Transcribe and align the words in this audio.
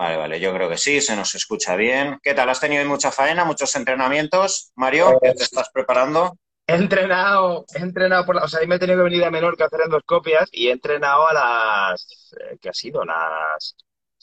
Vale, 0.00 0.16
vale, 0.16 0.40
yo 0.40 0.54
creo 0.54 0.66
que 0.66 0.78
sí, 0.78 0.98
se 1.02 1.14
nos 1.14 1.34
escucha 1.34 1.76
bien. 1.76 2.18
¿Qué 2.22 2.32
tal? 2.32 2.48
¿Has 2.48 2.58
tenido 2.58 2.82
mucha 2.86 3.12
faena, 3.12 3.44
muchos 3.44 3.76
entrenamientos? 3.76 4.72
Mario, 4.74 5.18
¿qué 5.22 5.34
te 5.34 5.42
estás 5.42 5.68
preparando? 5.74 6.38
He 6.66 6.74
entrenado, 6.74 7.66
he 7.74 7.82
entrenado 7.82 8.24
por 8.24 8.36
la, 8.36 8.44
o 8.44 8.48
sea, 8.48 8.66
me 8.66 8.76
he 8.76 8.78
tenido 8.78 8.96
que 8.96 9.04
venir 9.10 9.24
a 9.24 9.30
Menorca 9.30 9.64
a 9.64 9.66
hacer 9.66 9.82
endoscopias 9.84 10.48
y 10.52 10.68
he 10.68 10.72
entrenado 10.72 11.28
a 11.28 11.34
las, 11.34 12.32
eh, 12.40 12.56
¿qué 12.58 12.70
ha 12.70 12.72
sido? 12.72 13.04
Las 13.04 13.76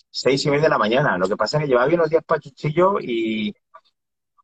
seis 0.09 0.43
y 0.47 0.49
media 0.49 0.63
de 0.63 0.69
la 0.69 0.79
mañana. 0.79 1.15
Lo 1.15 1.27
que 1.27 1.37
pasa 1.37 1.57
es 1.57 1.65
que 1.65 1.68
llevaba 1.68 1.86
bien 1.86 2.00
unos 2.00 2.09
días 2.09 2.23
pachuchillo 2.25 2.96
y, 3.00 3.54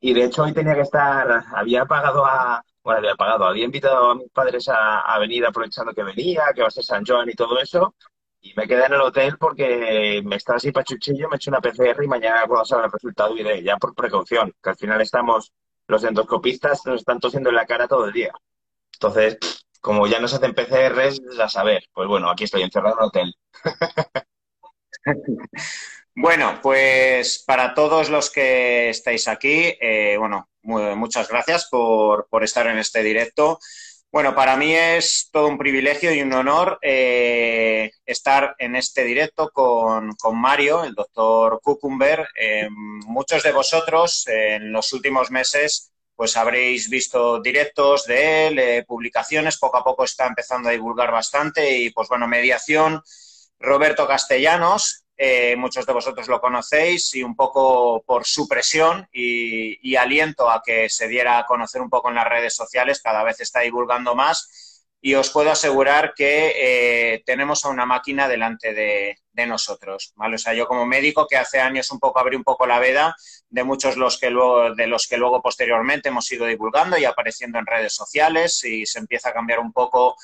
y 0.01 0.13
de 0.13 0.25
hecho 0.25 0.43
hoy 0.43 0.53
tenía 0.53 0.75
que 0.75 0.81
estar, 0.81 1.45
había 1.55 1.85
pagado 1.85 2.25
a, 2.27 2.63
bueno, 2.83 2.99
había 2.99 3.15
pagado, 3.15 3.45
había 3.45 3.65
invitado 3.65 4.11
a 4.11 4.15
mis 4.15 4.29
padres 4.29 4.69
a, 4.69 5.01
a 5.01 5.17
venir 5.17 5.45
aprovechando 5.45 5.93
que 5.93 6.03
venía, 6.03 6.43
que 6.53 6.61
va 6.61 6.67
a 6.67 6.71
ser 6.71 6.83
San 6.83 7.03
Joan 7.05 7.29
y 7.29 7.33
todo 7.33 7.59
eso, 7.59 7.95
y 8.43 8.53
me 8.55 8.67
quedé 8.67 8.85
en 8.85 8.93
el 8.93 9.01
hotel 9.01 9.37
porque 9.39 10.21
me 10.23 10.35
estaba 10.35 10.57
así 10.57 10.71
pachuchillo, 10.71 11.29
me 11.29 11.35
he 11.35 11.37
hecho 11.37 11.49
una 11.49 11.61
PCR 11.61 12.03
y 12.03 12.07
mañana 12.07 12.43
cuando 12.45 12.65
salga 12.65 12.85
el 12.85 12.91
resultado 12.91 13.37
iré, 13.37 13.63
ya 13.63 13.77
por 13.77 13.95
precaución, 13.95 14.53
que 14.61 14.69
al 14.69 14.75
final 14.75 14.99
estamos, 14.99 15.53
los 15.87 16.03
endoscopistas 16.03 16.85
nos 16.85 16.99
están 16.99 17.21
tosiendo 17.21 17.49
en 17.49 17.55
la 17.55 17.65
cara 17.65 17.87
todo 17.87 18.05
el 18.05 18.11
día. 18.11 18.33
Entonces, 18.91 19.37
como 19.79 20.07
ya 20.07 20.19
no 20.19 20.27
se 20.27 20.35
hacen 20.35 20.53
PCRs, 20.53 21.21
a 21.39 21.47
saber, 21.47 21.85
pues 21.93 22.07
bueno, 22.09 22.29
aquí 22.29 22.43
estoy 22.43 22.63
encerrado 22.63 22.95
en 22.95 23.01
el 23.01 23.07
hotel. 23.07 23.35
Bueno, 26.15 26.59
pues 26.61 27.43
para 27.43 27.73
todos 27.73 28.11
los 28.11 28.29
que 28.29 28.89
estáis 28.89 29.27
aquí, 29.27 29.75
eh, 29.81 30.15
bueno, 30.19 30.47
muchas 30.61 31.27
gracias 31.27 31.67
por, 31.71 32.27
por, 32.29 32.43
estar 32.43 32.67
en 32.67 32.77
este 32.77 33.01
directo. 33.01 33.57
Bueno, 34.13 34.35
para 34.35 34.55
mí 34.55 34.75
es 34.75 35.29
todo 35.31 35.47
un 35.47 35.57
privilegio 35.57 36.13
y 36.13 36.21
un 36.21 36.31
honor 36.33 36.77
eh, 36.83 37.89
estar 38.05 38.55
en 38.59 38.75
este 38.75 39.03
directo 39.03 39.49
con, 39.49 40.13
con 40.13 40.39
Mario, 40.39 40.83
el 40.83 40.93
doctor 40.93 41.59
Cucumber. 41.63 42.27
Eh, 42.39 42.69
muchos 42.69 43.41
de 43.41 43.51
vosotros 43.51 44.27
en 44.27 44.71
los 44.71 44.93
últimos 44.93 45.31
meses 45.31 45.91
pues 46.15 46.37
habréis 46.37 46.91
visto 46.91 47.41
directos 47.41 48.05
de 48.05 48.45
él, 48.45 48.59
eh, 48.59 48.85
publicaciones, 48.87 49.57
poco 49.57 49.77
a 49.77 49.83
poco 49.83 50.03
está 50.03 50.27
empezando 50.27 50.69
a 50.69 50.73
divulgar 50.73 51.11
bastante 51.11 51.75
y 51.75 51.89
pues 51.89 52.07
bueno, 52.07 52.27
mediación. 52.27 53.01
Roberto 53.57 54.07
Castellanos, 54.07 55.02
eh, 55.25 55.55
muchos 55.55 55.85
de 55.85 55.93
vosotros 55.93 56.27
lo 56.27 56.41
conocéis 56.41 57.15
y 57.15 57.23
un 57.23 57.33
poco 57.33 58.03
por 58.05 58.25
su 58.25 58.45
presión 58.45 59.07
y, 59.13 59.95
aliento 59.95 60.49
a 60.49 60.61
que 60.61 60.89
se 60.89 61.07
diera 61.07 61.37
a 61.37 61.45
conocer 61.45 61.81
un 61.81 61.89
poco 61.89 62.09
en 62.09 62.15
las 62.15 62.27
redes 62.27 62.53
sociales, 62.53 63.01
cada 63.01 63.23
vez 63.23 63.39
está 63.39 63.61
divulgando 63.61 64.15
más 64.15 64.85
y 64.99 65.15
os 65.15 65.29
puedo 65.29 65.49
asegurar 65.49 66.13
que 66.13 66.53
eh, 66.57 67.23
tenemos 67.25 67.63
a 67.63 67.69
una 67.69 67.85
máquina 67.85 68.27
delante 68.27 68.73
de, 68.73 69.17
de, 69.31 69.47
nosotros, 69.47 70.11
¿vale? 70.17 70.35
O 70.35 70.37
sea, 70.37 70.53
yo 70.53 70.67
como 70.67 70.85
médico 70.85 71.25
que 71.25 71.37
hace 71.37 71.61
años 71.61 71.89
un 71.91 71.99
poco 71.99 72.19
abrí 72.19 72.35
un 72.35 72.43
poco 72.43 72.67
la 72.67 72.79
veda 72.79 73.15
de 73.49 73.63
muchos 73.63 73.95
los 73.95 74.17
que 74.17 74.29
luego, 74.29 74.75
de 74.75 74.87
los 74.87 75.07
que 75.07 75.15
luego 75.15 75.41
posteriormente 75.41 76.09
hemos 76.09 76.29
ido 76.33 76.45
divulgando 76.47 76.97
y 76.97 77.05
apareciendo 77.05 77.59
en 77.59 77.65
redes 77.65 77.95
sociales 77.95 78.61
y 78.65 78.85
se 78.85 78.99
empieza 78.99 79.29
a 79.29 79.33
cambiar 79.33 79.59
un 79.59 79.71
poco 79.71 80.17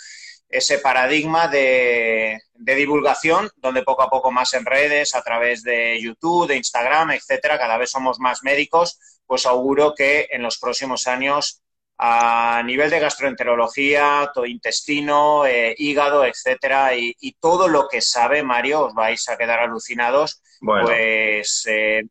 ese 0.49 0.79
paradigma 0.79 1.47
de, 1.47 2.41
de, 2.55 2.75
divulgación, 2.75 3.49
donde 3.57 3.83
poco 3.83 4.01
a 4.01 4.09
poco 4.09 4.31
más 4.31 4.53
en 4.53 4.65
redes, 4.65 5.13
a 5.13 5.21
través 5.21 5.61
de 5.63 6.01
YouTube, 6.01 6.47
de 6.47 6.57
Instagram, 6.57 7.11
etcétera, 7.11 7.59
cada 7.59 7.77
vez 7.77 7.91
somos 7.91 8.19
más 8.19 8.43
médicos, 8.43 8.99
pues 9.27 9.45
auguro 9.45 9.93
que 9.93 10.27
en 10.31 10.41
los 10.41 10.57
próximos 10.57 11.05
años, 11.05 11.61
a 11.99 12.63
nivel 12.65 12.89
de 12.89 12.99
gastroenterología, 12.99 14.31
todo 14.33 14.45
intestino, 14.45 15.45
eh, 15.45 15.75
hígado, 15.77 16.25
etcétera, 16.25 16.95
y, 16.95 17.15
y, 17.19 17.33
todo 17.33 17.67
lo 17.67 17.87
que 17.87 18.01
sabe 18.01 18.41
Mario, 18.41 18.85
os 18.85 18.93
vais 18.93 19.29
a 19.29 19.37
quedar 19.37 19.59
alucinados, 19.59 20.41
bueno. 20.61 20.87
pues 20.87 21.65
eh, 21.69 22.03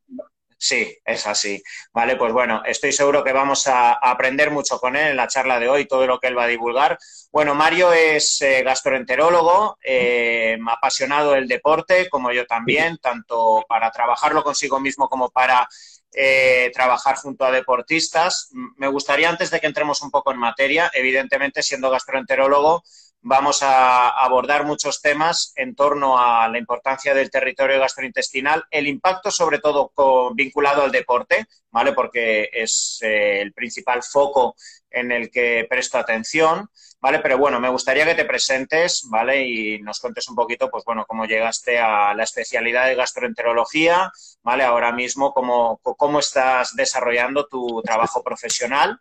Sí, 0.61 0.99
es 1.05 1.25
así. 1.29 1.63
Vale, 1.93 2.17
pues 2.17 2.33
bueno, 2.33 2.63
estoy 2.67 2.91
seguro 2.93 3.23
que 3.23 3.33
vamos 3.33 3.69
a, 3.69 3.93
aprender 3.93 4.51
mucho 4.51 4.81
con 4.81 4.97
él 4.97 5.11
en 5.13 5.17
la 5.17 5.29
charla 5.29 5.61
de 5.61 5.69
hoy, 5.69 5.87
todo 5.87 6.05
lo 6.07 6.19
que 6.19 6.27
él 6.27 6.37
va 6.37 6.45
a 6.45 6.49
divulgar. 6.49 6.99
Bueno, 7.31 7.55
Mario 7.55 7.93
es 7.93 8.43
eh, 8.43 8.63
gastroenterólogo, 8.65 9.79
eh, 9.83 10.59
apasionado 10.69 11.33
del 11.33 11.47
deporte, 11.47 12.09
como 12.11 12.33
yo 12.33 12.45
también, 12.45 12.99
tanto 12.99 13.65
para 13.69 13.93
trabajarlo 13.93 14.43
consigo 14.43 14.81
mismo 14.81 15.09
como 15.09 15.31
para 15.31 15.69
eh, 16.13 16.73
trabajar 16.75 17.17
junto 17.17 17.45
a 17.45 17.53
deportistas. 17.53 18.51
Me 18.77 18.89
gustaría, 18.89 19.29
antes 19.29 19.51
de 19.51 19.61
que 19.61 19.69
entremos 19.69 20.03
un 20.03 20.11
poco 20.11 20.33
en 20.33 20.39
materia, 20.39 20.91
evidentemente 20.93 21.63
siendo 21.63 21.89
gastroenterólogo, 21.89 22.83
vamos 23.29 23.63
a 23.63 24.09
abordar 24.09 24.65
muchos 24.65 25.03
temas 25.03 25.53
en 25.55 25.75
torno 25.75 26.19
a 26.19 26.49
la 26.49 26.59
importancia 26.59 27.13
del 27.13 27.31
territorio 27.31 27.79
gastrointestinal, 27.79 28.65
el 28.71 28.87
impacto 28.89 29.31
sobre 29.31 29.59
todo 29.59 29.93
vinculado 30.35 30.83
al 30.83 30.91
deporte, 30.91 31.47
¿vale? 31.71 31.93
Porque 31.93 32.49
es 32.51 32.99
eh, 33.03 33.43
el 33.43 33.53
principal 33.53 34.03
foco 34.03 34.57
en 34.91 35.13
el 35.13 35.31
que 35.31 35.67
presto 35.69 35.99
atención, 35.99 36.71
¿vale? 37.01 37.19
Pero 37.19 37.37
bueno, 37.37 37.61
me 37.61 37.69
gustaría 37.69 38.07
que 38.07 38.15
te 38.15 38.25
presentes, 38.25 39.07
¿vale? 39.11 39.47
Y 39.47 39.79
nos 39.83 40.01
cuentes 40.01 40.27
un 40.31 40.35
poquito, 40.35 40.71
pues 40.71 40.85
bueno, 40.87 41.05
cómo 41.07 41.27
llegaste 41.27 41.79
a 41.79 42.15
la 42.15 42.23
especialidad 42.23 42.87
de 42.87 42.95
gastroenterología, 42.95 44.11
¿vale? 44.43 44.65
Ahora 44.65 44.91
mismo, 44.93 45.35
cómo, 45.35 45.81
cómo 45.83 46.21
estás 46.21 46.75
desarrollando 46.75 47.47
tu 47.47 47.83
trabajo 47.83 48.23
profesional 48.23 48.99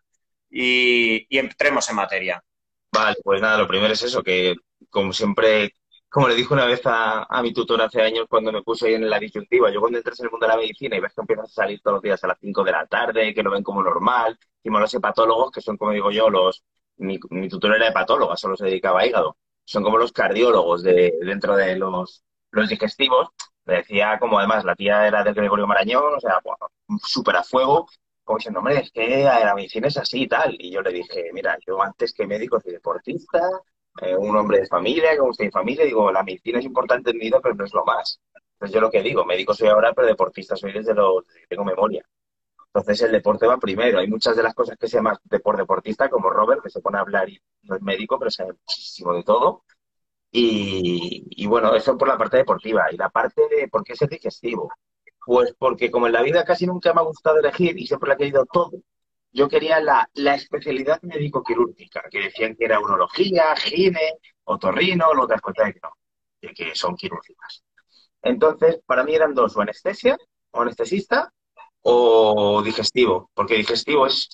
y 0.50 1.26
entremos 1.38 1.90
en 1.90 1.96
materia. 1.96 2.44
Vale, 2.98 3.16
pues 3.24 3.42
nada, 3.42 3.60
lo 3.60 3.68
primero 3.68 3.94
es 3.94 4.02
eso, 4.02 4.24
que 4.24 4.56
como 4.90 5.14
siempre, 5.14 5.74
como 6.10 6.28
le 6.28 6.34
dije 6.34 6.52
una 6.52 6.66
vez 6.66 6.82
a, 6.86 7.28
mi 7.44 7.54
tutor 7.54 7.80
hace 7.82 8.02
años 8.02 8.26
cuando 8.28 8.52
me 8.52 8.64
puse 8.64 8.88
ahí 8.88 8.96
en 8.96 9.08
la 9.08 9.20
disyuntiva, 9.20 9.72
yo 9.72 9.80
cuando 9.80 10.00
entras 10.00 10.20
en 10.20 10.26
el 10.26 10.32
mundo 10.32 10.48
de 10.48 10.54
la 10.54 10.58
medicina 10.58 10.98
y 10.98 11.00
ves 11.00 11.14
que 11.14 11.22
empiezas 11.22 11.46
a 11.46 11.54
salir 11.54 11.80
todos 11.82 11.96
los 11.96 12.02
días 12.02 12.24
a 12.24 12.28
las 12.28 12.40
5 12.42 12.64
de 12.64 12.72
la 12.72 12.88
tarde, 12.88 13.36
que 13.36 13.44
lo 13.44 13.52
ven 13.52 13.62
como 13.62 13.84
normal, 13.84 14.36
y 14.64 14.70
los 14.70 14.94
hepatólogos, 14.96 15.52
que 15.52 15.62
son 15.62 15.78
como 15.78 15.92
digo 15.92 16.10
yo, 16.10 16.30
los 16.30 16.64
mi, 16.98 17.20
mi 17.30 17.48
tutor 17.50 17.76
era 17.76 17.90
hepatóloga, 17.90 18.36
solo 18.36 18.58
se 18.58 18.66
dedicaba 18.66 19.02
a 19.02 19.06
hígado, 19.06 19.38
son 19.64 19.84
como 19.84 20.00
los 20.00 20.12
cardiólogos 20.12 20.82
de, 20.82 21.14
dentro 21.22 21.56
de 21.56 21.76
los, 21.76 22.24
los 22.50 22.68
digestivos, 22.68 23.30
me 23.66 23.76
decía 23.76 24.18
como 24.20 24.40
además 24.40 24.66
la 24.66 24.76
tía 24.76 25.08
era 25.08 25.24
del 25.24 25.36
Gregorio 25.36 25.68
Marañón, 25.68 26.16
o 26.16 26.20
sea, 26.20 26.40
bueno, 26.44 26.58
súper 27.06 27.36
a 27.36 27.44
fuego, 27.44 27.88
como 28.28 28.38
diciendo, 28.40 28.60
hombre, 28.60 28.80
es 28.82 28.92
que 28.92 29.24
la 29.24 29.56
medicina 29.56 29.88
es 29.88 29.98
así 29.98 30.24
y 30.24 30.28
tal. 30.28 30.56
Y 30.60 30.72
yo 30.72 30.82
le 30.82 30.92
dije, 30.94 31.32
mira, 31.34 31.58
yo 31.66 31.82
antes 31.82 32.14
que 32.14 32.28
médico 32.28 32.60
soy 32.62 32.74
deportista, 32.74 33.42
eh, 34.02 34.16
un 34.16 34.36
hombre 34.38 34.60
de 34.60 34.68
familia, 34.68 35.18
como 35.18 35.32
usted 35.32 35.46
en 35.46 35.52
familia, 35.52 35.86
digo, 35.86 36.12
la 36.12 36.24
medicina 36.24 36.60
es 36.60 36.66
importante 36.66 37.12
en 37.12 37.18
mi 37.18 37.26
vida, 37.26 37.40
pero 37.42 37.56
no 37.56 37.66
es 37.66 37.74
lo 37.74 37.86
más. 37.86 38.20
Entonces 38.54 38.76
yo 38.76 38.82
lo 38.82 38.92
que 38.92 39.02
digo, 39.02 39.26
médico 39.26 39.54
soy 39.54 39.70
ahora, 39.70 39.94
pero 39.94 40.08
deportista 40.08 40.56
soy 40.56 40.74
desde, 40.74 40.94
lo, 40.94 41.22
desde 41.22 41.42
que 41.42 41.48
tengo 41.48 41.64
memoria. 41.66 42.04
Entonces 42.68 43.02
el 43.04 43.12
deporte 43.12 43.48
va 43.48 43.58
primero. 43.58 44.00
Hay 44.00 44.08
muchas 44.08 44.36
de 44.36 44.44
las 44.44 44.54
cosas 44.54 44.78
que 44.78 44.88
se 44.88 44.98
llaman 44.98 45.18
de 45.24 45.40
por 45.40 45.58
deportista, 45.58 46.10
como 46.10 46.30
Robert, 46.30 46.62
que 46.64 46.70
se 46.70 46.82
pone 46.82 46.98
a 46.98 47.02
hablar 47.02 47.30
y 47.30 47.40
no 47.64 47.76
es 47.76 47.82
médico, 47.82 48.20
pero 48.20 48.32
sabe 48.32 48.54
muchísimo 48.54 49.14
de 49.14 49.24
todo. 49.24 49.64
Y, 50.32 51.28
y 51.32 51.48
bueno, 51.48 51.76
eso 51.76 51.98
por 51.98 52.08
la 52.08 52.18
parte 52.18 52.38
deportiva. 52.38 52.88
Y 52.92 52.98
la 52.98 53.10
parte 53.10 53.42
de 53.50 53.68
por 53.70 53.84
qué 53.84 53.94
es 53.94 54.02
el 54.04 54.10
digestivo. 54.10 54.70
Pues 55.28 55.54
porque 55.60 55.92
como 55.92 56.08
en 56.08 56.14
la 56.14 56.22
vida 56.22 56.46
casi 56.46 56.66
nunca 56.66 56.94
me 56.94 57.02
ha 57.02 57.04
gustado 57.04 57.40
elegir 57.40 57.78
y 57.78 57.86
siempre 57.86 58.08
la 58.08 58.14
he 58.14 58.18
querido 58.18 58.46
todo, 58.46 58.72
yo 59.34 59.50
quería 59.50 59.82
la, 59.82 60.10
la 60.14 60.36
especialidad 60.36 61.02
médico-quirúrgica, 61.02 62.04
que 62.10 62.22
decían 62.22 62.56
que 62.56 62.64
era 62.64 62.80
urología, 62.80 63.54
gine, 63.58 64.14
otorrino, 64.46 65.08
otras 65.22 65.42
cosas 65.42 65.74
que 65.74 65.82
no, 65.84 65.90
que, 66.40 66.54
que 66.54 66.76
son 66.76 66.96
quirúrgicas. 66.96 67.62
Entonces, 68.22 68.80
para 68.86 69.04
mí 69.04 69.16
eran 69.16 69.34
dos, 69.34 69.58
o 69.58 69.60
anestesia, 69.60 70.18
o 70.52 70.62
anestesista, 70.62 71.30
o 71.82 72.62
digestivo, 72.64 73.30
porque 73.34 73.56
digestivo 73.56 74.08
es 74.08 74.30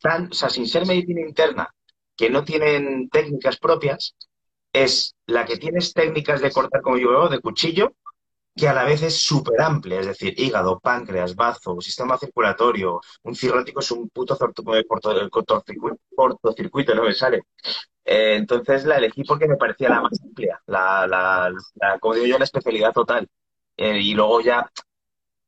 tan, 0.00 0.28
o 0.30 0.34
sea, 0.34 0.48
sin 0.48 0.68
ser 0.68 0.86
medicina 0.86 1.22
interna, 1.22 1.74
que 2.16 2.30
no 2.30 2.44
tienen 2.44 3.08
técnicas 3.08 3.58
propias, 3.58 4.14
es 4.72 5.16
la 5.26 5.44
que 5.44 5.56
tienes 5.56 5.92
técnicas 5.92 6.40
de 6.40 6.52
cortar 6.52 6.82
como 6.82 6.98
yo 6.98 7.10
veo, 7.10 7.28
de 7.28 7.40
cuchillo, 7.40 7.94
que 8.56 8.68
a 8.68 8.74
la 8.74 8.84
vez 8.84 9.02
es 9.02 9.20
súper 9.22 9.60
amplia, 9.60 10.00
es 10.00 10.06
decir, 10.06 10.34
hígado, 10.38 10.80
páncreas, 10.80 11.34
bazo, 11.36 11.80
sistema 11.80 12.18
circulatorio, 12.18 13.00
un 13.24 13.34
cirrótico 13.34 13.80
es 13.80 13.90
un 13.90 14.08
puto 14.08 14.36
cortocircuito, 14.38 15.98
cortocircuito, 16.14 16.94
no 16.94 17.04
me 17.04 17.14
sale. 17.14 17.44
Eh, 18.04 18.36
entonces 18.36 18.84
la 18.84 18.96
elegí 18.98 19.24
porque 19.24 19.48
me 19.48 19.56
parecía 19.56 19.88
la 19.90 20.00
más 20.02 20.20
amplia, 20.22 20.60
la, 20.66 21.06
la, 21.06 21.52
la 21.74 21.98
como 21.98 22.14
digo 22.14 22.26
yo, 22.26 22.38
la 22.38 22.44
especialidad 22.44 22.92
total. 22.92 23.28
Eh, 23.76 24.00
y 24.00 24.14
luego 24.14 24.40
ya 24.40 24.70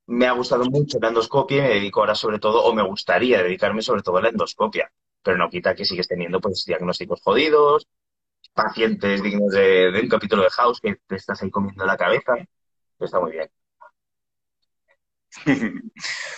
me 0.06 0.26
ha 0.26 0.32
gustado 0.32 0.64
mucho 0.64 0.98
la 1.00 1.08
endoscopia 1.08 1.58
y 1.58 1.62
me 1.62 1.68
dedico 1.70 2.00
ahora 2.00 2.14
sobre 2.14 2.38
todo, 2.38 2.64
o 2.64 2.74
me 2.74 2.82
gustaría 2.82 3.42
dedicarme 3.42 3.82
sobre 3.82 4.02
todo 4.02 4.18
a 4.18 4.22
la 4.22 4.30
endoscopia, 4.30 4.90
pero 5.22 5.36
no 5.38 5.50
quita 5.50 5.74
que 5.74 5.84
sigues 5.84 6.08
teniendo 6.08 6.40
pues 6.40 6.64
diagnósticos 6.66 7.20
jodidos, 7.22 7.86
pacientes 8.54 9.22
dignos 9.22 9.52
de, 9.52 9.90
de 9.92 10.00
un 10.00 10.08
capítulo 10.08 10.42
de 10.42 10.50
House 10.50 10.80
que 10.80 10.96
te 11.06 11.16
estás 11.16 11.42
ahí 11.42 11.50
comiendo 11.50 11.86
la 11.86 11.96
cabeza 11.96 12.34
está 13.00 13.20
muy 13.20 13.32
bien. 13.32 13.50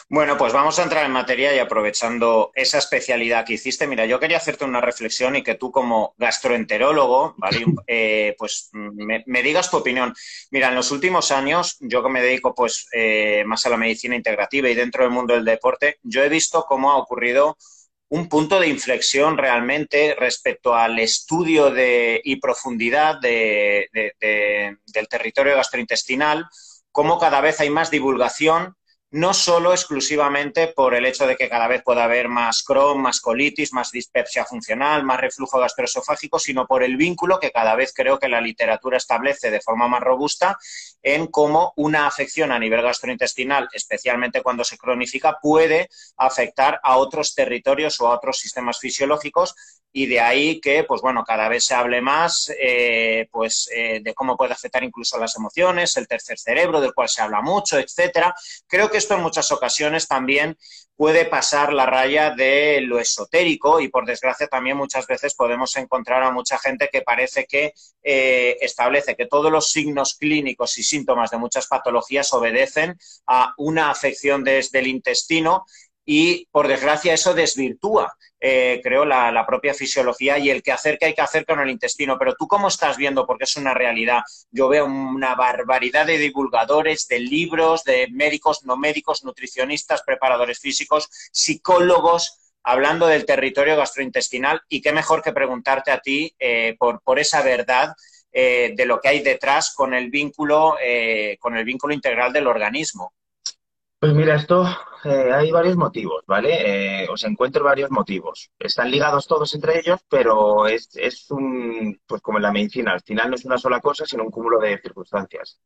Bueno, 0.08 0.36
pues 0.36 0.52
vamos 0.52 0.78
a 0.78 0.82
entrar 0.82 1.06
en 1.06 1.12
materia 1.12 1.54
y 1.54 1.58
aprovechando 1.58 2.50
esa 2.54 2.78
especialidad 2.78 3.44
que 3.44 3.54
hiciste. 3.54 3.86
Mira, 3.86 4.06
yo 4.06 4.18
quería 4.18 4.38
hacerte 4.38 4.64
una 4.64 4.80
reflexión 4.80 5.36
y 5.36 5.42
que 5.42 5.54
tú 5.54 5.70
como 5.70 6.14
gastroenterólogo, 6.18 7.34
¿vale? 7.38 7.64
Eh, 7.86 8.34
pues 8.38 8.70
me, 8.72 9.42
digas 9.42 9.70
tu 9.70 9.76
opinión. 9.76 10.14
Mira, 10.50 10.68
en 10.68 10.74
los 10.74 10.90
últimos 10.90 11.30
años, 11.32 11.76
yo 11.80 12.02
que 12.02 12.08
me 12.08 12.22
dedico 12.22 12.54
pues 12.54 12.86
eh, 12.92 13.42
más 13.46 13.66
a 13.66 13.70
la 13.70 13.76
medicina 13.76 14.16
integrativa 14.16 14.68
y 14.68 14.74
dentro 14.74 15.02
del 15.02 15.12
mundo 15.12 15.34
del 15.34 15.44
deporte, 15.44 15.98
yo 16.02 16.22
he 16.22 16.28
visto 16.28 16.64
cómo 16.68 16.90
ha 16.90 16.96
ocurrido 16.96 17.56
un 18.10 18.28
punto 18.28 18.58
de 18.58 18.68
inflexión 18.68 19.38
realmente 19.38 20.16
respecto 20.18 20.74
al 20.74 20.98
estudio 20.98 21.70
de, 21.70 22.20
y 22.24 22.36
profundidad 22.36 23.20
del 23.20 23.88
territorio 25.08 25.54
gastrointestinal, 25.54 26.46
cómo 26.90 27.18
cada 27.18 27.40
vez 27.40 27.60
hay 27.60 27.70
más 27.70 27.90
divulgación 27.90 28.74
no 29.12 29.34
solo 29.34 29.72
exclusivamente 29.72 30.68
por 30.68 30.94
el 30.94 31.04
hecho 31.04 31.26
de 31.26 31.36
que 31.36 31.48
cada 31.48 31.66
vez 31.66 31.82
pueda 31.82 32.04
haber 32.04 32.28
más 32.28 32.62
Crohn, 32.62 33.02
más 33.02 33.20
colitis, 33.20 33.72
más 33.72 33.90
dispepsia 33.90 34.44
funcional, 34.44 35.02
más 35.02 35.20
reflujo 35.20 35.58
gastroesofágico, 35.58 36.38
sino 36.38 36.66
por 36.66 36.84
el 36.84 36.96
vínculo 36.96 37.40
que 37.40 37.50
cada 37.50 37.74
vez 37.74 37.92
creo 37.92 38.20
que 38.20 38.28
la 38.28 38.40
literatura 38.40 38.98
establece 38.98 39.50
de 39.50 39.60
forma 39.60 39.88
más 39.88 40.00
robusta 40.00 40.56
en 41.02 41.26
cómo 41.26 41.72
una 41.76 42.06
afección 42.06 42.52
a 42.52 42.58
nivel 42.58 42.82
gastrointestinal, 42.82 43.68
especialmente 43.72 44.42
cuando 44.42 44.62
se 44.62 44.78
cronifica, 44.78 45.38
puede 45.42 45.88
afectar 46.16 46.78
a 46.82 46.96
otros 46.96 47.34
territorios 47.34 48.00
o 48.00 48.06
a 48.06 48.14
otros 48.14 48.38
sistemas 48.38 48.78
fisiológicos 48.78 49.54
y 49.92 50.06
de 50.06 50.20
ahí 50.20 50.60
que, 50.60 50.84
pues 50.84 51.00
bueno, 51.00 51.25
cada 51.25 51.48
vez 51.48 51.64
se 51.64 51.75
hable 51.75 52.00
más 52.00 52.52
eh, 52.60 53.28
pues, 53.31 53.69
eh, 53.75 54.00
de 54.02 54.14
cómo 54.14 54.37
puede 54.37 54.52
afectar 54.52 54.84
incluso 54.84 55.19
las 55.19 55.37
emociones, 55.37 55.96
el 55.96 56.06
tercer 56.06 56.38
cerebro, 56.38 56.81
del 56.81 56.94
cual 56.94 57.08
se 57.08 57.22
habla 57.22 57.40
mucho, 57.40 57.78
etcétera. 57.78 58.34
Creo 58.66 58.90
que 58.90 58.98
esto 58.98 59.14
en 59.14 59.22
muchas 59.22 59.50
ocasiones 59.50 60.06
también 60.06 60.56
puede 61.00 61.25
pasar 61.25 61.72
la 61.72 61.87
raya 61.87 62.31
de 62.31 62.82
lo 62.82 63.00
esotérico 63.00 63.81
y 63.81 63.88
por 63.88 64.04
desgracia 64.04 64.46
también 64.48 64.76
muchas 64.76 65.06
veces 65.06 65.34
podemos 65.34 65.75
encontrar 65.76 66.22
a 66.22 66.31
mucha 66.31 66.58
gente 66.58 66.90
que 66.93 67.00
parece 67.00 67.46
que 67.46 67.72
eh, 68.02 68.58
establece 68.60 69.16
que 69.16 69.25
todos 69.25 69.50
los 69.50 69.70
signos 69.70 70.14
clínicos 70.14 70.76
y 70.76 70.82
síntomas 70.82 71.31
de 71.31 71.38
muchas 71.38 71.66
patologías 71.69 72.32
obedecen 72.34 72.98
a 73.26 73.54
una 73.56 73.90
afección 73.90 74.44
desde 74.44 74.81
el 74.81 74.88
intestino 74.88 75.64
y 76.12 76.48
por 76.50 76.66
desgracia 76.66 77.14
eso 77.14 77.34
desvirtúa, 77.34 78.16
eh, 78.40 78.80
creo, 78.82 79.04
la, 79.04 79.46
propia 79.46 79.74
fisiología 79.74 80.38
y 80.38 80.50
el 80.50 80.60
que 80.60 80.72
hacer 80.72 80.98
que 80.98 81.06
hay 81.06 81.14
que 81.14 81.20
hacer 81.20 81.46
con 81.46 81.60
el 81.60 81.70
intestino. 81.70 82.18
Pero 82.18 82.34
tú 82.34 82.48
cómo 82.48 82.66
estás 82.66 82.96
viendo, 82.96 83.28
porque 83.28 83.44
es 83.44 83.54
una 83.54 83.74
realidad, 83.74 84.22
yo 84.50 84.68
veo 84.68 84.86
una 84.86 85.36
barbaridad 85.36 86.06
de 86.06 86.18
divulgadores, 86.18 87.06
de 87.06 87.20
libros, 87.20 87.84
de 87.84 88.08
médicos, 88.10 88.64
no 88.64 88.76
médicos, 88.76 89.22
nutricionistas, 89.22 90.02
preparadores 90.02 90.58
físicos, 90.58 91.08
psicólogos, 91.30 92.56
hablando 92.64 93.06
del 93.06 93.24
territorio 93.24 93.76
gastrointestinal 93.76 94.62
y 94.68 94.80
qué 94.80 94.90
mejor 94.90 95.22
que 95.22 95.32
preguntarte 95.32 95.92
a 95.92 96.00
ti 96.00 96.34
eh, 96.40 96.74
por, 96.76 97.02
por, 97.02 97.20
esa 97.20 97.40
verdad 97.42 97.94
eh, 98.32 98.72
de 98.74 98.84
lo 98.84 99.00
que 99.00 99.10
hay 99.10 99.20
detrás 99.20 99.72
con 99.76 99.94
el 99.94 100.10
vínculo, 100.10 100.74
con 101.38 101.56
el 101.56 101.64
vínculo 101.64 101.94
integral 101.94 102.32
del 102.32 102.48
organismo. 102.48 103.12
Pues 104.00 104.14
mira, 104.14 104.35
esto 104.37 104.64
eh, 105.05 105.31
hay 105.32 105.50
varios 105.50 105.76
motivos, 105.76 106.25
¿vale? 106.26 107.02
Eh, 107.05 107.08
os 107.11 107.23
encuentro 107.25 107.64
varios 107.64 107.91
motivos. 107.91 108.50
Están 108.58 108.91
ligados 108.91 109.26
todos 109.26 109.55
entre 109.55 109.79
ellos, 109.79 110.00
pero 110.08 110.67
es, 110.67 110.88
es, 110.97 111.31
un, 111.31 112.00
pues 112.06 112.23
como 112.23 112.38
en 112.38 112.43
la 112.44 112.52
medicina, 112.52 112.93
al 112.93 113.02
final 113.02 113.29
no 113.31 113.37
es 113.37 113.44
una 113.44 113.58
sola 113.58 113.81
cosa, 113.81 114.06
sino 114.06 114.25
un 114.25 114.31
cúmulo 114.31 114.58
de 114.58 114.79
circunstancias. 114.79 115.61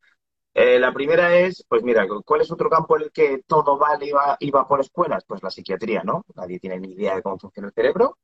Eh, 0.53 0.79
la 0.79 0.93
primera 0.93 1.35
es, 1.37 1.65
pues 1.69 1.83
mira, 1.83 2.07
¿cuál 2.25 2.41
es 2.41 2.51
otro 2.51 2.69
campo 2.69 2.97
en 2.97 3.03
el 3.03 3.11
que 3.11 3.43
todo 3.47 3.77
vale 3.77 4.07
y 4.39 4.51
va, 4.51 4.67
por 4.67 4.81
escuelas? 4.81 5.25
Pues 5.25 5.43
la 5.43 5.51
psiquiatría, 5.51 6.03
¿no? 6.03 6.25
Nadie 6.35 6.59
tiene 6.59 6.79
ni 6.79 6.93
idea 6.93 7.15
de 7.15 7.21
cómo 7.23 7.39
funciona 7.39 7.69
el 7.69 7.73
cerebro, 7.73 8.17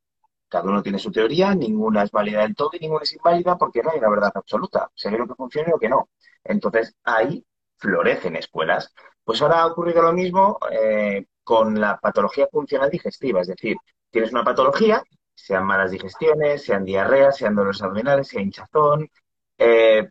cada 0.49 0.65
uno 0.69 0.83
tiene 0.83 0.99
su 0.99 1.11
teoría, 1.11 1.55
ninguna 1.55 2.03
es 2.03 2.11
válida 2.11 2.41
del 2.41 2.55
todo 2.55 2.71
y 2.73 2.79
ninguna 2.79 3.03
es 3.03 3.13
inválida 3.13 3.57
porque 3.57 3.83
no 3.83 3.91
hay 3.91 3.99
una 3.99 4.09
verdad 4.09 4.31
absoluta. 4.35 4.91
Se 4.95 5.09
ve 5.09 5.17
lo 5.17 5.27
que 5.27 5.35
funciona 5.35 5.69
y 5.69 5.71
lo 5.71 5.79
que 5.79 5.89
no. 5.89 6.09
Entonces, 6.43 6.95
ahí 7.03 7.45
florecen 7.77 8.35
escuelas. 8.35 8.93
Pues 9.23 9.41
ahora 9.41 9.61
ha 9.61 9.67
ocurrido 9.67 10.01
lo 10.01 10.13
mismo 10.13 10.57
eh, 10.71 11.25
con 11.43 11.79
la 11.79 11.97
patología 11.99 12.47
funcional 12.51 12.89
digestiva, 12.89 13.41
es 13.41 13.47
decir, 13.47 13.77
tienes 14.09 14.31
una 14.31 14.43
patología, 14.43 15.03
sean 15.33 15.65
malas 15.65 15.91
digestiones, 15.91 16.63
sean 16.63 16.83
diarreas, 16.83 17.37
sean 17.37 17.55
dolores 17.55 17.81
abdominales, 17.81 18.27
sea 18.27 18.41
hinchazón, 18.41 19.09
eh, 19.57 20.07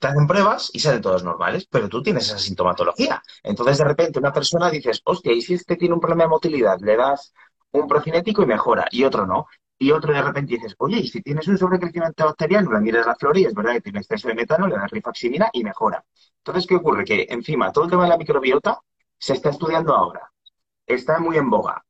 te 0.00 0.06
hacen 0.06 0.26
pruebas 0.26 0.70
y 0.74 0.80
salen 0.80 1.00
todos 1.00 1.24
normales, 1.24 1.66
pero 1.70 1.88
tú 1.88 2.02
tienes 2.02 2.26
esa 2.26 2.38
sintomatología. 2.38 3.22
Entonces, 3.42 3.78
de 3.78 3.84
repente, 3.84 4.18
una 4.18 4.32
persona 4.32 4.70
dices, 4.70 5.00
hostia, 5.04 5.32
¿y 5.32 5.40
si 5.40 5.54
este 5.54 5.76
tiene 5.76 5.94
un 5.94 6.00
problema 6.00 6.24
de 6.24 6.28
motilidad? 6.30 6.78
Le 6.80 6.96
das 6.96 7.32
un 7.72 7.88
procinético 7.88 8.42
y 8.42 8.46
mejora, 8.46 8.86
y 8.90 9.04
otro 9.04 9.26
no 9.26 9.46
y 9.78 9.90
otro 9.90 10.12
de 10.12 10.22
repente 10.22 10.54
dices, 10.54 10.74
oye, 10.78 10.98
y 10.98 11.08
si 11.08 11.22
tienes 11.22 11.46
un 11.48 11.58
sobrecrecimiento 11.58 12.24
bacteriano, 12.24 12.72
le 12.72 12.80
miras 12.80 13.06
la 13.06 13.14
flora 13.14 13.38
y 13.38 13.44
es 13.44 13.54
verdad 13.54 13.74
que 13.74 13.82
tiene 13.82 13.98
exceso 14.00 14.28
de 14.28 14.34
metano, 14.34 14.66
le 14.66 14.76
das 14.76 14.90
rifaximina 14.90 15.50
y 15.52 15.62
mejora. 15.64 16.04
Entonces, 16.38 16.66
¿qué 16.66 16.76
ocurre? 16.76 17.04
Que 17.04 17.26
encima 17.28 17.72
todo 17.72 17.84
el 17.84 17.90
tema 17.90 18.04
de 18.04 18.10
la 18.10 18.18
microbiota 18.18 18.80
se 19.18 19.34
está 19.34 19.50
estudiando 19.50 19.94
ahora, 19.94 20.30
está 20.86 21.18
muy 21.18 21.36
en 21.36 21.50
boga 21.50 21.84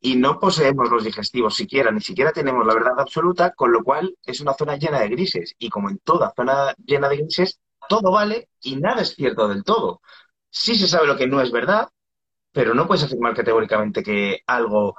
y 0.00 0.16
no 0.16 0.38
poseemos 0.38 0.90
los 0.90 1.04
digestivos 1.04 1.54
siquiera, 1.54 1.90
ni 1.90 2.00
siquiera 2.00 2.32
tenemos 2.32 2.66
la 2.66 2.74
verdad 2.74 2.98
absoluta, 2.98 3.52
con 3.52 3.72
lo 3.72 3.84
cual 3.84 4.16
es 4.24 4.40
una 4.40 4.54
zona 4.54 4.76
llena 4.76 5.00
de 5.00 5.08
grises 5.08 5.54
y 5.58 5.68
como 5.68 5.90
en 5.90 5.98
toda 5.98 6.32
zona 6.34 6.74
llena 6.84 7.08
de 7.08 7.18
grises, 7.18 7.60
todo 7.88 8.10
vale 8.10 8.48
y 8.62 8.76
nada 8.76 9.02
es 9.02 9.14
cierto 9.14 9.48
del 9.48 9.62
todo. 9.62 10.00
Sí 10.48 10.74
se 10.76 10.88
sabe 10.88 11.06
lo 11.06 11.16
que 11.16 11.26
no 11.26 11.40
es 11.40 11.52
verdad, 11.52 11.88
pero 12.52 12.74
no 12.74 12.86
puedes 12.86 13.04
afirmar 13.04 13.34
categóricamente 13.34 14.02
que 14.02 14.40
algo 14.46 14.96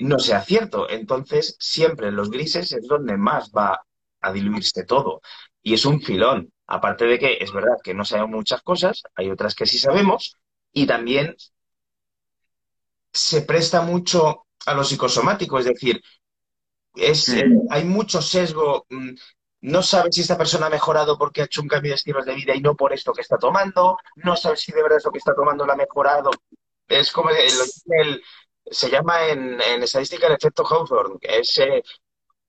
no 0.00 0.18
sea 0.18 0.42
cierto. 0.42 0.88
Entonces, 0.88 1.56
siempre 1.58 2.08
en 2.08 2.16
los 2.16 2.30
grises 2.30 2.72
es 2.72 2.86
donde 2.86 3.16
más 3.16 3.50
va 3.56 3.80
a 4.20 4.32
diluirse 4.32 4.84
todo. 4.84 5.20
Y 5.62 5.74
es 5.74 5.84
un 5.84 6.00
filón. 6.00 6.52
Aparte 6.66 7.04
de 7.06 7.18
que 7.18 7.38
es 7.40 7.52
verdad 7.52 7.76
que 7.82 7.94
no 7.94 8.04
sabemos 8.04 8.30
muchas 8.30 8.62
cosas, 8.62 9.02
hay 9.14 9.30
otras 9.30 9.54
que 9.54 9.66
sí 9.66 9.78
sabemos, 9.78 10.36
y 10.72 10.86
también 10.86 11.36
se 13.12 13.42
presta 13.42 13.82
mucho 13.82 14.46
a 14.66 14.74
lo 14.74 14.84
psicosomático, 14.84 15.58
es 15.58 15.64
decir, 15.64 16.00
es, 16.94 17.28
eh, 17.30 17.44
hay 17.70 17.84
mucho 17.84 18.22
sesgo. 18.22 18.86
Mm, 18.88 19.10
no 19.62 19.82
sabes 19.82 20.14
si 20.14 20.22
esta 20.22 20.38
persona 20.38 20.66
ha 20.66 20.70
mejorado 20.70 21.18
porque 21.18 21.42
ha 21.42 21.44
hecho 21.44 21.60
un 21.60 21.68
cambio 21.68 21.90
de 21.90 21.96
estilos 21.96 22.24
de 22.24 22.34
vida 22.34 22.54
y 22.54 22.60
no 22.60 22.74
por 22.74 22.92
esto 22.92 23.12
que 23.12 23.20
está 23.20 23.36
tomando. 23.36 23.98
No 24.16 24.36
sabes 24.36 24.60
si 24.60 24.72
de 24.72 24.82
verdad 24.82 24.98
eso 24.98 25.10
que 25.10 25.18
está 25.18 25.34
tomando 25.34 25.66
lo 25.66 25.72
ha 25.72 25.76
mejorado. 25.76 26.30
Es 26.88 27.12
como 27.12 27.30
el, 27.30 28.22
se 28.70 28.90
llama 28.90 29.26
en, 29.26 29.60
estadística 29.82 30.26
el 30.28 30.34
efecto 30.34 30.64
Hawthorne, 30.64 31.18
que 31.20 31.40
es 31.40 31.58
eh, 31.58 31.82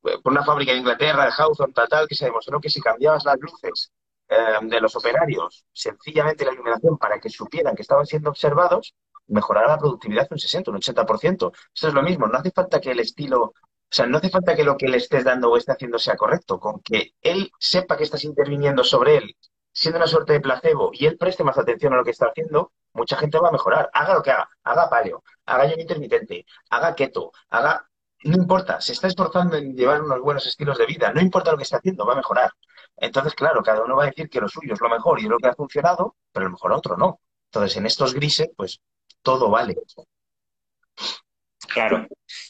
por 0.01 0.31
una 0.31 0.43
fábrica 0.43 0.71
de 0.71 0.79
Inglaterra, 0.79 1.25
de 1.25 1.31
Hawthorne, 1.35 1.73
tal, 1.73 1.87
tal, 1.89 2.07
que 2.07 2.15
se 2.15 2.25
demostró 2.25 2.59
que 2.59 2.69
si 2.69 2.81
cambiabas 2.81 3.25
las 3.25 3.37
luces 3.39 3.91
eh, 4.29 4.35
de 4.61 4.81
los 4.81 4.95
operarios, 4.95 5.65
sencillamente 5.73 6.45
la 6.45 6.53
iluminación, 6.53 6.97
para 6.97 7.19
que 7.19 7.29
supieran 7.29 7.75
que 7.75 7.81
estaban 7.81 8.05
siendo 8.05 8.29
observados, 8.29 8.93
mejorará 9.27 9.67
la 9.69 9.77
productividad 9.77 10.27
un 10.31 10.39
60, 10.39 10.71
un 10.71 10.77
80%. 10.77 11.51
Esto 11.73 11.87
es 11.87 11.93
lo 11.93 12.03
mismo, 12.03 12.27
no 12.27 12.37
hace 12.37 12.51
falta 12.51 12.79
que 12.79 12.91
el 12.91 12.99
estilo, 12.99 13.41
o 13.43 13.53
sea, 13.89 14.05
no 14.05 14.17
hace 14.17 14.29
falta 14.29 14.55
que 14.55 14.63
lo 14.63 14.77
que 14.77 14.87
le 14.87 14.97
estés 14.97 15.23
dando 15.23 15.49
o 15.49 15.57
esté 15.57 15.71
haciendo 15.73 15.99
sea 15.99 16.15
correcto, 16.15 16.59
con 16.59 16.81
que 16.81 17.13
él 17.21 17.51
sepa 17.59 17.97
que 17.97 18.03
estás 18.03 18.23
interviniendo 18.23 18.83
sobre 18.83 19.17
él, 19.17 19.35
siendo 19.73 19.97
una 19.97 20.07
suerte 20.07 20.33
de 20.33 20.41
placebo, 20.41 20.91
y 20.93 21.05
él 21.05 21.17
preste 21.17 21.43
más 21.43 21.57
atención 21.57 21.93
a 21.93 21.97
lo 21.97 22.03
que 22.03 22.11
está 22.11 22.27
haciendo, 22.27 22.71
mucha 22.93 23.17
gente 23.17 23.39
va 23.39 23.49
a 23.49 23.51
mejorar. 23.51 23.89
Haga 23.93 24.13
lo 24.15 24.21
que 24.21 24.31
haga, 24.31 24.49
haga 24.63 24.89
paleo, 24.89 25.23
haga 25.45 25.63
ayuno 25.63 25.81
intermitente, 25.81 26.45
haga 26.69 26.95
keto, 26.95 27.31
haga... 27.49 27.87
No 28.23 28.35
importa, 28.35 28.79
se 28.79 28.93
está 28.93 29.07
esforzando 29.07 29.57
en 29.57 29.75
llevar 29.75 30.01
unos 30.01 30.21
buenos 30.21 30.45
estilos 30.45 30.77
de 30.77 30.85
vida, 30.85 31.11
no 31.11 31.21
importa 31.21 31.51
lo 31.51 31.57
que 31.57 31.63
está 31.63 31.77
haciendo, 31.77 32.05
va 32.05 32.13
a 32.13 32.17
mejorar. 32.17 32.51
Entonces, 32.97 33.33
claro, 33.33 33.63
cada 33.63 33.83
uno 33.83 33.95
va 33.95 34.03
a 34.03 34.07
decir 34.07 34.29
que 34.29 34.39
lo 34.39 34.47
suyo 34.47 34.75
es 34.75 34.81
lo 34.81 34.89
mejor 34.89 35.19
y 35.19 35.23
lo 35.23 35.39
que 35.39 35.47
ha 35.47 35.55
funcionado, 35.55 36.15
pero 36.31 36.45
a 36.45 36.49
lo 36.49 36.53
mejor 36.53 36.71
otro 36.73 36.95
no. 36.97 37.19
Entonces, 37.45 37.77
en 37.77 37.87
estos 37.87 38.13
grises, 38.13 38.49
pues 38.55 38.79
todo 39.23 39.49
vale. 39.49 39.75
Claro. 41.73 42.07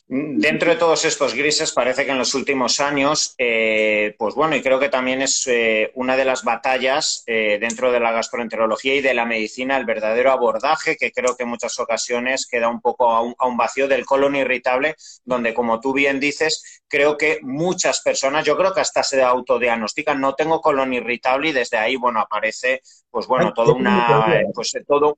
Dentro 0.08 0.72
de 0.72 0.75
todos 0.75 1.06
estos 1.06 1.34
grises, 1.34 1.72
parece 1.72 2.06
que 2.06 2.12
en 2.12 2.18
los 2.18 2.34
últimos 2.36 2.80
años, 2.80 3.34
eh, 3.38 4.13
pues 4.18 4.36
bueno, 4.36 4.56
y 4.56 4.62
creo 4.62 4.80
que 4.80 4.90
también 4.90 5.22
es 5.22 5.48
eh, 5.48 5.92
una 5.96 6.18
de 6.18 6.25
las 6.25 6.44
batallas 6.44 7.24
eh, 7.28 7.58
dentro 7.60 7.92
de 7.92 8.00
la 8.00 8.12
gastroenterología 8.12 8.96
y 8.96 9.01
de 9.01 9.13
la 9.13 9.25
medicina, 9.25 9.78
el 9.78 9.86
verdadero 9.86 10.32
abordaje, 10.32 10.98
que 10.98 11.12
creo 11.12 11.36
que 11.36 11.44
en 11.44 11.50
muchas 11.50 11.80
ocasiones 11.80 12.46
queda 12.46 12.68
un 12.68 12.82
poco 12.82 13.12
a 13.12 13.22
un, 13.22 13.58
vacío 13.58 13.88
del 13.88 14.06
colon 14.06 14.36
irritable, 14.36 14.96
donde, 15.24 15.54
como 15.54 15.80
tú 15.80 15.94
bien 15.94 16.20
dices, 16.20 16.82
creo 16.88 17.18
que 17.18 17.40
muchas 17.42 18.01
personas, 18.01 18.46
yo 18.46 18.58
creo 18.58 18.74
que 18.74 18.82
hasta 18.82 19.04
se 19.04 19.22
autodiagnostican, 19.22 20.20
no 20.20 20.36
tengo 20.36 20.62
colon 20.62 20.94
irritable 20.94 21.50
y 21.50 21.54
desde 21.54 21.78
ahí, 21.78 21.96
bueno, 21.96 22.20
aparece, 22.20 22.82
pues 23.10 23.28
bueno, 23.28 23.54
todo 23.54 23.75
una, 23.75 24.44
pues 24.54 24.74
todo 24.86 25.18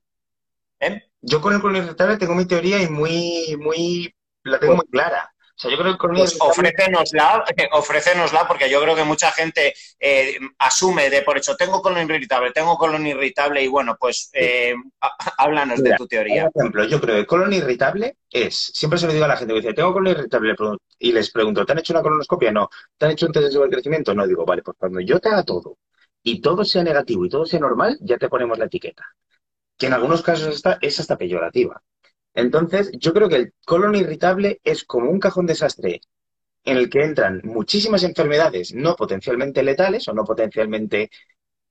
yo 1.22 1.42
con 1.42 1.54
el 1.54 1.62
colon 1.62 1.84
irritable 1.84 2.18
tengo 2.18 2.36
mi 2.36 2.46
teoría 2.46 2.82
y 2.82 2.90
muy, 2.90 3.58
muy, 3.60 4.14
la 4.44 4.60
tengo 4.60 4.76
muy 4.76 4.88
clara. 4.88 5.34
O 5.56 5.60
sea, 5.60 5.70
yo 5.70 5.78
creo 5.78 5.96
que 5.96 6.08
pues 6.08 6.36
ofrécenosla, 6.42 7.46
ofrécenosla, 7.74 8.48
porque 8.48 8.68
yo 8.72 8.82
creo 8.82 8.96
que 8.96 9.04
mucha 9.04 9.30
gente 9.32 9.76
eh, 10.00 10.40
asume 10.58 11.12
de 11.12 11.22
por 11.22 11.38
hecho, 11.38 11.56
tengo 11.56 11.80
colon 11.80 12.10
irritable, 12.10 12.52
tengo 12.52 12.76
colon 12.76 13.06
irritable, 13.06 13.62
y 13.62 13.68
bueno, 13.68 13.96
pues 14.00 14.32
eh, 14.34 14.74
háblanos 15.38 15.84
de 15.84 15.96
tu 15.96 16.08
teoría. 16.08 16.50
Por 16.50 16.64
ejemplo, 16.64 16.84
yo 16.86 17.00
creo 17.00 17.18
que 17.18 17.28
colon 17.28 17.54
irritable 17.54 18.18
es, 18.32 18.72
siempre 18.74 18.98
se 18.98 19.06
lo 19.06 19.14
digo 19.14 19.26
a 19.26 19.28
la 19.28 19.38
gente 19.38 19.54
que 19.54 19.62
dice, 19.62 19.74
tengo 19.76 19.94
colon 19.94 20.14
irritable, 20.14 20.56
y 20.98 21.12
les 21.12 21.30
pregunto, 21.30 21.64
¿te 21.66 21.72
han 21.72 21.80
hecho 21.80 21.94
una 21.94 22.02
colonoscopia? 22.02 22.52
No. 22.52 22.70
¿Te 22.98 23.06
han 23.06 23.12
hecho 23.12 23.28
un 23.28 23.32
test 23.32 23.54
de 23.54 23.70
crecimiento? 23.70 24.16
No. 24.16 24.26
Digo, 24.26 24.46
vale, 24.46 24.64
pues 24.64 24.76
cuando 24.80 25.02
yo 25.02 25.20
te 25.20 25.30
haga 25.30 25.44
todo 25.44 25.78
y 26.24 26.42
todo 26.42 26.66
sea 26.66 26.84
negativo 26.84 27.26
y 27.26 27.30
todo 27.30 27.46
sea 27.46 27.60
normal, 27.60 28.00
ya 28.02 28.18
te 28.18 28.28
ponemos 28.28 28.58
la 28.58 28.66
etiqueta. 28.66 29.06
Que 29.78 29.88
en 29.88 29.94
algunos 29.94 30.22
casos 30.22 30.56
está, 30.56 30.78
es 30.82 31.00
hasta 31.00 31.18
peyorativa. 31.18 31.82
Entonces, 32.34 32.92
yo 32.94 33.14
creo 33.14 33.30
que 33.30 33.36
el 33.36 33.54
colon 33.66 33.96
irritable 33.96 34.60
es 34.64 34.84
como 34.84 35.10
un 35.10 35.20
cajón 35.20 35.46
desastre 35.46 36.02
en 36.64 36.78
el 36.78 36.90
que 36.90 37.04
entran 37.04 37.42
muchísimas 37.44 38.04
enfermedades 38.04 38.74
no 38.74 38.96
potencialmente 38.96 39.64
letales 39.64 40.08
o 40.08 40.14
no 40.14 40.24
potencialmente 40.24 41.10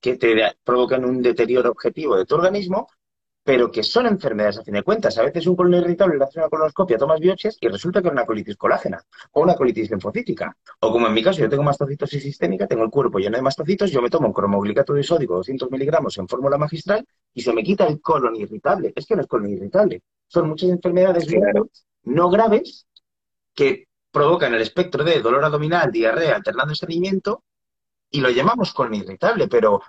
que 0.01 0.17
te 0.17 0.35
provocan 0.65 1.05
un 1.05 1.23
deterioro 1.23 1.71
objetivo 1.71 2.17
de 2.17 2.27
tu 2.27 2.35
organismo, 2.35 2.89
pero 3.45 3.71
que 3.71 3.83
son 3.83 4.07
enfermedades 4.07 4.59
a 4.59 4.63
fin 4.63 4.75
de 4.75 4.83
cuentas. 4.83 5.19
A 5.19 5.23
veces 5.23 5.47
un 5.47 5.57
colon 5.57 5.75
irritable 5.75 6.17
le 6.17 6.25
hace 6.25 6.39
una 6.39 6.49
colonoscopia, 6.49 6.97
tomas 6.97 7.19
biopsias 7.19 7.57
y 7.61 7.69
resulta 7.69 8.01
que 8.01 8.09
es 8.09 8.13
una 8.13 8.25
colitis 8.25 8.57
colágena 8.57 9.03
o 9.33 9.43
una 9.43 9.55
colitis 9.55 9.91
linfocítica. 9.91 10.57
O 10.81 10.93
como 10.93 11.09
en 11.09 11.15
mi 11.15 11.23
caso, 11.23 11.41
yo 11.41 11.49
tengo 11.49 11.65
mastocitosis 11.65 12.23
sistémica, 12.23 12.67
tengo 12.67 12.85
el 12.85 12.91
cuerpo 12.91 13.19
lleno 13.19 13.37
de 13.37 13.43
mastocitos, 13.43 13.91
yo 13.91 14.01
me 14.01 14.11
tomo 14.11 14.29
un 14.29 14.33
cromoglicato 14.33 14.95
de 14.95 15.03
sódico 15.03 15.35
200 15.37 15.71
miligramos 15.71 16.17
en 16.19 16.29
fórmula 16.29 16.57
magistral 16.57 17.05
y 17.35 17.43
se 17.43 17.53
me 17.53 17.65
quita 17.65 17.87
el 17.87 18.01
colon 18.01 18.37
irritable. 18.37 18.93
Es 18.95 19.07
que 19.07 19.17
no 19.17 19.23
es 19.23 19.27
colon 19.27 19.51
irritable. 19.51 20.03
Son 20.29 20.49
muchas 20.49 20.71
enfermedades 20.71 21.27
no 22.05 22.31
graves 22.31 22.87
que 23.55 23.89
provocan 24.13 24.55
el 24.55 24.63
espectro 24.63 25.03
de 25.03 25.21
dolor 25.21 25.45
abdominal, 25.45 25.91
diarrea, 25.91 26.37
alternando 26.37 26.75
estreñimiento 26.75 27.43
y 28.11 28.21
lo 28.21 28.31
llamamos 28.31 28.73
colon 28.73 28.95
irritable, 28.95 29.49
pero 29.49 29.81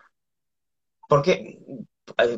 porque 1.07 1.59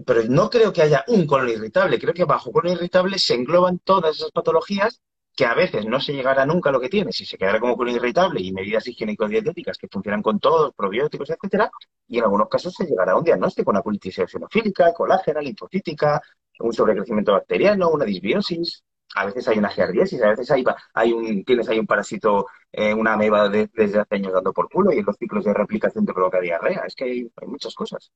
pero 0.05 0.23
no 0.29 0.49
creo 0.49 0.71
que 0.71 0.81
haya 0.81 1.03
un 1.07 1.25
colon 1.25 1.49
irritable, 1.49 1.99
creo 1.99 2.13
que 2.13 2.25
bajo 2.25 2.51
colon 2.51 2.73
irritable 2.73 3.19
se 3.19 3.33
engloban 3.35 3.79
todas 3.79 4.17
esas 4.17 4.31
patologías 4.31 5.01
que 5.35 5.45
a 5.45 5.53
veces 5.53 5.85
no 5.85 5.99
se 5.99 6.13
llegará 6.13 6.45
nunca 6.45 6.69
a 6.69 6.73
lo 6.73 6.79
que 6.79 6.87
tiene, 6.89 7.11
si 7.11 7.25
se 7.25 7.37
quedará 7.37 7.59
como 7.59 7.75
colon 7.75 7.95
irritable 7.95 8.41
y 8.41 8.53
medidas 8.53 8.87
higiénico-dietéticas 8.87 9.77
que 9.77 9.87
funcionan 9.89 10.21
con 10.21 10.39
todos, 10.39 10.73
probióticos, 10.73 11.29
etcétera, 11.29 11.69
y 12.07 12.19
en 12.19 12.23
algunos 12.23 12.47
casos 12.49 12.73
se 12.73 12.85
llegará 12.85 13.13
a 13.13 13.17
un 13.17 13.23
diagnóstico, 13.23 13.71
una 13.71 13.81
colitis 13.81 14.19
eosinofílica, 14.19 14.93
colágena, 14.93 15.41
linfocítica, 15.41 16.21
un 16.59 16.71
sobrecrecimiento 16.73 17.33
bacteriano, 17.33 17.89
una 17.89 18.05
disbiosis, 18.05 18.83
a 19.15 19.25
veces 19.25 19.47
hay 19.47 19.57
una 19.57 19.69
giardiesis, 19.69 20.21
a 20.21 20.29
veces 20.29 20.51
hay, 20.51 21.13
un, 21.13 21.43
tienes 21.45 21.69
ahí 21.69 21.79
un 21.79 21.87
parásito, 21.87 22.47
eh, 22.71 22.93
una 22.93 23.13
ameba 23.13 23.49
desde 23.49 23.99
hace 23.99 24.15
años 24.15 24.33
dando 24.33 24.51
por 24.53 24.69
culo 24.69 24.91
y 24.91 24.99
en 24.99 25.05
los 25.05 25.17
ciclos 25.17 25.45
de 25.45 25.53
replicación 25.53 26.05
te 26.05 26.13
provoca 26.13 26.41
diarrea. 26.41 26.83
Es 26.85 26.95
que 26.95 27.05
hay 27.05 27.31
muchas 27.47 27.73
cosas. 27.75 28.11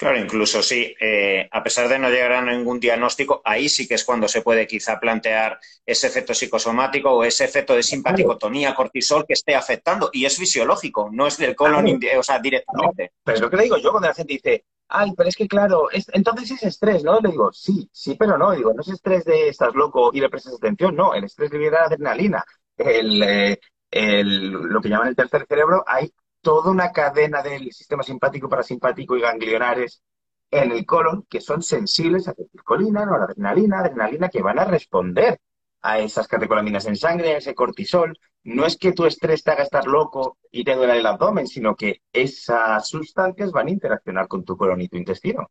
Claro, 0.00 0.18
incluso 0.18 0.62
sí, 0.62 0.94
eh, 0.98 1.46
a 1.52 1.62
pesar 1.62 1.86
de 1.86 1.98
no 1.98 2.08
llegar 2.08 2.32
a 2.32 2.40
ningún 2.40 2.80
diagnóstico, 2.80 3.42
ahí 3.44 3.68
sí 3.68 3.86
que 3.86 3.96
es 3.96 4.04
cuando 4.06 4.28
se 4.28 4.40
puede 4.40 4.66
quizá 4.66 4.98
plantear 4.98 5.60
ese 5.84 6.06
efecto 6.06 6.32
psicosomático 6.32 7.10
o 7.10 7.22
ese 7.22 7.44
efecto 7.44 7.74
de 7.74 7.82
simpaticotonía, 7.82 8.74
cortisol 8.74 9.26
que 9.26 9.34
esté 9.34 9.54
afectando. 9.54 10.08
Y 10.14 10.24
es 10.24 10.38
fisiológico, 10.38 11.10
no 11.12 11.26
es 11.26 11.36
del 11.36 11.54
colon, 11.54 12.00
o 12.16 12.22
sea, 12.22 12.38
directamente. 12.38 13.12
pero 13.22 13.34
es 13.34 13.42
lo 13.42 13.50
que 13.50 13.58
le 13.58 13.64
digo 13.64 13.76
yo 13.76 13.90
cuando 13.90 14.08
la 14.08 14.14
gente 14.14 14.32
dice, 14.32 14.64
ay, 14.88 15.12
pero 15.14 15.28
es 15.28 15.36
que 15.36 15.46
claro, 15.46 15.88
entonces 16.14 16.52
es 16.52 16.62
estrés, 16.62 17.04
¿no? 17.04 17.20
Le 17.20 17.28
digo, 17.28 17.52
sí, 17.52 17.86
sí, 17.92 18.14
pero 18.14 18.38
no. 18.38 18.52
Digo, 18.52 18.72
no 18.72 18.80
es 18.80 18.88
estrés 18.88 19.26
de 19.26 19.50
estás 19.50 19.74
loco 19.74 20.12
y 20.14 20.20
le 20.22 20.30
prestas 20.30 20.54
atención, 20.54 20.96
no. 20.96 21.12
El 21.12 21.24
estrés 21.24 21.52
libera 21.52 21.84
adrenalina. 21.84 22.42
El, 22.78 23.22
eh, 23.22 23.60
el, 23.90 24.50
lo 24.50 24.80
que 24.80 24.88
llaman 24.88 25.08
el 25.08 25.16
tercer 25.16 25.44
cerebro, 25.46 25.84
hay 25.86 26.10
toda 26.40 26.70
una 26.70 26.92
cadena 26.92 27.42
del 27.42 27.72
sistema 27.72 28.02
simpático, 28.02 28.48
parasimpático 28.48 29.16
y 29.16 29.20
ganglionares 29.20 30.02
en 30.50 30.72
el 30.72 30.84
colon 30.84 31.26
que 31.28 31.40
son 31.40 31.62
sensibles 31.62 32.26
a 32.26 32.32
acetilcolina, 32.32 33.06
noradrenalina, 33.06 33.80
adrenalina, 33.80 34.28
que 34.28 34.42
van 34.42 34.58
a 34.58 34.64
responder 34.64 35.40
a 35.82 35.98
esas 35.98 36.28
catecolaminas 36.28 36.86
en 36.86 36.96
sangre, 36.96 37.34
a 37.34 37.38
ese 37.38 37.54
cortisol. 37.54 38.18
No 38.42 38.66
es 38.66 38.76
que 38.76 38.92
tu 38.92 39.04
estrés 39.06 39.44
te 39.44 39.52
haga 39.52 39.62
estar 39.62 39.86
loco 39.86 40.38
y 40.50 40.64
te 40.64 40.74
duele 40.74 40.98
el 40.98 41.06
abdomen, 41.06 41.46
sino 41.46 41.76
que 41.76 42.02
esas 42.12 42.88
sustancias 42.88 43.52
van 43.52 43.68
a 43.68 43.70
interaccionar 43.70 44.28
con 44.28 44.44
tu 44.44 44.56
colon 44.56 44.80
y 44.80 44.88
tu 44.88 44.96
intestino. 44.96 45.50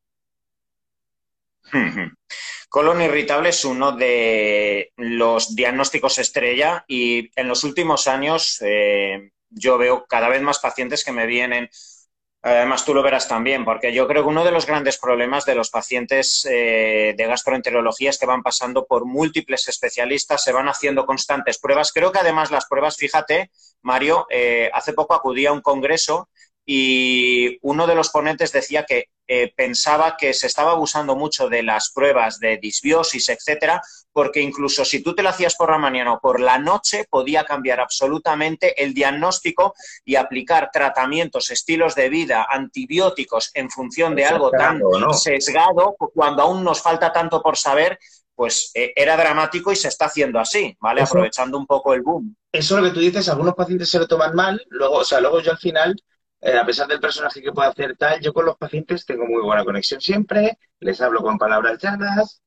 Colon 2.69 3.01
irritable 3.01 3.49
es 3.49 3.65
uno 3.65 3.93
de 3.93 4.91
los 4.97 5.55
diagnósticos 5.55 6.19
estrella 6.19 6.83
y 6.87 7.31
en 7.35 7.47
los 7.47 7.63
últimos 7.63 8.07
años 8.07 8.61
eh, 8.61 9.31
yo 9.49 9.77
veo 9.77 10.05
cada 10.07 10.29
vez 10.29 10.41
más 10.41 10.59
pacientes 10.59 11.03
que 11.03 11.11
me 11.11 11.25
vienen. 11.25 11.69
Además, 12.41 12.85
tú 12.85 12.93
lo 12.93 13.03
verás 13.03 13.27
también, 13.27 13.65
porque 13.65 13.93
yo 13.93 14.07
creo 14.07 14.23
que 14.23 14.29
uno 14.29 14.45
de 14.45 14.51
los 14.51 14.65
grandes 14.65 14.97
problemas 14.97 15.45
de 15.45 15.55
los 15.55 15.69
pacientes 15.69 16.47
eh, 16.49 17.13
de 17.17 17.25
gastroenterología 17.25 18.11
es 18.11 18.17
que 18.17 18.25
van 18.25 18.43
pasando 18.43 18.85
por 18.85 19.05
múltiples 19.05 19.67
especialistas, 19.67 20.43
se 20.43 20.53
van 20.53 20.69
haciendo 20.69 21.05
constantes 21.05 21.57
pruebas. 21.57 21.91
Creo 21.91 22.13
que 22.13 22.19
además 22.19 22.49
las 22.49 22.65
pruebas, 22.65 22.95
fíjate, 22.95 23.51
Mario, 23.81 24.25
eh, 24.29 24.69
hace 24.73 24.93
poco 24.93 25.13
acudí 25.13 25.45
a 25.47 25.51
un 25.51 25.61
congreso 25.61 26.29
y 26.65 27.57
uno 27.61 27.87
de 27.87 27.95
los 27.95 28.09
ponentes 28.09 28.51
decía 28.51 28.85
que 28.85 29.09
eh, 29.27 29.51
pensaba 29.55 30.15
que 30.17 30.33
se 30.33 30.47
estaba 30.47 30.71
abusando 30.71 31.15
mucho 31.15 31.49
de 31.49 31.63
las 31.63 31.91
pruebas 31.91 32.39
de 32.39 32.57
disbiosis, 32.57 33.29
etcétera, 33.29 33.81
porque 34.19 34.41
incluso 34.41 34.83
si 34.83 35.01
tú 35.01 35.15
te 35.15 35.23
lo 35.23 35.29
hacías 35.29 35.55
por 35.55 35.71
la 35.71 35.77
mañana 35.77 36.11
o 36.11 36.19
por 36.19 36.41
la 36.41 36.59
noche, 36.59 37.05
podía 37.09 37.45
cambiar 37.45 37.79
absolutamente 37.79 38.83
el 38.83 38.93
diagnóstico 38.93 39.73
y 40.03 40.17
aplicar 40.17 40.71
tratamientos, 40.73 41.49
estilos 41.51 41.95
de 41.95 42.09
vida, 42.09 42.45
antibióticos 42.49 43.49
en 43.53 43.69
función 43.69 44.17
de 44.17 44.25
algo 44.25 44.51
tan 44.51 44.81
sesgado, 45.13 45.95
cuando 46.13 46.43
aún 46.43 46.65
nos 46.65 46.81
falta 46.81 47.13
tanto 47.13 47.41
por 47.41 47.55
saber, 47.55 47.97
pues 48.35 48.71
eh, 48.73 48.91
era 48.93 49.15
dramático 49.15 49.71
y 49.71 49.77
se 49.77 49.87
está 49.87 50.07
haciendo 50.07 50.37
así, 50.37 50.75
¿vale? 50.81 51.03
Aprovechando 51.03 51.57
un 51.57 51.65
poco 51.65 51.93
el 51.93 52.01
boom. 52.01 52.35
Eso 52.51 52.75
es 52.75 52.83
lo 52.83 52.89
que 52.89 52.93
tú 52.93 52.99
dices, 52.99 53.29
algunos 53.29 53.55
pacientes 53.55 53.89
se 53.89 53.99
lo 53.99 54.07
toman 54.09 54.35
mal, 54.35 54.61
luego, 54.67 54.95
o 54.95 55.05
sea, 55.05 55.21
luego 55.21 55.39
yo 55.39 55.51
al 55.51 55.59
final 55.59 55.95
eh, 56.41 56.57
a 56.57 56.65
pesar 56.65 56.89
del 56.89 56.99
personaje 56.99 57.41
que 57.41 57.53
pueda 57.53 57.69
hacer 57.69 57.95
tal, 57.95 58.19
yo 58.19 58.33
con 58.33 58.45
los 58.45 58.57
pacientes 58.57 59.05
tengo 59.05 59.25
muy 59.25 59.41
buena 59.41 59.63
conexión 59.63 60.01
siempre, 60.01 60.57
les 60.81 60.99
hablo 60.99 61.21
con 61.21 61.37
palabras 61.37 61.79
llanas, 61.81 62.41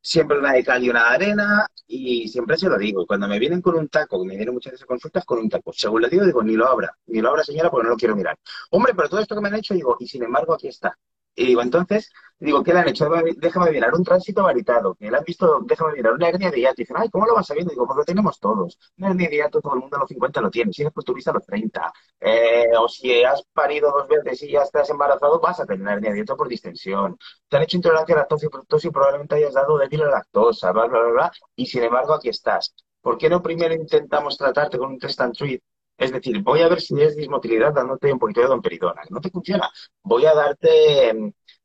siempre 0.00 0.38
una 0.38 0.52
de 0.52 0.64
cal 0.64 0.82
y 0.82 0.90
una 0.90 1.08
de 1.10 1.14
arena, 1.14 1.66
y 1.86 2.28
siempre 2.28 2.56
se 2.56 2.68
lo 2.68 2.78
digo. 2.78 3.06
Cuando 3.06 3.28
me 3.28 3.38
vienen 3.38 3.60
con 3.62 3.76
un 3.76 3.88
taco, 3.88 4.24
me 4.24 4.36
vienen 4.36 4.54
muchas 4.54 4.72
veces 4.72 4.86
consultas 4.86 5.24
con 5.24 5.38
un 5.38 5.48
taco, 5.48 5.72
según 5.72 6.02
le 6.02 6.08
digo, 6.08 6.24
digo, 6.24 6.42
ni 6.42 6.54
lo 6.54 6.66
abra, 6.68 6.96
ni 7.06 7.20
lo 7.20 7.30
abra 7.30 7.44
señora 7.44 7.70
porque 7.70 7.84
no 7.84 7.90
lo 7.90 7.96
quiero 7.96 8.16
mirar. 8.16 8.38
Hombre, 8.70 8.94
pero 8.94 9.08
todo 9.08 9.20
esto 9.20 9.34
que 9.34 9.40
me 9.40 9.48
han 9.48 9.56
hecho, 9.56 9.74
digo, 9.74 9.96
y 10.00 10.06
sin 10.06 10.22
embargo 10.22 10.54
aquí 10.54 10.68
está. 10.68 10.96
Y 11.34 11.46
digo, 11.46 11.62
entonces, 11.62 12.10
digo, 12.38 12.62
¿qué 12.62 12.72
le 12.72 12.80
han 12.80 12.88
hecho? 12.88 13.08
Déjame 13.36 13.70
mirar 13.70 13.94
un 13.94 14.04
tránsito 14.04 14.42
varitado, 14.42 14.94
que 14.94 15.10
le 15.10 15.16
han 15.16 15.24
visto, 15.24 15.60
déjame 15.64 15.94
mirar 15.94 16.14
una 16.14 16.28
hernia 16.28 16.50
de 16.50 16.60
hiato. 16.60 16.74
Y 16.80 16.82
dicen, 16.84 16.96
ay, 16.98 17.08
¿cómo 17.08 17.26
lo 17.26 17.34
vas 17.34 17.46
sabiendo? 17.46 17.70
Digo, 17.70 17.86
porque 17.86 18.00
lo 18.00 18.04
tenemos 18.04 18.38
todos. 18.40 18.78
Una 18.98 19.10
hernia 19.10 19.28
de 19.28 19.36
hiato, 19.36 19.60
todo 19.60 19.74
el 19.74 19.80
mundo 19.80 19.96
a 19.96 20.00
los 20.00 20.08
50 20.08 20.40
lo 20.40 20.50
tiene. 20.50 20.72
Si 20.72 20.82
eres 20.82 20.92
culturista, 20.92 21.30
a 21.30 21.34
los 21.34 21.46
30. 21.46 21.92
Eh, 22.20 22.68
o 22.78 22.88
si 22.88 23.22
has 23.24 23.42
parido 23.52 23.90
dos 23.90 24.08
veces 24.08 24.42
y 24.42 24.52
ya 24.52 24.62
estás 24.62 24.90
embarazado, 24.90 25.40
vas 25.40 25.60
a 25.60 25.66
tener 25.66 25.82
una 25.82 25.94
hernia 25.94 26.12
de 26.12 26.18
hiato 26.18 26.36
por 26.36 26.48
distensión. 26.48 27.18
Te 27.48 27.56
han 27.56 27.62
hecho 27.62 27.76
intolerancia 27.76 28.14
a 28.14 28.18
lactosa 28.18 28.46
y 28.46 28.48
fructosa 28.50 28.88
y 28.88 28.90
probablemente 28.90 29.34
hayas 29.36 29.54
dado 29.54 29.78
débil 29.78 30.02
a 30.02 30.10
lactosa, 30.10 30.72
bla, 30.72 30.86
bla, 30.86 31.00
bla, 31.00 31.12
bla. 31.12 31.32
Y 31.56 31.66
sin 31.66 31.82
embargo, 31.84 32.14
aquí 32.14 32.28
estás. 32.28 32.74
¿Por 33.00 33.16
qué 33.18 33.28
no 33.30 33.42
primero 33.42 33.74
intentamos 33.74 34.36
tratarte 34.36 34.78
con 34.78 34.90
un 34.90 34.98
test 34.98 35.20
and 35.20 35.34
treat 35.34 35.62
es 36.00 36.12
decir, 36.12 36.42
voy 36.42 36.62
a 36.62 36.68
ver 36.68 36.80
si 36.80 36.98
es 37.00 37.14
dismotilidad 37.14 37.74
dándote 37.74 38.10
un 38.10 38.18
poquito 38.18 38.40
de 38.40 38.46
domperidona. 38.46 39.02
No 39.10 39.20
te 39.20 39.28
funciona. 39.28 39.70
Voy 40.02 40.24
a 40.24 40.34
darte, 40.34 41.10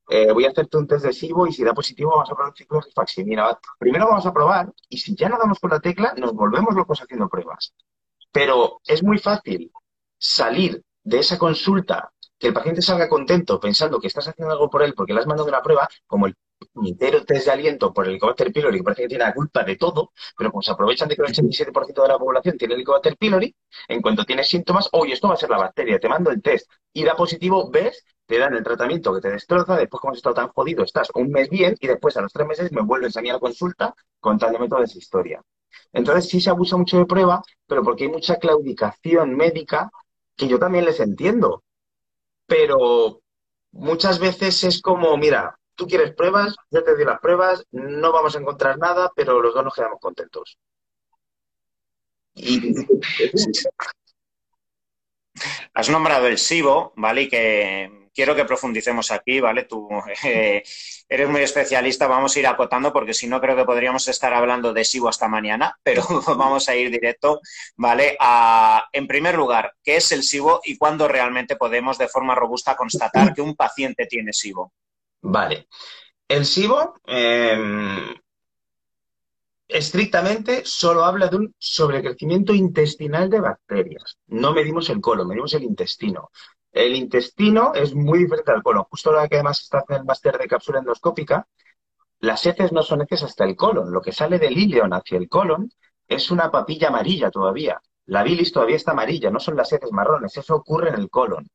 eh, 0.10 0.32
voy 0.34 0.46
a 0.46 0.50
hacerte 0.50 0.76
un 0.76 0.86
test 0.88 1.06
de 1.06 1.14
SIBO 1.14 1.48
y 1.48 1.54
si 1.54 1.64
da 1.64 1.74
positivo 1.74 2.12
vamos 2.12 2.30
a 2.30 2.36
probar 2.36 2.50
un 2.50 2.56
ciclo 2.56 2.80
de 2.80 2.86
rifaxin. 2.86 3.26
Mira, 3.26 3.58
primero 3.80 4.08
vamos 4.08 4.26
a 4.26 4.34
probar 4.34 4.74
y 4.90 4.98
si 4.98 5.16
ya 5.16 5.30
no 5.30 5.38
damos 5.38 5.58
con 5.58 5.70
la 5.70 5.80
tecla, 5.80 6.14
nos 6.18 6.34
volvemos 6.34 6.76
locos 6.76 7.02
haciendo 7.02 7.30
pruebas. 7.30 7.74
Pero 8.34 8.82
es 8.86 9.02
muy 9.02 9.20
fácil 9.20 9.72
salir 10.18 10.84
de 11.02 11.20
esa 11.20 11.38
consulta, 11.38 12.12
que 12.40 12.48
el 12.48 12.54
paciente 12.54 12.82
salga 12.82 13.10
contento 13.10 13.60
pensando 13.60 14.00
que 14.00 14.08
estás 14.08 14.28
haciendo 14.28 14.54
algo 14.54 14.70
por 14.70 14.84
él 14.84 14.94
porque 14.94 15.14
le 15.14 15.20
has 15.22 15.28
mandado 15.28 15.50
una 15.50 15.62
prueba, 15.62 15.88
como 16.08 16.28
el 16.28 16.36
puñetero 16.74 17.24
test 17.26 17.46
de 17.46 17.52
aliento 17.52 17.94
por 17.94 18.06
el 18.06 18.12
Helicobacter 18.12 18.52
pylori, 18.52 18.78
que 18.78 18.84
parece 18.84 19.02
que 19.04 19.08
tiene 19.10 19.24
la 19.24 19.34
culpa 19.34 19.64
de 19.64 19.76
todo, 19.76 20.12
pero 20.38 20.52
como 20.52 20.62
se 20.62 20.72
aprovechan 20.72 21.08
de 21.08 21.16
que 21.16 21.22
el 21.22 21.28
87% 21.30 22.02
de 22.02 22.08
la 22.10 22.18
población 22.18 22.58
tiene 22.58 22.74
el 22.74 22.80
Helicobacter 22.80 23.18
pylori, 23.18 23.56
en 23.88 24.02
cuanto 24.02 24.26
tienes 24.26 24.48
síntomas, 24.50 24.90
oye, 24.94 25.14
esto 25.14 25.28
va 25.28 25.36
a 25.36 25.38
ser 25.38 25.50
la 25.50 25.58
bacteria, 25.58 26.00
te 26.00 26.10
mando 26.10 26.32
el 26.32 26.42
test 26.42 26.70
y 26.94 27.04
da 27.04 27.16
positivo, 27.16 27.70
ves, 27.70 28.04
te 28.26 28.38
dan 28.40 28.54
el 28.56 28.64
tratamiento 28.64 29.14
que 29.14 29.22
te 29.22 29.30
destroza, 29.30 29.78
después 29.78 30.02
como 30.02 30.12
has 30.14 30.18
estado 30.18 30.36
tan 30.36 30.48
jodido, 30.50 30.84
estás 30.84 31.10
un 31.16 31.30
mes 31.32 31.50
bien 31.50 31.76
y 31.80 31.88
después 31.88 32.18
a 32.18 32.22
los 32.22 32.34
tres 32.34 32.48
meses 32.48 32.72
me 32.72 32.82
vuelves 32.82 33.16
a 33.18 33.22
mí 33.22 33.30
a 33.30 33.34
la 33.34 33.40
consulta 33.40 33.94
contándome 34.20 34.68
toda 34.68 34.84
esa 34.84 34.98
historia. 34.98 35.42
Entonces 35.94 36.30
sí 36.30 36.42
se 36.42 36.50
abusa 36.50 36.78
mucho 36.78 36.98
de 36.98 37.06
prueba, 37.06 37.42
pero 37.68 37.84
porque 37.84 38.06
hay 38.06 38.10
mucha 38.12 38.38
claudicación 38.38 39.36
médica 39.36 39.92
que 40.36 40.48
yo 40.48 40.60
también 40.60 40.86
les 40.86 41.00
entiendo. 41.00 41.64
Pero 42.48 43.22
muchas 43.72 44.20
veces 44.20 44.64
es 44.64 44.82
como, 44.82 45.18
mira, 45.18 45.58
tú 45.76 45.88
quieres 45.88 46.14
pruebas, 46.14 46.56
yo 46.72 46.84
te 46.84 46.96
doy 46.96 47.06
las 47.06 47.20
pruebas, 47.20 47.66
no 47.72 48.12
vamos 48.12 48.36
a 48.36 48.40
encontrar 48.40 48.78
nada, 48.78 49.12
pero 49.16 49.42
los 49.42 49.54
dos 49.54 49.64
nos 49.64 49.74
quedamos 49.74 50.00
contentos. 50.00 50.58
Has 55.74 55.90
nombrado 55.90 56.28
el 56.28 56.38
SIBO, 56.38 56.94
¿vale? 56.96 57.24
Y 57.24 57.30
que 57.30 58.05
quiero 58.16 58.34
que 58.36 58.46
profundicemos 58.46 59.12
aquí, 59.12 59.40
¿vale? 59.42 59.64
Tú 59.64 59.88
eh, 60.24 60.64
eres 61.08 61.30
muy 61.30 61.42
especialista, 61.42 62.08
vamos 62.08 62.36
a 62.36 62.40
ir 62.40 62.48
acotando 62.48 62.92
porque 62.94 63.14
si 63.14 63.28
no 63.28 63.42
creo 63.42 63.56
que 63.56 63.66
podríamos 63.66 64.08
estar 64.08 64.34
hablando 64.34 64.74
de 64.74 64.86
SIBO 64.86 65.10
hasta 65.10 65.28
mañana, 65.28 65.78
pero 65.84 66.04
vamos 66.38 66.68
a 66.70 66.76
ir 66.76 66.90
directo, 66.90 67.42
¿vale? 67.76 68.18
en 68.94 69.08
primer 69.08 69.36
lugar, 69.36 69.74
¿qué 69.84 69.98
es 69.98 70.12
el 70.12 70.24
SIBO 70.24 70.62
y 70.64 70.78
cuándo 70.78 71.08
realmente 71.08 71.58
podemos 71.58 71.98
de 71.98 72.08
forma 72.08 72.34
robusta 72.34 72.76
constatar 72.76 73.34
que 73.34 73.42
un 73.42 73.56
paciente 73.56 74.06
tiene 74.06 74.32
SIBO? 74.32 74.72
Vale. 75.22 75.68
El 76.28 76.46
SIBO, 76.46 76.96
em, 77.06 78.16
estrictamente 79.68 80.64
solo 80.64 81.04
habla 81.04 81.28
de 81.28 81.38
un 81.38 81.56
sobrecrecimiento 81.58 82.54
intestinal 82.54 83.30
de 83.30 83.42
bacterias. 83.42 84.18
No 84.28 84.54
medimos 84.54 84.90
el 84.90 85.02
colon, 85.02 85.28
medimos 85.28 85.54
el 85.54 85.64
intestino. 85.64 86.30
El 86.76 86.94
intestino 86.94 87.74
es 87.74 87.96
muy 87.96 88.20
diferente 88.20 88.52
al 88.52 88.62
colon. 88.62 88.84
Justo 88.90 89.10
lo 89.10 89.26
que 89.30 89.36
además 89.36 89.62
está 89.62 89.86
en 89.88 89.96
el 89.96 90.04
máster 90.04 90.38
de 90.38 90.46
cápsula 90.46 90.80
endoscópica, 90.80 91.48
las 92.20 92.46
heces 92.46 92.74
no 92.74 92.84
son 92.84 93.02
heces 93.02 93.24
hasta 93.24 93.46
el 93.46 93.56
colon. 93.56 93.94
Lo 93.94 94.02
que 94.02 94.12
sale 94.12 94.40
del 94.40 94.58
ileón 94.58 94.94
hacia 94.94 95.18
el 95.18 95.30
colon 95.30 95.72
es 96.06 96.32
una 96.32 96.52
papilla 96.52 96.90
amarilla 96.90 97.32
todavía. 97.32 97.80
La 98.08 98.24
bilis 98.24 98.52
todavía 98.52 98.76
está 98.76 98.92
amarilla, 98.92 99.32
no 99.32 99.40
son 99.40 99.56
las 99.56 99.72
heces 99.72 99.90
marrones. 99.94 100.36
Eso 100.36 100.54
ocurre 100.54 100.90
en 100.90 100.96
el 100.96 101.10
colon. 101.10 101.48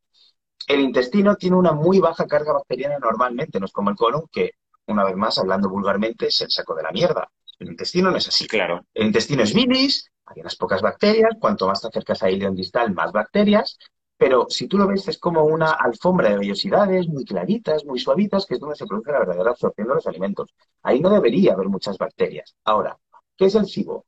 El 0.66 0.80
intestino 0.80 1.36
tiene 1.36 1.56
una 1.56 1.72
muy 1.72 1.98
baja 1.98 2.26
carga 2.26 2.54
bacteriana 2.54 2.98
normalmente, 2.98 3.60
no 3.60 3.66
es 3.66 3.72
como 3.72 3.90
el 3.90 3.96
colon, 3.96 4.22
que, 4.32 4.52
una 4.86 5.04
vez 5.04 5.16
más, 5.16 5.38
hablando 5.38 5.68
vulgarmente, 5.68 6.28
es 6.28 6.40
el 6.40 6.50
saco 6.50 6.74
de 6.74 6.84
la 6.84 6.92
mierda. 6.92 7.30
El 7.58 7.68
intestino 7.68 8.10
no 8.10 8.16
es 8.16 8.26
así. 8.26 8.48
Claro. 8.48 8.86
El 8.94 9.08
intestino 9.08 9.42
es 9.42 9.52
bilis, 9.52 10.10
hay 10.24 10.40
unas 10.40 10.56
pocas 10.56 10.80
bacterias, 10.80 11.34
cuanto 11.38 11.66
más 11.66 11.82
te 11.82 11.88
acercas 11.88 12.22
a 12.22 12.30
ileón 12.30 12.54
distal, 12.54 12.94
más 12.94 13.12
bacterias, 13.12 13.76
pero 14.20 14.44
si 14.50 14.68
tú 14.68 14.76
lo 14.76 14.86
ves 14.86 15.08
es 15.08 15.18
como 15.18 15.44
una 15.44 15.70
alfombra 15.70 16.28
de 16.28 16.36
vellosidades 16.36 17.08
muy 17.08 17.24
claritas, 17.24 17.86
muy 17.86 17.98
suavitas, 17.98 18.44
que 18.44 18.52
es 18.52 18.60
donde 18.60 18.76
se 18.76 18.84
produce 18.84 19.10
la 19.10 19.20
verdadera 19.20 19.52
absorción 19.52 19.88
de 19.88 19.94
los 19.94 20.06
alimentos. 20.06 20.50
Ahí 20.82 21.00
no 21.00 21.08
debería 21.08 21.54
haber 21.54 21.70
muchas 21.70 21.96
bacterias. 21.96 22.54
Ahora, 22.64 22.98
¿qué 23.34 23.46
es 23.46 23.54
el 23.54 23.64
SIBO? 23.64 24.04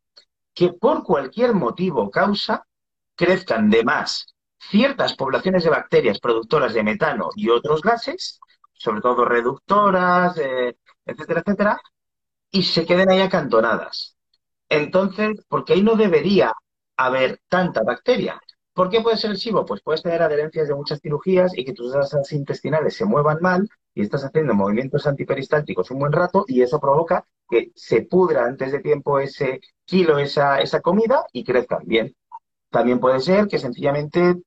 Que 0.53 0.75
por 0.75 1.03
cualquier 1.03 1.55
motivo 1.55 2.03
o 2.03 2.11
causa 2.11 2.67
crezcan 3.17 3.71
de 3.71 3.85
más 3.85 4.27
ciertas 4.59 5.15
poblaciones 5.15 5.65
de 5.65 5.71
bacterias 5.71 6.21
productoras 6.21 6.75
de 6.75 6.83
metano 6.83 7.31
y 7.35 7.49
otros 7.49 7.81
gases, 7.81 8.39
sobre 8.75 9.01
todo 9.01 9.25
reductoras, 9.25 10.37
eh, 10.37 10.77
etcétera, 11.07 11.41
etcétera, 11.41 11.81
y 12.51 12.65
se 12.65 12.85
queden 12.85 13.11
ahí 13.11 13.23
acantonadas. 13.23 14.19
Entonces, 14.69 15.43
porque 15.49 15.73
ahí 15.73 15.83
no 15.83 15.97
debería 15.97 16.53
haber 16.99 17.41
tanta 17.49 17.83
bacteria. 17.83 18.39
¿Por 18.75 18.89
qué 18.89 19.01
puede 19.03 19.19
ser 19.19 19.33
el 19.33 19.37
SIBO? 19.37 19.67
Pues 19.67 19.83
puedes 19.83 20.03
tener 20.03 20.23
adherencias 20.23 20.69
de 20.69 20.75
muchas 20.75 21.01
cirugías 21.01 21.57
y 21.57 21.65
que 21.65 21.75
tus 21.75 21.95
asas 21.95 22.33
intestinales 22.33 22.97
se 22.97 23.05
muevan 23.05 23.39
mal 23.41 23.69
y 23.95 24.03
estás 24.03 24.25
haciendo 24.25 24.55
movimientos 24.55 25.07
antiperistálticos 25.07 25.91
un 25.91 25.99
buen 25.99 26.13
rato 26.13 26.45
y 26.49 26.63
eso 26.63 26.81
provoca 26.81 27.27
que 27.49 27.73
se 27.75 28.03
pudra 28.03 28.47
antes 28.47 28.73
de 28.73 28.81
tiempo 28.81 29.19
ese 29.19 29.61
kilo, 29.85 30.19
esa, 30.19 30.61
esa 30.61 30.81
comida 30.81 31.27
y 31.33 31.45
crezcan 31.45 31.83
bien. 31.85 32.15
También 32.71 32.99
puede 32.99 33.21
ser 33.21 33.47
que 33.47 33.59
sencillamente 33.59 34.41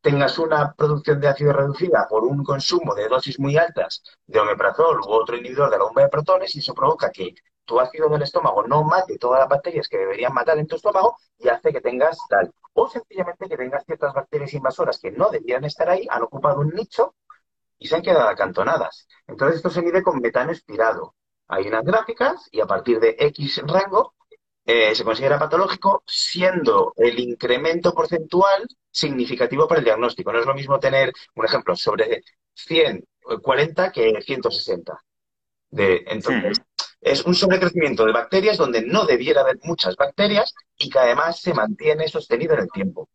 tengas 0.00 0.38
una 0.38 0.72
producción 0.74 1.20
de 1.20 1.28
ácido 1.28 1.52
reducida 1.52 2.06
por 2.08 2.24
un 2.24 2.44
consumo 2.44 2.94
de 2.94 3.08
dosis 3.08 3.38
muy 3.40 3.56
altas 3.56 4.02
de 4.26 4.38
omeprazol 4.38 5.00
u 5.00 5.10
otro 5.10 5.36
inhibidor 5.36 5.70
de 5.70 5.78
la 5.78 5.84
bomba 5.84 6.02
de 6.02 6.08
protones 6.08 6.54
y 6.54 6.58
eso 6.58 6.74
provoca 6.74 7.10
que 7.10 7.34
tu 7.70 7.78
ácido 7.78 8.08
del 8.08 8.22
estómago 8.22 8.66
no 8.66 8.82
mate 8.82 9.16
todas 9.16 9.38
las 9.38 9.48
bacterias 9.48 9.86
que 9.86 9.96
deberían 9.96 10.34
matar 10.34 10.58
en 10.58 10.66
tu 10.66 10.74
estómago 10.74 11.16
y 11.38 11.46
hace 11.46 11.72
que 11.72 11.80
tengas 11.80 12.18
tal. 12.28 12.52
O 12.72 12.88
sencillamente 12.88 13.48
que 13.48 13.56
tengas 13.56 13.84
ciertas 13.86 14.12
bacterias 14.12 14.52
invasoras 14.54 14.98
que 14.98 15.12
no 15.12 15.30
debían 15.30 15.64
estar 15.64 15.88
ahí, 15.88 16.04
han 16.10 16.24
ocupado 16.24 16.62
un 16.62 16.70
nicho 16.70 17.14
y 17.78 17.86
se 17.86 17.94
han 17.94 18.02
quedado 18.02 18.28
acantonadas. 18.28 19.06
Entonces 19.24 19.58
esto 19.58 19.70
se 19.70 19.82
mide 19.82 20.02
con 20.02 20.18
metano 20.18 20.50
expirado. 20.50 21.14
Hay 21.46 21.68
unas 21.68 21.84
gráficas 21.84 22.48
y 22.50 22.60
a 22.60 22.66
partir 22.66 22.98
de 22.98 23.14
X 23.16 23.62
rango 23.64 24.14
eh, 24.64 24.92
se 24.96 25.04
considera 25.04 25.38
patológico 25.38 26.02
siendo 26.04 26.92
el 26.96 27.20
incremento 27.20 27.94
porcentual 27.94 28.66
significativo 28.90 29.68
para 29.68 29.78
el 29.78 29.84
diagnóstico. 29.84 30.32
No 30.32 30.40
es 30.40 30.46
lo 30.46 30.54
mismo 30.54 30.80
tener, 30.80 31.12
un 31.36 31.44
ejemplo, 31.44 31.76
sobre 31.76 32.24
140 32.54 33.92
que 33.92 34.20
160. 34.20 35.00
De, 35.70 36.02
entonces, 36.08 36.60
es 37.00 37.24
un 37.24 37.34
sobrecrecimiento 37.34 38.04
de 38.04 38.12
bacterias 38.12 38.58
donde 38.58 38.82
no 38.82 39.06
debiera 39.06 39.40
haber 39.40 39.58
muchas 39.62 39.96
bacterias 39.96 40.54
y 40.76 40.90
que 40.90 40.98
además 40.98 41.40
se 41.40 41.54
mantiene 41.54 42.08
sostenido 42.08 42.54
en 42.54 42.60
el 42.60 42.70
tiempo. 42.70 43.08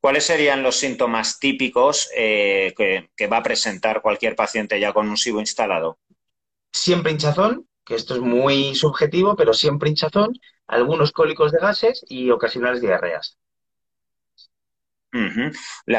¿Cuáles 0.00 0.24
serían 0.24 0.62
los 0.62 0.76
síntomas 0.76 1.38
típicos 1.38 2.08
eh, 2.16 2.74
que, 2.76 3.10
que, 3.16 3.26
va 3.26 3.38
a 3.38 3.42
presentar 3.42 4.02
cualquier 4.02 4.36
paciente 4.36 4.78
ya 4.78 4.92
con 4.92 5.08
un 5.08 5.16
SIBO 5.16 5.40
instalado? 5.40 5.98
Siempre 6.72 7.12
hinchazón, 7.12 7.66
que 7.84 7.94
esto 7.94 8.14
es 8.14 8.20
muy 8.20 8.74
subjetivo, 8.74 9.34
pero 9.34 9.54
siempre 9.54 9.88
hinchazón, 9.88 10.38
algunos 10.66 11.12
cólicos 11.12 11.50
de 11.52 11.58
gases 11.58 12.04
y 12.08 12.30
ocasionales 12.30 12.82
diarreas. 12.82 13.38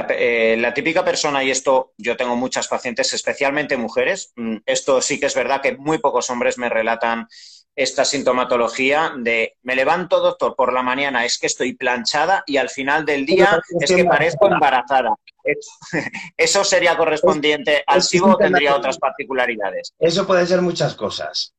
Eh, 0.10 0.58
la, 0.58 0.74
típica 0.74 1.04
persona, 1.04 1.44
y 1.44 1.52
esto 1.52 1.94
yo 1.98 2.18
tengo 2.18 2.36
muchas 2.36 2.68
pacientes, 2.68 3.14
especialmente 3.14 3.78
mujeres, 3.78 4.34
mm, 4.36 4.58
esto 4.66 5.02
sí 5.02 5.20
que 5.20 5.28
es 5.28 5.36
verdad 5.36 5.62
que 5.62 5.78
muy 5.78 6.00
pocos 6.00 6.30
hombres 6.30 6.58
me 6.58 6.70
relatan 6.70 7.28
esta 7.76 8.04
sintomatología 8.06 9.14
de 9.16 9.56
me 9.62 9.76
levanto, 9.76 10.20
doctor, 10.20 10.56
por 10.56 10.74
la 10.74 10.82
mañana 10.82 11.26
es 11.26 11.38
que 11.38 11.46
estoy 11.46 11.76
planchada 11.76 12.44
y 12.48 12.58
al 12.58 12.70
final 12.70 13.06
del 13.06 13.26
día 13.26 13.62
es 13.80 13.94
que 13.94 14.04
parezco 14.04 14.48
embarazada. 14.48 15.14
Eso 16.38 16.64
sería 16.64 16.98
correspondiente 16.98 17.84
al 17.86 18.02
SIBO 18.02 18.32
o 18.32 18.38
tendría 18.38 18.76
otras 18.76 18.98
particularidades. 18.98 19.94
Eso 20.00 20.26
puede 20.26 20.46
ser 20.48 20.62
muchas 20.62 20.96
cosas. 20.96 21.54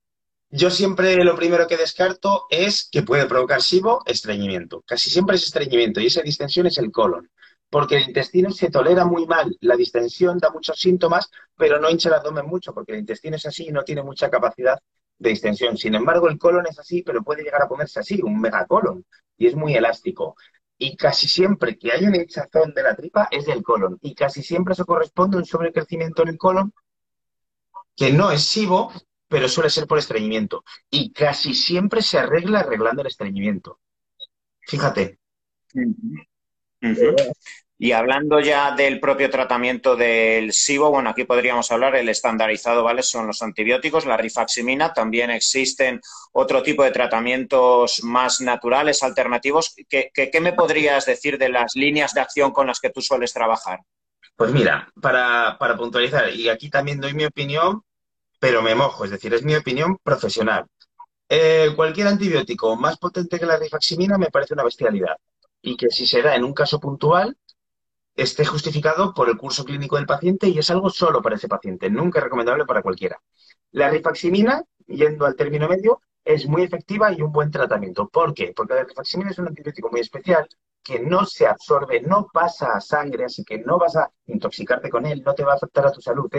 Yo 0.51 0.71
siempre 0.71 1.23
lo 1.25 1.37
primero 1.37 1.67
que 1.67 1.77
descarto 1.77 2.47
es 2.51 2.89
que 2.91 3.03
puede 3.03 3.27
provocar 3.27 3.63
SIBO 3.63 4.03
estreñimiento. 4.05 4.83
Casi 4.87 5.11
siempre 5.11 5.37
es 5.37 5.45
estreñimiento 5.45 6.01
y 6.01 6.07
esa 6.07 6.23
distensión 6.23 6.67
es 6.67 6.79
el 6.79 6.91
colon. 6.91 7.31
Porque 7.71 7.97
el 7.97 8.09
intestino 8.09 8.51
se 8.51 8.71
tolera 8.71 9.05
muy 9.05 9.27
mal. 9.27 9.57
La 9.61 9.77
distensión 9.77 10.39
da 10.39 10.51
muchos 10.51 10.79
síntomas, 10.79 11.31
pero 11.57 11.79
no 11.81 11.91
hincha 11.91 12.09
el 12.09 12.15
abdomen 12.15 12.47
mucho, 12.47 12.73
porque 12.73 12.93
el 12.93 13.01
intestino 13.01 13.37
es 13.37 13.47
así 13.47 13.67
y 13.69 13.73
no 13.73 13.85
tiene 13.85 14.03
mucha 14.03 14.31
capacidad 14.31 14.79
de 15.19 15.31
distensión. 15.31 15.77
Sin 15.77 15.95
embargo, 15.95 16.29
el 16.29 16.39
colon 16.39 16.67
es 16.67 16.79
así, 16.79 17.03
pero 17.03 17.23
puede 17.23 17.43
llegar 17.43 17.63
a 17.63 17.69
ponerse 17.69 18.01
así, 18.01 18.21
un 18.23 18.41
megacolon, 18.41 19.05
y 19.37 19.47
es 19.49 19.55
muy 19.55 19.75
elástico. 19.75 20.37
Y 20.79 20.97
casi 20.97 21.27
siempre 21.29 21.77
que 21.77 21.93
hay 21.93 22.05
una 22.05 22.19
hinchazón 22.19 22.73
de 22.73 22.83
la 22.83 22.95
tripa 22.95 23.29
es 23.31 23.47
del 23.47 23.63
colon. 23.63 23.99
Y 24.01 24.15
casi 24.15 24.43
siempre 24.43 24.75
eso 24.75 24.87
corresponde 24.87 25.37
a 25.37 25.41
un 25.41 25.45
sobrecrecimiento 25.45 26.23
en 26.23 26.29
el 26.29 26.39
colon 26.39 26.73
que 27.97 28.13
no 28.13 28.31
es 28.31 28.45
SIBO, 28.45 28.93
pero 29.27 29.49
suele 29.49 29.71
ser 29.71 29.89
por 29.89 29.99
estreñimiento. 29.99 30.65
Y 30.89 31.13
casi 31.13 31.53
siempre 31.53 32.01
se 32.01 32.19
arregla 32.19 32.61
arreglando 32.61 33.03
el 33.03 33.09
estreñimiento. 33.09 33.81
Fíjate. 34.61 35.19
Y 37.81 37.93
hablando 37.93 38.41
ya 38.41 38.75
del 38.75 38.99
propio 38.99 39.31
tratamiento 39.31 39.95
del 39.95 40.53
SIBO, 40.53 40.91
bueno, 40.91 41.11
aquí 41.11 41.23
podríamos 41.23 41.71
hablar, 41.71 41.95
el 41.95 42.09
estandarizado, 42.09 42.83
¿vale? 42.83 43.05
Son 43.05 43.29
los 43.29 43.41
antibióticos, 43.41 44.05
la 44.05 44.17
rifaximina, 44.17 44.93
también 44.93 45.31
existen 45.31 46.01
otro 46.33 46.61
tipo 46.65 46.83
de 46.83 46.91
tratamientos 46.91 48.03
más 48.03 48.41
naturales, 48.41 49.05
alternativos. 49.05 49.77
¿Qué, 49.89 50.41
me 50.41 50.55
podrías 50.55 51.07
decir 51.07 51.39
de 51.39 51.51
las 51.51 51.77
líneas 51.77 52.15
de 52.15 52.21
acción 52.21 52.51
con 52.51 52.67
las 52.67 52.81
que 52.81 52.91
tú 52.91 53.01
sueles 53.01 53.33
trabajar? 53.33 53.79
Pues 54.35 54.51
mira, 54.53 54.89
para, 55.01 55.57
para 55.57 55.77
puntualizar, 55.77 56.35
y 56.35 56.49
aquí 56.49 56.71
también 56.71 57.01
doy 57.01 57.15
mi 57.15 57.27
opinión, 57.27 57.83
pero 58.41 58.61
me 58.61 58.75
mojo, 58.75 59.05
es 59.05 59.13
decir, 59.13 59.33
es 59.35 59.45
mi 59.45 59.55
opinión 59.55 59.99
profesional. 60.03 60.67
Eh, 61.29 61.69
cualquier 61.77 62.09
antibiótico 62.09 62.75
más 62.75 62.99
potente 62.99 63.39
que 63.39 63.47
la 63.47 63.57
rifaximina 63.57 64.19
me 64.19 64.31
parece 64.31 64.55
una 64.55 64.65
bestialidad 64.65 65.17
y 65.63 65.77
que 65.77 65.91
si 65.91 66.07
se 66.07 66.23
da 66.23 66.35
en 66.35 66.45
un 66.45 66.53
caso 66.53 66.81
puntual 66.81 67.37
esté 68.15 68.45
justificado 68.45 69.15
por 69.15 69.29
el 69.29 69.37
curso 69.37 69.65
clínico 69.65 69.97
del 69.97 70.07
paciente 70.07 70.49
y 70.49 70.59
es 70.59 70.71
algo 70.71 70.91
solo 70.91 71.23
para 71.23 71.37
ese 71.37 71.49
paciente, 71.49 71.89
nunca 71.89 72.21
recomendable 72.21 72.65
para 72.67 72.83
cualquiera. 72.83 73.21
La 73.71 73.91
rifaximina, 73.91 74.65
yendo 74.87 75.25
al 75.25 75.37
término 75.37 75.69
medio, 75.69 76.01
es 76.25 76.47
muy 76.47 76.63
efectiva 76.63 77.13
y 77.13 77.23
un 77.23 77.33
buen 77.33 77.51
tratamiento. 77.51 78.09
¿Por 78.09 78.35
qué? 78.35 78.53
Porque 78.55 78.75
la 78.75 78.85
rifaximina 78.85 79.31
es 79.31 79.39
un 79.39 79.49
antibiótico 79.49 79.89
muy 79.91 80.01
especial 80.01 80.49
que 80.83 81.01
no 81.01 81.27
se 81.27 81.47
absorbe, 81.47 82.01
no 82.01 82.29
pasa 82.33 82.73
a 82.73 82.81
sangre, 82.81 83.27
así 83.27 83.45
que 83.45 83.59
no 83.59 83.79
vas 83.79 83.97
a 83.97 84.11
intoxicarte 84.27 84.91
con 84.91 85.07
él, 85.07 85.23
no 85.25 85.35
te 85.35 85.45
va 85.45 85.53
a 85.53 85.57
afectar 85.57 85.87
a 85.87 85.93
tu 85.93 86.01
salud. 86.01 86.31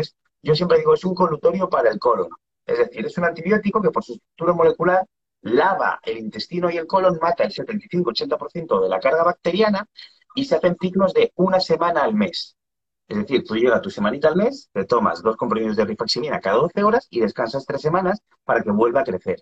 yo 0.41 0.55
siempre 0.55 0.79
digo, 0.79 0.93
es 0.93 1.05
un 1.05 1.13
colutorio 1.15 1.69
para 1.69 1.89
el 1.89 1.99
colon. 1.99 2.29
Es 2.65 2.77
decir, 2.77 3.05
es 3.05 3.17
un 3.17 3.25
antibiótico 3.25 3.81
que 3.81 3.91
por 3.91 4.03
su 4.03 4.13
estructura 4.13 4.53
molecular 4.53 5.05
lava 5.41 5.99
el 6.03 6.17
intestino 6.17 6.69
y 6.69 6.77
el 6.77 6.87
colon, 6.87 7.17
mata 7.21 7.43
el 7.43 7.51
75-80% 7.51 8.81
de 8.81 8.89
la 8.89 8.99
carga 8.99 9.23
bacteriana 9.23 9.87
y 10.35 10.45
se 10.45 10.55
hacen 10.55 10.77
ciclos 10.79 11.13
de 11.13 11.31
una 11.35 11.59
semana 11.59 12.01
al 12.03 12.13
mes. 12.13 12.55
Es 13.07 13.17
decir, 13.17 13.43
tú 13.43 13.55
llegas 13.55 13.81
tu 13.81 13.89
semanita 13.89 14.27
al 14.27 14.35
mes, 14.35 14.69
te 14.71 14.85
tomas 14.85 15.23
dos 15.23 15.35
comprimidos 15.35 15.75
de 15.75 15.85
rifaximina 15.85 16.39
cada 16.39 16.57
12 16.57 16.83
horas 16.83 17.07
y 17.09 17.21
descansas 17.21 17.65
tres 17.65 17.81
semanas 17.81 18.21
para 18.43 18.61
que 18.61 18.71
vuelva 18.71 19.01
a 19.01 19.03
crecer. 19.03 19.41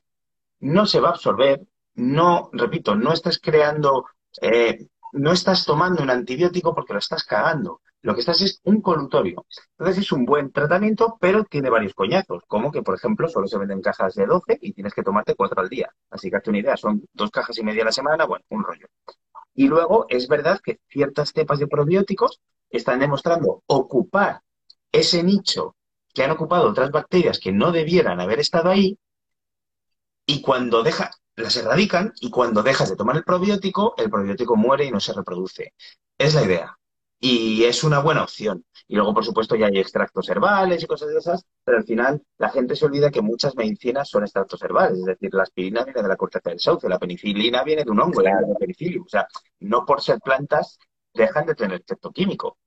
No 0.60 0.86
se 0.86 1.02
va 1.02 1.10
a 1.10 1.12
absorber, 1.12 1.62
no, 1.96 2.50
repito, 2.54 2.96
no 2.96 3.12
estás 3.12 3.40
creando, 3.40 4.06
eh, 4.42 4.88
no 5.14 5.32
estás 5.32 5.66
tomando 5.66 6.04
un 6.04 6.10
antibiótico 6.10 6.74
porque 6.74 6.94
lo 6.94 7.00
estás 7.00 7.24
cagando. 7.24 7.82
Lo 8.02 8.14
que 8.14 8.22
estás 8.22 8.42
es 8.42 8.62
un 8.64 8.82
colutorio. 8.82 9.46
Entonces 9.78 10.04
es 10.04 10.12
un 10.12 10.26
buen 10.26 10.52
tratamiento, 10.52 11.18
pero 11.20 11.44
tiene 11.44 11.70
varios 11.70 11.94
coñazos, 11.94 12.44
como 12.48 12.72
que, 12.72 12.82
por 12.84 12.96
ejemplo, 12.96 13.28
solo 13.28 13.48
se 13.48 13.58
venden 13.58 13.82
cajas 13.82 14.14
de 14.16 14.26
12 14.26 14.60
y 14.62 14.74
tienes 14.74 14.94
que 14.94 15.04
tomarte 15.04 15.36
cuatro 15.36 15.62
al 15.62 15.70
día. 15.70 15.92
Así 16.10 16.30
que 16.30 16.38
hazte 16.38 16.50
una 16.50 16.60
idea, 16.60 16.78
son 16.78 17.06
dos 17.14 17.32
cajas 17.32 17.58
y 17.58 17.64
media 17.64 17.82
a 17.82 17.86
la 17.86 17.92
semana, 17.92 18.26
bueno, 18.26 18.46
un 18.50 18.64
rollo. 18.64 18.88
Y 19.54 19.68
luego 19.68 20.06
es 20.10 20.28
verdad 20.28 20.60
que 20.64 20.80
ciertas 20.88 21.34
cepas 21.34 21.60
de 21.60 21.68
probióticos 21.68 22.40
están 22.70 23.00
demostrando 23.00 23.64
ocupar 23.66 24.42
ese 24.92 25.24
nicho 25.24 25.76
que 26.14 26.24
han 26.24 26.32
ocupado 26.32 26.70
otras 26.70 26.92
bacterias 26.92 27.40
que 27.40 27.52
no 27.52 27.72
debieran 27.72 28.20
haber 28.22 28.40
estado 28.40 28.70
ahí 28.70 28.98
y 30.26 30.42
cuando 30.42 30.84
deja, 30.84 31.12
las 31.38 31.56
erradican 31.56 32.14
y 32.20 32.30
cuando 32.30 32.64
dejas 32.64 32.90
de 32.90 32.96
tomar 32.96 33.16
el 33.16 33.24
probiótico, 33.24 33.94
el 33.98 34.10
probiótico 34.10 34.56
muere 34.56 34.86
y 34.86 34.92
no 34.92 35.00
se 35.00 35.14
reproduce. 35.14 35.74
Es 36.18 36.34
la 36.34 36.44
idea. 36.44 36.78
Y 37.20 37.64
es 37.64 37.84
una 37.84 38.00
buena 38.00 38.24
opción. 38.24 38.66
Y 38.88 38.96
luego, 38.96 39.14
por 39.14 39.24
supuesto, 39.24 39.56
ya 39.56 39.68
hay 39.68 39.80
extractos 39.80 40.30
herbales 40.30 40.84
y 40.84 40.88
cosas 40.88 41.10
de 41.10 41.18
esas, 41.18 41.46
pero 41.64 41.78
al 41.78 41.84
final 41.84 42.22
la 42.38 42.50
gente 42.50 42.76
se 42.76 42.86
olvida 42.86 43.12
que 43.12 43.22
muchas 43.22 43.56
medicinas 43.56 44.10
son 44.10 44.24
extractos 44.24 44.62
herbales. 44.64 45.00
Es 45.00 45.06
decir, 45.06 45.34
la 45.34 45.44
aspirina 45.44 45.84
viene 45.84 46.02
de 46.02 46.08
la 46.08 46.16
corteza 46.16 46.50
del 46.50 46.60
sauce, 46.60 46.90
la 46.90 47.00
penicilina 47.00 47.64
viene 47.64 47.84
de 47.84 47.92
un 47.92 48.00
hongo, 48.00 48.22
de 48.22 48.30
la 48.30 48.60
penicilio. 48.60 49.04
O 49.04 49.10
sea, 49.10 49.28
no 49.60 49.86
por 49.86 50.02
ser 50.02 50.20
plantas 50.20 50.78
dejan 51.14 51.46
de 51.46 51.56
tener 51.56 51.82
efecto 51.82 52.12
químico. 52.12 52.58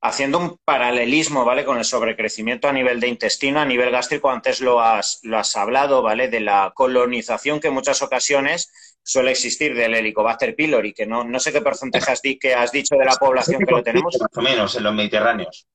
Haciendo 0.00 0.38
un 0.38 0.58
paralelismo, 0.64 1.44
¿vale? 1.44 1.64
Con 1.64 1.78
el 1.78 1.84
sobrecrecimiento 1.84 2.68
a 2.68 2.72
nivel 2.72 3.00
de 3.00 3.08
intestino, 3.08 3.60
a 3.60 3.64
nivel 3.64 3.90
gástrico, 3.90 4.30
antes 4.30 4.60
lo 4.60 4.80
has, 4.80 5.20
lo 5.22 5.38
has 5.38 5.56
hablado, 5.56 6.02
¿vale? 6.02 6.28
De 6.28 6.40
la 6.40 6.72
colonización 6.74 7.60
que 7.60 7.68
en 7.68 7.74
muchas 7.74 8.02
ocasiones 8.02 8.70
suele 9.02 9.30
existir 9.30 9.74
del 9.74 9.94
Helicobacter 9.94 10.54
pylori, 10.54 10.92
que 10.92 11.06
no, 11.06 11.24
no 11.24 11.40
sé 11.40 11.52
qué 11.52 11.60
porcentaje 11.60 12.12
has, 12.12 12.20
que 12.20 12.54
has 12.54 12.72
dicho 12.72 12.96
de 12.96 13.04
la 13.04 13.16
población 13.16 13.64
que 13.64 13.72
lo 13.72 13.82
tenemos. 13.82 14.16
Más 14.20 14.30
o 14.36 14.42
menos 14.42 14.76
en 14.76 14.82
los 14.82 14.94
mediterráneos. 14.94 15.66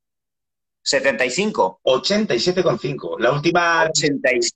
75. 0.81 1.81
87,5. 1.83 3.19
La 3.19 3.31
última. 3.31 3.83
86. 3.85 4.53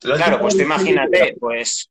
Claro, 0.00 0.40
pues 0.40 0.56
tú 0.56 0.62
imagínate, 0.62 1.36
pues 1.38 1.89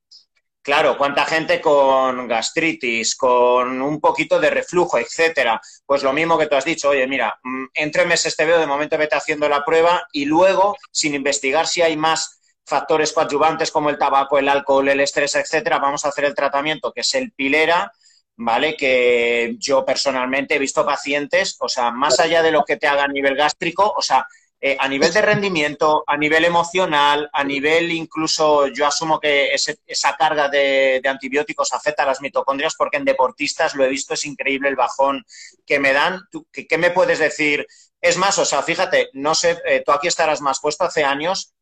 Claro, 0.61 0.97
cuánta 0.97 1.25
gente 1.25 1.61
con 1.61 2.27
gastritis, 2.27 3.15
con 3.15 3.81
un 3.81 3.99
poquito 4.01 4.39
de 4.39 4.49
reflujo, 4.49 4.97
etcétera. 4.99 5.59
Pues 5.85 6.03
lo 6.03 6.11
mismo 6.13 6.37
que 6.37 6.47
tú 6.47 6.55
has 6.55 6.65
dicho, 6.65 6.89
oye, 6.89 7.07
mira, 7.07 7.39
mm, 7.43 7.65
en 7.73 7.91
tres 7.91 8.05
meses 8.05 8.35
te 8.35 8.45
veo, 8.45 8.59
de 8.59 8.67
momento 8.67 8.97
vete 8.97 9.15
haciendo 9.15 9.47
la 9.47 9.63
prueba 9.63 10.05
y 10.11 10.25
luego, 10.25 10.75
sin 10.91 11.15
investigar 11.15 11.65
si 11.65 11.81
hay 11.81 11.95
más 11.95 12.41
factores 12.65 13.13
coadyuvantes 13.13 13.71
como 13.71 13.89
el 13.89 13.97
tabaco, 13.97 14.37
el 14.37 14.49
alcohol, 14.49 14.89
el 14.89 14.99
estrés, 14.99 15.35
etcétera, 15.35 15.79
vamos 15.79 16.05
a 16.05 16.09
hacer 16.09 16.25
el 16.25 16.35
tratamiento 16.35 16.91
que 16.91 17.01
es 17.01 17.15
el 17.15 17.31
pilera, 17.31 17.91
¿vale? 18.35 18.75
Que 18.75 19.55
yo 19.57 19.83
personalmente 19.85 20.55
he 20.55 20.59
visto 20.59 20.85
pacientes, 20.85 21.57
o 21.59 21.69
sea, 21.69 21.89
más 21.91 22.19
allá 22.19 22.43
de 22.43 22.51
lo 22.51 22.63
que 22.63 22.77
te 22.77 22.87
haga 22.87 23.05
a 23.05 23.07
nivel 23.07 23.35
gástrico, 23.35 23.91
o 23.95 24.01
sea, 24.01 24.27
eh, 24.61 24.75
a 24.77 24.89
nivel 24.89 25.13
de 25.13 25.21
rendimiento, 25.21 26.03
a 26.05 26.17
nivel 26.17 26.43
emocional, 26.43 27.29
a 27.31 27.43
nivel 27.45 27.91
incluso, 27.93 28.67
yo 28.67 28.85
asumo 28.85 29.17
que 29.17 29.51
esa 29.53 30.17
carga 30.17 30.49
de, 30.49 31.01
antibióticos 31.05 31.71
afecta 31.71 32.03
a 32.03 32.07
las 32.07 32.19
mitocondrias 32.19 32.75
porque 32.75 32.97
en 32.97 33.05
deportistas 33.05 33.73
lo 33.75 33.85
he 33.85 33.89
visto, 33.89 34.13
es 34.13 34.25
increíble 34.25 34.67
el 34.67 34.75
bajón 34.75 35.23
que 35.65 35.79
me 35.79 35.93
dan. 35.93 36.21
¿Qué, 36.51 36.77
me 36.77 36.91
puedes 36.91 37.19
decir? 37.19 37.65
Es 38.01 38.17
más, 38.17 38.37
o 38.37 38.43
sea, 38.43 38.61
fíjate, 38.61 39.09
no 39.13 39.33
sé, 39.33 39.57
eh, 39.65 39.81
tú 39.85 39.93
aquí 39.93 40.07
estarás 40.09 40.41
más 40.41 40.59
puesto 40.59 40.83
hace 40.83 41.05
años, 41.05 41.53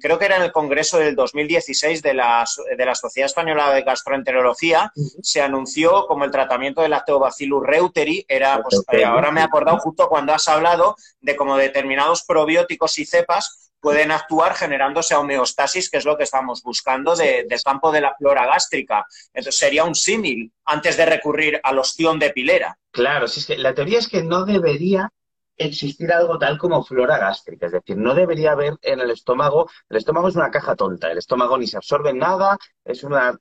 creo 0.00 0.18
que 0.18 0.24
era 0.26 0.36
en 0.36 0.42
el 0.42 0.52
Congreso 0.52 0.98
del 0.98 1.14
2016 1.14 2.02
de 2.02 2.14
la, 2.14 2.44
de 2.76 2.84
la 2.84 2.94
Sociedad 2.94 3.26
Española 3.26 3.72
de 3.72 3.82
Gastroenterología, 3.82 4.92
se 5.22 5.40
anunció 5.40 6.06
como 6.06 6.24
el 6.24 6.30
tratamiento 6.30 6.82
del 6.82 6.90
Lactobacillus 6.90 7.66
reuteri. 7.66 8.24
Era, 8.28 8.62
pues, 8.62 8.82
eh, 8.92 9.04
ahora 9.04 9.30
me 9.30 9.40
he 9.40 9.44
acordado 9.44 9.78
justo 9.78 10.08
cuando 10.08 10.34
has 10.34 10.48
hablado 10.48 10.96
de 11.20 11.36
cómo 11.36 11.56
determinados 11.56 12.24
probióticos 12.24 12.98
y 12.98 13.06
cepas 13.06 13.70
pueden 13.80 14.10
actuar 14.10 14.54
generándose 14.54 15.14
homeostasis, 15.14 15.90
que 15.90 15.98
es 15.98 16.04
lo 16.04 16.16
que 16.16 16.24
estamos 16.24 16.62
buscando 16.62 17.14
del 17.14 17.46
campo 17.64 17.92
de 17.92 18.00
la 18.00 18.14
flora 18.18 18.46
gástrica. 18.46 19.06
Entonces 19.32 19.56
sería 19.56 19.84
un 19.84 19.94
símil 19.94 20.52
antes 20.64 20.96
de 20.96 21.06
recurrir 21.06 21.60
al 21.62 21.78
ostión 21.78 22.18
de 22.18 22.30
pilera. 22.30 22.78
Claro, 22.90 23.28
si 23.28 23.40
es 23.40 23.46
que 23.46 23.56
la 23.56 23.74
teoría 23.74 23.98
es 23.98 24.08
que 24.08 24.22
no 24.22 24.44
debería 24.44 25.12
existir 25.58 26.12
algo 26.12 26.38
tal 26.38 26.58
como 26.58 26.84
flora 26.84 27.18
gástrica, 27.18 27.66
es 27.66 27.72
decir, 27.72 27.96
no 27.96 28.14
debería 28.14 28.52
haber 28.52 28.78
en 28.82 29.00
el 29.00 29.10
estómago, 29.10 29.68
el 29.88 29.96
estómago 29.98 30.28
es 30.28 30.36
una 30.36 30.50
caja 30.50 30.76
tonta, 30.76 31.10
el 31.10 31.18
estómago 31.18 31.58
ni 31.58 31.66
se 31.66 31.76
absorbe 31.76 32.12
nada, 32.14 32.56
es 32.84 33.04
una 33.04 33.36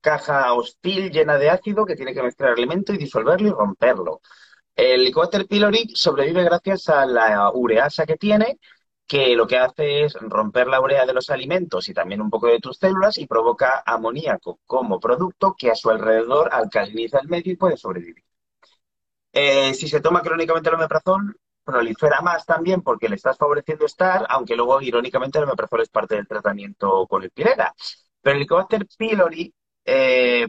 caja 0.00 0.52
hostil 0.54 1.10
llena 1.10 1.38
de 1.38 1.50
ácido 1.50 1.84
que 1.84 1.96
tiene 1.96 2.14
que 2.14 2.22
mezclar 2.22 2.52
alimento 2.52 2.92
y 2.92 2.98
disolverlo 2.98 3.48
y 3.48 3.52
romperlo. 3.52 4.20
El 4.74 5.02
Helicobacter 5.02 5.46
pylori 5.46 5.90
sobrevive 5.94 6.44
gracias 6.44 6.88
a 6.88 7.04
la 7.06 7.50
ureasa 7.52 8.06
que 8.06 8.16
tiene, 8.16 8.58
que 9.06 9.34
lo 9.36 9.46
que 9.46 9.58
hace 9.58 10.04
es 10.04 10.14
romper 10.14 10.68
la 10.68 10.80
urea 10.80 11.04
de 11.04 11.12
los 11.12 11.30
alimentos 11.30 11.88
y 11.88 11.94
también 11.94 12.20
un 12.22 12.30
poco 12.30 12.46
de 12.46 12.60
tus 12.60 12.78
células 12.78 13.18
y 13.18 13.26
provoca 13.26 13.82
amoníaco 13.84 14.60
como 14.66 15.00
producto 15.00 15.54
que 15.58 15.70
a 15.70 15.74
su 15.74 15.90
alrededor 15.90 16.48
alcaliniza 16.52 17.18
el 17.20 17.28
medio 17.28 17.52
y 17.52 17.56
puede 17.56 17.76
sobrevivir. 17.76 18.24
Eh, 19.32 19.74
si 19.74 19.88
se 19.88 20.00
toma 20.00 20.22
crónicamente 20.22 20.68
el 20.68 20.76
omeprazol, 20.76 21.36
prolifera 21.70 22.20
más 22.20 22.44
también 22.44 22.82
porque 22.82 23.08
le 23.08 23.16
estás 23.16 23.38
favoreciendo 23.38 23.86
estar, 23.86 24.26
aunque 24.28 24.56
luego, 24.56 24.80
irónicamente, 24.80 25.38
el 25.38 25.44
omeprazol 25.44 25.82
es 25.82 25.88
parte 25.88 26.16
del 26.16 26.26
tratamiento 26.26 27.06
con 27.06 27.22
el 27.22 27.30
pilera. 27.30 27.74
Pero 28.20 28.32
el 28.32 28.38
Helicobacter 28.38 28.86
pylori, 28.96 29.52
eh, 29.84 30.48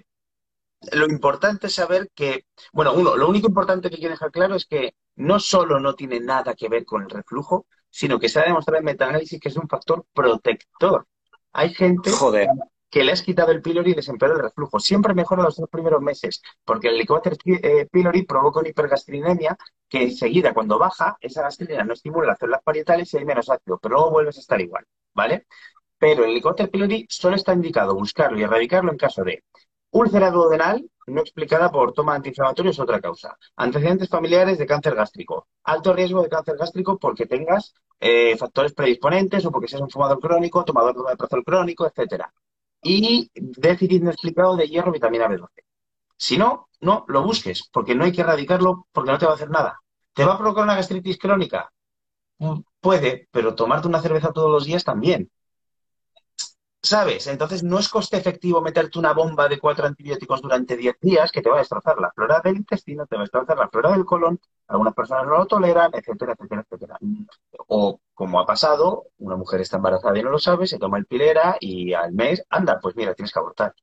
lo 0.91 1.05
importante 1.05 1.67
es 1.67 1.75
saber 1.75 2.09
que, 2.15 2.45
bueno, 2.73 2.93
uno, 2.93 3.15
lo 3.15 3.29
único 3.29 3.47
importante 3.47 3.89
que 3.89 3.97
quiero 3.97 4.13
dejar 4.13 4.31
claro 4.31 4.55
es 4.55 4.65
que 4.65 4.95
no 5.15 5.39
solo 5.39 5.79
no 5.79 5.95
tiene 5.95 6.19
nada 6.19 6.55
que 6.55 6.69
ver 6.69 6.85
con 6.85 7.03
el 7.03 7.09
reflujo, 7.09 7.67
sino 7.89 8.19
que 8.19 8.29
se 8.29 8.39
ha 8.39 8.45
demostrado 8.45 8.79
en 8.79 8.85
metaanálisis 8.85 9.39
que 9.39 9.49
es 9.49 9.57
un 9.57 9.67
factor 9.67 10.05
protector. 10.13 11.07
Hay 11.53 11.73
gente 11.73 12.09
Joder 12.11 12.47
que 12.91 13.05
le 13.05 13.13
has 13.13 13.23
quitado 13.23 13.51
el 13.51 13.61
pylori 13.61 13.91
y 13.91 13.95
les 13.95 14.09
empeora 14.09 14.35
el 14.35 14.41
reflujo. 14.41 14.77
Siempre 14.79 15.13
mejora 15.13 15.43
los 15.43 15.55
dos 15.55 15.69
primeros 15.69 16.01
meses, 16.01 16.41
porque 16.65 16.89
el 16.89 16.95
Helicobacter 16.95 17.37
eh, 17.45 17.87
pylori 17.89 18.23
provoca 18.23 18.59
una 18.59 18.69
hipergastrinemia 18.69 19.57
que 19.87 20.03
enseguida, 20.03 20.53
cuando 20.53 20.77
baja, 20.77 21.17
esa 21.21 21.43
gastrina 21.43 21.85
no 21.85 21.93
estimula 21.93 22.27
las 22.27 22.39
células 22.39 22.61
parietales 22.61 23.13
y 23.13 23.17
hay 23.17 23.25
menos 23.25 23.49
ácido, 23.49 23.79
pero 23.81 23.95
luego 23.95 24.11
vuelves 24.11 24.37
a 24.37 24.41
estar 24.41 24.59
igual, 24.59 24.85
¿vale? 25.13 25.47
Pero 25.97 26.25
el 26.25 26.31
Helicobacter 26.31 26.69
pylori 26.69 27.05
solo 27.09 27.37
está 27.37 27.53
indicado 27.53 27.95
buscarlo 27.95 28.37
y 28.37 28.43
erradicarlo 28.43 28.91
en 28.91 28.97
caso 28.97 29.23
de 29.23 29.43
úlcera 29.91 30.29
duodenal 30.29 30.85
no 31.07 31.21
explicada 31.21 31.71
por 31.71 31.93
toma 31.93 32.15
antiinflamatorio 32.15 32.71
es 32.71 32.79
otra 32.79 32.99
causa. 32.99 33.37
Antecedentes 33.55 34.09
familiares 34.09 34.57
de 34.57 34.65
cáncer 34.65 34.95
gástrico. 34.95 35.47
Alto 35.63 35.93
riesgo 35.93 36.21
de 36.21 36.29
cáncer 36.29 36.57
gástrico 36.57 36.97
porque 36.97 37.25
tengas 37.25 37.73
eh, 37.99 38.37
factores 38.37 38.73
predisponentes 38.73 39.45
o 39.45 39.51
porque 39.51 39.67
seas 39.67 39.81
un 39.81 39.89
fumador 39.89 40.19
crónico, 40.19 40.63
tomador 40.63 40.93
de 40.93 41.01
omeprazol 41.01 41.43
crónico, 41.43 41.85
etcétera 41.85 42.31
y 42.81 43.29
déficit 43.35 44.03
no 44.03 44.55
de 44.55 44.67
hierro, 44.67 44.91
vitamina 44.91 45.27
B12. 45.27 45.63
Si 46.17 46.37
no, 46.37 46.67
no 46.81 47.05
lo 47.07 47.23
busques, 47.23 47.69
porque 47.71 47.95
no 47.95 48.03
hay 48.03 48.11
que 48.11 48.21
erradicarlo 48.21 48.87
porque 48.91 49.11
no 49.11 49.17
te 49.17 49.25
va 49.25 49.31
a 49.31 49.35
hacer 49.35 49.49
nada. 49.49 49.79
¿Te 50.13 50.25
va 50.25 50.33
a 50.33 50.37
provocar 50.37 50.63
una 50.63 50.75
gastritis 50.75 51.17
crónica? 51.17 51.71
Mm, 52.39 52.61
puede, 52.79 53.27
pero 53.31 53.55
tomarte 53.55 53.87
una 53.87 54.01
cerveza 54.01 54.31
todos 54.31 54.51
los 54.51 54.65
días 54.65 54.83
también. 54.83 55.31
¿Sabes? 56.83 57.27
Entonces 57.27 57.63
no 57.63 57.77
es 57.77 57.89
coste 57.89 58.17
efectivo 58.17 58.59
meterte 58.59 58.97
una 58.97 59.13
bomba 59.13 59.47
de 59.47 59.59
cuatro 59.59 59.85
antibióticos 59.85 60.41
durante 60.41 60.75
10 60.75 60.99
días 60.99 61.31
que 61.31 61.41
te 61.41 61.49
va 61.49 61.57
a 61.57 61.59
destrozar 61.59 61.99
la 61.99 62.11
flora 62.11 62.41
del 62.43 62.57
intestino, 62.57 63.05
te 63.05 63.15
va 63.15 63.21
a 63.21 63.25
destrozar 63.25 63.57
la 63.57 63.69
flora 63.69 63.91
del 63.91 64.03
colon, 64.03 64.39
algunas 64.67 64.95
personas 64.95 65.27
no 65.27 65.37
lo 65.37 65.45
toleran, 65.45 65.91
etcétera, 65.93 66.33
etcétera, 66.33 66.65
etcétera. 66.67 66.97
O 67.67 67.99
como 68.15 68.39
ha 68.39 68.47
pasado, 68.47 69.07
una 69.19 69.35
mujer 69.35 69.61
está 69.61 69.77
embarazada 69.77 70.17
y 70.17 70.23
no 70.23 70.31
lo 70.31 70.39
sabe, 70.39 70.65
se 70.65 70.79
toma 70.79 70.97
el 70.97 71.05
pilera 71.05 71.55
y 71.59 71.93
al 71.93 72.13
mes, 72.13 72.43
anda, 72.49 72.79
pues 72.79 72.95
mira, 72.95 73.13
tienes 73.13 73.31
que 73.31 73.39
abortar. 73.39 73.75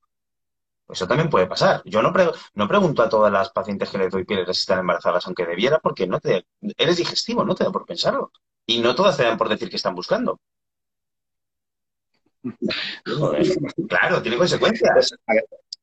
Eso 0.89 1.07
también 1.07 1.31
puede 1.31 1.47
pasar. 1.47 1.83
Yo 1.85 2.03
no, 2.03 2.13
no 2.55 2.69
pregunto 2.69 3.03
a 3.03 3.09
todas 3.09 3.33
las 3.33 3.51
pacientes 3.51 3.91
que 3.91 3.99
le 3.99 4.09
doy 4.09 4.25
pileras 4.25 4.57
si 4.57 4.63
están 4.63 4.81
embarazadas, 4.81 5.25
aunque 5.27 5.47
debiera, 5.47 5.79
porque 5.79 6.07
no 6.07 6.19
te, 6.19 6.47
eres 6.77 6.97
digestivo, 6.97 7.45
no 7.45 7.55
te 7.55 7.65
da 7.65 7.71
por 7.71 7.85
pensarlo. 7.87 8.33
Y 8.67 8.81
no 8.81 8.95
todas 8.95 9.17
te 9.17 9.25
dan 9.25 9.39
por 9.39 9.49
decir 9.49 9.69
que 9.71 9.77
están 9.77 9.95
buscando. 9.95 10.41
Claro, 13.89 14.23
tiene 14.23 14.37
consecuencias. 14.37 15.15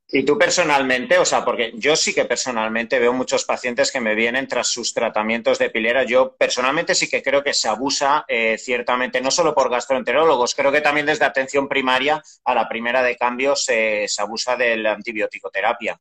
Y 0.08 0.24
tú 0.24 0.38
personalmente, 0.38 1.18
o 1.18 1.26
sea, 1.26 1.44
porque 1.44 1.74
yo 1.76 1.96
sí 1.96 2.14
que 2.14 2.26
personalmente 2.26 3.00
veo 3.00 3.12
muchos 3.12 3.44
pacientes 3.44 3.92
que 3.92 4.00
me 4.00 4.14
vienen 4.14 4.48
tras 4.48 4.68
sus 4.68 4.94
tratamientos 4.94 5.58
de 5.58 5.72
pilera. 5.72 6.04
Yo 6.04 6.36
personalmente 6.38 6.94
sí 6.94 7.10
que 7.10 7.24
creo 7.24 7.44
que 7.44 7.54
se 7.54 7.68
abusa 7.68 8.24
eh, 8.28 8.58
ciertamente, 8.60 9.20
no 9.20 9.32
solo 9.32 9.56
por 9.56 9.70
gastroenterólogos, 9.70 10.54
creo 10.54 10.72
que 10.72 10.82
también 10.82 11.08
desde 11.08 11.26
atención 11.26 11.68
primaria 11.68 12.22
a 12.44 12.54
la 12.54 12.70
primera 12.70 13.02
de 13.02 13.18
cambio 13.18 13.56
se, 13.56 14.08
se 14.08 14.22
abusa 14.22 14.56
de 14.56 14.78
la 14.78 14.94
antibioticoterapia. 14.94 16.00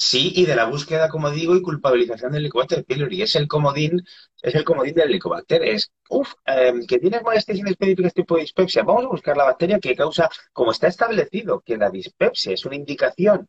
Sí, 0.00 0.32
y 0.36 0.46
de 0.46 0.54
la 0.54 0.64
búsqueda, 0.66 1.08
como 1.08 1.30
digo, 1.30 1.56
y 1.56 1.62
culpabilización 1.62 2.30
del 2.32 2.42
Helicobacter 2.42 2.84
pylori. 2.84 3.22
Es 3.22 3.34
el 3.34 3.48
comodín, 3.48 4.04
es 4.42 4.54
el 4.54 4.64
comodín 4.64 4.94
del 4.94 5.08
Helicobacter. 5.10 5.62
Es, 5.64 5.90
uff, 6.08 6.34
em, 6.44 6.86
que 6.86 6.98
tienes 7.00 7.22
molestias 7.22 7.58
inespecíficas 7.58 8.14
tipo 8.14 8.36
de 8.36 8.42
dispepsia. 8.42 8.84
Vamos 8.84 9.04
a 9.04 9.08
buscar 9.08 9.36
la 9.36 9.44
bacteria 9.44 9.80
que 9.80 9.96
causa, 9.96 10.30
como 10.52 10.70
está 10.70 10.86
establecido, 10.86 11.60
que 11.60 11.76
la 11.76 11.90
dispepsia 11.90 12.52
es 12.52 12.64
una 12.64 12.76
indicación, 12.76 13.48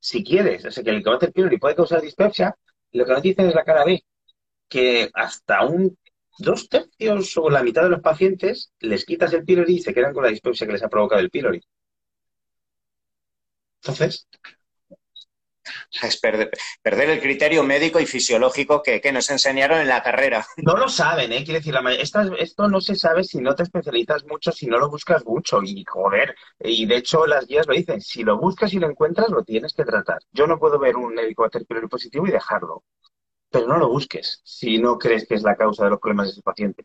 si 0.00 0.24
quieres, 0.24 0.64
o 0.66 0.70
sea, 0.72 0.84
que 0.84 0.90
el 0.90 0.96
Helicobacter 0.96 1.32
pylori 1.32 1.58
puede 1.58 1.76
causar 1.76 2.00
dispepsia, 2.02 2.56
lo 2.92 3.04
que 3.06 3.12
nos 3.12 3.22
dicen 3.22 3.48
es 3.48 3.54
la 3.54 3.64
cara 3.64 3.84
B, 3.84 4.04
que 4.68 5.10
hasta 5.14 5.66
un 5.66 5.98
dos 6.38 6.68
tercios 6.68 7.36
o 7.38 7.50
la 7.50 7.62
mitad 7.64 7.84
de 7.84 7.90
los 7.90 8.02
pacientes 8.02 8.72
les 8.80 9.04
quitas 9.06 9.32
el 9.34 9.44
pylori 9.44 9.76
y 9.76 9.80
se 9.82 9.94
quedan 9.94 10.14
con 10.14 10.24
la 10.24 10.30
dispepsia 10.30 10.66
que 10.66 10.74
les 10.74 10.84
ha 10.84 10.88
provocado 10.88 11.20
el 11.22 11.30
pylori. 11.30 11.62
Entonces, 13.82 14.26
es 16.02 16.18
perder, 16.18 16.50
el 16.82 17.20
criterio 17.20 17.62
médico 17.62 18.00
y 18.00 18.06
fisiológico 18.06 18.82
que, 18.82 19.00
nos 19.12 19.30
enseñaron 19.30 19.80
en 19.80 19.88
la 19.88 20.02
carrera. 20.02 20.46
No 20.56 20.76
lo 20.76 20.88
saben, 20.88 21.32
¿eh? 21.32 21.42
Quiere 21.44 21.60
decir, 21.60 21.74
la, 21.74 21.92
esto 21.92 22.68
no 22.68 22.80
se 22.80 22.94
sabe 22.94 23.24
si 23.24 23.40
no 23.40 23.54
te 23.54 23.64
especializas 23.64 24.24
mucho, 24.24 24.52
si 24.52 24.66
no 24.66 24.78
lo 24.78 24.88
buscas 24.88 25.24
mucho. 25.24 25.60
Y 25.62 25.84
joder, 25.84 26.34
y 26.60 26.86
de 26.86 26.96
hecho 26.96 27.26
las 27.26 27.46
guías 27.46 27.66
lo 27.66 27.74
dicen, 27.74 28.00
si 28.00 28.22
lo 28.22 28.38
buscas 28.38 28.72
y 28.74 28.78
lo 28.78 28.88
encuentras, 28.88 29.30
lo 29.30 29.42
tienes 29.42 29.74
que 29.74 29.84
tratar. 29.84 30.18
Yo 30.32 30.46
no 30.46 30.58
puedo 30.58 30.78
ver 30.78 30.96
un 30.96 31.14
pylori 31.66 31.88
positivo 31.88 32.26
y 32.26 32.30
dejarlo. 32.30 32.84
Pero 33.50 33.66
no 33.66 33.78
lo 33.78 33.88
busques 33.88 34.40
si 34.44 34.78
no 34.78 34.98
crees 34.98 35.26
que 35.26 35.34
es 35.34 35.42
la 35.42 35.56
causa 35.56 35.84
de 35.84 35.90
los 35.90 36.00
problemas 36.00 36.26
de 36.26 36.32
ese 36.32 36.42
paciente. 36.42 36.84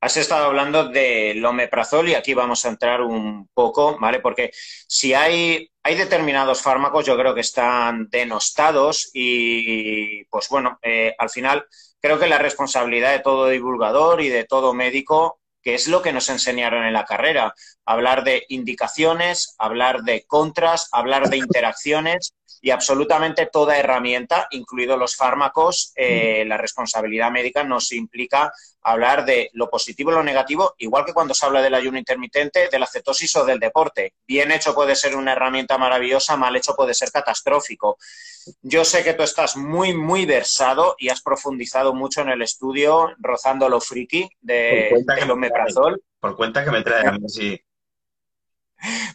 Has 0.00 0.16
estado 0.16 0.46
hablando 0.46 0.88
del 0.88 1.44
omeprazol 1.44 2.08
y 2.08 2.14
aquí 2.14 2.34
vamos 2.34 2.64
a 2.64 2.68
entrar 2.68 3.02
un 3.02 3.48
poco, 3.54 3.98
¿vale? 3.98 4.20
Porque 4.20 4.50
si 4.52 5.14
hay, 5.14 5.70
hay 5.82 5.94
determinados 5.94 6.62
fármacos, 6.62 7.06
yo 7.06 7.16
creo 7.16 7.34
que 7.34 7.40
están 7.40 8.08
denostados 8.10 9.10
y, 9.12 10.24
pues 10.24 10.48
bueno, 10.48 10.78
eh, 10.82 11.14
al 11.18 11.30
final 11.30 11.66
creo 12.00 12.18
que 12.18 12.28
la 12.28 12.38
responsabilidad 12.38 13.12
de 13.12 13.20
todo 13.20 13.48
divulgador 13.48 14.20
y 14.20 14.28
de 14.28 14.44
todo 14.44 14.74
médico, 14.74 15.40
que 15.62 15.74
es 15.74 15.88
lo 15.88 16.02
que 16.02 16.12
nos 16.12 16.28
enseñaron 16.28 16.84
en 16.84 16.92
la 16.92 17.04
carrera, 17.04 17.54
hablar 17.84 18.24
de 18.24 18.44
indicaciones, 18.48 19.54
hablar 19.58 20.02
de 20.02 20.24
contras, 20.26 20.88
hablar 20.92 21.28
de 21.28 21.38
interacciones 21.38 22.34
y 22.60 22.70
absolutamente 22.70 23.46
toda 23.46 23.78
herramienta, 23.78 24.48
incluidos 24.50 24.98
los 24.98 25.16
fármacos, 25.16 25.92
eh, 25.96 26.44
la 26.46 26.56
responsabilidad 26.56 27.30
médica 27.30 27.64
nos 27.64 27.92
implica 27.92 28.52
hablar 28.82 29.24
de 29.24 29.50
lo 29.52 29.68
positivo 29.68 30.10
y 30.10 30.14
lo 30.14 30.22
negativo, 30.22 30.74
igual 30.78 31.04
que 31.04 31.12
cuando 31.12 31.34
se 31.34 31.44
habla 31.44 31.62
del 31.62 31.74
ayuno 31.74 31.98
intermitente, 31.98 32.68
de 32.70 32.78
la 32.78 32.86
cetosis 32.86 33.36
o 33.36 33.44
del 33.44 33.58
deporte. 33.58 34.14
Bien 34.26 34.50
hecho 34.50 34.74
puede 34.74 34.96
ser 34.96 35.16
una 35.16 35.32
herramienta 35.32 35.78
maravillosa, 35.78 36.36
mal 36.36 36.56
hecho 36.56 36.74
puede 36.74 36.94
ser 36.94 37.10
catastrófico. 37.10 37.98
Yo 38.62 38.84
sé 38.84 39.04
que 39.04 39.14
tú 39.14 39.22
estás 39.22 39.56
muy, 39.56 39.94
muy 39.94 40.24
versado 40.24 40.94
y 40.98 41.10
has 41.10 41.22
profundizado 41.22 41.94
mucho 41.94 42.22
en 42.22 42.30
el 42.30 42.42
estudio, 42.42 43.12
rozando 43.18 43.68
lo 43.68 43.80
friki 43.80 44.28
de, 44.40 45.04
del 45.18 45.30
omeprazol. 45.30 46.02
Por 46.20 46.36
cuenta 46.36 46.64
que 46.64 46.70
me 46.70 46.82
trae, 46.82 47.18
sí. 47.28 47.60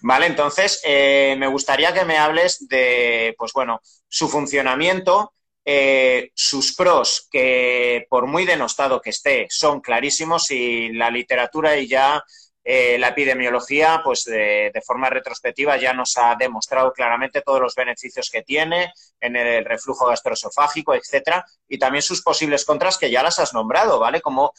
Vale, 0.01 0.27
entonces 0.27 0.81
eh, 0.83 1.35
me 1.37 1.47
gustaría 1.47 1.93
que 1.93 2.05
me 2.05 2.17
hables 2.17 2.67
de, 2.67 3.35
pues 3.37 3.53
bueno, 3.53 3.81
su 4.07 4.27
funcionamiento, 4.27 5.33
eh, 5.65 6.31
sus 6.35 6.75
pros, 6.75 7.27
que 7.31 8.05
por 8.09 8.27
muy 8.27 8.45
denostado 8.45 9.01
que 9.01 9.11
esté, 9.11 9.47
son 9.49 9.79
clarísimos 9.79 10.51
y 10.51 10.91
la 10.91 11.09
literatura 11.09 11.77
y 11.77 11.87
ya 11.87 12.21
eh, 12.65 12.97
la 12.97 13.09
epidemiología, 13.09 14.01
pues 14.03 14.25
de, 14.25 14.71
forma 14.85 15.09
retrospectiva 15.09 15.77
ya 15.77 15.93
nos 15.93 16.17
ha 16.17 16.35
demostrado 16.35 16.91
claramente 16.91 17.41
todos 17.41 17.61
los 17.61 17.75
beneficios 17.75 18.29
que 18.29 18.43
tiene 18.43 18.91
en 19.19 19.35
el 19.35 19.65
reflujo 19.65 20.05
gastroesofágico, 20.05 20.93
etcétera, 20.95 21.45
y 21.67 21.77
también 21.77 22.01
sus 22.01 22.21
posibles 22.21 22.65
contras 22.65 22.97
que 22.97 23.11
ya 23.11 23.23
las 23.23 23.39
has 23.39 23.53
nombrado, 23.53 23.99
¿vale? 23.99 24.21
Como 24.21 24.53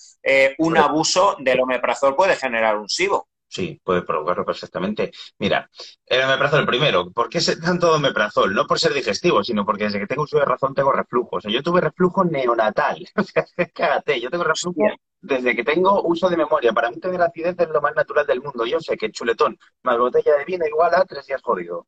un 0.58 0.76
abuso 0.78 1.36
del 1.38 1.60
omeprazol 1.60 2.16
puede 2.16 2.36
generar 2.36 2.78
un 2.78 2.88
SIBO. 2.88 3.28
Sí, 3.54 3.80
puede 3.84 4.02
provocarlo 4.02 4.44
perfectamente. 4.44 5.12
Mira, 5.38 5.70
el 6.06 6.22
omeprazol 6.24 6.66
primero, 6.66 7.12
¿por 7.12 7.28
qué 7.28 7.38
tanto 7.62 7.94
omeprazol? 7.94 8.52
No 8.52 8.66
por 8.66 8.80
ser 8.80 8.92
digestivo, 8.92 9.44
sino 9.44 9.64
porque 9.64 9.84
desde 9.84 10.00
que 10.00 10.08
tengo 10.08 10.24
uso 10.24 10.38
de 10.38 10.44
razón 10.44 10.74
tengo 10.74 10.90
reflujo. 10.90 11.36
O 11.36 11.40
sea, 11.40 11.52
yo 11.52 11.62
tuve 11.62 11.80
reflujo 11.80 12.24
neonatal. 12.24 13.06
O 13.16 13.22
sea, 13.22 13.46
cágate, 13.72 14.20
yo 14.20 14.28
tengo 14.30 14.42
reflujo 14.44 14.80
desde 15.20 15.54
que 15.54 15.62
tengo 15.64 16.02
uso 16.02 16.28
de 16.28 16.36
memoria. 16.36 16.72
Para 16.72 16.90
mí 16.90 16.98
tener 16.98 17.22
acidez 17.22 17.54
es 17.58 17.68
lo 17.68 17.80
más 17.80 17.94
natural 17.94 18.26
del 18.26 18.42
mundo. 18.42 18.66
Yo 18.66 18.80
sé 18.80 18.96
que 18.96 19.12
chuletón 19.12 19.56
más 19.84 19.98
botella 19.98 20.36
de 20.36 20.44
vino 20.44 20.66
igual 20.66 20.92
a 20.94 21.04
tres 21.04 21.24
días 21.26 21.40
jodido. 21.42 21.86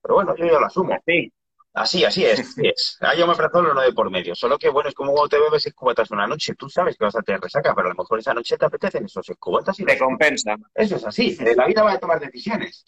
Pero 0.00 0.14
bueno, 0.14 0.36
yo 0.36 0.46
ya 0.46 0.60
lo 0.60 0.66
asumo. 0.66 0.96
Sí. 1.04 1.32
Así, 1.78 2.04
así 2.04 2.24
es, 2.24 2.40
así 2.40 2.62
es. 2.66 2.98
Hay 3.00 3.22
omeprazol 3.22 3.70
o 3.70 3.74
no 3.74 3.80
de 3.80 3.92
por 3.92 4.10
medio. 4.10 4.34
Solo 4.34 4.58
que, 4.58 4.68
bueno, 4.68 4.88
es 4.88 4.94
como 4.96 5.12
cuando 5.12 5.28
te 5.28 5.38
bebes 5.38 5.62
seis 5.62 5.74
cubatas 5.74 6.10
una 6.10 6.26
noche. 6.26 6.54
Tú 6.56 6.68
sabes 6.68 6.96
que 6.96 7.04
vas 7.04 7.14
a 7.14 7.22
tener 7.22 7.40
resaca, 7.40 7.72
pero 7.74 7.86
a 7.86 7.90
lo 7.90 7.96
mejor 7.96 8.18
esa 8.18 8.34
noche 8.34 8.56
te 8.56 8.66
apetecen 8.66 9.04
esos 9.04 9.24
seis 9.24 9.38
cubatas 9.38 9.78
y... 9.78 9.84
Te 9.84 9.96
compensa. 9.96 10.56
Eso 10.74 10.96
es 10.96 11.06
así. 11.06 11.36
La 11.56 11.66
vida 11.66 11.84
va 11.84 11.92
a 11.92 11.98
tomar 11.98 12.18
decisiones. 12.18 12.84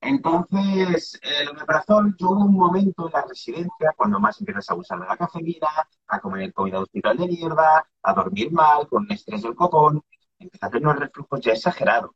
Entonces, 0.00 1.20
el 1.22 1.50
omeprazol, 1.50 2.16
yo 2.18 2.30
hubo 2.30 2.44
un 2.44 2.54
momento 2.54 3.06
en 3.06 3.12
la 3.12 3.24
residencia 3.28 3.92
cuando 3.96 4.18
más 4.18 4.40
empiezas 4.40 4.68
a 4.70 4.74
usar 4.74 4.98
la 4.98 5.16
cafeína, 5.16 5.68
a 6.08 6.20
comer 6.20 6.52
comida 6.54 6.78
de 6.78 6.82
hospital 6.84 7.16
de 7.18 7.28
mierda, 7.28 7.86
a 8.02 8.14
dormir 8.14 8.50
mal, 8.50 8.88
con 8.88 9.06
estrés 9.12 9.42
del 9.42 9.54
copón, 9.54 10.02
empecé 10.38 10.66
a 10.66 10.70
tener 10.70 10.88
unos 10.88 10.98
reflujos 11.00 11.40
ya 11.40 11.52
exagerados. 11.52 12.10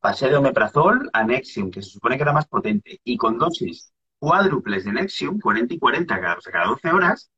Pasé 0.00 0.28
de 0.28 0.36
omeprazol 0.36 1.10
a 1.12 1.24
Nexium, 1.24 1.70
que 1.70 1.82
se 1.82 1.90
supone 1.90 2.16
que 2.16 2.22
era 2.22 2.32
más 2.32 2.46
potente, 2.46 3.00
y 3.02 3.16
con 3.16 3.38
dosis 3.38 3.91
cuádruples 4.22 4.84
de 4.84 4.92
Nexium, 4.92 5.40
40 5.40 5.74
y 5.74 5.78
40 5.80 6.20
cada, 6.20 6.36
cada 6.36 6.66
12 6.66 6.92
horas, 6.92 7.32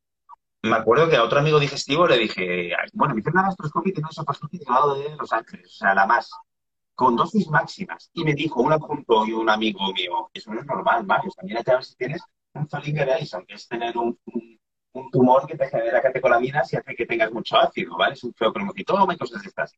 me 0.61 0.75
acuerdo 0.75 1.09
que 1.09 1.15
a 1.15 1.23
otro 1.23 1.39
amigo 1.39 1.59
digestivo 1.59 2.07
le 2.07 2.19
dije, 2.19 2.73
bueno, 2.93 3.15
me 3.15 3.21
hice 3.21 3.31
una 3.31 3.41
gastroscopia 3.41 3.89
y 3.89 3.93
tengo 3.93 4.09
esa 4.11 4.21
al 4.21 4.73
lado 4.75 4.99
de 4.99 5.15
Los 5.15 5.33
Ángeles, 5.33 5.65
o 5.65 5.77
sea, 5.77 5.95
la 5.95 6.05
más, 6.05 6.29
con 6.93 7.15
dosis 7.15 7.47
máximas. 7.49 8.11
Y 8.13 8.23
me 8.23 8.35
dijo 8.35 8.61
un 8.61 8.71
adjunto 8.71 9.25
y 9.25 9.33
un 9.33 9.49
amigo 9.49 9.79
mío, 9.93 10.29
eso 10.31 10.53
no 10.53 10.59
es 10.59 10.65
normal, 10.67 11.03
Mario, 11.07 11.31
también 11.35 11.57
hay 11.57 11.63
que 11.63 11.71
ver 11.71 11.83
si 11.83 11.95
tienes 11.95 12.21
un 12.53 12.69
Zollinger 12.69 13.09
Ellison, 13.09 13.43
que 13.47 13.55
es 13.55 13.67
tener 13.67 13.97
un, 13.97 14.19
un, 14.93 15.09
tumor 15.11 15.47
que 15.47 15.57
te 15.57 15.67
genera 15.67 16.03
catecolaminas 16.03 16.71
y 16.71 16.77
hace 16.77 16.95
que 16.95 17.07
tengas 17.07 17.31
mucho 17.31 17.57
ácido, 17.57 17.97
¿vale? 17.97 18.13
Es 18.13 18.23
un 18.23 18.33
feocromocitoma 18.35 19.11
y 19.11 19.17
cosas 19.17 19.41
de 19.41 19.47
estas. 19.47 19.73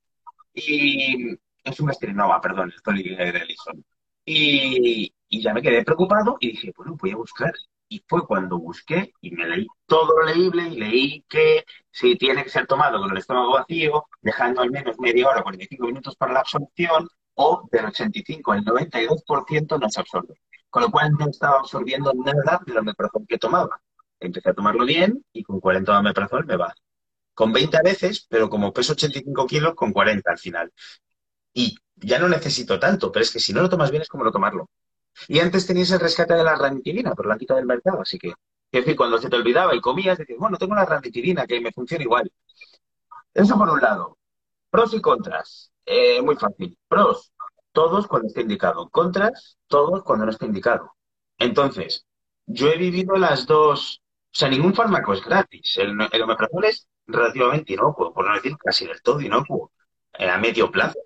Y 0.54 1.38
es 1.64 1.80
un 1.80 1.90
estrinoma, 1.90 2.42
perdón, 2.42 2.74
el 2.76 2.82
Zollinger 2.82 3.36
Ellison. 3.38 3.86
Y, 4.26 5.14
y 5.30 5.42
ya 5.42 5.54
me 5.54 5.62
quedé 5.62 5.84
preocupado 5.84 6.38
y 6.40 6.52
dije, 6.52 6.74
bueno, 6.76 6.98
voy 7.00 7.12
a 7.12 7.18
buscar. 7.18 7.54
Y 7.90 8.04
fue 8.08 8.26
cuando 8.28 8.58
busqué 8.60 9.14
y 9.22 9.32
me 9.32 9.48
leí 9.48 9.66
todo 9.86 10.20
lo 10.20 10.26
leíble 10.26 10.64
y 10.68 10.78
leí 10.78 11.26
que 11.30 11.64
si 11.90 12.18
tiene 12.18 12.44
que 12.44 12.50
ser 12.50 12.68
tomado 12.68 13.00
con 13.00 13.12
el 13.12 13.18
estómago 13.18 13.54
vacío, 13.54 14.06
dejando 14.22 14.62
al 14.62 14.72
menos 14.72 15.00
media 15.00 15.30
hora, 15.30 15.42
45 15.44 15.86
minutos 15.88 16.16
para 16.18 16.34
la 16.34 16.40
absorción, 16.42 17.08
o 17.36 17.68
del 17.72 17.86
85 17.86 18.52
al 18.52 18.66
92% 18.66 19.80
no 19.80 19.90
se 19.90 20.00
absorbe. 20.02 20.42
Con 20.70 20.84
lo 20.84 20.92
cual 20.92 21.12
no 21.18 21.30
estaba 21.30 21.60
absorbiendo 21.60 22.12
nada 22.14 22.60
de 22.66 22.74
lo 22.74 22.82
omeprazol 22.82 23.26
que 23.28 23.38
tomaba. 23.38 23.80
Empecé 24.20 24.50
a 24.50 24.54
tomarlo 24.54 24.86
bien 24.86 25.24
y 25.32 25.44
con 25.44 25.60
40 25.60 26.00
omeprazol 26.00 26.46
me 26.46 26.58
va. 26.58 26.76
Con 27.34 27.54
20 27.54 27.78
veces, 27.84 28.26
pero 28.28 28.50
como 28.50 28.74
peso 28.74 28.94
85 28.94 29.46
kilos, 29.46 29.76
con 29.76 29.94
40 29.94 30.30
al 30.32 30.40
final. 30.40 30.74
Y 31.54 31.78
ya 31.96 32.20
no 32.20 32.28
necesito 32.28 32.80
tanto, 32.80 33.12
pero 33.12 33.24
es 33.24 33.32
que 33.32 33.40
si 33.40 33.54
no 33.54 33.62
lo 33.62 33.70
tomas 33.70 33.92
bien 33.92 34.02
es 34.02 34.10
como 34.10 34.24
no 34.24 34.32
tomarlo. 34.32 34.70
Y 35.28 35.40
antes 35.40 35.66
tenías 35.68 35.92
el 35.92 36.00
rescate 36.00 36.34
de 36.34 36.44
la 36.44 36.56
ranitidina, 36.56 37.14
pero 37.16 37.30
la 37.30 37.36
han 37.36 37.40
del 37.40 37.66
mercado, 37.66 38.02
así 38.02 38.18
que, 38.18 38.30
es 38.30 38.36
decir, 38.72 38.96
cuando 38.96 39.18
se 39.18 39.30
te 39.30 39.36
olvidaba 39.36 39.76
y 39.76 39.82
comías, 39.82 40.18
decías, 40.18 40.40
bueno, 40.40 40.58
tengo 40.58 40.76
la 40.76 40.86
ranitidina 40.86 41.48
que 41.48 41.60
me 41.62 41.72
funciona 41.72 42.04
igual. 42.04 42.32
Eso 43.34 43.58
por 43.58 43.70
un 43.70 43.82
lado. 43.82 44.18
Pros 44.70 44.94
y 44.94 45.02
contras. 45.02 45.72
Eh, 45.86 46.22
muy 46.22 46.36
fácil. 46.36 46.78
Pros, 46.88 47.32
todos 47.72 48.08
cuando 48.08 48.28
esté 48.28 48.42
indicado. 48.42 48.90
Contras, 48.90 49.58
todos 49.68 50.04
cuando 50.04 50.26
no 50.26 50.32
esté 50.32 50.46
indicado. 50.46 50.96
Entonces, 51.38 52.06
yo 52.46 52.70
he 52.70 52.78
vivido 52.78 53.16
las 53.16 53.46
dos. 53.46 54.02
O 54.26 54.40
sea, 54.40 54.50
ningún 54.50 54.74
fármaco 54.74 55.14
es 55.14 55.24
gratis. 55.24 55.78
El, 55.78 55.92
el 56.12 56.66
es 56.66 56.88
relativamente 57.08 57.74
inocuo, 57.74 58.14
por 58.14 58.28
no 58.28 58.34
decir 58.34 58.58
casi 58.58 58.86
del 58.86 59.02
todo 59.02 59.22
inocuo, 59.22 59.72
a 60.14 60.38
medio 60.38 60.72
plazo. 60.72 61.00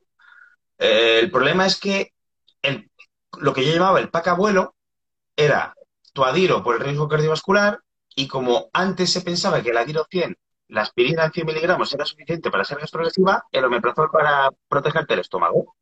Eh, 0.78 1.20
el 1.22 1.32
problema 1.32 1.66
es 1.66 1.80
que 1.80 2.14
lo 3.40 3.54
que 3.54 3.66
yo 3.66 3.74
llamaba 3.74 4.00
el 4.00 4.10
pack 4.10 4.30
abuelo 4.30 4.76
era 5.36 5.74
tu 6.14 6.24
adiro 6.24 6.64
por 6.64 6.76
el 6.76 6.82
riesgo 6.82 7.08
cardiovascular 7.08 7.80
y 8.16 8.28
como 8.28 8.70
antes 8.74 9.12
se 9.12 9.22
pensaba 9.22 9.62
que 9.62 9.70
el 9.70 9.78
adiro 9.78 10.06
100, 10.10 10.38
la 10.68 10.82
aspirina 10.82 11.26
en 11.26 11.32
100 11.32 11.46
miligramos 11.46 11.94
era 11.94 12.06
suficiente 12.06 12.52
para 12.52 12.66
ser 12.66 12.80
progresiva, 12.92 13.46
el 13.52 13.66
omeprazol 13.66 14.10
para 14.12 14.52
protegerte 14.68 15.14
el 15.14 15.22
estómago. 15.22 15.76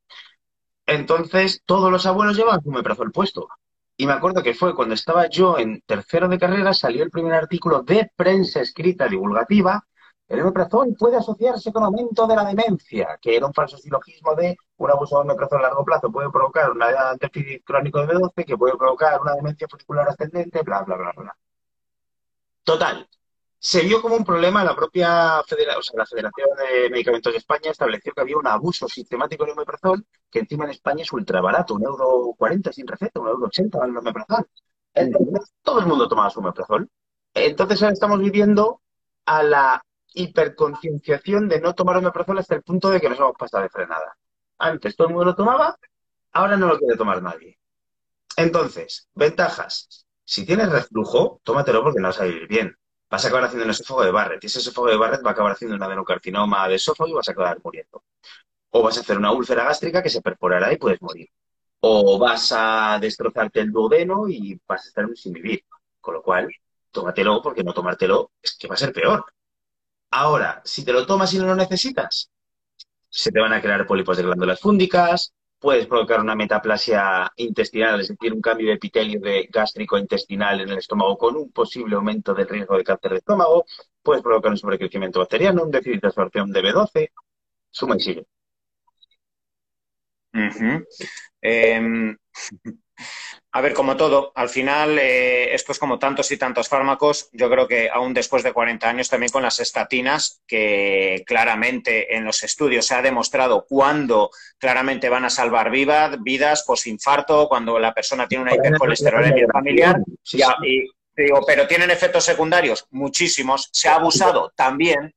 Entonces, 0.86 1.62
todos 1.66 1.92
los 1.92 2.06
abuelos 2.06 2.36
llevaban 2.36 2.62
su 2.64 2.70
omeprazol 2.70 3.12
puesto. 3.12 3.48
Y 3.96 4.08
me 4.08 4.14
acuerdo 4.14 4.42
que 4.42 4.54
fue 4.54 4.74
cuando 4.74 4.96
estaba 4.96 5.28
yo 5.30 5.58
en 5.60 5.82
tercero 5.86 6.28
de 6.28 6.40
carrera, 6.40 6.74
salió 6.74 7.04
el 7.04 7.12
primer 7.12 7.34
artículo 7.34 7.84
de 7.84 8.10
prensa 8.16 8.62
escrita 8.62 9.08
divulgativa. 9.08 9.86
El 10.30 10.42
omeprazol 10.42 10.96
puede 10.98 11.18
asociarse 11.18 11.74
con 11.74 11.84
aumento 11.84 12.28
de 12.28 12.36
la 12.36 12.46
demencia, 12.46 13.18
que 13.20 13.36
era 13.36 13.48
un 13.48 13.54
falso 13.54 13.78
silogismo 13.78 14.36
de 14.36 14.56
un 14.78 14.92
abuso 14.92 15.16
de 15.16 15.22
omeprazol 15.24 15.60
a 15.60 15.64
largo 15.64 15.84
plazo 15.84 16.12
puede 16.12 16.30
provocar 16.30 16.70
un 16.70 16.80
déficit 17.20 17.64
crónico 17.66 18.00
de 18.00 18.14
B12 18.14 18.46
que 18.46 18.56
puede 18.56 18.78
provocar 18.78 19.20
una 19.20 19.34
demencia 19.34 19.68
folicular 19.68 20.08
ascendente, 20.08 20.62
bla, 20.62 20.84
bla, 20.84 20.98
bla, 20.98 21.14
bla. 21.18 21.38
Total, 22.64 23.10
se 23.58 23.82
vio 23.82 24.02
como 24.04 24.16
un 24.16 24.24
problema 24.24 24.64
la 24.64 24.76
propia 24.76 25.42
federación, 25.48 25.80
o 25.80 25.82
sea, 25.82 25.98
la 25.98 26.06
Federación 26.06 26.48
de 26.58 26.90
Medicamentos 26.92 27.34
de 27.34 27.40
España 27.40 27.72
estableció 27.72 28.14
que 28.14 28.22
había 28.22 28.38
un 28.38 28.46
abuso 28.46 28.88
sistemático 28.88 29.46
de 29.46 29.54
omeprazol, 29.54 30.06
que 30.30 30.40
encima 30.40 30.66
en 30.66 30.72
España 30.72 31.02
es 31.02 31.12
ultra 31.12 31.42
barato, 31.42 31.74
un 31.74 31.84
euro 31.84 32.36
cuarenta 32.38 32.72
sin 32.72 32.88
receta, 32.88 33.20
un 33.20 33.30
euro 33.30 33.48
ochenta 33.48 33.84
el 33.84 33.98
omeprazol. 33.98 34.48
Entonces, 34.94 35.54
todo 35.64 35.80
el 35.80 35.88
mundo 35.88 36.08
tomaba 36.08 36.30
su 36.30 36.40
omeprazol. 36.40 36.88
Entonces 37.34 37.82
ahora 37.82 37.94
estamos 37.94 38.20
viviendo 38.20 38.82
a 39.26 39.44
la 39.44 39.84
hiperconcienciación 40.14 41.48
de 41.48 41.62
no 41.62 41.74
tomar 41.76 41.98
omeprazol 41.98 42.40
hasta 42.40 42.56
el 42.56 42.64
punto 42.64 42.90
de 42.90 43.00
que 43.00 43.10
nos 43.10 43.20
hemos 43.20 43.36
pasado 43.38 43.64
de 43.64 43.70
frenada. 43.70 44.18
Antes 44.58 44.96
todo 44.96 45.08
el 45.08 45.14
mundo 45.14 45.32
lo 45.32 45.36
tomaba, 45.36 45.78
ahora 46.34 46.58
no 46.58 46.68
lo 46.68 46.78
quiere 46.78 46.98
tomar 46.98 47.22
nadie. 47.22 47.58
Entonces, 48.38 49.08
ventajas. 49.14 50.06
Si 50.24 50.46
tienes 50.46 50.70
reflujo, 50.70 51.42
tómatelo 51.44 51.84
porque 51.84 52.00
no 52.00 52.10
vas 52.10 52.22
a 52.22 52.26
vivir 52.26 52.48
bien 52.48 52.80
vas 53.10 53.26
a 53.26 53.28
acabar 53.28 53.46
haciendo 53.46 53.66
un 53.66 53.72
esófago 53.72 54.04
de 54.04 54.12
Barrett. 54.12 54.44
Y 54.44 54.48
ese 54.48 54.60
esófago 54.60 54.88
de 54.88 54.98
Barrett 54.98 55.26
va 55.26 55.30
a 55.32 55.34
acabar 55.34 55.54
haciendo 55.54 55.76
un 55.76 55.84
adenocarcinoma 55.84 56.68
de 56.68 56.76
esófago 56.76 57.10
y 57.10 57.14
vas 57.14 57.28
a 57.28 57.32
acabar 57.32 57.60
muriendo. 57.64 58.04
O 58.72 58.84
vas 58.84 58.98
a 58.98 59.02
hacer 59.02 59.18
una 59.18 59.32
úlcera 59.32 59.64
gástrica 59.64 60.04
que 60.04 60.10
se 60.10 60.22
perforará 60.22 60.72
y 60.72 60.78
puedes 60.78 61.02
morir. 61.02 61.28
O 61.82 62.20
vas 62.20 62.54
a 62.56 63.00
destrozarte 63.02 63.62
el 63.62 63.72
duodeno 63.72 64.28
y 64.28 64.60
vas 64.68 64.86
a 64.86 64.90
estar 64.90 65.08
sin 65.16 65.34
vivir. 65.34 65.64
Con 66.00 66.16
lo 66.16 66.22
cual, 66.22 66.50
tómatelo 66.92 67.42
porque 67.42 67.64
no 67.64 67.74
tomártelo 67.74 68.32
es 68.42 68.56
que 68.58 68.68
va 68.68 68.76
a 68.76 68.78
ser 68.78 68.94
peor. 68.94 69.26
Ahora, 70.12 70.62
si 70.66 70.84
te 70.84 70.94
lo 70.94 71.06
tomas 71.06 71.34
y 71.34 71.38
no 71.40 71.46
lo 71.46 71.56
necesitas, 71.56 72.32
se 73.10 73.32
te 73.32 73.40
van 73.40 73.54
a 73.54 73.62
crear 73.62 73.86
pólipos 73.86 74.18
de 74.18 74.24
glándulas 74.24 74.60
fúndicas, 74.60 75.34
puedes 75.60 75.88
provocar 75.88 76.20
una 76.22 76.36
metaplasia 76.36 77.32
intestinal, 77.36 78.00
es 78.00 78.08
decir, 78.08 78.34
un 78.34 78.42
cambio 78.42 78.68
de 78.68 78.74
epitelio 78.74 79.20
de 79.20 79.48
gástrico 79.52 79.98
intestinal 79.98 80.62
en 80.62 80.70
el 80.70 80.78
estómago 80.78 81.18
con 81.18 81.36
un 81.36 81.52
posible 81.52 81.96
aumento 81.96 82.34
del 82.34 82.48
riesgo 82.48 82.78
de 82.78 82.84
cáncer 82.84 83.12
de 83.12 83.18
estómago, 83.18 83.66
puedes 84.02 84.24
provocar 84.24 84.52
un 84.52 84.58
sobrecrecimiento 84.58 85.20
bacteriano, 85.20 85.64
un 85.64 85.72
déficit 85.72 86.02
de 86.02 86.08
absorción 86.08 86.52
de 86.52 86.62
B12, 86.62 87.12
suma 87.70 87.96
y 87.98 88.00
sigue. 88.00 88.26
A 93.52 93.62
ver, 93.62 93.74
como 93.74 93.98
todo, 93.98 94.32
al 94.36 94.50
final 94.50 95.00
eh, 95.00 95.56
esto 95.56 95.72
es 95.72 95.80
como 95.80 95.98
tantos 95.98 96.32
y 96.32 96.38
tantos 96.38 96.70
fármacos. 96.70 97.30
Yo 97.34 97.50
creo 97.50 97.68
que 97.68 97.90
aún 97.90 98.14
después 98.14 98.44
de 98.44 98.54
40 98.54 98.88
años 98.88 99.10
también 99.10 99.32
con 99.32 99.42
las 99.42 99.60
estatinas, 99.60 100.44
que 100.46 101.24
claramente 101.26 102.16
en 102.16 102.26
los 102.26 102.44
estudios 102.44 102.86
se 102.86 102.94
ha 102.94 103.02
demostrado 103.02 103.66
cuándo 103.68 104.30
claramente 104.60 105.10
van 105.10 105.26
a 105.26 105.32
salvar 105.32 105.72
vidas, 105.72 106.22
vidas 106.22 106.64
posinfarto, 106.64 107.48
cuando 107.50 107.80
la 107.80 107.92
persona 107.92 108.28
tiene 108.28 108.44
una 108.44 108.54
hipercolesterolemia 108.54 109.48
familiar. 109.52 109.96
y, 110.62 110.88
digo, 111.16 111.44
pero 111.48 111.68
tienen 111.68 111.90
efectos 111.90 112.24
secundarios, 112.24 112.86
muchísimos. 112.92 113.70
Se 113.72 113.90
ha 113.90 113.96
abusado 113.96 114.54
también. 114.56 115.16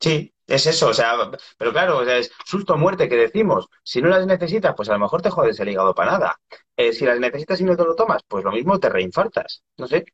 Sí, 0.00 0.32
es 0.50 0.66
eso, 0.66 0.88
o 0.88 0.94
sea, 0.94 1.16
pero 1.56 1.72
claro, 1.72 1.98
o 1.98 2.04
sea, 2.04 2.18
es 2.18 2.32
susto 2.44 2.76
muerte 2.76 3.08
que 3.08 3.16
decimos. 3.16 3.68
Si 3.84 4.02
no 4.02 4.08
las 4.08 4.26
necesitas, 4.26 4.74
pues 4.76 4.88
a 4.88 4.94
lo 4.94 4.98
mejor 4.98 5.22
te 5.22 5.30
jodes 5.30 5.58
el 5.60 5.68
hígado 5.68 5.94
para 5.94 6.12
nada. 6.12 6.40
Eh, 6.76 6.92
si 6.92 7.04
las 7.06 7.20
necesitas 7.20 7.60
y 7.60 7.64
no 7.64 7.76
te 7.76 7.84
lo 7.84 7.94
tomas, 7.94 8.22
pues 8.26 8.44
lo 8.44 8.50
mismo 8.52 8.78
te 8.80 8.88
reinfartas. 8.88 9.62
No 9.76 9.86
sé. 9.86 10.04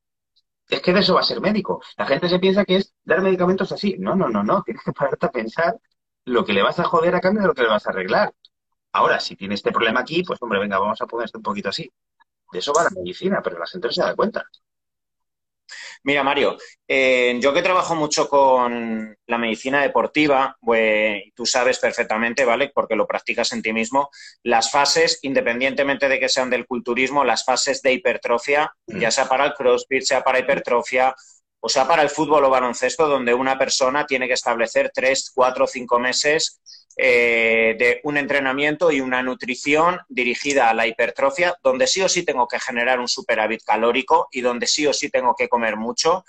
Es 0.69 0.83
que 0.83 0.93
de 0.93 1.01
eso 1.01 1.15
va 1.15 1.21
a 1.21 1.25
ser 1.25 1.41
médico. 1.41 1.83
La 1.97 2.07
gente 2.07 2.29
se 2.29 2.39
piensa 2.39 2.65
que 2.65 2.77
es 2.77 2.95
dar 3.05 3.23
medicamentos 3.23 3.73
así. 3.73 3.97
No, 3.99 4.15
no, 4.15 4.29
no, 4.29 4.43
no. 4.45 4.63
Tienes 4.67 4.83
que 4.85 4.93
pararte 4.93 5.27
a 5.27 5.31
pensar 5.31 5.77
lo 6.27 6.45
que 6.45 6.53
le 6.53 6.63
vas 6.63 6.79
a 6.81 6.85
joder 6.85 7.15
a 7.15 7.21
cambio 7.21 7.43
de 7.43 7.49
lo 7.49 7.55
que 7.55 7.63
le 7.63 7.69
vas 7.69 7.87
a 7.87 7.91
arreglar. 7.91 8.35
Ahora, 8.93 9.21
si 9.21 9.37
tiene 9.37 9.55
este 9.55 9.73
problema 9.73 10.01
aquí, 10.01 10.23
pues 10.23 10.41
hombre, 10.43 10.59
venga, 10.61 10.79
vamos 10.79 11.01
a 11.01 11.07
poner 11.07 11.31
un 11.35 11.43
poquito 11.43 11.71
así. 11.71 11.91
De 12.53 12.61
eso 12.61 12.73
va 12.75 12.85
la 12.85 12.91
medicina, 12.91 13.43
pero 13.43 13.59
la 13.59 13.67
gente 13.67 13.89
no 13.89 13.93
se 13.93 14.03
da 14.03 14.17
cuenta. 14.17 14.45
Mira, 16.05 16.23
Mario, 16.23 16.57
eh, 16.89 17.37
yo 17.41 17.53
que 17.53 17.63
trabajo 17.63 17.95
mucho 17.95 18.29
con 18.29 19.17
la 19.27 19.39
medicina 19.39 19.83
deportiva, 19.83 20.57
pues, 20.61 21.23
tú 21.35 21.47
sabes 21.47 21.79
perfectamente, 21.79 22.45
¿vale? 22.45 22.71
Porque 22.75 22.97
lo 22.97 23.07
practicas 23.07 23.53
en 23.53 23.63
ti 23.63 23.73
mismo, 23.73 24.11
las 24.43 24.71
fases, 24.71 25.19
independientemente 25.23 26.09
de 26.09 26.21
que 26.21 26.29
sean 26.29 26.51
del 26.51 26.67
culturismo, 26.67 27.25
las 27.25 27.45
fases 27.45 27.83
de 27.83 27.93
hipertrofia, 27.93 28.73
mm. 28.87 28.99
ya 28.99 29.11
sea 29.11 29.29
para 29.29 29.47
el 29.47 29.55
crossfit, 29.55 30.03
sea 30.03 30.23
para 30.23 30.39
hipertrofia, 30.39 31.15
o 31.67 31.69
sea 31.69 31.89
para 31.89 32.03
el 32.03 32.11
fútbol 32.11 32.45
o 32.45 32.49
baloncesto, 32.49 33.09
donde 33.09 33.35
una 33.35 33.59
persona 33.59 34.07
tiene 34.07 34.29
que 34.29 34.35
establecer 34.35 34.93
tres, 34.95 35.33
cuatro, 35.35 35.67
cinco 35.67 35.99
meses 35.99 36.61
eh, 36.97 37.75
de 37.77 38.01
un 38.05 38.17
entrenamiento 38.19 38.93
y 38.93 39.01
una 39.01 39.21
nutrición 39.21 39.99
dirigida 40.09 40.71
a 40.71 40.75
la 40.75 40.87
hipertrofia, 40.87 41.57
donde 41.65 41.89
sí 41.89 42.03
o 42.03 42.09
sí 42.09 42.25
tengo 42.25 42.47
que 42.47 42.61
generar 42.61 43.01
un 43.01 43.09
superávit 43.09 43.65
calórico 43.65 44.29
y 44.31 44.43
donde 44.43 44.69
sí 44.69 44.87
o 44.87 44.93
sí 44.93 45.11
tengo 45.11 45.35
que 45.35 45.49
comer 45.49 45.77
mucho. 45.77 46.25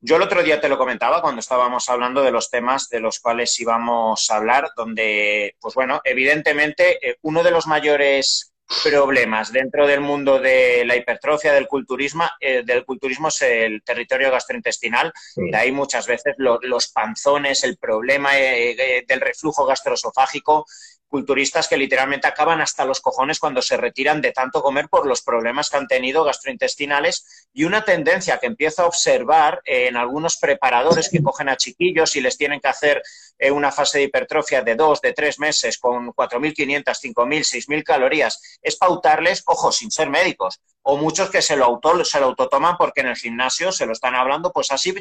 Yo 0.00 0.14
el 0.14 0.22
otro 0.22 0.44
día 0.44 0.60
te 0.60 0.68
lo 0.68 0.78
comentaba 0.78 1.20
cuando 1.20 1.40
estábamos 1.40 1.88
hablando 1.88 2.22
de 2.22 2.30
los 2.30 2.48
temas 2.48 2.88
de 2.88 3.00
los 3.00 3.18
cuales 3.18 3.58
íbamos 3.58 4.30
a 4.30 4.36
hablar, 4.36 4.70
donde, 4.76 5.56
pues 5.60 5.74
bueno, 5.74 6.00
evidentemente 6.04 7.04
eh, 7.04 7.16
uno 7.22 7.42
de 7.42 7.50
los 7.50 7.66
mayores 7.66 8.52
problemas 8.82 9.52
dentro 9.52 9.86
del 9.86 10.00
mundo 10.00 10.38
de 10.38 10.84
la 10.84 10.96
hipertrofia, 10.96 11.52
del 11.52 11.68
culturismo, 11.68 12.24
eh, 12.40 12.62
del 12.64 12.84
culturismo 12.84 13.28
es 13.28 13.42
el 13.42 13.82
territorio 13.82 14.30
gastrointestinal. 14.30 15.12
De 15.36 15.56
ahí 15.56 15.72
muchas 15.72 16.06
veces 16.06 16.34
los 16.36 16.88
panzones, 16.88 17.64
el 17.64 17.76
problema 17.76 18.38
eh, 18.38 18.72
eh, 18.72 19.04
del 19.06 19.20
reflujo 19.20 19.66
gastroesofágico 19.66 20.66
culturistas 21.08 21.68
que 21.68 21.76
literalmente 21.76 22.26
acaban 22.26 22.60
hasta 22.60 22.84
los 22.84 23.00
cojones 23.00 23.38
cuando 23.38 23.62
se 23.62 23.76
retiran 23.76 24.20
de 24.20 24.32
tanto 24.32 24.62
comer 24.62 24.88
por 24.88 25.06
los 25.06 25.22
problemas 25.22 25.70
que 25.70 25.76
han 25.76 25.86
tenido 25.86 26.24
gastrointestinales 26.24 27.48
y 27.52 27.64
una 27.64 27.84
tendencia 27.84 28.38
que 28.38 28.46
empiezo 28.46 28.82
a 28.82 28.86
observar 28.86 29.60
en 29.64 29.96
algunos 29.96 30.36
preparadores 30.36 31.08
que 31.08 31.22
cogen 31.22 31.48
a 31.48 31.56
chiquillos 31.56 32.16
y 32.16 32.20
les 32.20 32.36
tienen 32.36 32.60
que 32.60 32.68
hacer 32.68 33.02
eh, 33.38 33.50
una 33.50 33.70
fase 33.70 33.98
de 33.98 34.04
hipertrofia 34.04 34.62
de 34.62 34.74
dos, 34.74 35.00
de 35.00 35.12
tres 35.12 35.38
meses 35.38 35.78
con 35.78 36.08
4.500, 36.12 36.84
5.000, 36.84 37.14
6.000 37.14 37.84
calorías, 37.84 38.58
es 38.62 38.76
pautarles, 38.76 39.42
ojo, 39.46 39.72
sin 39.72 39.90
ser 39.90 40.10
médicos, 40.10 40.60
o 40.82 40.96
muchos 40.96 41.30
que 41.30 41.42
se 41.42 41.56
lo, 41.56 41.64
auto, 41.64 42.04
se 42.04 42.20
lo 42.20 42.26
autotoman 42.26 42.76
porque 42.76 43.00
en 43.00 43.08
el 43.08 43.16
gimnasio 43.16 43.72
se 43.72 43.86
lo 43.86 43.92
están 43.92 44.14
hablando, 44.14 44.52
pues 44.52 44.70
así 44.70 44.94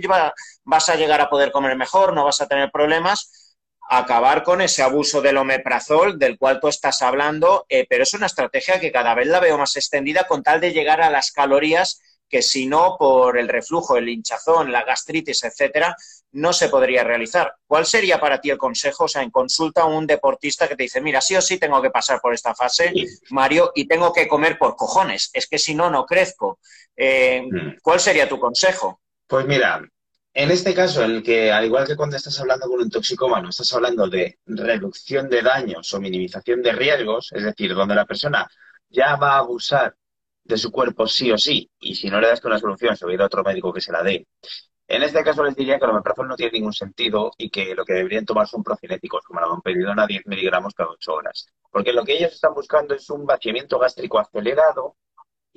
vas 0.63 0.89
a 0.89 0.95
llegar 0.95 1.21
a 1.21 1.29
poder 1.29 1.51
comer 1.51 1.75
mejor, 1.75 2.13
no 2.13 2.25
vas 2.25 2.41
a 2.41 2.47
tener 2.47 2.71
problemas 2.71 3.44
acabar 3.87 4.43
con 4.43 4.61
ese 4.61 4.81
abuso 4.81 5.21
del 5.21 5.37
omeprazol 5.37 6.17
del 6.17 6.37
cual 6.37 6.59
tú 6.59 6.67
estás 6.67 7.01
hablando, 7.01 7.65
eh, 7.69 7.85
pero 7.89 8.03
es 8.03 8.13
una 8.13 8.25
estrategia 8.25 8.79
que 8.79 8.91
cada 8.91 9.13
vez 9.13 9.27
la 9.27 9.39
veo 9.39 9.57
más 9.57 9.75
extendida 9.75 10.25
con 10.27 10.43
tal 10.43 10.59
de 10.59 10.73
llegar 10.73 11.01
a 11.01 11.09
las 11.09 11.31
calorías 11.31 12.01
que 12.27 12.41
si 12.41 12.65
no, 12.65 12.95
por 12.97 13.37
el 13.37 13.47
reflujo, 13.47 13.97
el 13.97 14.09
hinchazón, 14.09 14.71
la 14.71 14.83
gastritis, 14.83 15.43
etcétera, 15.43 15.95
no 16.31 16.53
se 16.53 16.69
podría 16.69 17.03
realizar. 17.03 17.53
¿Cuál 17.67 17.85
sería 17.85 18.19
para 18.19 18.41
ti 18.41 18.49
el 18.49 18.57
consejo? 18.57 19.05
O 19.05 19.07
sea, 19.07 19.21
en 19.21 19.31
consulta 19.31 19.83
a 19.83 19.85
un 19.85 20.07
deportista 20.07 20.67
que 20.67 20.75
te 20.75 20.83
dice, 20.83 21.01
mira, 21.01 21.21
sí 21.21 21.35
o 21.35 21.41
sí 21.41 21.57
tengo 21.57 21.81
que 21.81 21.91
pasar 21.91 22.19
por 22.19 22.33
esta 22.33 22.55
fase, 22.55 22.91
Mario, 23.29 23.71
y 23.75 23.87
tengo 23.87 24.11
que 24.11 24.27
comer 24.27 24.57
por 24.57 24.75
cojones, 24.75 25.29
es 25.33 25.47
que 25.47 25.59
si 25.59 25.75
no, 25.75 25.89
no 25.89 26.05
crezco. 26.05 26.59
Eh, 26.95 27.43
mm. 27.49 27.77
¿Cuál 27.81 27.99
sería 27.99 28.27
tu 28.27 28.39
consejo? 28.39 29.01
Pues 29.27 29.45
mira, 29.45 29.81
en 30.35 30.51
este 30.51 30.73
caso, 30.73 31.01
en 31.01 31.11
el 31.11 31.23
que, 31.23 31.49
al 31.51 31.63
igual 31.63 31.87
que 31.87 31.95
cuando 31.95 32.17
estás 32.17 32.37
hablando 32.41 32.67
con 32.67 32.81
un 32.81 32.89
toxicómano, 32.89 33.49
estás 33.49 33.71
hablando 33.73 34.07
de 34.09 34.37
reducción 34.45 35.29
de 35.29 35.41
daños 35.41 35.93
o 35.93 36.01
minimización 36.01 36.61
de 36.61 36.73
riesgos, 36.73 37.31
es 37.31 37.43
decir, 37.43 37.73
donde 37.73 37.95
la 37.95 38.05
persona 38.05 38.45
ya 38.89 39.15
va 39.15 39.35
a 39.35 39.37
abusar 39.39 39.95
de 40.43 40.57
su 40.57 40.71
cuerpo 40.71 41.07
sí 41.07 41.31
o 41.31 41.37
sí, 41.37 41.71
y 41.79 41.95
si 41.95 42.09
no 42.09 42.19
le 42.19 42.27
das 42.27 42.43
una 42.43 42.59
solución, 42.59 42.97
se 42.97 43.05
va 43.05 43.11
a 43.11 43.13
ir 43.15 43.21
a 43.21 43.25
otro 43.27 43.43
médico 43.43 43.71
que 43.71 43.79
se 43.79 43.93
la 43.93 44.03
dé. 44.03 44.27
En 44.87 45.03
este 45.03 45.23
caso 45.23 45.41
les 45.41 45.55
diría 45.55 45.79
que 45.79 45.85
el 45.85 45.91
omeprazol 45.91 46.27
no 46.27 46.35
tiene 46.35 46.51
ningún 46.51 46.73
sentido 46.73 47.31
y 47.37 47.49
que 47.49 47.73
lo 47.73 47.85
que 47.85 47.93
deberían 47.93 48.25
tomar 48.25 48.45
son 48.45 48.61
procinéticos, 48.61 49.23
como 49.23 49.39
la 49.39 49.47
domperidona, 49.47 50.05
10 50.05 50.27
miligramos 50.27 50.73
cada 50.73 50.89
8 50.89 51.13
horas. 51.13 51.47
Porque 51.71 51.93
lo 51.93 52.03
que 52.03 52.17
ellos 52.17 52.33
están 52.33 52.53
buscando 52.53 52.93
es 52.93 53.09
un 53.09 53.25
vaciamiento 53.25 53.79
gástrico 53.79 54.19
acelerado 54.19 54.97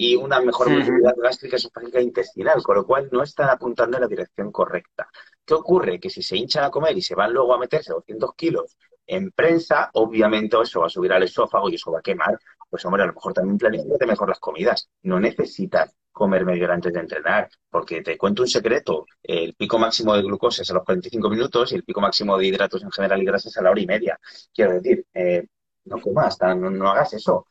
y 0.00 0.14
una 0.14 0.40
mejor 0.40 0.70
movilidad 0.70 1.16
gástrica 1.16 1.56
esofágica 1.56 2.00
intestinal, 2.00 2.62
con 2.62 2.76
lo 2.76 2.86
cual 2.86 3.08
no 3.10 3.24
están 3.24 3.50
apuntando 3.50 3.96
en 3.96 4.02
la 4.02 4.08
dirección 4.08 4.52
correcta. 4.52 5.08
¿Qué 5.44 5.54
ocurre? 5.54 5.98
Que 5.98 6.08
si 6.08 6.22
se 6.22 6.36
hinchan 6.36 6.62
a 6.64 6.70
comer 6.70 6.96
y 6.96 7.02
se 7.02 7.16
van 7.16 7.32
luego 7.32 7.52
a 7.52 7.58
meterse 7.58 7.92
200 7.92 8.32
kilos 8.36 8.76
en 9.08 9.32
prensa, 9.32 9.90
obviamente 9.94 10.56
eso 10.62 10.80
va 10.80 10.86
a 10.86 10.88
subir 10.90 11.12
al 11.12 11.24
esófago 11.24 11.68
y 11.68 11.74
eso 11.74 11.90
va 11.90 11.98
a 11.98 12.02
quemar. 12.02 12.38
Pues 12.70 12.84
hombre, 12.84 13.02
a 13.02 13.06
lo 13.06 13.12
mejor 13.12 13.32
también 13.32 13.58
planifícate 13.58 14.06
mejor 14.06 14.28
las 14.28 14.38
comidas. 14.38 14.88
No 15.02 15.18
necesitas 15.18 15.96
comer 16.12 16.44
medio 16.44 16.64
hora 16.64 16.74
antes 16.74 16.92
de 16.92 17.00
entrenar, 17.00 17.48
porque 17.68 18.00
te 18.00 18.16
cuento 18.16 18.42
un 18.42 18.48
secreto, 18.48 19.04
el 19.22 19.54
pico 19.54 19.80
máximo 19.80 20.14
de 20.14 20.22
glucosa 20.22 20.62
es 20.62 20.70
a 20.70 20.74
los 20.74 20.84
45 20.84 21.28
minutos 21.28 21.72
y 21.72 21.74
el 21.74 21.82
pico 21.82 22.00
máximo 22.00 22.38
de 22.38 22.46
hidratos 22.46 22.82
en 22.84 22.92
general 22.92 23.20
y 23.20 23.24
grasas 23.24 23.56
a 23.56 23.62
la 23.62 23.70
hora 23.72 23.80
y 23.80 23.86
media. 23.86 24.18
Quiero 24.54 24.74
decir, 24.74 25.06
eh, 25.12 25.44
no 25.86 26.00
comas, 26.00 26.38
no, 26.40 26.70
no 26.70 26.88
hagas 26.88 27.14
eso. 27.14 27.46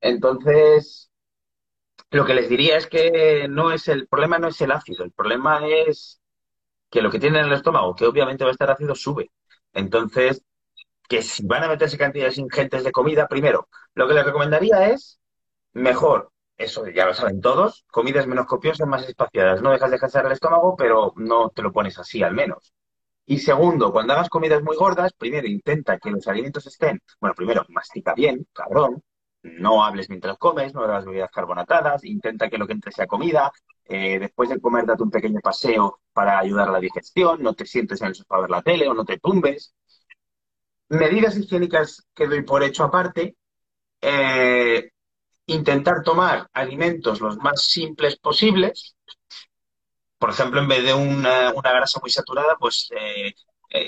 Entonces, 0.00 1.07
lo 2.10 2.24
que 2.24 2.34
les 2.34 2.48
diría 2.48 2.76
es 2.76 2.86
que 2.86 3.46
no 3.48 3.72
es 3.72 3.88
el 3.88 4.08
problema 4.08 4.38
no 4.38 4.48
es 4.48 4.60
el 4.60 4.72
ácido, 4.72 5.04
el 5.04 5.12
problema 5.12 5.66
es 5.66 6.20
que 6.90 7.02
lo 7.02 7.10
que 7.10 7.20
tiene 7.20 7.40
en 7.40 7.46
el 7.46 7.52
estómago, 7.52 7.94
que 7.94 8.06
obviamente 8.06 8.44
va 8.44 8.50
a 8.50 8.52
estar 8.52 8.70
ácido, 8.70 8.94
sube. 8.94 9.30
Entonces, 9.72 10.42
que 11.08 11.22
si 11.22 11.46
van 11.46 11.64
a 11.64 11.68
meterse 11.68 11.98
cantidades 11.98 12.38
ingentes 12.38 12.84
de 12.84 12.92
comida, 12.92 13.28
primero, 13.28 13.68
lo 13.94 14.08
que 14.08 14.14
les 14.14 14.24
recomendaría 14.24 14.90
es 14.90 15.20
mejor, 15.72 16.32
eso 16.56 16.86
ya 16.88 17.06
lo 17.06 17.14
saben 17.14 17.40
todos, 17.40 17.84
comidas 17.90 18.26
menos 18.26 18.46
copiosas, 18.46 18.86
más 18.88 19.08
espaciadas. 19.08 19.62
No 19.62 19.70
dejas 19.70 19.90
de 19.90 19.98
cansar 19.98 20.26
el 20.26 20.32
estómago, 20.32 20.76
pero 20.76 21.12
no 21.16 21.50
te 21.50 21.62
lo 21.62 21.72
pones 21.72 21.98
así 21.98 22.22
al 22.22 22.34
menos. 22.34 22.72
Y 23.26 23.38
segundo, 23.38 23.92
cuando 23.92 24.14
hagas 24.14 24.28
comidas 24.28 24.62
muy 24.62 24.76
gordas, 24.76 25.12
primero 25.12 25.46
intenta 25.46 25.98
que 25.98 26.10
los 26.10 26.26
alimentos 26.28 26.66
estén, 26.66 27.00
bueno, 27.20 27.34
primero 27.34 27.64
mastica 27.68 28.14
bien, 28.14 28.46
cabrón, 28.52 29.02
no 29.42 29.84
hables 29.84 30.08
mientras 30.08 30.36
comes, 30.38 30.74
no 30.74 30.82
hagas 30.82 31.04
bebidas 31.04 31.30
carbonatadas, 31.30 32.04
intenta 32.04 32.48
que 32.48 32.58
lo 32.58 32.66
que 32.66 32.72
entre 32.72 32.92
sea 32.92 33.06
comida, 33.06 33.52
eh, 33.84 34.18
después 34.18 34.48
de 34.48 34.60
comer 34.60 34.86
date 34.86 35.02
un 35.02 35.10
pequeño 35.10 35.40
paseo 35.40 36.00
para 36.12 36.38
ayudar 36.38 36.68
a 36.68 36.72
la 36.72 36.80
digestión, 36.80 37.42
no 37.42 37.54
te 37.54 37.66
sientes 37.66 38.00
en 38.00 38.08
el 38.08 38.14
sofá 38.14 38.36
a 38.36 38.40
ver 38.40 38.50
la 38.50 38.62
tele 38.62 38.88
o 38.88 38.94
no 38.94 39.04
te 39.04 39.18
tumbes. 39.18 39.74
Medidas 40.88 41.36
higiénicas 41.36 42.06
que 42.14 42.26
doy 42.26 42.42
por 42.42 42.62
hecho 42.62 42.84
aparte, 42.84 43.36
eh, 44.00 44.90
intentar 45.46 46.02
tomar 46.02 46.48
alimentos 46.52 47.20
los 47.20 47.36
más 47.38 47.62
simples 47.62 48.16
posibles, 48.16 48.96
por 50.18 50.30
ejemplo, 50.30 50.60
en 50.60 50.68
vez 50.68 50.84
de 50.84 50.94
una, 50.94 51.52
grasa 51.52 52.00
muy 52.00 52.10
saturada, 52.10 52.56
pues 52.58 52.88
eh, 52.90 53.34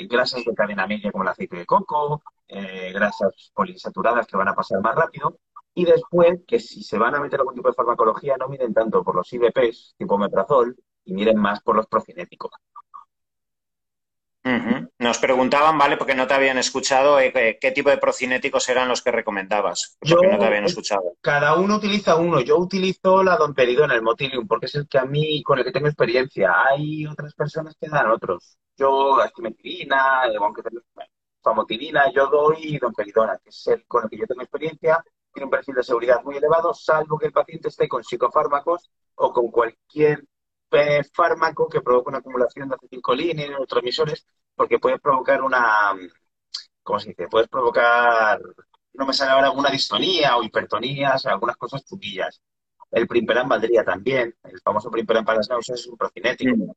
grasas 0.06 0.44
de 0.44 0.54
cadena 0.54 0.86
media 0.86 1.10
como 1.10 1.24
el 1.24 1.30
aceite 1.30 1.56
de 1.56 1.66
coco, 1.66 2.22
eh, 2.50 2.92
grasas 2.92 3.52
poliinsaturadas 3.54 4.26
que 4.26 4.36
van 4.36 4.48
a 4.48 4.54
pasar 4.54 4.80
más 4.80 4.94
rápido. 4.94 5.38
Y 5.74 5.84
después, 5.84 6.40
que 6.46 6.58
si 6.58 6.82
se 6.82 6.98
van 6.98 7.14
a 7.14 7.20
meter 7.20 7.38
algún 7.40 7.54
tipo 7.54 7.68
de 7.68 7.74
farmacología, 7.74 8.36
no 8.36 8.48
miren 8.48 8.74
tanto 8.74 9.04
por 9.04 9.14
los 9.14 9.32
IBPs, 9.32 9.94
tipo 9.96 10.18
metrazol, 10.18 10.76
y 11.04 11.14
miren 11.14 11.38
más 11.38 11.60
por 11.62 11.76
los 11.76 11.86
procinéticos. 11.86 12.50
Nos 14.98 15.18
preguntaban, 15.18 15.78
¿vale? 15.78 15.96
Porque 15.96 16.14
no 16.14 16.26
te 16.26 16.34
habían 16.34 16.58
escuchado 16.58 17.20
eh, 17.20 17.58
qué 17.60 17.70
tipo 17.72 17.90
de 17.90 17.98
procinéticos 17.98 18.68
eran 18.68 18.88
los 18.88 19.02
que 19.02 19.10
recomendabas. 19.10 19.96
Porque 19.98 20.26
no 20.26 20.38
te 20.38 20.44
habían 20.44 20.64
escuchado. 20.64 21.14
Cada 21.20 21.54
uno 21.56 21.76
utiliza 21.76 22.16
uno. 22.16 22.40
Yo 22.40 22.58
utilizo 22.58 23.22
la 23.22 23.36
domperidona, 23.36 23.94
el 23.94 24.02
Motilium, 24.02 24.46
porque 24.46 24.66
es 24.66 24.74
el 24.74 24.88
que 24.88 24.98
a 24.98 25.04
mí, 25.04 25.42
con 25.42 25.58
el 25.58 25.64
que 25.64 25.72
tengo 25.72 25.88
experiencia. 25.88 26.54
Hay 26.68 27.06
otras 27.06 27.34
personas 27.34 27.76
que 27.80 27.88
dan 27.88 28.10
otros. 28.10 28.58
Yo, 28.76 29.18
la 29.18 29.26
eh, 29.26 29.88
aunque 30.38 30.62
tengo, 30.62 30.80
famotilina, 31.42 32.10
yo 32.12 32.26
doy 32.28 32.78
domperidona, 32.78 33.38
que 33.38 33.50
es 33.50 33.66
el 33.68 33.86
con 33.86 34.04
el 34.04 34.10
que 34.10 34.18
yo 34.18 34.26
tengo 34.26 34.42
experiencia, 34.42 35.02
tiene 35.32 35.44
un 35.44 35.50
perfil 35.50 35.74
de 35.76 35.82
seguridad 35.82 36.22
muy 36.24 36.36
elevado, 36.36 36.74
salvo 36.74 37.18
que 37.18 37.26
el 37.26 37.32
paciente 37.32 37.68
esté 37.68 37.88
con 37.88 38.02
psicofármacos 38.02 38.90
o 39.16 39.32
con 39.32 39.50
cualquier 39.50 40.24
eh, 40.72 41.02
fármaco 41.12 41.68
que 41.68 41.80
provoque 41.80 42.10
una 42.10 42.18
acumulación 42.18 42.68
de 42.68 42.74
acetilcolina 42.76 43.44
y 43.44 43.48
neurotransmisores, 43.48 44.26
porque 44.54 44.78
puede 44.78 44.98
provocar 44.98 45.42
una, 45.42 45.94
¿cómo 46.82 46.98
se 46.98 47.10
dice? 47.10 47.28
Puedes 47.28 47.48
provocar, 47.48 48.40
no 48.94 49.06
me 49.06 49.12
sale 49.12 49.32
ahora, 49.32 49.50
una 49.50 49.70
distonía 49.70 50.36
o 50.36 50.42
hipertonías, 50.42 51.26
algunas 51.26 51.56
cosas 51.56 51.84
chunguillas. 51.84 52.40
El 52.90 53.06
primperan 53.06 53.48
valdría 53.48 53.84
también, 53.84 54.34
el 54.42 54.60
famoso 54.60 54.90
primperan 54.90 55.24
para 55.24 55.38
las 55.38 55.48
náuseas 55.48 55.80
es 55.80 55.86
un 55.86 55.96
procinético. 55.96 56.76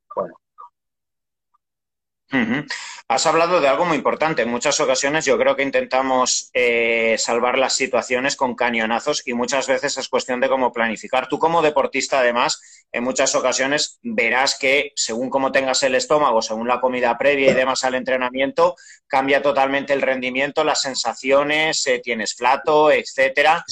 Has 3.06 3.26
hablado 3.26 3.60
de 3.60 3.68
algo 3.68 3.84
muy 3.84 3.96
importante. 3.96 4.42
En 4.42 4.50
muchas 4.50 4.80
ocasiones 4.80 5.24
yo 5.24 5.38
creo 5.38 5.54
que 5.54 5.62
intentamos 5.62 6.50
eh, 6.54 7.16
salvar 7.18 7.58
las 7.58 7.74
situaciones 7.74 8.34
con 8.34 8.54
cañonazos 8.54 9.22
y 9.26 9.34
muchas 9.34 9.66
veces 9.66 9.98
es 9.98 10.08
cuestión 10.08 10.40
de 10.40 10.48
cómo 10.48 10.72
planificar. 10.72 11.28
Tú 11.28 11.38
como 11.38 11.62
deportista, 11.62 12.20
además, 12.20 12.60
en 12.90 13.04
muchas 13.04 13.34
ocasiones 13.34 13.98
verás 14.02 14.56
que 14.58 14.92
según 14.96 15.28
cómo 15.28 15.52
tengas 15.52 15.82
el 15.82 15.94
estómago, 15.94 16.40
según 16.40 16.66
la 16.66 16.80
comida 16.80 17.16
previa 17.18 17.50
y 17.50 17.54
demás 17.54 17.84
al 17.84 17.94
entrenamiento, 17.94 18.74
cambia 19.06 19.42
totalmente 19.42 19.92
el 19.92 20.02
rendimiento, 20.02 20.64
las 20.64 20.80
sensaciones, 20.80 21.86
eh, 21.86 22.00
tienes 22.02 22.34
flato, 22.34 22.90
etcétera. 22.90 23.64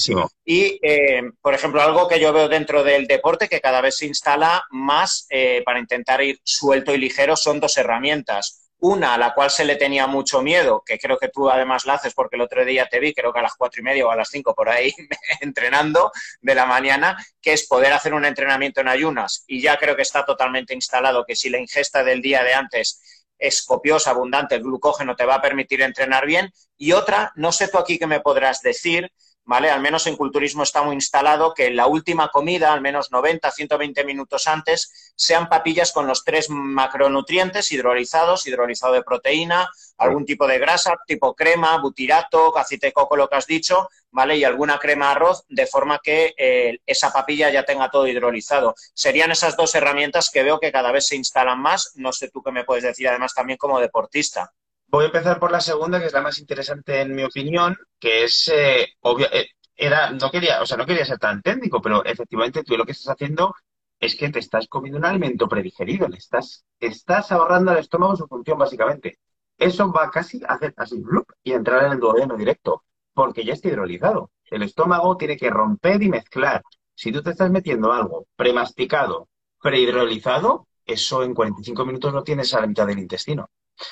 Y, 0.45 0.79
eh, 0.83 1.23
por 1.41 1.53
ejemplo, 1.53 1.81
algo 1.81 2.07
que 2.07 2.19
yo 2.19 2.31
veo 2.33 2.47
dentro 2.47 2.83
del 2.83 3.07
deporte 3.07 3.49
que 3.49 3.61
cada 3.61 3.81
vez 3.81 3.97
se 3.97 4.05
instala 4.05 4.63
más 4.69 5.27
para 5.65 5.79
intentar 5.79 6.21
ir 6.21 6.39
suelto 6.43 6.93
y 6.93 6.97
ligero 6.97 7.35
son 7.35 7.59
dos 7.59 7.77
herramientas 7.77 8.42
una 8.83 9.13
a 9.13 9.17
la 9.17 9.33
cual 9.33 9.49
se 9.49 9.63
le 9.63 9.77
tenía 9.77 10.07
mucho 10.07 10.41
miedo, 10.41 10.83
que 10.85 10.99
creo 10.99 11.17
que 11.17 11.29
tú 11.29 11.49
además 11.49 11.85
la 11.85 11.93
haces 11.93 12.13
porque 12.13 12.35
el 12.35 12.41
otro 12.41 12.65
día 12.65 12.85
te 12.91 12.99
vi, 12.99 13.13
creo 13.13 13.31
que 13.31 13.39
a 13.39 13.41
las 13.41 13.55
cuatro 13.55 13.79
y 13.79 13.83
media 13.83 14.05
o 14.05 14.11
a 14.11 14.15
las 14.17 14.27
cinco 14.27 14.53
por 14.53 14.67
ahí, 14.67 14.93
entrenando 15.39 16.11
de 16.41 16.53
la 16.53 16.65
mañana, 16.65 17.17
que 17.41 17.53
es 17.53 17.65
poder 17.65 17.93
hacer 17.93 18.13
un 18.13 18.25
entrenamiento 18.25 18.81
en 18.81 18.89
ayunas. 18.89 19.45
Y 19.47 19.61
ya 19.61 19.77
creo 19.77 19.95
que 19.95 20.01
está 20.01 20.25
totalmente 20.25 20.73
instalado 20.73 21.23
que 21.25 21.33
si 21.33 21.49
la 21.49 21.59
ingesta 21.59 22.03
del 22.03 22.21
día 22.21 22.43
de 22.43 22.55
antes 22.55 23.01
es 23.39 23.63
copiosa, 23.63 24.11
abundante, 24.11 24.55
el 24.55 24.63
glucógeno 24.63 25.15
te 25.15 25.25
va 25.25 25.35
a 25.35 25.41
permitir 25.41 25.81
entrenar 25.81 26.25
bien. 26.25 26.51
Y 26.77 26.91
otra, 26.91 27.31
no 27.35 27.53
sé 27.53 27.69
tú 27.69 27.77
aquí 27.77 27.97
qué 27.97 28.05
me 28.05 28.19
podrás 28.19 28.61
decir, 28.61 29.13
¿vale? 29.45 29.69
Al 29.69 29.81
menos 29.81 30.07
en 30.07 30.15
culturismo 30.15 30.63
está 30.63 30.81
muy 30.83 30.95
instalado 30.95 31.53
que 31.53 31.69
la 31.71 31.87
última 31.87 32.29
comida, 32.29 32.73
al 32.73 32.81
menos 32.81 33.11
90, 33.11 33.51
120 33.51 34.03
minutos 34.03 34.47
antes, 34.47 35.13
sean 35.15 35.49
papillas 35.49 35.91
con 35.91 36.07
los 36.07 36.23
tres 36.23 36.49
macronutrientes 36.49 37.71
hidrolizados, 37.71 38.47
hidrolizado 38.47 38.93
de 38.93 39.03
proteína, 39.03 39.69
algún 39.97 40.25
tipo 40.25 40.47
de 40.47 40.59
grasa, 40.59 40.95
tipo 41.07 41.35
crema, 41.35 41.77
butirato, 41.77 42.57
aceite 42.57 42.87
de 42.87 42.93
coco, 42.93 43.15
lo 43.15 43.27
que 43.27 43.35
has 43.35 43.47
dicho, 43.47 43.89
¿vale? 44.11 44.37
Y 44.37 44.43
alguna 44.43 44.79
crema 44.79 45.11
arroz, 45.11 45.43
de 45.49 45.67
forma 45.67 45.99
que 46.01 46.33
eh, 46.37 46.79
esa 46.85 47.11
papilla 47.11 47.49
ya 47.49 47.63
tenga 47.63 47.89
todo 47.89 48.07
hidrolizado. 48.07 48.75
Serían 48.93 49.31
esas 49.31 49.57
dos 49.57 49.75
herramientas 49.75 50.29
que 50.29 50.43
veo 50.43 50.59
que 50.59 50.71
cada 50.71 50.91
vez 50.91 51.07
se 51.07 51.15
instalan 51.15 51.59
más. 51.59 51.91
No 51.95 52.13
sé 52.13 52.29
tú 52.29 52.41
qué 52.41 52.51
me 52.51 52.63
puedes 52.63 52.83
decir, 52.83 53.07
además, 53.07 53.33
también 53.33 53.57
como 53.57 53.79
deportista. 53.79 54.53
Voy 54.93 55.05
a 55.05 55.07
empezar 55.07 55.39
por 55.39 55.51
la 55.51 55.59
segunda, 55.59 55.99
que 55.99 56.05
es 56.05 56.13
la 56.13 56.21
más 56.21 56.37
interesante 56.37 57.01
en 57.01 57.15
mi 57.15 57.23
opinión, 57.23 57.75
que 57.99 58.25
es 58.25 58.47
eh, 58.53 58.89
obvio, 59.01 59.25
eh, 59.33 59.47
era, 59.75 60.11
no 60.11 60.29
quería, 60.29 60.61
o 60.61 60.67
sea, 60.67 60.77
no 60.77 60.85
quería 60.85 61.03
ser 61.03 61.17
tan 61.17 61.41
técnico, 61.41 61.81
pero 61.81 62.05
efectivamente 62.05 62.63
tú 62.63 62.77
lo 62.77 62.85
que 62.85 62.91
estás 62.91 63.15
haciendo 63.15 63.55
es 63.99 64.15
que 64.15 64.29
te 64.29 64.37
estás 64.37 64.67
comiendo 64.67 64.99
un 64.99 65.05
alimento 65.05 65.47
predigerido, 65.49 66.07
le 66.07 66.17
estás, 66.17 66.63
estás 66.79 67.31
ahorrando 67.31 67.71
al 67.71 67.79
estómago 67.79 68.15
su 68.15 68.27
función 68.27 68.59
básicamente. 68.59 69.17
Eso 69.57 69.91
va 69.91 70.11
casi 70.11 70.43
a 70.43 70.53
hacer 70.53 70.75
así 70.77 71.01
y 71.43 71.53
entrar 71.53 71.85
en 71.85 71.93
el 71.93 71.99
duodeno 71.99 72.37
directo, 72.37 72.83
porque 73.15 73.43
ya 73.43 73.53
está 73.53 73.69
hidrolizado. 73.69 74.29
El 74.45 74.61
estómago 74.61 75.17
tiene 75.17 75.37
que 75.37 75.49
romper 75.49 76.03
y 76.03 76.09
mezclar. 76.09 76.61
Si 76.93 77.11
tú 77.11 77.23
te 77.23 77.31
estás 77.31 77.49
metiendo 77.49 77.91
algo 77.91 78.27
premasticado, 78.35 79.27
prehidrolizado, 79.59 80.67
eso 80.85 81.23
en 81.23 81.33
45 81.33 81.83
minutos 81.83 82.13
lo 82.13 82.23
tienes 82.23 82.53
a 82.53 82.61
la 82.61 82.67
mitad 82.67 82.85
del 82.85 82.99
intestino. 82.99 83.49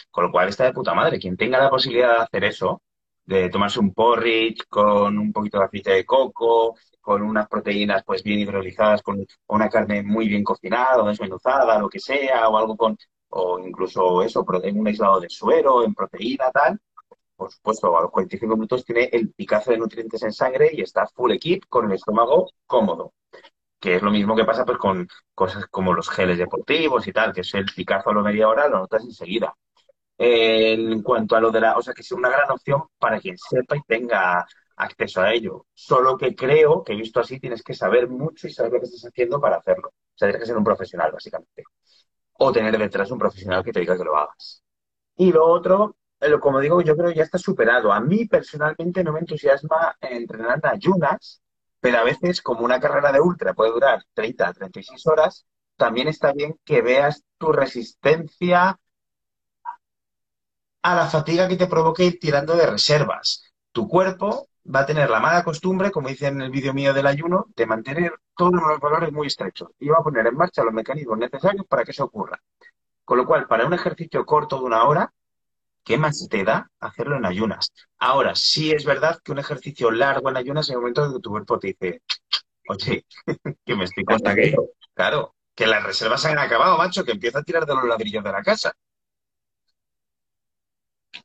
Con 0.10 0.26
lo 0.26 0.32
cual 0.32 0.50
está 0.50 0.66
de 0.66 0.74
puta 0.74 0.94
madre. 0.94 1.20
Quien 1.20 1.38
tenga 1.38 1.60
la 1.60 1.70
posibilidad 1.70 2.18
de 2.18 2.24
hacer 2.24 2.44
eso, 2.46 2.82
de 3.26 3.50
tomarse 3.50 3.80
un 3.80 3.94
porridge 3.94 4.66
con 4.70 5.18
un 5.18 5.32
poquito 5.32 5.60
de 5.60 5.66
aceite 5.66 5.92
de 5.92 6.06
coco, 6.06 6.76
con 7.00 7.22
unas 7.22 7.48
proteínas 7.48 8.04
pues 8.06 8.24
bien 8.24 8.40
hidrolizadas, 8.40 9.02
con 9.02 9.26
una 9.48 9.70
carne 9.70 10.04
muy 10.04 10.28
bien 10.28 10.44
cocinada 10.44 11.04
o 11.04 11.08
desmenuzada, 11.08 11.80
lo 11.80 11.90
que 11.90 12.00
sea, 12.00 12.48
o 12.50 12.58
algo 12.58 12.78
con, 12.78 12.98
o 13.30 13.60
incluso 13.60 14.22
eso, 14.24 14.46
en 14.64 14.80
un 14.80 14.88
aislado 14.88 15.20
de 15.20 15.30
suero, 15.30 15.84
en 15.84 15.94
proteína, 15.94 16.52
tal, 16.52 16.80
por 17.36 17.52
supuesto, 17.52 17.98
a 17.98 18.02
los 18.02 18.12
45 18.12 18.56
minutos 18.56 18.86
tiene 18.86 19.10
el 19.12 19.32
picazo 19.34 19.72
de 19.72 19.78
nutrientes 19.80 20.22
en 20.24 20.32
sangre 20.32 20.70
y 20.74 20.82
está 20.82 21.08
full 21.08 21.32
equip 21.32 21.64
con 21.68 21.86
el 21.86 21.94
estómago 21.94 22.52
cómodo. 22.68 23.14
Que 23.80 23.96
es 23.96 24.02
lo 24.04 24.12
mismo 24.12 24.36
que 24.36 24.46
pasa 24.46 24.66
pues 24.66 24.78
con 24.78 25.08
cosas 25.34 25.66
como 25.68 25.94
los 25.94 26.10
geles 26.10 26.38
deportivos 26.38 27.08
y 27.08 27.14
tal, 27.14 27.34
que 27.34 27.42
es 27.42 27.54
el 27.56 27.66
picazo 27.66 28.12
a 28.12 28.14
lo 28.14 28.22
media 28.22 28.48
hora, 28.48 28.68
lo 28.68 28.80
notas 28.80 29.04
enseguida 29.04 29.56
en 30.24 31.02
cuanto 31.02 31.36
a 31.36 31.40
lo 31.42 31.50
de 31.50 31.60
la, 31.62 31.78
o 31.78 31.82
sea, 31.82 31.96
que 31.96 32.04
sea 32.04 32.16
una 32.16 32.30
gran 32.30 32.52
opción 32.52 32.84
para 33.00 33.20
quien 33.20 33.38
sepa 33.40 33.76
y 33.76 33.82
tenga 33.82 34.46
acceso 34.76 35.22
a 35.22 35.34
ello. 35.34 35.66
Solo 35.74 36.16
que 36.16 36.36
creo 36.36 36.84
que 36.84 36.94
visto 36.96 37.20
así 37.20 37.40
tienes 37.40 37.64
que 37.64 37.74
saber 37.74 38.08
mucho 38.08 38.48
y 38.48 38.52
saber 38.52 38.74
lo 38.74 38.80
que 38.80 38.86
estás 38.86 39.06
haciendo 39.06 39.42
para 39.42 39.58
hacerlo. 39.58 39.90
O 39.90 40.14
sea, 40.16 40.28
tienes 40.28 40.42
que 40.42 40.46
ser 40.46 40.58
un 40.58 40.64
profesional, 40.64 41.12
básicamente. 41.12 41.64
O 42.34 42.52
tener 42.52 42.78
detrás 42.78 43.10
un 43.10 43.18
profesional 43.18 43.64
que 43.64 43.72
te 43.72 43.80
diga 43.80 43.98
que 43.98 44.04
lo 44.04 44.16
hagas. 44.16 44.64
Y 45.16 45.32
lo 45.32 45.48
otro, 45.48 45.96
eh, 46.20 46.40
como 46.40 46.60
digo, 46.60 46.82
yo 46.82 46.96
creo 46.96 47.10
que 47.10 47.16
ya 47.16 47.24
está 47.24 47.40
superado. 47.40 47.92
A 47.92 48.00
mí 48.00 48.26
personalmente 48.28 49.04
no 49.04 49.14
me 49.14 49.22
entusiasma 49.22 49.98
entrenar 50.02 50.60
en 50.64 50.70
ayunas, 50.70 51.42
pero 51.80 51.98
a 51.98 52.04
veces 52.04 52.44
como 52.44 52.64
una 52.64 52.80
carrera 52.80 53.12
de 53.12 53.22
ultra 53.22 53.56
puede 53.56 53.72
durar 53.72 54.04
30, 54.14 54.54
36 54.54 55.08
horas, 55.08 55.48
también 55.78 56.08
está 56.08 56.32
bien 56.32 56.60
que 56.64 56.84
veas 56.84 57.24
tu 57.40 57.52
resistencia 57.52 58.78
a 60.82 60.96
la 60.96 61.08
fatiga 61.08 61.48
que 61.48 61.58
te 61.58 61.68
provoque 61.68 62.06
ir 62.06 62.20
tirando 62.20 62.56
de 62.56 62.66
reservas. 62.66 63.44
Tu 63.72 63.88
cuerpo 63.88 64.50
va 64.74 64.82
a 64.82 64.86
tener 64.86 65.10
la 65.10 65.20
mala 65.20 65.44
costumbre, 65.44 65.92
como 65.92 66.10
dice 66.10 66.28
en 66.28 66.42
el 66.42 66.52
vídeo 66.52 66.74
mío 66.74 66.94
del 66.94 67.08
ayuno, 67.08 67.48
de 67.56 67.66
mantener 67.66 68.14
todos 68.36 68.54
los 68.54 68.80
valores 68.80 69.12
muy 69.12 69.28
estrechos 69.28 69.70
y 69.80 69.90
va 69.90 69.98
a 70.00 70.04
poner 70.04 70.28
en 70.28 70.36
marcha 70.36 70.64
los 70.64 70.74
mecanismos 70.74 71.18
necesarios 71.18 71.66
para 71.68 71.84
que 71.84 71.92
eso 71.92 72.06
ocurra. 72.06 72.40
Con 73.04 73.18
lo 73.18 73.26
cual, 73.26 73.48
para 73.48 73.66
un 73.66 73.74
ejercicio 73.74 74.26
corto 74.26 74.58
de 74.60 74.66
una 74.66 74.84
hora, 74.86 75.14
¿qué 75.84 75.98
más 75.98 76.28
te 76.30 76.44
da 76.44 76.70
hacerlo 76.80 77.18
en 77.18 77.26
ayunas? 77.26 77.72
Ahora, 77.98 78.36
sí 78.36 78.72
es 78.72 78.86
verdad 78.86 79.20
que 79.24 79.32
un 79.32 79.40
ejercicio 79.40 79.92
largo 79.92 80.30
en 80.30 80.38
ayunas 80.38 80.70
en 80.70 80.76
el 80.76 80.80
momento 80.80 81.06
en 81.06 81.14
que 81.14 81.20
tu 81.20 81.30
cuerpo 81.32 81.60
te 81.60 81.68
dice, 81.68 82.02
oye, 82.68 83.06
que 83.66 83.76
me 83.76 83.86
estoy 83.86 84.06
contagiando. 84.06 84.70
Claro, 84.94 85.36
que 85.56 85.68
las 85.68 85.84
reservas 85.84 86.22
se 86.22 86.30
han 86.30 86.40
acabado, 86.40 86.78
macho, 86.78 87.04
que 87.04 87.12
empieza 87.12 87.40
a 87.40 87.44
tirar 87.44 87.66
de 87.66 87.76
los 87.76 87.86
ladrillos 87.86 88.24
de 88.24 88.32
la 88.32 88.44
casa. 88.44 88.74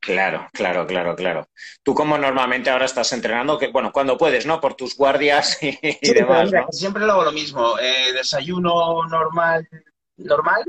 Claro, 0.01 0.49
claro, 0.53 0.87
claro, 0.87 1.15
claro. 1.15 1.49
Tú 1.83 1.95
como 1.95 2.19
normalmente 2.19 2.71
ahora 2.71 2.87
estás 2.87 3.13
entrenando, 3.13 3.59
que 3.59 3.69
bueno, 3.69 3.93
cuando 3.93 4.19
puedes, 4.19 4.45
¿no? 4.45 4.61
Por 4.61 4.75
tus 4.75 4.97
guardias 4.97 5.59
y, 5.63 5.79
demás, 6.13 6.51
¿no? 6.53 6.67
Siempre 6.71 7.05
lo 7.07 7.13
hago 7.13 7.25
lo 7.25 7.33
mismo. 7.33 7.79
Eh, 7.79 8.13
desayuno 8.13 9.07
normal, 9.07 9.69
normal. 10.17 10.65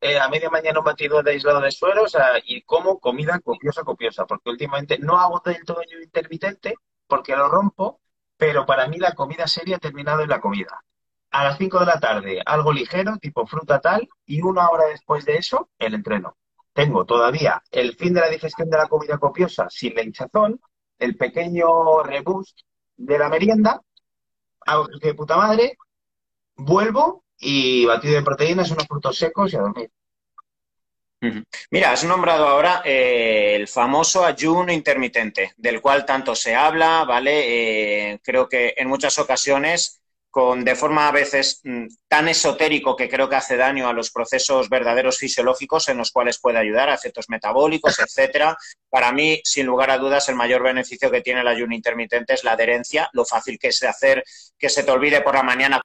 Eh, 0.00 0.18
a 0.18 0.28
media 0.28 0.50
mañana 0.50 0.78
un 0.78 0.84
batido 0.84 1.22
de 1.22 1.32
aislado 1.32 1.60
de 1.60 1.70
suero, 1.70 2.04
o 2.04 2.08
sea, 2.08 2.38
y 2.44 2.62
como 2.62 3.00
comida 3.00 3.40
copiosa, 3.40 3.82
copiosa, 3.82 4.26
porque 4.26 4.50
últimamente 4.50 4.98
no 4.98 5.18
hago 5.18 5.40
del 5.44 5.64
todo 5.64 5.80
intermitente, 6.02 6.74
porque 7.06 7.34
lo 7.34 7.48
rompo, 7.48 8.00
pero 8.36 8.66
para 8.66 8.86
mí 8.86 8.98
la 8.98 9.14
comida 9.14 9.46
seria 9.46 9.76
ha 9.76 9.80
terminado 9.80 10.22
en 10.22 10.28
la 10.28 10.40
comida. 10.40 10.84
A 11.30 11.44
las 11.44 11.58
5 11.58 11.80
de 11.80 11.86
la 11.86 11.98
tarde, 11.98 12.42
algo 12.44 12.72
ligero, 12.72 13.16
tipo 13.16 13.46
fruta 13.46 13.80
tal, 13.80 14.08
y 14.26 14.42
una 14.42 14.68
hora 14.68 14.86
después 14.86 15.24
de 15.24 15.36
eso, 15.36 15.70
el 15.78 15.94
entreno 15.94 16.36
tengo 16.74 17.06
todavía 17.06 17.62
el 17.70 17.96
fin 17.96 18.12
de 18.12 18.20
la 18.20 18.28
digestión 18.28 18.68
de 18.68 18.76
la 18.76 18.88
comida 18.88 19.16
copiosa 19.16 19.68
sin 19.70 19.94
la 19.94 20.02
hinchazón, 20.02 20.60
el 20.98 21.16
pequeño 21.16 22.02
reboost 22.02 22.58
de 22.96 23.18
la 23.18 23.28
merienda, 23.28 23.80
hago 24.66 24.88
de 25.00 25.14
puta 25.14 25.36
madre, 25.36 25.78
vuelvo 26.56 27.24
y 27.38 27.86
batido 27.86 28.14
de 28.14 28.22
proteínas, 28.22 28.70
unos 28.70 28.86
frutos 28.86 29.16
secos 29.16 29.52
y 29.52 29.56
a 29.56 29.60
dormir. 29.60 29.90
Mira, 31.70 31.92
has 31.92 32.04
nombrado 32.04 32.46
ahora 32.46 32.82
eh, 32.84 33.56
el 33.56 33.66
famoso 33.66 34.26
ayuno 34.26 34.70
intermitente, 34.70 35.54
del 35.56 35.80
cual 35.80 36.04
tanto 36.04 36.34
se 36.34 36.54
habla, 36.54 37.04
¿vale? 37.04 38.12
Eh, 38.12 38.20
creo 38.22 38.46
que 38.46 38.74
en 38.76 38.88
muchas 38.88 39.18
ocasiones 39.18 40.02
con, 40.34 40.64
de 40.64 40.74
forma 40.74 41.06
a 41.06 41.12
veces 41.12 41.60
mm, 41.62 41.86
tan 42.08 42.26
esotérico 42.26 42.96
que 42.96 43.08
creo 43.08 43.28
que 43.28 43.36
hace 43.36 43.56
daño 43.56 43.88
a 43.88 43.92
los 43.92 44.10
procesos 44.10 44.68
verdaderos 44.68 45.16
fisiológicos 45.16 45.88
en 45.88 45.98
los 45.98 46.10
cuales 46.10 46.40
puede 46.40 46.58
ayudar 46.58 46.90
a 46.90 46.94
efectos 46.94 47.26
metabólicos, 47.28 47.96
etcétera. 48.00 48.56
Para 48.90 49.12
mí, 49.12 49.40
sin 49.44 49.64
lugar 49.64 49.92
a 49.92 49.98
dudas, 49.98 50.28
el 50.28 50.34
mayor 50.34 50.64
beneficio 50.64 51.08
que 51.08 51.20
tiene 51.20 51.42
el 51.42 51.46
ayuno 51.46 51.72
intermitente 51.72 52.34
es 52.34 52.42
la 52.42 52.54
adherencia, 52.54 53.08
lo 53.12 53.24
fácil 53.24 53.60
que 53.60 53.68
es 53.68 53.78
de 53.78 53.86
hacer 53.86 54.24
que 54.58 54.68
se 54.68 54.82
te 54.82 54.90
olvide 54.90 55.20
por 55.20 55.36
la 55.36 55.44
mañana 55.44 55.80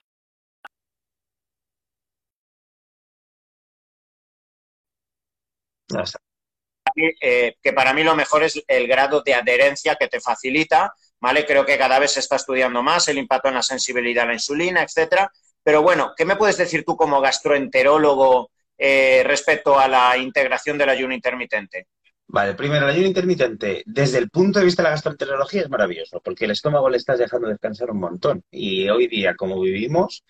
eh, 7.20 7.54
que 7.62 7.72
para 7.72 7.92
mí 7.92 8.02
lo 8.02 8.16
mejor 8.16 8.42
es 8.42 8.60
el 8.66 8.88
grado 8.88 9.22
de 9.22 9.34
adherencia 9.34 9.94
que 9.94 10.08
te 10.08 10.20
facilita 10.20 10.92
¿vale? 11.20 11.46
Creo 11.46 11.64
que 11.64 11.78
cada 11.78 11.98
vez 11.98 12.12
se 12.12 12.20
está 12.20 12.36
estudiando 12.36 12.82
más 12.82 13.08
el 13.08 13.18
impacto 13.18 13.48
en 13.48 13.54
la 13.54 13.62
sensibilidad 13.62 14.24
a 14.24 14.28
la 14.28 14.34
insulina, 14.34 14.82
etcétera. 14.82 15.30
Pero 15.62 15.82
bueno, 15.82 16.12
¿qué 16.16 16.24
me 16.24 16.36
puedes 16.36 16.56
decir 16.56 16.84
tú 16.84 16.96
como 16.96 17.20
gastroenterólogo 17.20 18.50
eh, 18.78 19.22
respecto 19.24 19.78
a 19.78 19.86
la 19.88 20.16
integración 20.16 20.78
del 20.78 20.88
ayuno 20.88 21.14
intermitente? 21.14 21.86
Vale, 22.32 22.54
primero, 22.54 22.86
el 22.86 22.92
ayuno 22.92 23.08
intermitente, 23.08 23.82
desde 23.84 24.18
el 24.18 24.30
punto 24.30 24.60
de 24.60 24.64
vista 24.64 24.82
de 24.82 24.84
la 24.84 24.90
gastroenterología, 24.90 25.62
es 25.62 25.68
maravilloso, 25.68 26.20
porque 26.20 26.44
el 26.44 26.52
estómago 26.52 26.88
le 26.88 26.96
estás 26.96 27.18
dejando 27.18 27.48
descansar 27.48 27.90
un 27.90 27.98
montón. 27.98 28.44
Y 28.52 28.88
hoy 28.88 29.08
día, 29.08 29.34
como 29.34 29.60
vivimos, 29.60 30.24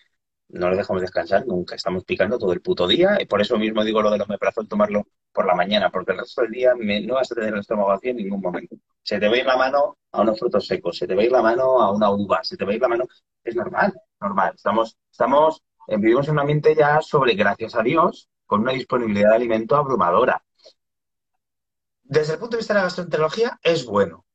no 0.53 0.69
lo 0.69 0.75
dejamos 0.75 1.01
descansar 1.01 1.45
nunca, 1.45 1.75
estamos 1.75 2.03
picando 2.03 2.37
todo 2.37 2.53
el 2.53 2.61
puto 2.61 2.87
día, 2.87 3.17
y 3.21 3.25
por 3.25 3.41
eso 3.41 3.57
mismo 3.57 3.83
digo 3.83 4.01
lo 4.01 4.11
del 4.11 4.21
omeprazol, 4.21 4.67
tomarlo 4.67 5.05
por 5.31 5.45
la 5.45 5.55
mañana, 5.55 5.89
porque 5.89 6.11
el 6.11 6.19
resto 6.19 6.41
del 6.41 6.51
día 6.51 6.73
no 6.75 7.13
vas 7.15 7.31
a 7.31 7.35
tener 7.35 7.53
el 7.53 7.59
estómago 7.59 7.89
vacío 7.89 8.11
en 8.11 8.17
ningún 8.17 8.41
momento. 8.41 8.75
Se 9.01 9.19
te 9.19 9.27
va 9.27 9.35
a 9.35 9.37
ir 9.37 9.45
la 9.45 9.57
mano 9.57 9.97
a 10.11 10.21
unos 10.21 10.39
frutos 10.39 10.67
secos, 10.67 10.97
se 10.97 11.07
te 11.07 11.15
va 11.15 11.21
a 11.21 11.25
ir 11.25 11.31
la 11.31 11.41
mano 11.41 11.81
a 11.81 11.91
una 11.91 12.09
uva, 12.11 12.43
se 12.43 12.57
te 12.57 12.65
va 12.65 12.71
a 12.71 12.75
ir 12.75 12.81
la 12.81 12.87
mano... 12.87 13.05
Es 13.43 13.55
normal, 13.55 13.93
normal. 14.19 14.53
Estamos, 14.55 14.97
estamos, 15.09 15.63
eh, 15.87 15.97
vivimos 15.97 16.27
en 16.27 16.33
un 16.33 16.41
ambiente 16.41 16.75
ya 16.75 17.01
sobre, 17.01 17.33
gracias 17.33 17.75
a 17.75 17.81
Dios, 17.81 18.29
con 18.45 18.61
una 18.61 18.73
disponibilidad 18.73 19.29
de 19.29 19.35
alimento 19.37 19.75
abrumadora. 19.75 20.43
Desde 22.03 22.33
el 22.33 22.39
punto 22.39 22.57
de 22.57 22.59
vista 22.59 22.73
de 22.73 22.79
la 22.79 22.83
gastroenterología, 22.83 23.59
es 23.63 23.85
bueno. 23.85 24.25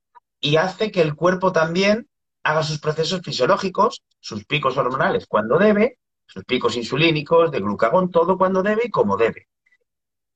Y 0.41 0.57
hace 0.57 0.91
que 0.91 1.03
el 1.03 1.15
cuerpo 1.15 1.53
también 1.53 2.09
haga 2.43 2.63
sus 2.63 2.81
procesos 2.81 3.21
fisiológicos, 3.23 4.03
sus 4.19 4.45
picos 4.45 4.77
hormonales 4.77 5.27
cuando 5.27 5.59
debe, 5.59 5.99
sus 6.27 6.45
picos 6.45 6.77
insulínicos, 6.77 7.51
de 7.51 7.61
glucagón, 7.61 8.11
todo 8.11 8.37
cuando 8.39 8.63
debe 8.63 8.83
y 8.87 8.91
como 8.91 9.17
debe. 9.17 9.49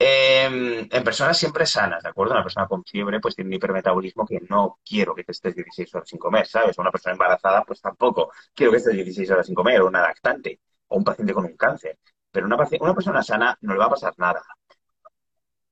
Em, 0.03 0.89
en 0.91 1.05
personas 1.05 1.37
siempre 1.37 1.67
sanas, 1.67 2.03
¿de 2.03 2.09
acuerdo? 2.09 2.33
Una 2.33 2.43
persona 2.43 2.67
con 2.67 2.83
fiebre 2.85 3.21
pues 3.21 3.35
tiene 3.35 3.49
un 3.49 3.55
hipermetabolismo 3.55 4.27
que 4.27 4.41
no 4.49 4.79
quiero 4.83 5.15
que 5.15 5.25
te 5.25 5.33
estés 5.33 5.55
16 5.55 5.95
horas 5.95 6.09
sin 6.09 6.19
comer, 6.19 6.47
¿sabes? 6.47 6.79
Una 6.79 6.91
persona 6.91 7.13
embarazada 7.13 7.65
pues 7.65 7.83
tampoco 7.83 8.33
quiero 8.55 8.73
que 8.73 8.79
estés 8.79 8.95
16 8.95 9.31
horas 9.31 9.47
sin 9.47 9.55
comer, 9.55 9.83
o 9.83 9.89
una 9.89 10.01
lactante, 10.01 10.61
o 10.89 10.97
un 10.97 11.05
paciente 11.05 11.35
con 11.35 11.45
un 11.45 11.57
cáncer. 11.57 11.99
Pero 12.31 12.47
una, 12.47 12.57
una 12.81 12.95
persona 12.95 13.23
sana 13.23 13.59
no 13.61 13.75
le 13.75 13.79
va 13.79 13.87
a 13.87 13.91
pasar 13.91 14.15
nada. 14.17 14.43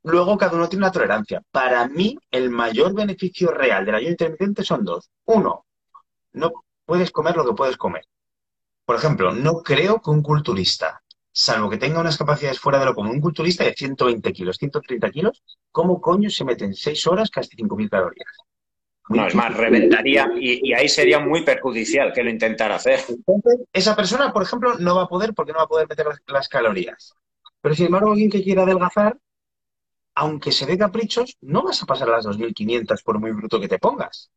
Luego 0.02 0.36
cada 0.36 0.56
uno 0.56 0.68
tiene 0.68 0.84
una 0.84 0.92
tolerancia. 0.92 1.42
Para 1.50 1.88
mí 1.88 2.18
el 2.30 2.50
mayor 2.50 2.94
beneficio 2.94 3.50
real 3.50 3.86
del 3.86 3.94
ayuno 3.94 4.10
intermitente 4.10 4.62
son 4.62 4.84
dos. 4.84 5.10
Uno, 5.24 5.64
no 6.32 6.52
puedes 6.84 7.10
comer 7.10 7.36
lo 7.36 7.46
que 7.46 7.54
puedes 7.54 7.76
comer. 7.76 8.04
Por 8.88 8.96
ejemplo, 8.96 9.32
no 9.32 9.62
creo 9.62 10.00
que 10.00 10.08
un 10.08 10.22
culturista, 10.22 11.02
salvo 11.30 11.68
que 11.68 11.76
tenga 11.76 12.00
unas 12.00 12.16
capacidades 12.16 12.58
fuera 12.58 12.78
de 12.78 12.86
lo 12.86 12.94
común, 12.94 13.16
un 13.16 13.20
culturista 13.20 13.62
de 13.62 13.74
120 13.74 14.32
kilos, 14.32 14.56
130 14.56 15.10
kilos, 15.10 15.42
¿cómo 15.70 16.00
coño 16.00 16.30
se 16.30 16.42
mete 16.42 16.64
en 16.64 16.72
6 16.72 17.06
horas 17.06 17.28
casi 17.28 17.54
5.000 17.54 17.90
calorías? 17.90 18.32
no, 19.10 19.26
es 19.26 19.34
más, 19.34 19.54
reventaría 19.54 20.30
y, 20.40 20.72
ahí 20.72 20.88
sería 20.88 21.18
muy 21.18 21.44
perjudicial 21.44 22.14
que 22.14 22.22
lo 22.22 22.30
intentara 22.30 22.76
hacer. 22.76 23.00
Entonces, 23.10 23.58
esa 23.74 23.94
persona, 23.94 24.32
por 24.32 24.42
ejemplo, 24.42 24.78
no 24.78 24.96
va 24.96 25.02
a 25.02 25.08
poder 25.08 25.34
porque 25.34 25.52
no 25.52 25.58
va 25.58 25.64
a 25.64 25.68
poder 25.68 25.86
meter 25.86 26.06
las, 26.26 26.48
calorías. 26.48 27.14
Pero 27.60 27.74
sin 27.74 27.86
embargo, 27.86 28.12
alguien 28.12 28.30
que 28.30 28.42
quiera 28.42 28.62
adelgazar, 28.62 29.18
aunque 30.14 30.50
se 30.50 30.64
dé 30.64 30.78
caprichos, 30.78 31.36
no 31.42 31.62
vas 31.62 31.82
a 31.82 31.86
pasar 31.86 32.08
a 32.08 32.12
las 32.12 32.26
2.500 32.26 33.02
por 33.04 33.18
muy 33.18 33.32
bruto 33.32 33.60
que 33.60 33.68
te 33.68 33.78
pongas. 33.78 34.30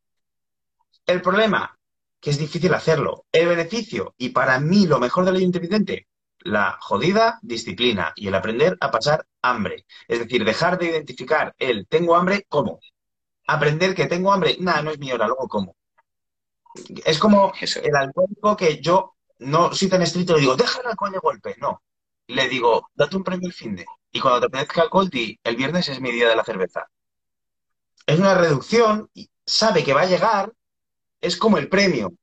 El 1.05 1.21
problema, 1.21 1.79
que 2.21 2.29
es 2.29 2.37
difícil 2.37 2.73
hacerlo. 2.73 3.25
El 3.31 3.47
beneficio, 3.47 4.13
y 4.17 4.29
para 4.29 4.59
mí 4.59 4.85
lo 4.85 4.99
mejor 4.99 5.25
de 5.25 5.33
la 5.33 5.39
intermitente, 5.39 6.07
la 6.39 6.77
jodida 6.79 7.39
disciplina 7.41 8.13
y 8.15 8.27
el 8.27 8.35
aprender 8.35 8.77
a 8.79 8.91
pasar 8.91 9.25
hambre. 9.41 9.85
Es 10.07 10.19
decir, 10.19 10.45
dejar 10.45 10.77
de 10.77 10.87
identificar 10.87 11.53
el 11.57 11.87
tengo 11.87 12.15
hambre 12.15 12.45
como. 12.47 12.79
Aprender 13.47 13.95
que 13.95 14.05
tengo 14.05 14.31
hambre, 14.31 14.55
nada, 14.59 14.81
no 14.83 14.91
es 14.91 14.99
mi 14.99 15.11
hora, 15.11 15.27
luego 15.27 15.47
como. 15.47 15.75
Es 17.03 17.19
como 17.19 17.51
el 17.59 17.95
alcohólico 17.95 18.55
que 18.55 18.79
yo 18.81 19.15
no 19.39 19.73
soy 19.73 19.89
tan 19.89 20.03
estricto, 20.03 20.35
le 20.35 20.41
digo, 20.41 20.55
deja 20.55 20.79
el 20.79 20.87
alcohol 20.87 21.11
de 21.11 21.19
golpe. 21.19 21.55
No. 21.59 21.81
Le 22.27 22.47
digo, 22.47 22.89
date 22.93 23.17
un 23.17 23.23
premio 23.23 23.47
el 23.47 23.53
fin 23.53 23.75
de. 23.75 23.85
Y 24.11 24.19
cuando 24.19 24.41
te 24.41 24.45
apetezca 24.45 24.83
alcohol, 24.83 25.09
di, 25.09 25.39
el 25.43 25.55
viernes 25.55 25.89
es 25.89 25.99
mi 25.99 26.11
día 26.11 26.29
de 26.29 26.35
la 26.35 26.43
cerveza. 26.43 26.87
Es 28.05 28.19
una 28.19 28.35
reducción, 28.35 29.09
y 29.13 29.29
sabe 29.45 29.83
que 29.83 29.93
va 29.93 30.01
a 30.01 30.05
llegar, 30.05 30.53
es 31.21 31.37
como 31.37 31.57
el 31.57 31.69
premio. 31.69 32.13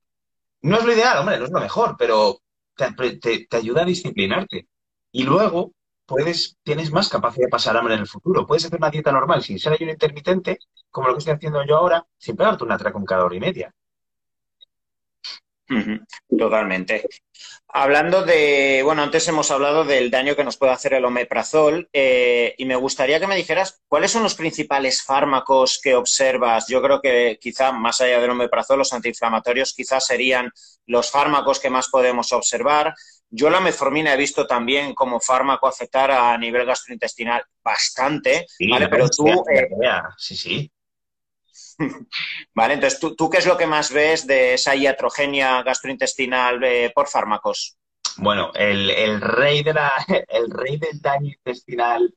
No 0.63 0.79
es 0.79 0.85
lo 0.85 0.93
ideal, 0.93 1.19
hombre, 1.19 1.39
no 1.39 1.45
es 1.45 1.51
lo 1.51 1.61
mejor, 1.61 1.97
pero 1.99 2.41
te, 2.75 3.49
ayuda 3.53 3.83
a 3.83 3.87
disciplinarte. 3.87 4.69
Y 5.13 5.23
luego 5.23 5.73
puedes, 6.07 6.59
tienes 6.63 6.93
más 6.93 7.09
capacidad 7.09 7.47
de 7.47 7.51
pasar 7.51 7.77
hambre 7.77 7.95
en 7.95 8.01
el 8.01 8.09
futuro. 8.09 8.47
Puedes 8.47 8.65
hacer 8.65 8.79
una 8.79 8.91
dieta 8.91 9.13
normal 9.13 9.43
sin 9.43 9.59
ser 9.59 9.73
ayuno 9.73 9.93
intermitente, 9.93 10.59
como 10.91 11.09
lo 11.09 11.15
que 11.15 11.19
estoy 11.21 11.35
haciendo 11.35 11.65
yo 11.65 11.77
ahora, 11.77 12.07
sin 12.19 12.37
pegarte 12.37 12.65
una 12.65 12.79
con 12.79 13.05
cada 13.05 13.25
hora 13.25 13.37
y 13.37 13.41
media. 13.41 13.75
Totalmente. 16.37 17.07
Hablando 17.69 18.23
de, 18.23 18.81
bueno, 18.83 19.03
antes 19.03 19.29
hemos 19.29 19.51
hablado 19.51 19.85
del 19.85 20.11
daño 20.11 20.35
que 20.35 20.45
nos 20.45 20.57
puede 20.57 20.73
hacer 20.73 20.95
el 20.95 21.05
omeprazol 21.05 21.89
eh, 21.93 22.55
y 22.57 22.65
me 22.65 22.77
gustaría 22.77 23.21
que 23.21 23.27
me 23.27 23.37
dijeras 23.37 23.83
cuáles 23.89 24.11
son 24.11 24.23
los 24.23 24.35
principales 24.35 25.03
fármacos 25.03 25.79
que 25.83 25.95
observas. 25.95 26.67
Yo 26.69 26.81
creo 26.81 27.03
que 27.03 27.39
quizá 27.41 27.73
más 27.73 28.01
allá 28.01 28.21
del 28.21 28.31
omeprazol, 28.31 28.79
los 28.79 28.93
antiinflamatorios 28.93 29.75
quizás 29.75 30.07
serían 30.07 30.51
los 30.87 31.11
fármacos 31.11 31.61
que 31.61 31.69
más 31.69 31.89
podemos 31.89 32.33
observar. 32.33 32.95
Yo 33.29 33.51
la 33.51 33.61
metformina 33.61 34.15
he 34.15 34.17
visto 34.17 34.47
también 34.47 34.95
como 34.95 35.21
fármaco 35.21 35.69
afectar 35.69 36.11
a 36.11 36.39
nivel 36.39 36.65
gastrointestinal 36.65 37.43
bastante, 37.63 38.47
¿vale? 38.71 38.89
Pero 38.89 39.11
tú... 39.11 39.29
Eh, 39.29 39.69
sí, 40.17 40.35
sí. 40.35 40.73
Vale, 42.55 42.75
entonces, 42.75 43.01
¿tú, 43.01 43.31
qué 43.31 43.39
es 43.39 43.47
lo 43.47 43.57
que 43.57 43.67
más 43.67 43.93
ves 43.93 44.27
de 44.27 44.55
esa 44.55 44.75
iatrogenia 44.75 45.63
gastrointestinal 45.63 46.63
eh, 46.65 46.93
por 46.95 47.09
fármacos? 47.09 47.77
Bueno, 48.17 48.51
el, 48.55 49.21
rey 49.21 49.63
de 49.63 49.75
la, 49.75 49.93
el 50.29 50.51
rey 50.51 50.79
del 50.79 51.01
daño 51.01 51.29
intestinal 51.29 52.13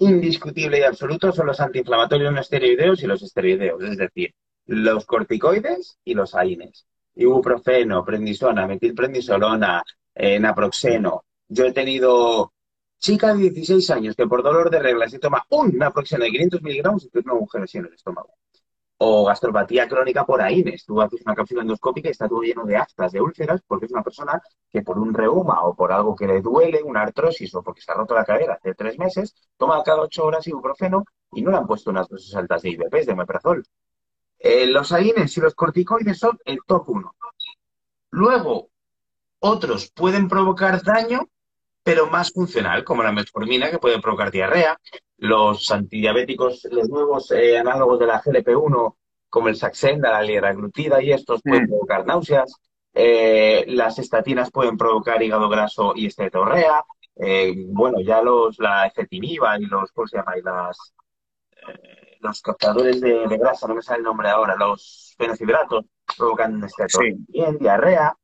indiscutible 0.00 0.78
y 0.78 0.82
absoluto 0.82 1.32
son 1.32 1.46
los 1.46 1.60
antiinflamatorios 1.60 2.32
no 2.32 2.40
esteroideos 2.40 3.02
y 3.02 3.06
los 3.06 3.22
esteroideos, 3.22 3.82
es 3.82 3.96
decir, 3.96 4.34
los 4.66 5.06
corticoides 5.06 5.98
y 6.04 6.14
los 6.14 6.34
AINES. 6.34 6.86
Ibuprofeno, 7.16 8.04
prednisona, 8.04 8.66
metilprednisolona, 8.66 9.82
eh, 10.14 10.38
naproxeno. 10.38 11.24
Yo 11.48 11.64
he 11.64 11.72
tenido 11.72 12.52
chica 12.98 13.34
de 13.34 13.50
16 13.50 13.90
años 13.90 14.14
que 14.14 14.26
por 14.26 14.42
dolor 14.42 14.70
de 14.70 14.78
regla 14.78 15.08
se 15.08 15.18
toma 15.18 15.44
un 15.48 15.76
naproxeno 15.76 16.24
de 16.24 16.30
500 16.30 16.62
miligramos 16.62 17.04
y 17.04 17.08
tiene 17.08 17.32
un 17.32 17.38
agujero 17.38 17.64
en 17.72 17.86
el 17.86 17.94
estómago. 17.94 18.34
O 18.98 19.24
gastropatía 19.24 19.88
crónica 19.88 20.26
por 20.26 20.42
AINES. 20.42 20.84
Tú 20.84 21.00
haces 21.00 21.22
una 21.24 21.34
cápsula 21.34 21.62
endoscópica 21.62 22.08
y 22.08 22.10
está 22.10 22.28
todo 22.28 22.42
lleno 22.42 22.64
de 22.64 22.76
aftas, 22.76 23.12
de 23.12 23.20
úlceras, 23.20 23.62
porque 23.66 23.86
es 23.86 23.92
una 23.92 24.02
persona 24.02 24.42
que 24.70 24.82
por 24.82 24.98
un 24.98 25.14
reuma 25.14 25.62
o 25.62 25.74
por 25.74 25.92
algo 25.92 26.16
que 26.16 26.26
le 26.26 26.40
duele, 26.40 26.82
una 26.82 27.02
artrosis 27.02 27.54
o 27.54 27.62
porque 27.62 27.80
se 27.80 27.92
ha 27.92 27.94
roto 27.94 28.14
la 28.14 28.24
cadera 28.24 28.54
hace 28.54 28.74
tres 28.74 28.98
meses, 28.98 29.34
toma 29.56 29.82
cada 29.84 30.00
ocho 30.00 30.24
horas 30.24 30.46
ibuprofeno 30.46 31.04
y 31.32 31.42
no 31.42 31.50
le 31.50 31.58
han 31.58 31.66
puesto 31.66 31.90
unas 31.90 32.08
dosis 32.08 32.34
altas 32.34 32.62
de 32.62 32.70
IBPs, 32.70 33.06
de 33.06 33.14
meprazol. 33.14 33.64
Eh, 34.38 34.66
los 34.66 34.92
AINES 34.92 35.36
y 35.36 35.40
los 35.40 35.54
corticoides 35.54 36.18
son 36.18 36.38
el 36.44 36.58
top 36.66 36.88
1. 36.88 37.14
Luego, 38.10 38.70
otros 39.40 39.90
pueden 39.92 40.28
provocar 40.28 40.82
daño, 40.82 41.28
pero 41.82 42.08
más 42.08 42.32
funcional, 42.32 42.84
como 42.84 43.02
la 43.02 43.12
metformina, 43.12 43.70
que 43.70 43.78
puede 43.78 44.00
provocar 44.00 44.30
diarrea, 44.30 44.78
los 45.18 45.70
antidiabéticos, 45.70 46.66
los 46.70 46.88
nuevos 46.88 47.30
eh, 47.32 47.58
análogos 47.58 47.98
de 47.98 48.06
la 48.06 48.22
GLP-1, 48.22 48.96
como 49.28 49.48
el 49.48 49.56
Saxenda, 49.56 50.12
la 50.12 50.22
liraglutida 50.22 51.02
y 51.02 51.12
estos 51.12 51.42
pueden 51.42 51.64
mm. 51.64 51.68
provocar 51.68 52.06
náuseas. 52.06 52.54
Eh, 52.94 53.64
las 53.68 53.98
estatinas 53.98 54.50
pueden 54.50 54.76
provocar 54.76 55.22
hígado 55.22 55.48
graso 55.48 55.92
y 55.94 56.06
estetorrea. 56.06 56.84
Eh, 57.16 57.52
bueno, 57.68 58.00
ya 58.00 58.22
los, 58.22 58.58
la 58.58 58.86
ecetinib 58.86 59.42
y 59.58 59.66
los, 59.66 59.90
¿cómo 59.92 60.06
se 60.06 60.16
llama? 60.16 60.34
las, 60.42 60.94
los 62.20 62.40
captadores 62.40 63.00
de, 63.00 63.26
grasa, 63.36 63.66
no 63.66 63.74
me 63.74 63.82
sale 63.82 63.98
el 63.98 64.04
nombre 64.04 64.28
ahora, 64.28 64.54
los 64.56 65.14
fenocibratos 65.18 65.84
provocan 66.16 66.62
estetorrea, 66.62 67.14
bien, 67.28 67.58
diarrea. 67.58 68.16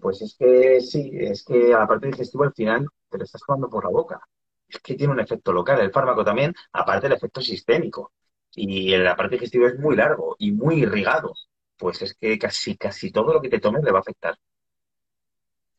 pues 0.00 0.22
es 0.22 0.36
que 0.38 0.80
sí, 0.80 1.10
es 1.12 1.44
que 1.44 1.74
a 1.74 1.80
la 1.80 1.86
parte 1.86 2.06
digestiva 2.06 2.46
al 2.46 2.54
final 2.54 2.88
te 3.10 3.18
lo 3.18 3.24
estás 3.24 3.42
tomando 3.46 3.68
por 3.68 3.84
la 3.84 3.90
boca 3.90 4.20
es 4.68 4.78
que 4.80 4.94
tiene 4.94 5.12
un 5.12 5.20
efecto 5.20 5.52
local. 5.52 5.80
El 5.80 5.92
fármaco 5.92 6.24
también, 6.24 6.54
aparte 6.72 7.08
del 7.08 7.16
efecto 7.16 7.40
sistémico. 7.40 8.12
Y 8.54 8.96
la 8.96 9.16
parte 9.16 9.36
digestiva 9.36 9.68
es 9.68 9.78
muy 9.78 9.96
largo 9.96 10.36
y 10.38 10.52
muy 10.52 10.82
irrigado. 10.82 11.34
Pues 11.76 12.02
es 12.02 12.14
que 12.14 12.38
casi, 12.38 12.76
casi 12.76 13.10
todo 13.10 13.34
lo 13.34 13.42
que 13.42 13.50
te 13.50 13.60
tomes 13.60 13.82
le 13.84 13.92
va 13.92 13.98
a 13.98 14.00
afectar. 14.00 14.36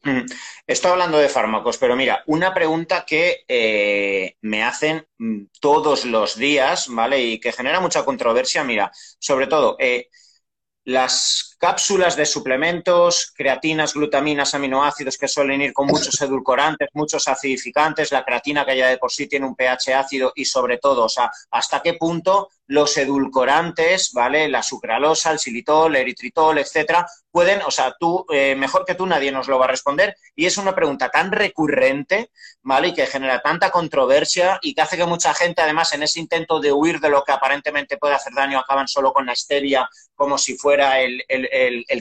Mm. 0.03 0.25
Estoy 0.65 0.91
hablando 0.91 1.17
de 1.17 1.27
fármacos, 1.27 1.77
pero 1.77 1.95
mira, 1.95 2.23
una 2.27 2.53
pregunta 2.53 3.03
que 3.05 3.43
eh, 3.47 4.35
me 4.41 4.63
hacen 4.63 5.05
mm, 5.17 5.45
todos 5.59 6.05
los 6.05 6.37
días, 6.37 6.87
¿vale? 6.89 7.19
Y 7.21 7.39
que 7.39 7.51
genera 7.51 7.79
mucha 7.79 8.05
controversia, 8.05 8.63
mira, 8.63 8.91
sobre 9.19 9.47
todo, 9.47 9.75
eh, 9.79 10.09
las 10.85 11.56
cápsulas 11.57 12.15
de 12.15 12.25
suplementos, 12.25 13.31
creatinas, 13.35 13.93
glutaminas, 13.93 14.53
aminoácidos 14.53 15.17
que 15.17 15.27
suelen 15.27 15.61
ir 15.61 15.73
con 15.73 15.87
muchos 15.87 16.19
edulcorantes, 16.21 16.89
muchos 16.93 17.27
acidificantes, 17.27 18.11
la 18.11 18.23
creatina 18.23 18.65
que 18.65 18.77
ya 18.77 18.89
de 18.89 18.97
por 18.97 19.11
sí 19.11 19.27
tiene 19.27 19.47
un 19.47 19.55
pH 19.55 19.95
ácido 19.95 20.31
y 20.35 20.45
sobre 20.45 20.77
todo, 20.77 21.05
o 21.05 21.09
sea, 21.09 21.31
hasta 21.51 21.81
qué 21.81 21.93
punto 21.93 22.49
los 22.67 22.97
edulcorantes, 22.97 24.11
¿vale? 24.13 24.49
La 24.49 24.61
sucralosa, 24.61 25.31
el 25.31 25.39
xilitol, 25.39 25.95
el 25.95 26.01
eritritol, 26.01 26.57
etcétera, 26.57 27.07
pueden, 27.31 27.61
o 27.61 27.71
sea, 27.71 27.95
tú, 27.97 28.25
eh, 28.31 28.55
mejor 28.55 28.83
que 28.85 28.95
tú, 28.95 29.05
nadie 29.05 29.31
nos 29.31 29.47
lo 29.47 29.57
va 29.57 29.65
a 29.65 29.69
responder. 29.69 30.15
Y 30.35 30.45
es 30.45 30.57
una 30.57 30.75
pregunta 30.75 31.09
tan 31.09 31.31
recurrente, 31.31 32.31
¿vale? 32.61 32.89
Y 32.89 32.93
que 32.93 33.05
genera 33.05 33.41
tanta 33.41 33.71
controversia 33.71 34.59
y 34.61 34.73
que 34.73 34.81
hace 34.81 34.97
que 34.97 35.05
mucha 35.05 35.33
gente, 35.33 35.61
además, 35.61 35.93
en 35.93 36.03
ese 36.03 36.19
intento 36.19 36.59
de 36.59 36.73
huir 36.73 36.99
de 36.99 37.09
lo 37.09 37.23
que 37.23 37.31
aparentemente 37.31 37.97
puede 37.97 38.15
hacer 38.15 38.33
daño, 38.33 38.59
acaban 38.59 38.87
solo 38.87 39.13
con 39.13 39.25
la 39.25 39.33
histeria 39.33 39.87
como 40.15 40.37
si 40.37 40.57
fuera 40.57 40.99
el, 40.99 41.23
el, 41.27 41.46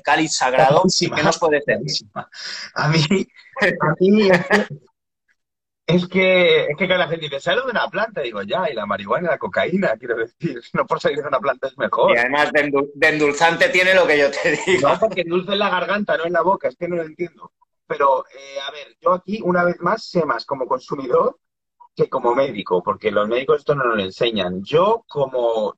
cáliz 0.02 0.36
sagrado. 0.36 0.82
¿Qué 0.98 1.22
nos 1.22 1.38
puede 1.38 1.62
decir? 1.66 2.08
A 2.74 2.88
mí, 2.88 3.00
a 3.60 3.94
mí 3.98 4.30
es 5.86 6.08
que, 6.08 6.64
es 6.64 6.76
que 6.76 6.88
la 6.88 7.06
gente 7.06 7.26
dice, 7.26 7.38
sale 7.38 7.62
de 7.62 7.70
una 7.70 7.88
planta, 7.88 8.20
digo, 8.20 8.42
ya, 8.42 8.68
y 8.68 8.74
la 8.74 8.86
marihuana 8.86 9.28
y 9.28 9.30
la 9.30 9.38
cocaína, 9.38 9.96
quiero 9.96 10.16
decir, 10.16 10.60
no 10.72 10.84
por 10.84 11.00
salir 11.00 11.18
de 11.18 11.28
una 11.28 11.38
planta 11.38 11.68
es 11.68 11.78
mejor. 11.78 12.12
Y 12.12 12.18
además 12.18 12.50
de, 12.52 13.08
endulzante 13.08 13.68
tiene 13.68 13.94
lo 13.94 14.06
que 14.06 14.18
yo 14.18 14.30
te 14.30 14.58
digo. 14.66 14.88
No, 14.88 14.98
porque 15.00 15.20
endulce 15.20 15.52
en 15.52 15.60
la 15.60 15.70
garganta, 15.70 16.16
no 16.16 16.24
en 16.24 16.32
la 16.32 16.42
boca, 16.42 16.68
es 16.68 16.76
que 16.76 16.88
no 16.88 16.96
lo 16.96 17.02
entiendo. 17.02 17.52
Pero, 17.86 18.24
eh, 18.26 18.58
a 18.66 18.72
ver, 18.72 18.96
yo 19.00 19.12
aquí, 19.12 19.40
una 19.44 19.62
vez 19.62 19.80
más, 19.80 20.04
sé 20.04 20.24
más 20.24 20.44
como 20.44 20.66
consumidor 20.66 21.38
que 21.94 22.08
como 22.08 22.34
médico, 22.34 22.82
porque 22.82 23.12
los 23.12 23.28
médicos 23.28 23.60
esto 23.60 23.74
no 23.76 23.84
nos 23.84 23.96
lo 23.96 24.02
enseñan. 24.02 24.62
Yo, 24.64 25.04
como 25.08 25.76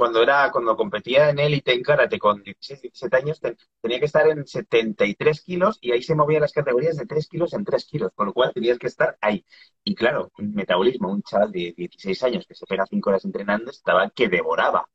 cuando 0.00 0.22
era 0.22 0.50
cuando 0.50 0.78
competía 0.78 1.28
en 1.28 1.38
élite 1.38 1.74
en 1.74 1.82
karate 1.82 2.18
con 2.18 2.42
16, 2.42 2.80
17 2.80 3.16
años, 3.18 3.38
tenía 3.82 3.98
que 3.98 4.06
estar 4.06 4.26
en 4.28 4.46
73 4.46 5.42
kilos 5.42 5.76
y 5.82 5.92
ahí 5.92 6.02
se 6.02 6.14
movían 6.14 6.40
las 6.40 6.54
categorías 6.54 6.96
de 6.96 7.04
3 7.04 7.28
kilos 7.28 7.52
en 7.52 7.66
3 7.66 7.84
kilos, 7.84 8.10
con 8.14 8.28
lo 8.28 8.32
cual 8.32 8.50
tenías 8.54 8.78
que 8.78 8.86
estar 8.86 9.18
ahí. 9.20 9.44
Y 9.84 9.94
claro, 9.94 10.32
un 10.38 10.54
metabolismo, 10.54 11.10
un 11.10 11.22
chaval 11.22 11.52
de 11.52 11.74
16 11.76 12.22
años 12.22 12.46
que 12.46 12.54
se 12.54 12.64
pega 12.64 12.86
5 12.88 13.10
horas 13.10 13.26
entrenando, 13.26 13.70
estaba 13.70 14.08
que 14.08 14.28
devoraba. 14.28 14.88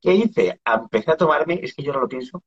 ¿Qué 0.00 0.14
hice? 0.14 0.58
Empecé 0.64 1.10
a 1.10 1.18
tomarme, 1.18 1.60
es 1.62 1.74
que 1.74 1.82
yo 1.82 1.92
no 1.92 2.00
lo 2.00 2.08
pienso, 2.08 2.42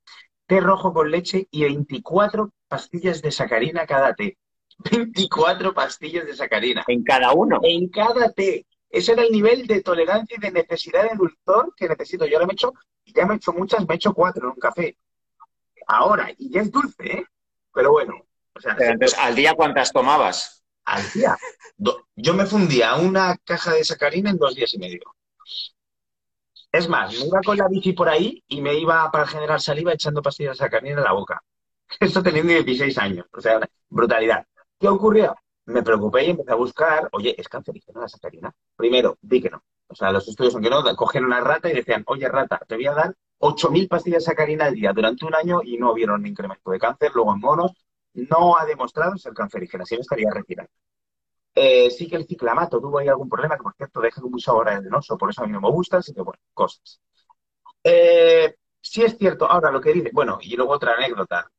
té 0.47 0.60
rojo 0.60 0.91
con 0.93 1.12
leche 1.12 1.47
y 1.52 1.66
24 1.66 2.52
pastillas 2.68 3.22
de 3.22 3.32
sacarina 3.32 3.86
cada 3.86 4.16
té. 4.16 4.39
24 4.91 5.72
pastillas 5.76 6.26
de 6.26 6.34
sacarina. 6.36 6.84
¿En 6.88 7.04
cada 7.04 7.32
uno? 7.34 7.60
En 7.62 7.89
cada 7.89 8.32
té. 8.32 8.66
Ese 8.92 9.14
era 9.14 9.24
el 9.24 9.32
nivel 9.32 9.66
de 9.68 9.82
tolerancia 9.82 10.36
y 10.38 10.42
de 10.42 10.52
necesidad 10.52 11.04
de 11.04 11.16
dulzor 11.16 11.74
que 11.76 11.88
necesito. 11.88 12.26
Yo 12.26 12.36
ahora 12.36 12.48
me 12.48 12.54
he 12.54 12.56
hecho, 12.56 12.74
ya 13.06 13.26
me 13.26 13.36
he 13.36 13.38
hecho 13.38 13.54
muchas, 13.54 13.88
me 13.88 13.94
he 13.94 13.96
hecho 13.96 14.14
cuatro 14.14 14.44
en 14.44 14.50
un 14.50 14.60
café. 14.60 14.98
Ahora, 15.88 16.30
y 16.38 16.52
ya 16.52 16.62
es 16.62 16.72
dulce, 16.72 17.06
¿eh? 17.06 17.26
Pero 17.74 17.92
bueno. 17.92 18.26
entonces, 18.78 19.18
¿al 19.18 19.36
día 19.36 19.54
cuántas 19.56 19.92
tomabas? 19.92 20.64
Al 20.86 21.10
día. 21.12 21.38
Yo 22.16 22.34
me 22.34 22.46
fundía 22.46 22.96
una 22.96 23.38
caja 23.38 23.74
de 23.74 23.84
sacarina 23.84 24.30
en 24.30 24.38
dos 24.38 24.56
días 24.56 24.74
y 24.74 24.78
medio. 24.78 25.02
Es 26.72 26.88
más, 26.88 27.12
me 27.18 27.26
iba 27.26 27.42
con 27.42 27.58
la 27.58 27.68
bici 27.68 27.94
por 27.94 28.08
ahí 28.08 28.44
y 28.48 28.62
me 28.62 28.76
iba 28.76 29.10
para 29.12 29.28
generar 29.28 29.60
saliva 29.60 29.94
echando 29.94 30.22
pastillas 30.22 30.58
de 30.58 30.66
sacarina 30.66 30.98
en 31.00 31.04
la 31.04 31.14
boca. 31.14 31.42
Esto 32.00 32.24
teniendo 32.24 32.54
16 32.54 32.98
años. 32.98 33.26
O 33.34 33.42
sea, 33.42 33.60
brutalidad. 33.89 34.46
¿Qué 34.80 34.88
ocurrió? 34.88 35.36
Me 35.72 35.84
preocupé 35.84 36.26
y 36.26 36.30
empecé 36.32 36.52
a 36.52 36.56
buscar, 36.56 37.10
oye, 37.14 37.36
¿es 37.38 37.48
cancerígena 37.48 38.02
la 38.02 38.08
sacarina? 38.08 38.54
Primero, 38.76 39.18
di 39.22 39.42
que 39.42 39.50
no. 39.50 39.64
O 39.88 39.96
sea, 39.96 40.12
los 40.12 40.28
estudios, 40.28 40.54
aunque 40.54 40.70
no, 40.70 40.84
cogieron 40.96 41.28
una 41.28 41.42
rata 41.42 41.70
y 41.70 41.74
decían, 41.74 42.04
oye, 42.08 42.28
rata, 42.30 42.60
te 42.68 42.76
voy 42.76 42.88
a 42.88 42.94
dar 42.94 43.16
8.000 43.40 43.88
pastillas 43.88 44.24
de 44.24 44.32
sacarina 44.32 44.66
al 44.66 44.76
día 44.76 44.94
durante 44.94 45.26
un 45.26 45.36
año 45.36 45.62
y 45.64 45.78
no 45.78 45.94
vieron 45.94 46.26
incremento 46.26 46.72
de 46.72 46.80
cáncer. 46.80 47.12
Luego 47.14 47.34
en 47.34 47.40
monos 47.40 47.72
no 48.14 48.58
ha 48.58 48.66
demostrado 48.66 49.18
ser 49.18 49.34
cancerígena, 49.34 49.86
si 49.86 49.96
no 49.96 50.02
estaría 50.02 50.30
retirado. 50.32 50.70
Eh, 51.54 51.90
sí 51.90 52.08
que 52.08 52.16
el 52.16 52.26
ciclamato 52.26 52.80
tuvo 52.80 53.00
ahí 53.00 53.10
algún 53.10 53.30
problema, 53.30 53.58
que 53.58 53.64
por 53.64 53.76
cierto 53.76 54.00
deja 54.00 54.22
un 54.24 54.40
sabor 54.40 54.70
arenoso, 54.70 55.18
por 55.18 55.30
eso 55.30 55.44
a 55.44 55.48
mí 55.48 55.52
no 55.52 55.60
me 55.62 55.70
gusta, 55.70 55.98
así 55.98 56.14
que 56.14 56.22
bueno, 56.22 56.40
cosas. 56.54 57.02
Eh, 57.84 58.56
sí 58.82 59.04
es 59.04 59.18
cierto, 59.18 59.50
ahora 59.50 59.72
lo 59.72 59.82
que 59.82 59.94
dice, 59.94 60.12
bueno, 60.14 60.40
y 60.42 60.56
luego 60.56 60.74
otra 60.74 60.94
anécdota. 60.94 61.52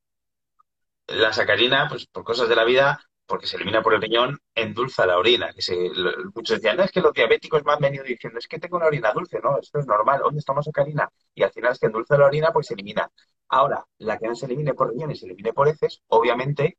La 1.09 1.33
sacarina, 1.33 1.89
pues 1.89 2.07
por 2.07 2.25
cosas 2.25 2.49
de 2.49 2.57
la 2.57 2.65
vida, 2.65 3.01
porque 3.27 3.47
se 3.47 3.57
elimina 3.57 3.83
por 3.83 3.95
el 3.95 4.03
riñón, 4.03 4.39
endulza 4.55 5.07
la 5.07 5.19
orina. 5.19 5.53
Que 5.53 5.63
se, 5.63 5.91
muchos 6.35 6.57
decían, 6.57 6.77
no, 6.77 6.85
es 6.85 6.91
que 6.91 7.01
los 7.01 7.13
diabéticos 7.13 7.65
me 7.65 7.73
han 7.73 7.81
venido 7.81 8.05
diciendo, 8.05 8.39
es 8.39 8.49
que 8.49 8.59
tengo 8.59 8.77
una 8.77 8.87
orina 8.87 9.13
dulce, 9.13 9.41
no, 9.43 9.59
esto 9.59 9.79
es 9.79 9.87
normal, 9.87 10.21
¿dónde 10.23 10.41
estamos 10.41 10.65
sacarina? 10.65 11.09
Y 11.35 11.43
al 11.43 11.53
final 11.53 11.73
es 11.73 11.79
que 11.79 11.87
endulza 11.87 12.19
la 12.19 12.27
orina, 12.27 12.53
pues 12.53 12.67
se 12.67 12.75
elimina. 12.75 13.11
Ahora, 13.49 13.85
la 13.99 14.19
que 14.19 14.29
no 14.29 14.35
se 14.35 14.47
elimine 14.47 14.75
por 14.75 14.91
riñón 14.91 15.11
y 15.11 15.17
se 15.17 15.27
elimine 15.27 15.53
por 15.53 15.69
heces, 15.69 16.03
obviamente 16.09 16.79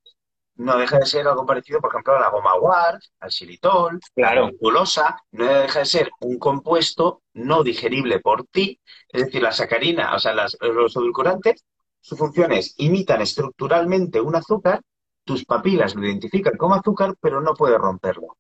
no 0.56 0.78
deja 0.78 1.00
de 1.00 1.06
ser 1.06 1.28
algo 1.28 1.46
parecido, 1.46 1.82
por 1.82 1.92
ejemplo, 1.92 2.16
a 2.16 2.20
la 2.20 2.30
goma 2.30 2.58
guar, 2.58 3.00
al 3.20 3.32
xilitol, 3.32 4.00
claro. 4.14 4.42
la 4.42 4.52
glucosa, 4.52 5.20
no 5.32 5.46
deja 5.46 5.80
de 5.80 5.86
ser 5.86 6.12
un 6.22 6.38
compuesto 6.38 7.24
no 7.34 7.64
digerible 7.64 8.20
por 8.20 8.46
ti, 8.46 8.80
es 9.10 9.26
decir, 9.26 9.42
la 9.42 9.52
sacarina, 9.52 10.14
o 10.16 10.20
sea, 10.20 10.34
los 10.34 10.56
edulcorantes, 10.96 11.66
su 12.00 12.16
función 12.18 12.52
es 12.52 12.76
imitan 12.78 13.22
estructuralmente 13.22 14.22
un 14.22 14.36
azúcar 14.36 14.82
tus 15.24 15.46
papilas 15.46 15.96
lo 15.96 16.06
identifican 16.06 16.58
como 16.58 16.76
azúcar, 16.76 17.16
pero 17.20 17.42
no 17.42 17.54
puedes 17.54 17.78
romperlo. 17.78 18.38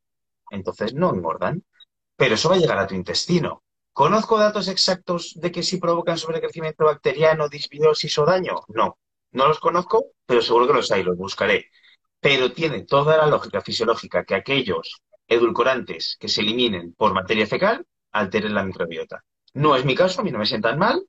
Entonces 0.50 0.94
no 0.94 1.14
engordan. 1.14 1.64
Pero 2.16 2.36
eso 2.36 2.50
va 2.50 2.56
a 2.56 2.60
llegar 2.60 2.78
a 2.78 2.88
tu 2.88 2.96
intestino. 2.96 3.64
¿Conozco 3.92 4.38
datos 4.38 4.68
exactos 4.68 5.34
de 5.36 5.52
que 5.52 5.64
si 5.64 5.78
provocan 5.78 6.18
sobrecrecimiento 6.18 6.86
bacteriano, 6.86 7.50
disbiosis 7.50 8.18
o 8.18 8.26
daño? 8.26 8.62
No. 8.68 8.98
No 9.32 9.48
los 9.48 9.60
conozco, 9.60 10.12
pero 10.26 10.42
seguro 10.42 10.68
que 10.68 10.74
los 10.74 10.92
hay, 10.92 11.04
los 11.04 11.18
buscaré. 11.18 11.70
Pero 12.20 12.54
tiene 12.54 12.86
toda 12.86 13.18
la 13.18 13.28
lógica 13.28 13.62
fisiológica 13.62 14.24
que 14.24 14.36
aquellos 14.36 15.02
edulcorantes 15.28 16.18
que 16.20 16.30
se 16.30 16.42
eliminen 16.42 16.94
por 16.94 17.14
materia 17.14 17.48
fecal 17.48 17.86
alteren 18.12 18.54
la 18.54 18.64
microbiota. 18.64 19.24
No 19.54 19.76
es 19.76 19.86
mi 19.86 19.96
caso, 19.96 20.22
a 20.22 20.24
mí 20.24 20.32
no 20.32 20.40
me 20.40 20.46
sientan 20.46 20.80
mal, 20.80 21.06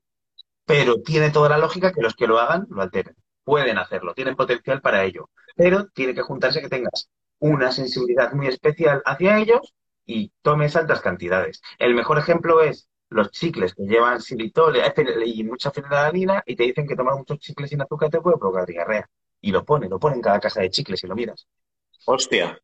pero 0.65 1.01
tiene 1.01 1.31
toda 1.31 1.49
la 1.49 1.57
lógica 1.57 1.91
que 1.91 2.01
los 2.01 2.15
que 2.15 2.27
lo 2.27 2.39
hagan 2.39 2.65
lo 2.69 2.81
alteren. 2.81 3.15
Pueden 3.45 3.77
hacerlo, 3.77 4.13
tienen 4.13 4.35
potencial 4.35 4.81
para 4.81 5.05
ello 5.05 5.29
pero 5.55 5.87
tiene 5.87 6.13
que 6.13 6.21
juntarse 6.21 6.61
que 6.61 6.69
tengas 6.69 7.09
una 7.39 7.71
sensibilidad 7.71 8.33
muy 8.33 8.47
especial 8.47 9.01
hacia 9.05 9.39
ellos 9.39 9.73
y 10.05 10.31
tomes 10.41 10.75
altas 10.75 11.01
cantidades. 11.01 11.61
El 11.79 11.95
mejor 11.95 12.19
ejemplo 12.19 12.61
es 12.61 12.89
los 13.09 13.31
chicles 13.31 13.73
que 13.73 13.83
llevan 13.83 14.21
xilitol 14.21 14.77
y 15.25 15.43
mucha 15.43 15.71
fenilalanina 15.71 16.43
y 16.45 16.55
te 16.55 16.63
dicen 16.63 16.87
que 16.87 16.95
tomar 16.95 17.15
muchos 17.15 17.39
chicles 17.39 17.69
sin 17.69 17.81
azúcar 17.81 18.09
te 18.09 18.21
puede 18.21 18.37
provocar 18.37 18.65
diarrea. 18.65 19.09
Y 19.41 19.51
lo 19.51 19.63
pone, 19.63 19.87
lo 19.87 19.99
pone 19.99 20.15
en 20.15 20.21
cada 20.21 20.39
caja 20.39 20.61
de 20.61 20.69
chicles 20.69 21.03
y 21.03 21.07
lo 21.07 21.15
miras. 21.15 21.47
Hostia. 22.05 22.59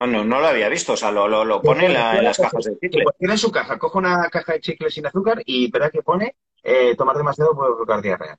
No, 0.00 0.24
no, 0.24 0.40
lo 0.40 0.46
había 0.46 0.68
visto, 0.68 0.92
o 0.92 0.96
sea, 0.96 1.10
lo, 1.10 1.26
lo, 1.26 1.62
pone 1.62 1.86
en, 1.86 1.94
las 1.94 2.36
cajas 2.36 2.64
de 2.64 2.78
chicle. 2.78 3.04
Tiene 3.18 3.34
en 3.34 3.38
su 3.38 3.50
caja, 3.50 3.78
coge 3.78 3.98
una 3.98 4.28
caja 4.28 4.52
de 4.52 4.60
chicle 4.60 4.90
sin 4.90 5.06
azúcar 5.06 5.42
y 5.44 5.70
verá 5.70 5.90
que 5.90 6.02
pone 6.02 6.36
eh, 6.62 6.94
tomar 6.96 7.16
demasiado 7.16 7.54
puede 7.54 7.70
provocar 7.70 8.02
diarrea. 8.02 8.38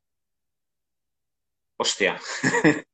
Hostia. 1.82 2.22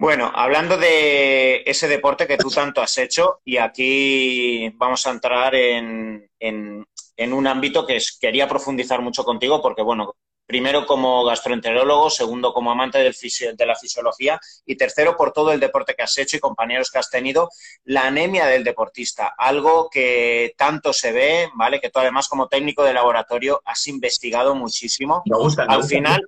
Bueno, 0.00 0.30
hablando 0.32 0.76
de 0.76 1.64
ese 1.66 1.88
deporte 1.88 2.28
que 2.28 2.36
tú 2.36 2.50
tanto 2.50 2.80
has 2.80 2.96
hecho, 2.98 3.40
y 3.44 3.56
aquí 3.56 4.68
vamos 4.76 5.04
a 5.04 5.10
entrar 5.10 5.56
en, 5.56 6.30
en, 6.38 7.32
un 7.32 7.46
ámbito 7.48 7.84
que 7.84 7.98
quería 8.20 8.46
profundizar 8.46 9.02
mucho 9.02 9.24
contigo, 9.24 9.60
porque, 9.60 9.82
bueno, 9.82 10.14
primero 10.48 10.86
como 10.86 11.24
gastroenterólogo, 11.24 12.08
segundo 12.08 12.54
como 12.54 12.72
amante 12.72 12.98
del 12.98 13.14
de 13.54 13.66
la 13.66 13.76
fisiología 13.76 14.40
y 14.64 14.76
tercero 14.76 15.14
por 15.14 15.32
todo 15.32 15.52
el 15.52 15.60
deporte 15.60 15.94
que 15.94 16.02
has 16.02 16.16
hecho 16.16 16.38
y 16.38 16.40
compañeros 16.40 16.90
que 16.90 16.98
has 16.98 17.10
tenido, 17.10 17.50
la 17.84 18.06
anemia 18.06 18.46
del 18.46 18.64
deportista, 18.64 19.34
algo 19.36 19.90
que 19.90 20.54
tanto 20.56 20.94
se 20.94 21.12
ve, 21.12 21.50
¿vale? 21.54 21.80
Que 21.80 21.90
tú 21.90 21.98
además 21.98 22.28
como 22.28 22.48
técnico 22.48 22.82
de 22.82 22.94
laboratorio 22.94 23.60
has 23.66 23.86
investigado 23.88 24.54
muchísimo. 24.54 25.22
Me 25.26 25.36
gusta, 25.36 25.64
Al 25.68 25.84
final, 25.84 26.26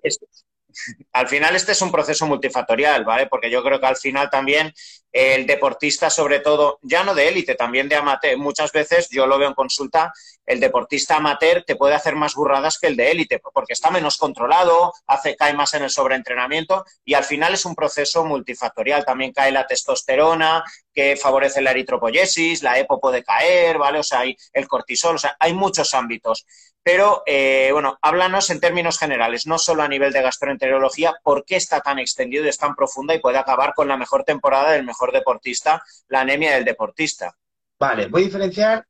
al 1.12 1.28
final 1.28 1.56
este 1.56 1.72
es 1.72 1.82
un 1.82 1.92
proceso 1.92 2.26
multifactorial, 2.26 3.04
¿vale? 3.04 3.26
Porque 3.26 3.50
yo 3.50 3.62
creo 3.62 3.80
que 3.80 3.86
al 3.86 3.96
final 3.96 4.30
también 4.30 4.72
el 5.12 5.46
deportista, 5.46 6.08
sobre 6.08 6.40
todo, 6.40 6.78
ya 6.82 7.02
no 7.02 7.14
de 7.14 7.28
élite, 7.28 7.54
también 7.56 7.88
de 7.88 7.96
amateur, 7.96 8.38
muchas 8.38 8.70
veces 8.72 9.08
yo 9.10 9.26
lo 9.26 9.38
veo 9.38 9.48
en 9.48 9.54
consulta, 9.54 10.12
el 10.46 10.60
deportista 10.60 11.16
amateur 11.16 11.64
te 11.64 11.76
puede 11.76 11.94
hacer 11.94 12.14
más 12.16 12.34
burradas 12.34 12.78
que 12.78 12.88
el 12.88 12.96
de 12.96 13.10
élite, 13.10 13.40
porque 13.52 13.72
está 13.72 13.90
menos 13.90 14.16
controlado, 14.16 14.92
hace, 15.06 15.36
cae 15.36 15.54
más 15.54 15.74
en 15.74 15.82
el 15.82 15.90
sobreentrenamiento 15.90 16.84
y 17.04 17.14
al 17.14 17.24
final 17.24 17.54
es 17.54 17.64
un 17.64 17.74
proceso 17.74 18.24
multifactorial. 18.24 19.04
También 19.04 19.32
cae 19.32 19.52
la 19.52 19.66
testosterona, 19.66 20.64
que 21.00 21.16
favorece 21.16 21.62
la 21.62 21.70
eritropoyesis, 21.70 22.62
la 22.62 22.78
EPO 22.78 23.00
puede 23.00 23.24
caer, 23.24 23.78
¿vale? 23.78 24.00
O 24.00 24.02
sea, 24.02 24.20
hay 24.20 24.36
el 24.52 24.68
cortisol, 24.68 25.14
o 25.14 25.18
sea, 25.18 25.34
hay 25.40 25.54
muchos 25.54 25.94
ámbitos. 25.94 26.44
Pero, 26.82 27.22
eh, 27.24 27.70
bueno, 27.72 27.98
háblanos 28.02 28.50
en 28.50 28.60
términos 28.60 28.98
generales, 28.98 29.46
no 29.46 29.58
solo 29.58 29.82
a 29.82 29.88
nivel 29.88 30.12
de 30.12 30.20
gastroenterología, 30.20 31.14
por 31.22 31.46
qué 31.46 31.56
está 31.56 31.80
tan 31.80 31.98
extendido 31.98 32.44
y 32.44 32.48
es 32.48 32.58
tan 32.58 32.74
profunda 32.74 33.14
y 33.14 33.18
puede 33.18 33.38
acabar 33.38 33.72
con 33.74 33.88
la 33.88 33.96
mejor 33.96 34.24
temporada 34.24 34.72
del 34.72 34.84
mejor 34.84 35.10
deportista, 35.10 35.82
la 36.08 36.20
anemia 36.20 36.54
del 36.54 36.66
deportista. 36.66 37.34
Vale, 37.78 38.08
voy 38.08 38.22
a 38.22 38.26
diferenciar 38.26 38.86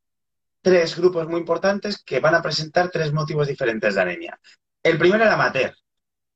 tres 0.61 0.97
grupos 0.97 1.29
muy 1.29 1.39
importantes 1.39 2.03
que 2.03 2.19
van 2.19 2.35
a 2.35 2.43
presentar 2.43 2.91
tres 2.91 3.13
motivos 3.13 3.47
diferentes 3.47 3.95
de 3.95 4.01
anemia. 4.01 4.41
El 4.83 4.99
primero, 4.99 5.23
el 5.23 5.31
amateur. 5.31 5.77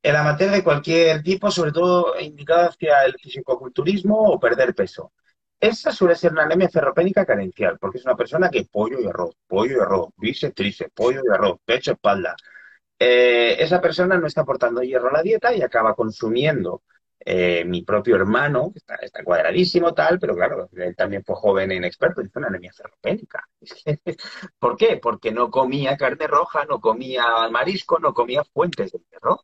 El 0.00 0.14
amateur 0.14 0.50
de 0.52 0.62
cualquier 0.62 1.22
tipo, 1.22 1.50
sobre 1.50 1.72
todo 1.72 2.14
indicado 2.20 2.68
hacia 2.68 3.04
el 3.06 3.14
fisicoculturismo 3.14 4.22
o 4.22 4.38
perder 4.38 4.72
peso. 4.72 5.12
Esa 5.60 5.92
suele 5.92 6.14
ser 6.14 6.32
una 6.32 6.42
anemia 6.42 6.68
ferropénica 6.68 7.24
carencial, 7.24 7.78
porque 7.78 7.98
es 7.98 8.04
una 8.04 8.16
persona 8.16 8.50
que 8.50 8.66
pollo 8.70 9.00
y 9.00 9.06
arroz, 9.06 9.34
pollo 9.46 9.78
y 9.78 9.80
arroz, 9.80 10.08
bíceps, 10.16 10.54
tríceps, 10.54 10.92
pollo 10.94 11.22
y 11.24 11.34
arroz, 11.34 11.58
pecho, 11.64 11.92
espalda. 11.92 12.36
Eh, 12.98 13.56
esa 13.58 13.80
persona 13.80 14.16
no 14.18 14.26
está 14.26 14.42
aportando 14.42 14.82
hierro 14.82 15.08
a 15.08 15.12
la 15.12 15.22
dieta 15.22 15.54
y 15.54 15.62
acaba 15.62 15.94
consumiendo 15.94 16.82
eh, 17.26 17.64
mi 17.64 17.82
propio 17.82 18.16
hermano, 18.16 18.70
que 18.72 18.80
está, 19.06 19.24
cuadradísimo, 19.24 19.94
tal, 19.94 20.18
pero 20.18 20.34
claro, 20.34 20.68
él 20.72 20.94
también 20.94 21.24
fue 21.24 21.34
joven 21.36 21.72
e 21.72 21.76
inexperto, 21.76 22.22
fue 22.30 22.40
una 22.40 22.48
anemia 22.48 22.72
ferropénica. 22.72 23.48
¿Por 24.58 24.76
qué? 24.76 24.98
Porque 25.02 25.32
no 25.32 25.50
comía 25.50 25.96
carne 25.96 26.26
roja, 26.26 26.66
no 26.66 26.80
comía 26.80 27.24
marisco, 27.50 27.98
no 27.98 28.12
comía 28.12 28.44
fuentes 28.44 28.92
de 28.92 28.98
hierro. 29.10 29.40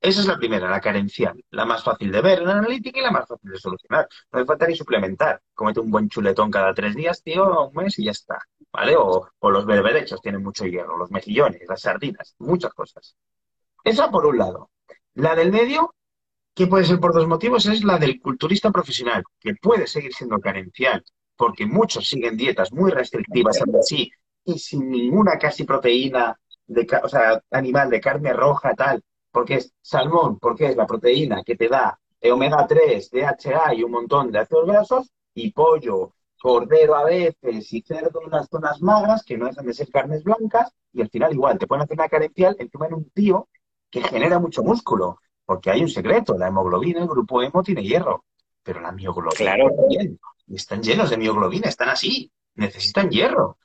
Esa 0.00 0.20
es 0.20 0.26
la 0.26 0.38
primera, 0.38 0.70
la 0.70 0.80
carencial, 0.80 1.44
la 1.50 1.66
más 1.66 1.84
fácil 1.84 2.10
de 2.10 2.22
ver 2.22 2.40
en 2.40 2.48
analítica 2.48 2.98
y 2.98 3.02
la 3.02 3.10
más 3.10 3.28
fácil 3.28 3.50
de 3.50 3.58
solucionar. 3.58 4.08
No 4.32 4.38
hace 4.38 4.46
falta 4.46 4.66
ni 4.66 4.74
suplementar. 4.74 5.42
Comete 5.52 5.80
un 5.80 5.90
buen 5.90 6.08
chuletón 6.08 6.50
cada 6.50 6.72
tres 6.72 6.94
días, 6.94 7.22
tío, 7.22 7.66
un 7.68 7.74
mes 7.74 7.98
y 7.98 8.04
ya 8.04 8.12
está. 8.12 8.38
¿Vale? 8.72 8.96
O, 8.96 9.28
los 9.42 9.66
berberechos 9.66 10.22
tienen 10.22 10.42
mucho 10.42 10.64
hierro, 10.64 10.96
los 10.96 11.10
mejillones, 11.10 11.62
las 11.68 11.82
sardinas, 11.82 12.34
muchas 12.38 12.72
cosas. 12.72 13.14
Esa 13.84 14.10
por 14.10 14.24
un 14.24 14.38
lado. 14.38 14.70
La 15.14 15.34
del 15.34 15.52
medio, 15.52 15.94
que 16.54 16.66
puede 16.66 16.84
ser 16.84 16.98
por 16.98 17.12
dos 17.12 17.26
motivos, 17.26 17.66
es 17.66 17.84
la 17.84 17.98
del 17.98 18.20
culturista 18.22 18.70
profesional, 18.70 19.22
que 19.38 19.54
puede 19.54 19.86
seguir 19.86 20.14
siendo 20.14 20.38
carencial, 20.40 21.04
porque 21.36 21.66
muchos 21.66 22.08
siguen 22.08 22.38
dietas 22.38 22.72
muy 22.72 22.90
restrictivas 22.90 23.60
así 23.78 24.10
y 24.44 24.58
sin 24.58 24.88
ninguna 24.88 25.38
casi 25.38 25.64
proteína 25.64 26.38
de, 26.66 26.86
o 27.02 27.08
sea, 27.08 27.42
animal 27.50 27.90
de 27.90 28.00
carne 28.00 28.32
roja, 28.32 28.74
tal, 28.74 29.02
porque 29.30 29.54
es 29.54 29.72
salmón, 29.80 30.38
porque 30.38 30.66
es 30.66 30.76
la 30.76 30.86
proteína 30.86 31.42
que 31.44 31.56
te 31.56 31.68
da 31.68 31.98
omega 32.30 32.66
3, 32.66 33.10
DHA 33.10 33.74
y 33.74 33.82
un 33.82 33.92
montón 33.92 34.30
de 34.30 34.40
ácidos 34.40 34.66
grasos, 34.66 35.10
y 35.34 35.52
pollo, 35.52 36.14
cordero 36.38 36.94
a 36.96 37.04
veces 37.04 37.72
y 37.72 37.82
cerdo 37.82 38.20
en 38.24 38.30
las 38.30 38.48
zonas 38.48 38.80
magras, 38.82 39.24
que 39.24 39.38
no 39.38 39.46
dejan 39.46 39.66
de 39.66 39.74
ser 39.74 39.90
carnes 39.90 40.22
blancas, 40.22 40.72
y 40.92 41.00
al 41.00 41.08
final 41.08 41.32
igual 41.32 41.58
te 41.58 41.66
pueden 41.66 41.84
hacer 41.84 41.94
una 41.94 42.08
carencial 42.08 42.56
encima 42.58 42.86
en 42.86 42.94
un 42.94 43.10
tío 43.10 43.48
que 43.90 44.02
genera 44.02 44.38
mucho 44.38 44.62
músculo, 44.62 45.18
porque 45.44 45.70
hay 45.70 45.82
un 45.82 45.88
secreto, 45.88 46.36
la 46.36 46.48
hemoglobina, 46.48 47.00
el 47.00 47.08
grupo 47.08 47.42
hemo 47.42 47.62
tiene 47.62 47.82
hierro, 47.82 48.24
pero 48.62 48.80
la 48.80 48.92
mioglobina 48.92 49.36
claro. 49.36 49.70
también, 49.74 50.18
están 50.48 50.82
llenos 50.82 51.10
de 51.10 51.16
mioglobina, 51.16 51.68
están 51.68 51.88
así, 51.88 52.30
necesitan 52.54 53.10
hierro. 53.10 53.58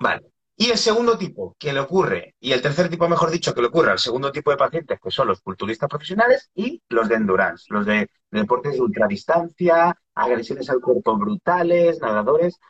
Vale, 0.00 0.31
y 0.62 0.70
el 0.70 0.78
segundo 0.78 1.18
tipo 1.18 1.56
que 1.58 1.72
le 1.72 1.80
ocurre, 1.80 2.36
y 2.38 2.52
el 2.52 2.62
tercer 2.62 2.88
tipo, 2.88 3.08
mejor 3.08 3.32
dicho, 3.32 3.52
que 3.52 3.60
le 3.60 3.66
ocurre 3.66 3.90
al 3.90 3.98
segundo 3.98 4.30
tipo 4.30 4.52
de 4.52 4.56
pacientes, 4.56 5.00
que 5.02 5.10
son 5.10 5.26
los 5.26 5.40
culturistas 5.40 5.88
profesionales 5.88 6.52
y 6.54 6.80
los 6.88 7.08
de 7.08 7.16
endurance, 7.16 7.64
los 7.70 7.84
de, 7.84 8.08
deportes 8.30 8.74
de 8.74 8.80
ultradistancia, 8.80 9.92
agresiones 10.14 10.70
al 10.70 10.80
cuerpo 10.80 11.18
brutales, 11.18 12.00
nadadores, 12.00 12.60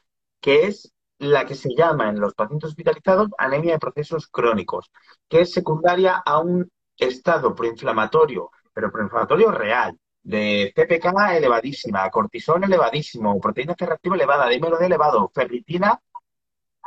que 0.40 0.68
es 0.68 0.90
la 1.18 1.44
que 1.44 1.54
se 1.54 1.68
llama 1.76 2.08
en 2.08 2.18
los 2.18 2.32
pacientes 2.32 2.70
hospitalizados 2.70 3.28
anemia 3.36 3.74
de 3.74 3.78
procesos 3.78 4.26
crónicos, 4.26 4.90
que 5.28 5.42
es 5.42 5.52
secundaria 5.52 6.22
a 6.24 6.38
un 6.38 6.70
estado 6.96 7.54
proinflamatorio, 7.54 8.52
pero 8.72 8.90
proinflamatorio 8.90 9.50
real, 9.50 9.98
de 10.22 10.72
CPK 10.74 11.36
elevadísima, 11.36 12.08
cortisol 12.08 12.64
elevadísimo, 12.64 13.38
proteína 13.38 13.74
C 13.78 13.84
reactiva 13.84 14.16
elevada, 14.16 14.48
dímero 14.48 14.78
de 14.78 14.86
elevado, 14.86 15.30
ferritina 15.34 16.00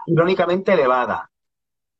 irónicamente 0.06 0.74
elevada. 0.74 1.32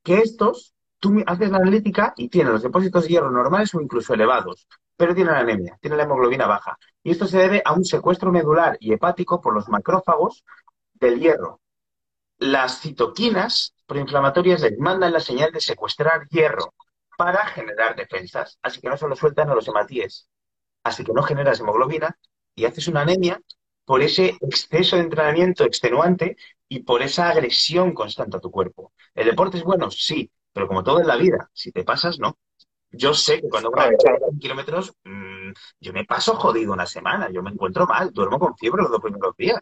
Que 0.04 0.20
estos, 0.20 0.74
tú 1.00 1.24
haces 1.26 1.50
la 1.52 1.58
analítica 1.58 2.14
y 2.16 2.30
tienen 2.30 2.54
los 2.54 2.64
depósitos 2.64 3.04
de 3.04 3.10
hierro 3.10 3.32
normales 3.32 3.74
o 3.74 3.82
incluso 3.82 4.14
elevados, 4.14 4.68
pero 4.96 5.16
tienen 5.16 5.36
anemia, 5.36 5.78
tienen 5.82 5.98
la 5.98 6.04
hemoglobina 6.04 6.48
baja. 6.48 6.78
Y 7.04 7.12
esto 7.12 7.28
se 7.28 7.38
debe 7.38 7.62
a 7.66 7.74
un 7.74 7.84
secuestro 7.84 8.32
medular 8.32 8.78
y 8.80 8.94
hepático 8.94 9.42
por 9.42 9.54
los 9.54 9.68
macrófagos 9.70 10.44
del 10.94 11.20
hierro. 11.20 11.62
Las 12.38 12.82
citoquinas 12.82 13.74
proinflamatorias 13.86 14.62
les 14.62 14.78
mandan 14.80 15.14
la 15.14 15.20
señal 15.20 15.52
de 15.52 15.62
secuestrar 15.62 16.28
hierro 16.30 16.74
para 17.18 17.46
generar 17.48 17.96
defensas. 17.96 18.60
Así 18.62 18.82
que 18.82 18.90
no 18.90 18.98
se 18.98 19.08
lo 19.08 19.16
sueltan 19.16 19.50
a 19.50 19.56
los 19.56 19.68
hematíes. 19.68 20.28
Así 20.84 21.04
que 21.04 21.14
no 21.14 21.24
generas 21.24 21.60
hemoglobina 21.60 22.18
y 22.56 22.66
haces 22.66 22.88
una 22.88 23.02
anemia 23.02 23.42
por 23.86 24.02
ese 24.02 24.38
exceso 24.42 24.96
de 24.96 25.04
entrenamiento 25.04 25.64
extenuante 25.64 26.38
y 26.68 26.80
por 26.80 27.02
esa 27.02 27.30
agresión 27.30 27.94
constante 27.94 28.38
a 28.38 28.40
tu 28.40 28.52
cuerpo. 28.52 28.92
¿El 29.14 29.28
deporte 29.28 29.58
es 29.58 29.64
bueno? 29.64 29.92
Sí, 29.92 30.30
pero 30.52 30.68
como 30.68 30.84
todo 30.84 31.00
en 31.00 31.08
la 31.08 31.16
vida, 31.16 31.50
si 31.54 31.72
te 31.72 31.84
pasas, 31.84 32.20
no. 32.20 32.38
Yo 32.92 33.14
sé 33.14 33.42
que 33.42 33.50
cuando 33.50 33.72
voy 33.72 33.84
a 33.84 34.40
kilómetros, 34.40 34.94
mm, 35.04 35.52
yo 35.80 35.94
me 35.94 36.06
paso 36.06 36.36
jodido 36.36 36.74
una 36.74 36.86
semana, 36.86 37.30
yo 37.32 37.44
me 37.44 37.52
encuentro 37.52 37.86
mal, 37.86 38.12
duermo 38.12 38.40
con 38.40 38.58
fiebre 38.58 38.84
los 38.84 38.92
dos 38.92 39.02
primeros 39.02 39.36
días. 39.38 39.60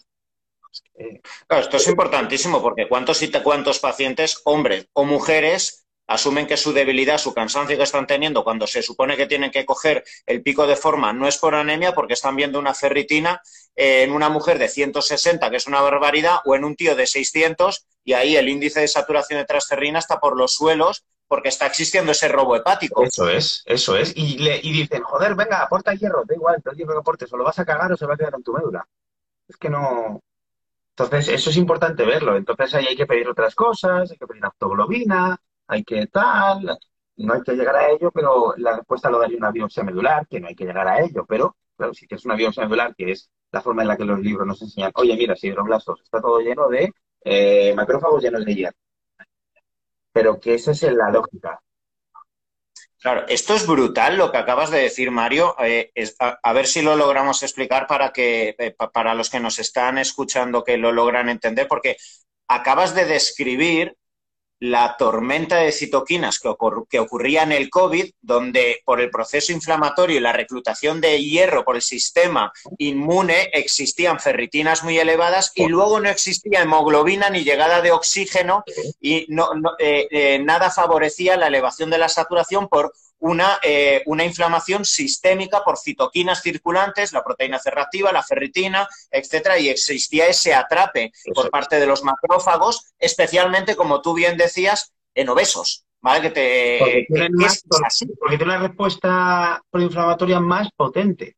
Claro, 1.47 1.63
esto 1.63 1.77
es 1.77 1.87
importantísimo 1.87 2.61
porque 2.61 2.87
cuántos 2.87 3.23
cuántos 3.43 3.79
pacientes, 3.79 4.41
hombres 4.45 4.87
o 4.93 5.03
mujeres, 5.03 5.82
asumen 6.07 6.47
que 6.47 6.57
su 6.57 6.73
debilidad, 6.73 7.17
su 7.17 7.33
cansancio 7.33 7.77
que 7.77 7.83
están 7.83 8.07
teniendo 8.07 8.43
cuando 8.43 8.67
se 8.67 8.81
supone 8.81 9.15
que 9.15 9.25
tienen 9.25 9.51
que 9.51 9.65
coger 9.65 10.03
el 10.25 10.41
pico 10.43 10.67
de 10.67 10.75
forma 10.75 11.13
no 11.13 11.27
es 11.27 11.37
por 11.37 11.55
anemia 11.55 11.93
porque 11.93 12.13
están 12.13 12.35
viendo 12.35 12.59
una 12.59 12.73
ferritina 12.73 13.41
en 13.75 14.11
una 14.11 14.29
mujer 14.29 14.59
de 14.59 14.67
160, 14.67 15.49
que 15.49 15.57
es 15.57 15.67
una 15.67 15.81
barbaridad, 15.81 16.37
o 16.45 16.55
en 16.55 16.63
un 16.63 16.75
tío 16.75 16.95
de 16.95 17.07
600 17.07 17.85
y 18.03 18.13
ahí 18.13 18.35
el 18.35 18.49
índice 18.49 18.81
de 18.81 18.87
saturación 18.87 19.39
de 19.39 19.45
transferrina 19.45 19.99
está 19.99 20.19
por 20.19 20.37
los 20.37 20.53
suelos 20.53 21.05
porque 21.27 21.49
está 21.49 21.65
existiendo 21.65 22.11
ese 22.11 22.27
robo 22.27 22.55
hepático. 22.55 23.03
Eso 23.03 23.27
es, 23.29 23.63
eso 23.65 23.95
es. 23.95 24.13
Y, 24.15 24.37
le, 24.37 24.59
y 24.61 24.71
dicen, 24.71 25.01
joder, 25.01 25.35
venga, 25.35 25.63
aporta 25.63 25.93
hierro, 25.93 26.23
da 26.27 26.35
igual, 26.35 26.61
el 26.63 26.77
hierro 26.77 26.93
que 26.93 26.99
aportes, 26.99 27.33
o 27.33 27.37
lo 27.37 27.43
vas 27.43 27.57
a 27.57 27.65
cagar 27.65 27.91
o 27.91 27.97
se 27.97 28.05
va 28.05 28.13
a 28.13 28.17
quedar 28.17 28.35
en 28.35 28.43
tu 28.43 28.53
médula. 28.53 28.85
Es 29.47 29.57
que 29.57 29.69
no... 29.69 30.19
Entonces, 30.95 31.29
eso 31.29 31.49
es 31.49 31.57
importante 31.57 32.05
verlo. 32.05 32.35
Entonces 32.35 32.75
ahí 32.75 32.85
hay 32.87 32.95
que 32.95 33.07
pedir 33.07 33.27
otras 33.27 33.55
cosas, 33.55 34.11
hay 34.11 34.17
que 34.17 34.27
pedir 34.27 34.45
aptoglobina, 34.45 35.39
hay 35.67 35.83
que 35.83 36.07
tal, 36.07 36.77
no 37.17 37.33
hay 37.33 37.41
que 37.41 37.53
llegar 37.53 37.75
a 37.75 37.89
ello, 37.89 38.11
pero 38.11 38.53
la 38.57 38.77
respuesta 38.77 39.09
lo 39.09 39.19
daría 39.19 39.37
una 39.37 39.51
biopsia 39.51 39.83
medular, 39.83 40.27
que 40.27 40.39
no 40.39 40.47
hay 40.47 40.55
que 40.55 40.65
llegar 40.65 40.87
a 40.87 40.99
ello, 41.01 41.25
pero 41.27 41.55
claro, 41.77 41.93
si 41.93 42.05
es 42.09 42.25
una 42.25 42.35
biopsia 42.35 42.63
medular, 42.63 42.95
que 42.95 43.11
es 43.11 43.29
la 43.51 43.61
forma 43.61 43.83
en 43.83 43.87
la 43.89 43.97
que 43.97 44.05
los 44.05 44.19
libros 44.19 44.47
nos 44.47 44.61
enseñan, 44.61 44.91
oye, 44.95 45.15
mira, 45.15 45.35
si 45.35 45.47
hidroblastos 45.47 46.01
está 46.01 46.21
todo 46.21 46.39
lleno 46.39 46.67
de 46.69 46.91
eh, 47.23 47.73
macrófagos 47.75 48.23
llenos 48.23 48.45
de 48.45 48.55
hierro. 48.55 48.77
Pero 50.11 50.39
que 50.39 50.55
esa 50.55 50.71
es 50.71 50.83
la 50.83 51.09
lógica. 51.09 51.59
Claro, 52.99 53.25
esto 53.27 53.53
es 53.53 53.67
brutal 53.67 54.17
lo 54.17 54.31
que 54.31 54.37
acabas 54.37 54.71
de 54.71 54.79
decir, 54.79 55.11
Mario. 55.11 55.55
Eh, 55.59 55.91
a, 56.19 56.53
ver 56.53 56.67
si 56.67 56.81
lo 56.81 56.95
logramos 56.95 57.43
explicar 57.43 57.85
para 57.85 58.13
que 58.13 58.55
eh, 58.57 58.75
para 58.93 59.13
los 59.13 59.29
que 59.29 59.41
nos 59.41 59.59
están 59.59 59.97
escuchando 59.97 60.63
que 60.63 60.77
lo 60.77 60.91
logran 60.91 61.27
entender, 61.27 61.67
porque 61.67 61.97
acabas 62.47 62.95
de 62.95 63.05
describir 63.05 63.97
la 64.63 64.95
tormenta 64.97 65.57
de 65.57 65.73
citoquinas 65.73 66.39
que, 66.39 66.49
que, 66.89 66.99
ocurría 66.99 67.43
en 67.43 67.51
el 67.51 67.69
COVID, 67.69 68.13
donde 68.21 68.81
por 68.85 69.01
el 69.01 69.09
proceso 69.09 69.51
inflamatorio 69.51 70.15
y 70.15 70.21
la 70.21 70.31
reclutación 70.31 71.01
de 71.01 71.21
hierro 71.21 71.65
por 71.65 71.75
el 71.75 71.81
sistema 71.81 72.53
inmune 72.77 73.49
existían 73.51 74.21
ferritinas 74.21 74.85
muy 74.85 74.97
elevadas 74.97 75.51
y 75.53 75.67
luego 75.67 75.99
no 75.99 76.07
existía 76.07 76.61
hemoglobina 76.61 77.29
ni 77.29 77.43
llegada 77.43 77.81
de 77.81 77.91
oxígeno 77.91 78.63
y 79.01 79.25
no, 79.27 79.49
eh, 79.79 80.07
eh, 80.09 80.39
nada 80.39 80.71
favorecía 80.71 81.35
la 81.35 81.47
elevación 81.47 81.89
de 81.89 81.97
la 81.97 82.07
saturación 82.07 82.69
por 82.69 82.93
una, 83.19 83.59
eh, 83.63 84.03
una, 84.05 84.25
inflamación 84.25 84.83
sistémica 84.85 85.63
por 85.63 85.77
citoquinas 85.77 86.41
circulantes, 86.41 87.13
la 87.13 87.23
proteína 87.23 87.59
cerrativa, 87.59 88.11
la 88.11 88.23
ferritina, 88.23 88.87
etcétera, 89.09 89.57
y 89.59 89.69
existía 89.69 90.27
ese 90.27 90.53
atrape 90.53 91.11
por 91.33 91.49
parte 91.49 91.79
de 91.79 91.85
los 91.85 92.03
macrófagos, 92.03 92.93
especialmente, 92.99 93.75
como 93.75 94.01
tú 94.01 94.13
bien 94.13 94.37
decías, 94.37 94.93
en 95.15 95.29
obesos. 95.29 95.85
¿Vale? 96.01 96.21
Que 96.21 96.29
te, 96.31 97.07
porque 97.07 98.37
tiene 98.37 98.43
una 98.43 98.67
respuesta 98.67 99.63
proinflamatoria 99.69 100.41
más 100.41 100.67
potente. 100.75 101.37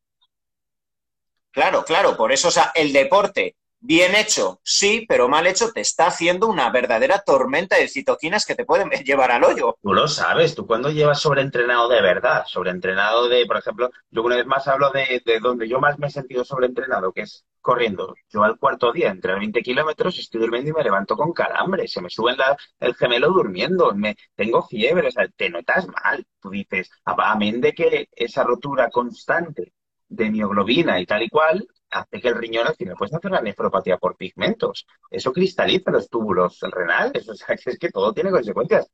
Claro, 1.52 1.84
claro, 1.84 2.16
por 2.16 2.32
eso, 2.32 2.48
o 2.48 2.50
sea, 2.50 2.72
el 2.74 2.92
deporte 2.92 3.54
Bien 3.88 4.16
hecho, 4.16 4.58
sí, 4.64 5.06
pero 5.08 5.28
mal 5.28 5.46
hecho 5.46 5.70
te 5.70 5.80
está 5.80 6.08
haciendo 6.08 6.48
una 6.48 6.70
verdadera 6.70 7.22
tormenta 7.24 7.76
de 7.76 7.86
citoquinas 7.86 8.44
que 8.44 8.56
te 8.56 8.64
pueden 8.64 8.90
llevar 9.04 9.30
al 9.30 9.44
hoyo. 9.44 9.76
Tú 9.80 9.94
lo 9.94 10.08
sabes, 10.08 10.56
tú 10.56 10.66
cuando 10.66 10.90
llevas 10.90 11.20
sobreentrenado 11.20 11.88
de 11.88 12.02
verdad, 12.02 12.42
sobreentrenado 12.48 13.28
de, 13.28 13.46
por 13.46 13.58
ejemplo, 13.58 13.92
yo 14.10 14.24
una 14.24 14.34
vez 14.34 14.46
más 14.46 14.66
hablo 14.66 14.90
de, 14.90 15.22
donde 15.40 15.68
yo 15.68 15.78
más 15.78 16.00
me 16.00 16.08
he 16.08 16.10
sentido 16.10 16.44
sobreentrenado, 16.44 17.12
que 17.12 17.20
es 17.20 17.44
corriendo. 17.60 18.16
Yo 18.28 18.42
al 18.42 18.58
cuarto 18.58 18.90
día, 18.90 19.08
entre 19.08 19.36
20 19.36 19.62
kilómetros, 19.62 20.18
estoy 20.18 20.40
durmiendo 20.40 20.70
y 20.70 20.72
me 20.72 20.82
levanto 20.82 21.16
con 21.16 21.32
calambre, 21.32 21.86
se 21.86 22.02
me 22.02 22.10
sube 22.10 22.34
el 22.80 22.94
gemelo 22.96 23.28
durmiendo, 23.28 23.94
me, 23.94 24.16
tengo 24.34 24.66
fiebre, 24.66 25.06
o 25.06 25.10
sea, 25.12 25.28
te 25.28 25.48
notas 25.48 25.86
mal. 25.86 26.26
Tú 26.40 26.50
dices, 26.50 26.90
amén 27.04 27.60
de 27.60 27.72
que 27.72 28.08
esa 28.16 28.42
rotura 28.42 28.90
constante 28.90 29.74
de 30.08 30.28
mioglobina 30.28 31.00
y 31.00 31.06
tal 31.06 31.22
y 31.22 31.28
cual, 31.28 31.68
hace 32.00 32.20
que 32.20 32.28
el 32.28 32.36
riñón 32.36 32.66
al 32.66 32.76
final 32.76 32.96
puede 32.96 33.16
hacer 33.16 33.30
la 33.30 33.40
nefropatía 33.40 33.98
por 33.98 34.16
pigmentos. 34.16 34.86
Eso 35.10 35.32
cristaliza 35.32 35.90
los 35.90 36.08
túbulos 36.08 36.60
renales. 36.60 37.28
O 37.28 37.34
sea, 37.34 37.56
es 37.64 37.78
que 37.78 37.90
todo 37.90 38.12
tiene 38.12 38.30
consecuencias. 38.30 38.88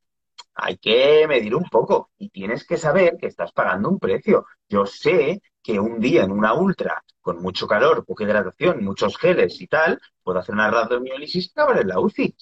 Hay 0.55 0.77
que 0.79 1.27
medir 1.29 1.55
un 1.55 1.65
poco 1.65 2.11
y 2.19 2.29
tienes 2.31 2.67
que 2.67 2.77
saber 2.77 3.17
que 3.19 3.27
estás 3.27 3.53
pagando 3.53 3.89
un 3.89 3.99
precio. 3.99 4.47
Yo 4.69 4.87
sé 4.87 5.43
que 5.63 5.79
un 5.81 6.01
día 6.01 6.25
en 6.25 6.33
una 6.33 6.55
ultra, 6.55 7.03
con 7.21 7.41
mucho 7.41 7.67
calor, 7.67 8.05
poca 8.05 8.25
hidratación, 8.25 8.85
muchos 8.85 9.17
geles 9.17 9.61
y 9.61 9.67
tal, 9.67 10.01
puedo 10.23 10.39
hacer 10.39 10.55
una 10.55 10.71
radiomiólisis 10.71 11.47
y 11.47 11.51
acabar 11.51 11.81
en 11.81 11.89
la 11.89 12.01
UCI. 12.01 12.35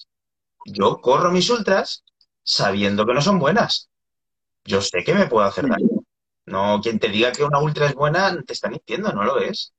Yo 0.65 0.99
corro 1.01 1.31
mis 1.31 1.49
ultras 1.49 2.03
sabiendo 2.43 3.05
que 3.05 3.13
no 3.13 3.21
son 3.21 3.39
buenas. 3.39 3.89
Yo 4.63 4.81
sé 4.81 5.03
que 5.03 5.13
me 5.13 5.27
puedo 5.27 5.45
hacer 5.45 5.67
daño. 5.67 5.89
No, 6.45 6.79
quien 6.81 6.99
te 6.99 7.09
diga 7.09 7.31
que 7.31 7.43
una 7.43 7.59
ultra 7.59 7.87
es 7.87 7.95
buena 7.95 8.41
te 8.43 8.53
está 8.53 8.69
mintiendo, 8.69 9.11
no 9.13 9.23
lo 9.23 9.39
es. 9.39 9.73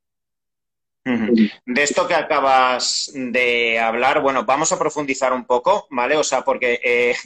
De 1.05 1.83
esto 1.83 2.07
que 2.07 2.15
acabas 2.15 3.11
de 3.15 3.79
hablar, 3.79 4.23
bueno, 4.23 4.45
vamos 4.45 4.71
a 4.73 4.79
profundizar 4.79 5.33
un 5.33 5.45
poco, 5.45 5.87
¿vale? 5.91 6.17
O 6.17 6.25
sea, 6.25 6.43
porque 6.43 6.81
eh, 6.83 7.17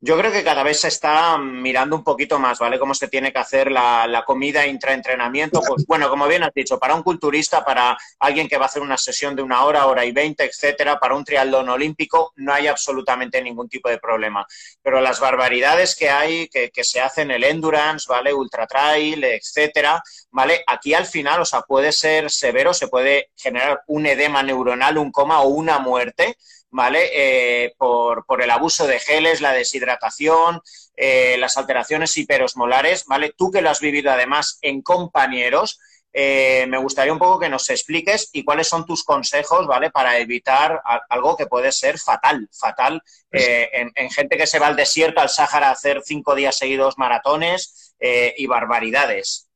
yo 0.00 0.16
creo 0.16 0.30
que 0.30 0.44
cada 0.44 0.62
vez 0.62 0.80
se 0.80 0.88
está 0.88 1.36
mirando 1.38 1.96
un 1.96 2.04
poquito 2.04 2.38
más, 2.38 2.60
¿vale? 2.60 2.78
Cómo 2.78 2.94
se 2.94 3.08
tiene 3.08 3.32
que 3.32 3.40
hacer 3.40 3.70
la, 3.72 4.22
comida 4.24 4.64
intraentrenamiento. 4.64 5.60
Pues 5.66 5.84
bueno, 5.86 6.08
como 6.08 6.28
bien 6.28 6.44
has 6.44 6.54
dicho, 6.54 6.78
para 6.78 6.94
un 6.94 7.02
culturista, 7.02 7.64
para 7.64 7.98
alguien 8.20 8.46
que 8.48 8.58
va 8.58 8.66
a 8.66 8.68
hacer 8.68 8.82
una 8.82 8.96
sesión 8.96 9.34
de 9.34 9.42
una 9.42 9.64
hora, 9.64 9.86
hora 9.86 10.04
y 10.04 10.12
veinte, 10.12 10.44
etcétera, 10.44 11.00
para 11.00 11.16
un 11.16 11.24
triatlón 11.24 11.68
olímpico, 11.68 12.32
no 12.36 12.52
hay 12.52 12.68
absolutamente 12.68 13.42
ningún 13.42 13.68
tipo 13.68 13.88
de 13.88 13.98
problema. 13.98 14.46
Pero 14.82 15.00
las 15.00 15.18
barbaridades 15.18 15.96
que 15.96 16.10
hay, 16.10 16.48
que, 16.48 16.70
que 16.70 16.84
se 16.84 17.00
hacen 17.00 17.32
el 17.32 17.42
endurance, 17.42 18.06
¿vale? 18.08 18.32
Ultra 18.32 18.68
trail, 18.68 19.24
etcétera, 19.24 20.00
¿vale? 20.30 20.62
Aquí 20.68 20.94
al 20.94 21.06
final, 21.06 21.40
o 21.40 21.44
sea, 21.44 21.62
puede 21.62 21.90
ser 21.90 22.30
severo, 22.30 22.72
se 22.72 22.86
puede 22.86 23.30
generar 23.36 23.82
un 23.88 24.06
edema 24.06 24.44
neuronal, 24.44 24.98
un 24.98 25.10
coma 25.10 25.40
o 25.40 25.48
una 25.48 25.80
muerte 25.80 26.36
¿vale? 26.70 27.10
Eh, 27.12 27.74
por, 27.78 28.24
por, 28.26 28.42
el 28.42 28.50
abuso 28.50 28.86
de 28.86 28.98
geles, 28.98 29.40
la 29.40 29.52
deshidratación, 29.52 30.60
eh, 30.96 31.36
las 31.38 31.56
alteraciones 31.56 32.16
hiperosmolares, 32.16 33.04
¿vale? 33.06 33.32
Tú 33.36 33.50
que 33.50 33.62
lo 33.62 33.70
has 33.70 33.80
vivido 33.80 34.10
además 34.10 34.58
en 34.62 34.82
compañeros, 34.82 35.80
eh, 36.12 36.66
me 36.68 36.78
gustaría 36.78 37.12
un 37.12 37.18
poco 37.18 37.38
que 37.38 37.48
nos 37.48 37.68
expliques 37.70 38.30
y 38.32 38.44
cuáles 38.44 38.68
son 38.68 38.86
tus 38.86 39.04
consejos, 39.04 39.66
¿vale? 39.66 39.90
Para 39.90 40.18
evitar 40.18 40.80
algo 41.08 41.36
que 41.36 41.46
puede 41.46 41.70
ser 41.70 41.98
fatal, 41.98 42.48
fatal 42.52 43.02
en, 43.30 43.92
en, 43.94 44.10
gente 44.10 44.36
que 44.36 44.46
se 44.46 44.58
va 44.58 44.68
al 44.68 44.76
desierto, 44.76 45.20
al 45.20 45.28
Sáhara, 45.28 45.68
a 45.68 45.72
hacer 45.72 46.00
cinco 46.04 46.34
días 46.34 46.56
seguidos 46.56 46.96
maratones 46.96 47.94
y 48.00 48.46
barbaridades. 48.46 49.48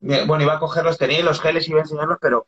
Bueno, 0.00 0.42
iba 0.42 0.54
a 0.54 0.60
cogerlos, 0.60 0.98
tenía 0.98 1.22
los 1.22 1.40
geles 1.40 1.66
y 1.66 1.70
iba 1.70 1.80
a 1.80 1.82
enseñarlos, 1.82 2.18
pero 2.20 2.44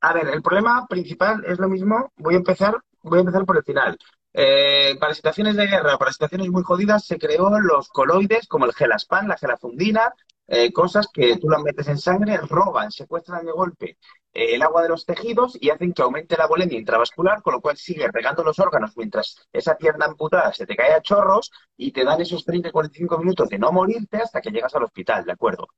a 0.00 0.12
ver, 0.12 0.28
el 0.28 0.42
problema 0.42 0.86
principal 0.86 1.44
es 1.46 1.58
lo 1.58 1.68
mismo. 1.68 2.12
Voy 2.16 2.34
a 2.34 2.38
empezar 2.38 2.76
voy 3.08 3.18
a 3.18 3.20
empezar 3.20 3.44
por 3.44 3.56
el 3.56 3.64
final. 3.64 3.96
Eh, 4.32 4.96
para 5.00 5.14
situaciones 5.14 5.56
de 5.56 5.66
guerra, 5.66 5.96
para 5.96 6.12
situaciones 6.12 6.48
muy 6.48 6.62
jodidas, 6.62 7.06
se 7.06 7.18
creó 7.18 7.48
los 7.60 7.88
coloides 7.88 8.46
como 8.46 8.66
el 8.66 8.74
gelaspan, 8.74 9.28
la 9.28 9.38
gelafundina, 9.38 10.12
eh, 10.48 10.72
cosas 10.72 11.08
que 11.12 11.38
tú 11.38 11.48
las 11.48 11.62
metes 11.62 11.88
en 11.88 11.98
sangre, 11.98 12.36
roban, 12.36 12.92
secuestran 12.92 13.44
de 13.44 13.52
golpe 13.52 13.98
eh, 14.32 14.54
el 14.54 14.62
agua 14.62 14.82
de 14.82 14.90
los 14.90 15.04
tejidos 15.04 15.56
y 15.60 15.70
hacen 15.70 15.92
que 15.92 16.02
aumente 16.02 16.36
la 16.36 16.46
bulimia 16.46 16.78
intravascular, 16.78 17.42
con 17.42 17.54
lo 17.54 17.60
cual 17.60 17.76
sigue 17.76 18.08
regando 18.12 18.44
los 18.44 18.58
órganos 18.58 18.96
mientras 18.96 19.48
esa 19.52 19.76
pierna 19.76 20.06
amputada 20.06 20.52
se 20.52 20.66
te 20.66 20.76
cae 20.76 20.92
a 20.92 21.00
chorros 21.00 21.50
y 21.76 21.90
te 21.92 22.04
dan 22.04 22.20
esos 22.20 22.46
30-45 22.46 23.18
minutos 23.18 23.48
de 23.48 23.58
no 23.58 23.72
morirte 23.72 24.18
hasta 24.18 24.40
que 24.40 24.50
llegas 24.50 24.74
al 24.74 24.84
hospital, 24.84 25.24
¿de 25.24 25.32
acuerdo? 25.32 25.68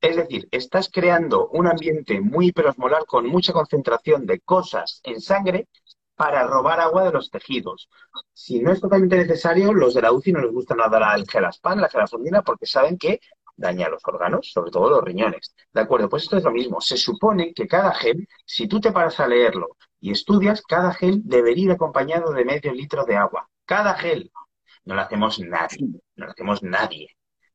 Es 0.00 0.16
decir, 0.16 0.48
estás 0.50 0.88
creando 0.92 1.48
un 1.48 1.66
ambiente 1.66 2.20
muy 2.20 2.48
hiperosmolar 2.48 3.06
con 3.06 3.26
mucha 3.26 3.52
concentración 3.52 4.24
de 4.26 4.40
cosas 4.40 5.00
en 5.02 5.20
sangre 5.20 5.68
para 6.16 6.46
robar 6.46 6.80
agua 6.80 7.04
de 7.04 7.12
los 7.12 7.30
tejidos. 7.30 7.88
Si 8.32 8.60
no 8.60 8.72
es 8.72 8.80
totalmente 8.80 9.16
necesario, 9.18 9.72
los 9.72 9.94
de 9.94 10.02
la 10.02 10.12
UCI 10.12 10.32
no 10.32 10.40
les 10.40 10.52
gusta 10.52 10.74
nada 10.74 11.14
el 11.14 11.28
gelaspan, 11.28 11.80
la 11.80 11.88
gelafondina, 11.88 12.42
porque 12.42 12.66
saben 12.66 12.98
que 12.98 13.20
daña 13.56 13.88
los 13.88 14.02
órganos, 14.04 14.50
sobre 14.52 14.70
todo 14.70 14.90
los 14.90 15.04
riñones. 15.04 15.54
¿De 15.72 15.80
acuerdo? 15.80 16.08
Pues 16.08 16.24
esto 16.24 16.36
es 16.36 16.44
lo 16.44 16.50
mismo. 16.50 16.80
Se 16.80 16.96
supone 16.96 17.52
que 17.54 17.66
cada 17.66 17.94
gel, 17.94 18.26
si 18.44 18.66
tú 18.68 18.80
te 18.80 18.92
paras 18.92 19.20
a 19.20 19.28
leerlo 19.28 19.76
y 20.00 20.10
estudias, 20.10 20.62
cada 20.62 20.92
gel 20.92 21.20
debería 21.24 21.64
ir 21.64 21.70
acompañado 21.72 22.32
de 22.32 22.44
medio 22.44 22.72
litro 22.72 23.04
de 23.04 23.16
agua. 23.16 23.48
Cada 23.64 23.94
gel. 23.94 24.30
No 24.84 24.94
lo 24.94 25.00
hacemos 25.02 25.38
nadie. 25.40 26.00
No 26.16 26.26
lo 26.26 26.30
hacemos 26.32 26.62
nadie. 26.62 27.08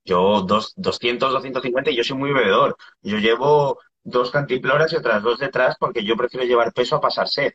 Yo 0.04 0.42
dos, 0.42 0.74
200, 0.76 1.32
250 1.32 1.92
y 1.92 1.96
yo 1.96 2.04
soy 2.04 2.18
muy 2.18 2.32
bebedor. 2.32 2.76
Yo 3.02 3.18
llevo 3.18 3.80
dos 4.04 4.32
cantimploras 4.32 4.92
y 4.92 4.96
otras 4.96 5.22
dos 5.22 5.40
detrás 5.40 5.76
porque 5.80 6.04
yo 6.04 6.16
prefiero 6.16 6.46
llevar 6.46 6.74
peso 6.74 6.96
a 6.96 7.02
pasar 7.02 7.28
sed. 7.28 7.54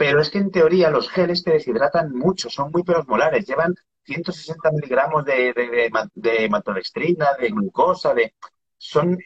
Pero 0.00 0.22
es 0.22 0.30
que 0.30 0.38
en 0.38 0.50
teoría 0.50 0.88
los 0.88 1.10
geles 1.10 1.44
te 1.44 1.50
deshidratan 1.50 2.14
mucho, 2.14 2.48
son 2.48 2.70
muy 2.72 2.82
perosmolares, 2.82 3.46
llevan 3.46 3.74
160 4.04 4.70
miligramos 4.70 5.26
de, 5.26 5.52
de, 5.52 5.90
de, 6.14 7.48
glucosa, 7.50 8.14
de, 8.14 8.32
son, 8.78 9.18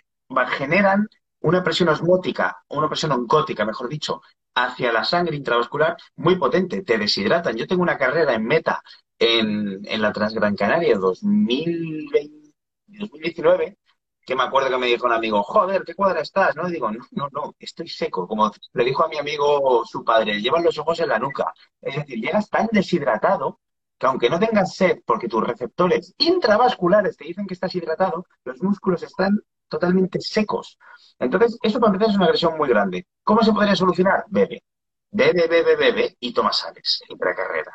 generan 0.48 1.08
una 1.42 1.62
presión 1.62 1.90
osmótica, 1.90 2.64
una 2.70 2.88
presión 2.88 3.12
oncótica, 3.12 3.64
mejor 3.64 3.88
dicho, 3.88 4.20
hacia 4.56 4.90
la 4.90 5.04
sangre 5.04 5.36
intravascular 5.36 5.96
muy 6.16 6.34
potente, 6.34 6.82
te 6.82 6.98
deshidratan. 6.98 7.54
Yo 7.54 7.68
tengo 7.68 7.84
una 7.84 7.96
carrera 7.96 8.34
en 8.34 8.44
meta 8.44 8.82
en, 9.16 9.80
en 9.84 10.02
la 10.02 10.12
Transgran 10.12 10.56
Canaria 10.56 10.98
2020, 10.98 12.52
2019 12.88 13.78
que 14.26 14.34
me 14.36 14.42
acuerdo 14.42 14.70
que 14.70 14.78
me 14.78 14.86
dijo 14.86 15.06
un 15.06 15.12
amigo, 15.12 15.42
joder, 15.42 15.84
qué 15.84 15.94
cuadra 15.94 16.20
estás, 16.20 16.56
¿no? 16.56 16.68
Y 16.68 16.72
digo, 16.72 16.90
no, 16.90 17.04
no, 17.12 17.28
no, 17.32 17.54
estoy 17.58 17.88
seco, 17.88 18.26
como 18.26 18.50
le 18.72 18.84
dijo 18.84 19.04
a 19.04 19.08
mi 19.08 19.18
amigo 19.18 19.84
su 19.84 20.04
padre, 20.04 20.40
llevan 20.40 20.64
los 20.64 20.78
ojos 20.78 21.00
en 21.00 21.08
la 21.08 21.18
nuca. 21.18 21.52
Es 21.80 21.96
decir, 21.96 22.20
llegas 22.20 22.48
tan 22.48 22.68
deshidratado 22.72 23.60
que 23.98 24.06
aunque 24.06 24.30
no 24.30 24.38
tengas 24.40 24.74
sed, 24.74 24.98
porque 25.06 25.28
tus 25.28 25.46
receptores 25.46 26.14
intravasculares 26.18 27.16
te 27.16 27.24
dicen 27.24 27.46
que 27.46 27.54
estás 27.54 27.74
hidratado, 27.74 28.26
los 28.44 28.62
músculos 28.62 29.02
están 29.02 29.38
totalmente 29.68 30.20
secos. 30.20 30.78
Entonces, 31.18 31.58
eso 31.62 31.80
para 31.80 31.92
empezar 31.92 32.10
es 32.10 32.16
una 32.16 32.26
agresión 32.26 32.56
muy 32.56 32.68
grande. 32.68 33.06
¿Cómo 33.22 33.42
se 33.42 33.52
podría 33.52 33.76
solucionar? 33.76 34.24
Bebe. 34.28 34.62
Bebe, 35.10 35.46
bebe, 35.46 35.76
bebe 35.76 36.16
y 36.18 36.32
toma 36.34 36.52
sales 36.52 37.00
carrera. 37.36 37.72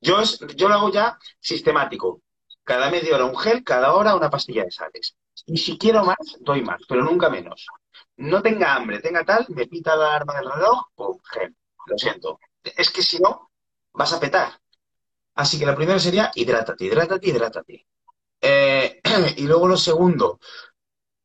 Yo, 0.00 0.20
es, 0.20 0.38
yo 0.56 0.68
lo 0.68 0.74
hago 0.74 0.92
ya 0.92 1.18
sistemático. 1.40 2.22
Cada 2.64 2.90
media 2.90 3.16
hora 3.16 3.24
un 3.24 3.36
gel, 3.36 3.64
cada 3.64 3.94
hora 3.94 4.14
una 4.14 4.30
pastilla 4.30 4.64
de 4.64 4.70
sales. 4.70 5.16
Y 5.46 5.56
si 5.56 5.78
quiero 5.78 6.04
más, 6.04 6.38
doy 6.40 6.62
más, 6.62 6.80
pero 6.88 7.02
nunca 7.02 7.28
menos. 7.30 7.66
No 8.16 8.42
tenga 8.42 8.74
hambre, 8.74 9.00
tenga 9.00 9.24
tal, 9.24 9.46
me 9.48 9.66
pita 9.66 9.96
la 9.96 10.14
arma 10.14 10.34
del 10.34 10.50
reloj, 10.50 10.88
pum. 10.94 11.18
Lo 11.86 11.98
siento. 11.98 12.38
Es 12.62 12.90
que 12.90 13.02
si 13.02 13.18
no, 13.18 13.50
vas 13.92 14.12
a 14.12 14.20
petar. 14.20 14.52
Así 15.34 15.58
que 15.58 15.66
lo 15.66 15.74
primero 15.74 15.98
sería 15.98 16.30
hidrátate, 16.34 16.84
hidrátate, 16.84 17.28
hidrátate. 17.28 17.86
Eh, 18.40 19.00
y 19.36 19.42
luego 19.42 19.68
lo 19.68 19.76
segundo, 19.76 20.38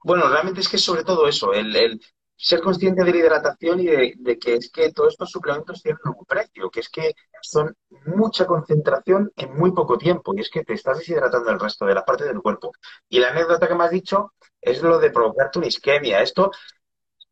bueno, 0.03 0.27
realmente 0.27 0.61
es 0.61 0.69
que 0.69 0.77
sobre 0.77 1.03
todo 1.03 1.27
eso, 1.27 1.53
el, 1.53 1.99
ser 2.37 2.61
consciente 2.61 3.03
de 3.03 3.11
la 3.11 3.17
hidratación 3.17 3.79
y 3.79 3.85
de, 3.85 4.37
que 4.39 4.55
es 4.55 4.69
que 4.71 4.91
todos 4.91 5.13
estos 5.13 5.31
suplementos 5.31 5.81
tienen 5.81 5.99
un 6.05 6.25
precio, 6.25 6.69
que 6.69 6.81
es 6.81 6.89
que 6.89 7.13
son 7.41 7.75
mucha 8.05 8.45
concentración 8.45 9.31
en 9.35 9.55
muy 9.55 9.71
poco 9.71 9.97
tiempo 9.97 10.33
y 10.35 10.41
es 10.41 10.49
que 10.49 10.63
te 10.63 10.73
estás 10.73 10.97
deshidratando 10.97 11.49
el 11.51 11.59
resto 11.59 11.85
de 11.85 11.95
la 11.95 12.03
parte 12.05 12.25
del 12.25 12.41
cuerpo. 12.41 12.71
Y 13.09 13.19
la 13.19 13.29
anécdota 13.29 13.67
que 13.67 13.75
me 13.75 13.85
has 13.85 13.91
dicho 13.91 14.33
es 14.61 14.81
lo 14.81 14.99
de 14.99 15.11
provocarte 15.11 15.59
una 15.59 15.67
isquemia. 15.67 16.21
Esto, 16.21 16.51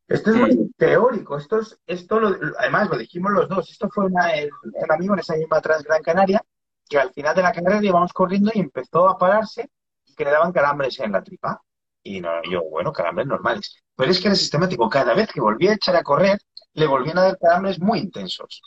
esto 0.07 0.31
es 0.31 0.35
muy 0.35 0.71
teórico, 0.77 1.37
esto 1.37 1.59
es, 1.59 1.77
esto 1.85 2.19
además 2.57 2.89
lo 2.89 2.97
dijimos 2.97 3.31
los 3.31 3.49
dos, 3.49 3.69
esto 3.69 3.89
fue 3.89 4.05
una, 4.05 4.27
un 4.63 4.91
amigo 4.91 5.13
en 5.13 5.19
esa 5.19 5.35
misma 5.35 5.61
Transgran 5.61 6.01
Canaria 6.01 6.41
que 6.87 6.99
al 6.99 7.11
final 7.13 7.35
de 7.35 7.41
la 7.41 7.51
carrera 7.51 7.83
íbamos 7.83 8.13
corriendo 8.13 8.51
y 8.53 8.59
empezó 8.59 9.09
a 9.09 9.17
pararse 9.17 9.69
y 10.05 10.13
que 10.15 10.25
le 10.25 10.31
daban 10.31 10.51
calambres 10.51 10.99
en 10.99 11.11
la 11.11 11.23
tripa. 11.23 11.61
Y 12.03 12.19
no, 12.19 12.29
yo, 12.49 12.63
bueno, 12.69 12.91
calambres 12.91 13.27
normales. 13.27 13.75
Pero 13.95 14.11
es 14.11 14.19
que 14.19 14.27
era 14.27 14.35
sistemático. 14.35 14.89
Cada 14.89 15.13
vez 15.13 15.31
que 15.31 15.41
volvía 15.41 15.71
a 15.71 15.75
echar 15.75 15.95
a 15.95 16.03
correr, 16.03 16.37
le 16.73 16.87
volvían 16.87 17.17
a 17.17 17.23
dar 17.23 17.37
calambres 17.37 17.79
muy 17.79 17.99
intensos. 17.99 18.61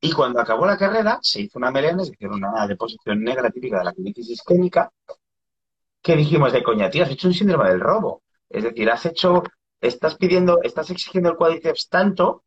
Y 0.00 0.12
cuando 0.12 0.40
acabó 0.40 0.66
la 0.66 0.76
carrera, 0.76 1.18
se 1.22 1.42
hizo 1.42 1.58
una 1.58 1.70
melena, 1.70 2.02
es 2.02 2.10
decir, 2.10 2.28
una 2.28 2.66
deposición 2.66 3.22
negra 3.22 3.50
típica 3.50 3.78
de 3.78 3.84
la 3.84 3.92
crisis 3.92 4.30
isquémica, 4.30 4.90
que 6.02 6.16
dijimos 6.16 6.52
de 6.52 6.62
coña, 6.62 6.90
tío, 6.90 7.04
has 7.04 7.10
hecho 7.10 7.28
un 7.28 7.34
síndrome 7.34 7.70
del 7.70 7.80
robo. 7.80 8.22
Es 8.48 8.64
decir, 8.64 8.90
has 8.90 9.06
hecho, 9.06 9.44
estás 9.80 10.16
pidiendo, 10.16 10.60
estás 10.62 10.90
exigiendo 10.90 11.30
el 11.30 11.36
cuádriceps 11.36 11.88
tanto 11.88 12.42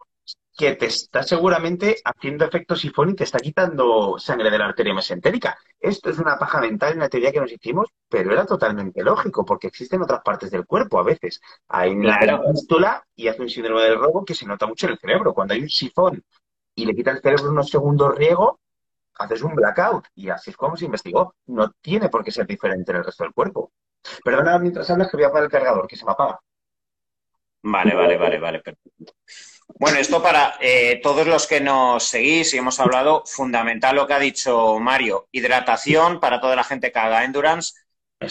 que 0.55 0.75
te 0.75 0.85
está 0.85 1.21
seguramente 1.21 1.97
haciendo 2.03 2.45
efecto 2.45 2.75
sifón 2.75 3.09
y 3.09 3.15
te 3.15 3.25
está 3.25 3.39
quitando 3.39 4.17
sangre 4.17 4.49
de 4.49 4.57
la 4.57 4.65
arteria 4.65 4.93
mesentérica. 4.93 5.57
Esto 5.79 6.09
es 6.09 6.17
una 6.17 6.37
paja 6.37 6.61
mental 6.61 6.93
en 6.93 6.99
la 6.99 7.09
teoría 7.09 7.31
que 7.31 7.41
nos 7.41 7.51
hicimos, 7.51 7.89
pero 8.07 8.31
era 8.31 8.45
totalmente 8.45 9.03
lógico, 9.03 9.45
porque 9.45 9.67
existen 9.67 10.01
otras 10.01 10.21
partes 10.23 10.51
del 10.51 10.65
cuerpo 10.65 10.99
a 10.99 11.03
veces. 11.03 11.41
Hay 11.67 11.91
una 11.91 12.17
pístula 12.41 13.05
y 13.15 13.27
hace 13.27 13.41
un 13.41 13.49
síndrome 13.49 13.81
del 13.81 13.99
robo 13.99 14.23
que 14.23 14.33
se 14.33 14.45
nota 14.45 14.65
mucho 14.65 14.85
en 14.85 14.93
el 14.93 14.99
cerebro. 14.99 15.33
Cuando 15.33 15.53
hay 15.53 15.61
un 15.61 15.69
sifón 15.69 16.23
y 16.73 16.85
le 16.85 16.95
quita 16.95 17.11
el 17.11 17.21
cerebro 17.21 17.49
unos 17.49 17.69
segundos 17.69 18.15
riego, 18.15 18.59
haces 19.15 19.41
un 19.41 19.55
blackout. 19.55 20.07
Y 20.15 20.29
así 20.29 20.51
es 20.51 20.57
como 20.57 20.77
se 20.77 20.85
investigó. 20.85 21.35
No 21.47 21.71
tiene 21.81 22.07
por 22.07 22.23
qué 22.23 22.31
ser 22.31 22.47
diferente 22.47 22.91
en 22.91 22.97
el 22.97 23.03
resto 23.03 23.25
del 23.25 23.33
cuerpo. 23.33 23.71
Perdona 24.23 24.57
mientras 24.59 24.89
hablas 24.89 25.09
que 25.09 25.17
voy 25.17 25.25
a 25.25 25.27
apagar 25.27 25.45
el 25.45 25.51
cargador, 25.51 25.87
que 25.87 25.97
se 25.97 26.05
me 26.05 26.11
apaga. 26.11 26.39
Vale, 27.63 27.95
vale, 27.95 28.17
vale, 28.17 28.39
vale. 28.39 28.61
Bueno, 29.67 29.97
esto 29.99 30.21
para 30.21 30.57
eh, 30.61 30.99
todos 31.03 31.27
los 31.27 31.47
que 31.47 31.59
nos 31.59 32.03
seguís 32.03 32.53
y 32.53 32.57
hemos 32.57 32.79
hablado, 32.79 33.23
fundamental 33.25 33.95
lo 33.95 34.07
que 34.07 34.13
ha 34.13 34.19
dicho 34.19 34.79
Mario, 34.79 35.27
hidratación 35.31 36.19
para 36.19 36.39
toda 36.39 36.55
la 36.55 36.63
gente 36.63 36.91
que 36.91 36.99
haga 36.99 37.25
endurance, 37.25 37.73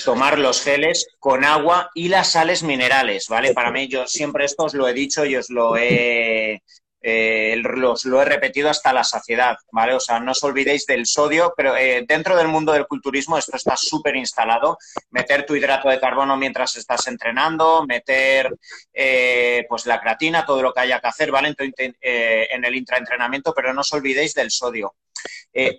tomar 0.04 0.38
los 0.38 0.62
geles 0.62 1.06
con 1.18 1.44
agua 1.44 1.90
y 1.94 2.08
las 2.08 2.32
sales 2.32 2.62
minerales, 2.62 3.28
¿vale? 3.28 3.52
Para 3.52 3.70
mí, 3.70 3.88
yo 3.88 4.06
siempre 4.06 4.46
esto 4.46 4.64
os 4.64 4.74
lo 4.74 4.88
he 4.88 4.94
dicho 4.94 5.24
y 5.26 5.36
os 5.36 5.50
lo 5.50 5.76
he 5.76 6.62
eh, 7.06 7.56
los, 7.58 8.06
lo 8.06 8.22
he 8.22 8.24
repetido 8.24 8.70
hasta 8.70 8.90
la 8.90 9.04
saciedad, 9.04 9.58
¿vale? 9.70 9.92
O 9.92 10.00
sea, 10.00 10.20
no 10.20 10.32
os 10.32 10.42
olvidéis 10.42 10.86
del 10.86 11.04
sodio, 11.04 11.52
pero 11.54 11.76
eh, 11.76 12.02
dentro 12.08 12.34
del 12.34 12.48
mundo 12.48 12.72
del 12.72 12.86
culturismo 12.86 13.36
esto 13.36 13.58
está 13.58 13.76
súper 13.76 14.16
instalado. 14.16 14.78
Meter 15.10 15.44
tu 15.44 15.54
hidrato 15.54 15.90
de 15.90 16.00
carbono 16.00 16.34
mientras 16.38 16.76
estás 16.76 17.06
entrenando, 17.06 17.84
meter 17.86 18.56
eh, 18.90 19.66
pues 19.68 19.84
la 19.84 20.00
creatina, 20.00 20.46
todo 20.46 20.62
lo 20.62 20.72
que 20.72 20.80
haya 20.80 20.98
que 20.98 21.08
hacer, 21.08 21.30
¿vale? 21.30 21.54
en 21.58 22.64
el 22.64 22.74
intraentrenamiento, 22.74 23.52
pero 23.52 23.74
no 23.74 23.82
os 23.82 23.92
olvidéis 23.92 24.32
del 24.32 24.50
sodio. 24.50 24.94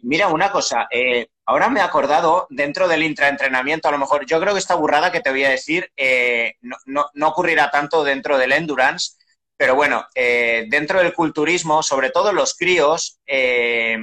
mira, 0.04 0.28
una 0.28 0.52
cosa, 0.52 0.88
ahora 1.46 1.70
me 1.70 1.80
he 1.80 1.84
acordado, 1.84 2.46
dentro 2.52 2.88
del 2.88 3.02
intraentrenamiento, 3.02 3.88
a 3.88 3.92
lo 3.92 3.98
mejor, 3.98 4.28
yo 4.28 4.40
creo 4.40 4.54
que 4.54 4.60
esta 4.60 4.76
burrada 4.76 5.12
que 5.12 5.22
te 5.22 5.32
voy 5.32 5.44
a 5.46 5.50
decir 5.50 5.92
no, 6.62 7.08
no 7.14 7.28
ocurrirá 7.28 7.72
tanto 7.72 8.04
dentro 8.04 8.38
del 8.38 8.52
endurance, 8.52 9.16
pero 9.58 9.76
bueno, 9.76 10.06
eh, 10.14 10.66
dentro 10.70 11.00
del 11.00 11.14
culturismo, 11.14 11.82
sobre 11.82 12.10
todo 12.10 12.34
los 12.34 12.56
críos, 12.56 13.20
eh, 13.26 13.98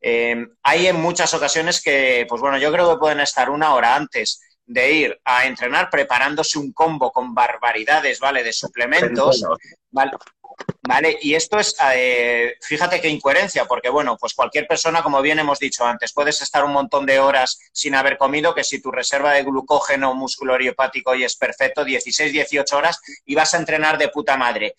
eh, 0.00 0.46
hay 0.62 0.86
en 0.86 0.96
muchas 1.00 1.32
ocasiones 1.34 1.82
que, 1.82 2.26
pues 2.28 2.40
bueno, 2.40 2.58
yo 2.58 2.72
creo 2.72 2.90
que 2.90 2.98
pueden 2.98 3.20
estar 3.20 3.50
una 3.50 3.74
hora 3.74 3.94
antes 3.94 4.40
de 4.64 4.92
ir 4.92 5.20
a 5.24 5.46
entrenar 5.46 5.90
preparándose 5.90 6.58
un 6.58 6.72
combo 6.72 7.12
con 7.12 7.34
barbaridades, 7.34 8.20
¿vale? 8.20 8.42
De 8.42 8.52
suplementos, 8.52 9.44
¿vale? 9.90 10.12
¿Vale? 10.82 11.18
Y 11.20 11.34
esto 11.34 11.58
es, 11.58 11.76
eh, 11.94 12.54
fíjate 12.60 13.00
qué 13.00 13.08
incoherencia, 13.08 13.66
porque 13.66 13.90
bueno, 13.90 14.16
pues 14.18 14.34
cualquier 14.34 14.66
persona, 14.66 15.02
como 15.02 15.22
bien 15.22 15.38
hemos 15.38 15.58
dicho 15.58 15.84
antes, 15.84 16.12
puedes 16.12 16.42
estar 16.42 16.64
un 16.64 16.72
montón 16.72 17.06
de 17.06 17.20
horas 17.20 17.58
sin 17.72 17.94
haber 17.94 18.18
comido, 18.18 18.54
que 18.54 18.64
si 18.64 18.80
tu 18.80 18.90
reserva 18.90 19.32
de 19.32 19.44
glucógeno 19.44 20.14
muscular 20.14 20.60
hepático 20.62 21.10
hoy 21.10 21.24
es 21.24 21.36
perfecto, 21.36 21.84
16, 21.84 22.32
18 22.32 22.76
horas, 22.76 23.00
y 23.24 23.34
vas 23.34 23.54
a 23.54 23.58
entrenar 23.58 23.98
de 23.98 24.08
puta 24.08 24.36
madre. 24.36 24.74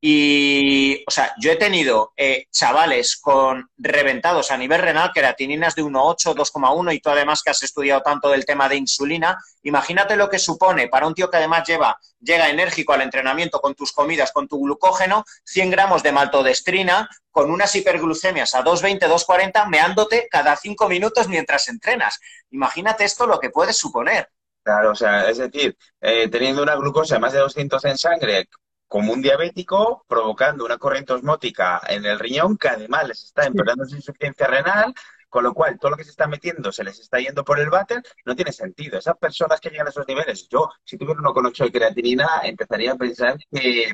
Y, 0.00 1.04
o 1.06 1.10
sea, 1.10 1.34
yo 1.38 1.52
he 1.52 1.56
tenido 1.56 2.12
eh, 2.16 2.46
chavales 2.50 3.16
con 3.16 3.68
reventados 3.76 4.50
a 4.50 4.56
nivel 4.56 4.80
renal, 4.80 5.10
creatininas 5.12 5.74
de 5.74 5.82
1,8, 5.82 6.34
2,1, 6.34 6.94
y 6.94 7.00
tú 7.00 7.10
además 7.10 7.42
que 7.42 7.50
has 7.50 7.62
estudiado 7.62 8.00
tanto 8.00 8.30
del 8.30 8.46
tema 8.46 8.68
de 8.68 8.76
insulina, 8.76 9.38
imagínate 9.62 10.16
lo 10.16 10.30
que 10.30 10.38
supone 10.38 10.88
para 10.88 11.06
un 11.06 11.14
tío 11.14 11.30
que 11.30 11.36
además 11.36 11.68
lleva, 11.68 11.98
llega 12.20 12.50
enérgico 12.50 12.92
al 12.92 13.02
entrenamiento 13.02 13.60
con 13.60 13.74
tus 13.74 13.92
comidas, 13.92 14.32
con 14.32 14.48
tu 14.48 14.60
glucógeno, 14.60 15.24
100 15.44 15.70
gramos 15.70 16.02
de 16.02 16.12
maltodestrina, 16.12 17.08
con 17.30 17.50
unas 17.50 17.74
hiperglucemias 17.74 18.54
a 18.54 18.62
2,20, 18.62 19.08
2,40, 19.08 19.68
meándote 19.68 20.28
cada 20.30 20.56
5 20.56 20.88
minutos 20.88 21.28
mientras 21.28 21.68
entrenas. 21.68 22.20
Imagínate 22.50 23.04
esto 23.04 23.26
lo 23.26 23.38
que 23.40 23.50
puede 23.50 23.72
suponer. 23.72 24.28
Claro, 24.62 24.92
o 24.92 24.94
sea, 24.94 25.28
es 25.28 25.38
decir, 25.38 25.76
eh, 26.00 26.28
teniendo 26.28 26.62
una 26.62 26.76
glucosa 26.76 27.18
más 27.18 27.32
de 27.32 27.38
200 27.38 27.84
en 27.86 27.98
sangre, 27.98 28.48
como 28.86 29.12
un 29.12 29.22
diabético, 29.22 30.04
provocando 30.08 30.64
una 30.64 30.76
corriente 30.76 31.12
osmótica 31.12 31.80
en 31.86 32.04
el 32.04 32.18
riñón 32.18 32.58
que 32.58 32.68
además 32.68 33.06
les 33.06 33.22
está 33.22 33.44
empeorando 33.44 33.84
su 33.86 33.94
insuficiencia 33.94 34.48
renal, 34.48 34.92
con 35.30 35.44
lo 35.44 35.54
cual 35.54 35.78
todo 35.78 35.92
lo 35.92 35.96
que 35.96 36.04
se 36.04 36.10
está 36.10 36.26
metiendo 36.26 36.72
se 36.72 36.84
les 36.84 36.98
está 37.00 37.18
yendo 37.18 37.44
por 37.44 37.58
el 37.58 37.70
váter, 37.70 38.02
no 38.26 38.36
tiene 38.36 38.52
sentido. 38.52 38.98
Esas 38.98 39.16
personas 39.16 39.60
que 39.60 39.70
llegan 39.70 39.86
a 39.86 39.90
esos 39.90 40.06
niveles, 40.06 40.48
yo, 40.48 40.68
si 40.84 40.98
tuviera 40.98 41.20
uno 41.20 41.32
con 41.32 41.46
8 41.46 41.64
de 41.64 41.72
creatinina, 41.72 42.40
empezaría 42.44 42.92
a 42.92 42.96
pensar 42.96 43.38
que, 43.50 43.92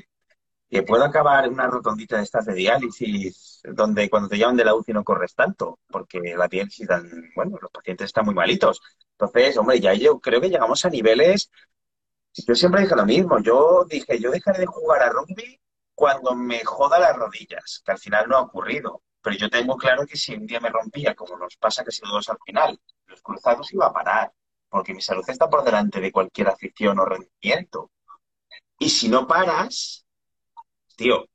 puedo 0.87 1.05
acabar 1.05 1.49
una 1.49 1.69
rotondita 1.69 2.19
de 2.19 2.25
estas 2.25 2.45
de 2.47 2.55
diálisis, 2.55 3.63
donde 3.65 4.11
cuando 4.11 4.29
te 4.29 4.37
llaman 4.37 4.57
de 4.57 4.65
la 4.65 4.75
UCI 4.75 4.93
no 4.93 5.05
corres 5.05 5.35
tanto, 5.35 5.79
porque 5.89 6.21
la 6.37 6.49
diálisis 6.49 6.87
dan, 6.87 7.09
bueno, 7.35 7.57
los 7.63 7.71
pacientes 7.71 8.07
están 8.07 8.27
muy 8.27 8.35
malitos. 8.35 8.83
Entonces, 9.13 9.57
hombre, 9.57 9.81
ya 9.81 9.95
yo 9.95 10.21
creo 10.21 10.41
que 10.41 10.51
llegamos 10.51 10.85
a 10.85 10.91
niveles 10.91 11.51
yo 12.45 12.55
siempre 12.55 12.83
dije 12.83 12.97
lo 12.97 13.07
mismo. 13.07 13.39
Yo 13.41 13.85
dije, 13.89 14.19
yo 14.19 14.31
dejaré 14.31 14.61
de 14.61 14.67
jugar 14.67 15.03
a 15.03 15.11
rugby 15.11 15.61
cuando 15.95 16.35
me 16.35 16.65
joda 16.65 16.99
las 16.99 17.17
rodillas, 17.17 17.83
que 17.85 17.93
al 17.93 17.99
final 17.99 18.29
no 18.29 18.37
ha 18.37 18.43
ocurrido. 18.43 19.03
Pero 19.27 19.39
yo 19.39 19.51
tengo 19.51 19.77
claro 19.77 20.07
que 20.07 20.17
si 20.17 20.35
un 20.37 20.47
día 20.47 20.61
me 20.61 20.71
rompía, 20.71 21.13
como 21.17 21.37
nos 21.37 21.57
pasa 21.57 21.83
casi 21.83 22.01
todos 22.01 22.29
al 22.29 22.39
final, 22.47 22.81
los 23.07 23.21
cruzados 23.23 23.73
iba 23.73 23.87
a 23.87 23.93
parar, 23.93 24.33
porque 24.69 24.95
mi 24.95 25.03
salud 25.03 25.25
está 25.27 25.51
por 25.51 25.65
delante 25.65 26.01
de 26.01 26.13
cualquier 26.13 26.47
afición 26.47 27.01
o 27.01 27.05
rendimiento. 27.05 27.91
Y 28.79 28.89
si 28.89 29.09
no 29.09 29.27
paras, 29.27 30.07
tío, 30.95 31.27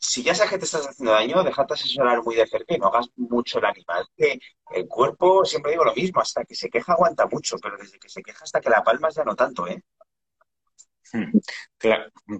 si 0.00 0.22
ya 0.22 0.34
sabes 0.34 0.52
que 0.52 0.58
te 0.60 0.64
estás 0.64 0.86
haciendo 0.86 1.12
daño, 1.12 1.44
déjate 1.44 1.74
asesorar 1.74 2.22
muy 2.22 2.36
de 2.36 2.46
cerca 2.46 2.74
y 2.74 2.78
no 2.78 2.86
hagas 2.86 3.10
mucho 3.16 3.58
el 3.58 3.66
animal. 3.66 4.06
Que 4.16 4.38
el 4.70 4.88
cuerpo, 4.88 5.44
siempre 5.44 5.72
digo 5.72 5.84
lo 5.84 5.94
mismo, 5.94 6.22
hasta 6.22 6.46
que 6.46 6.54
se 6.54 6.70
queja 6.70 6.94
aguanta 6.94 7.26
mucho, 7.26 7.58
pero 7.58 7.76
desde 7.76 7.98
que 7.98 8.08
se 8.08 8.22
queja 8.22 8.44
hasta 8.44 8.62
que 8.62 8.70
la 8.70 8.82
palmas 8.82 9.14
ya 9.14 9.24
no 9.24 9.36
tanto, 9.36 9.68
¿eh? 9.68 9.84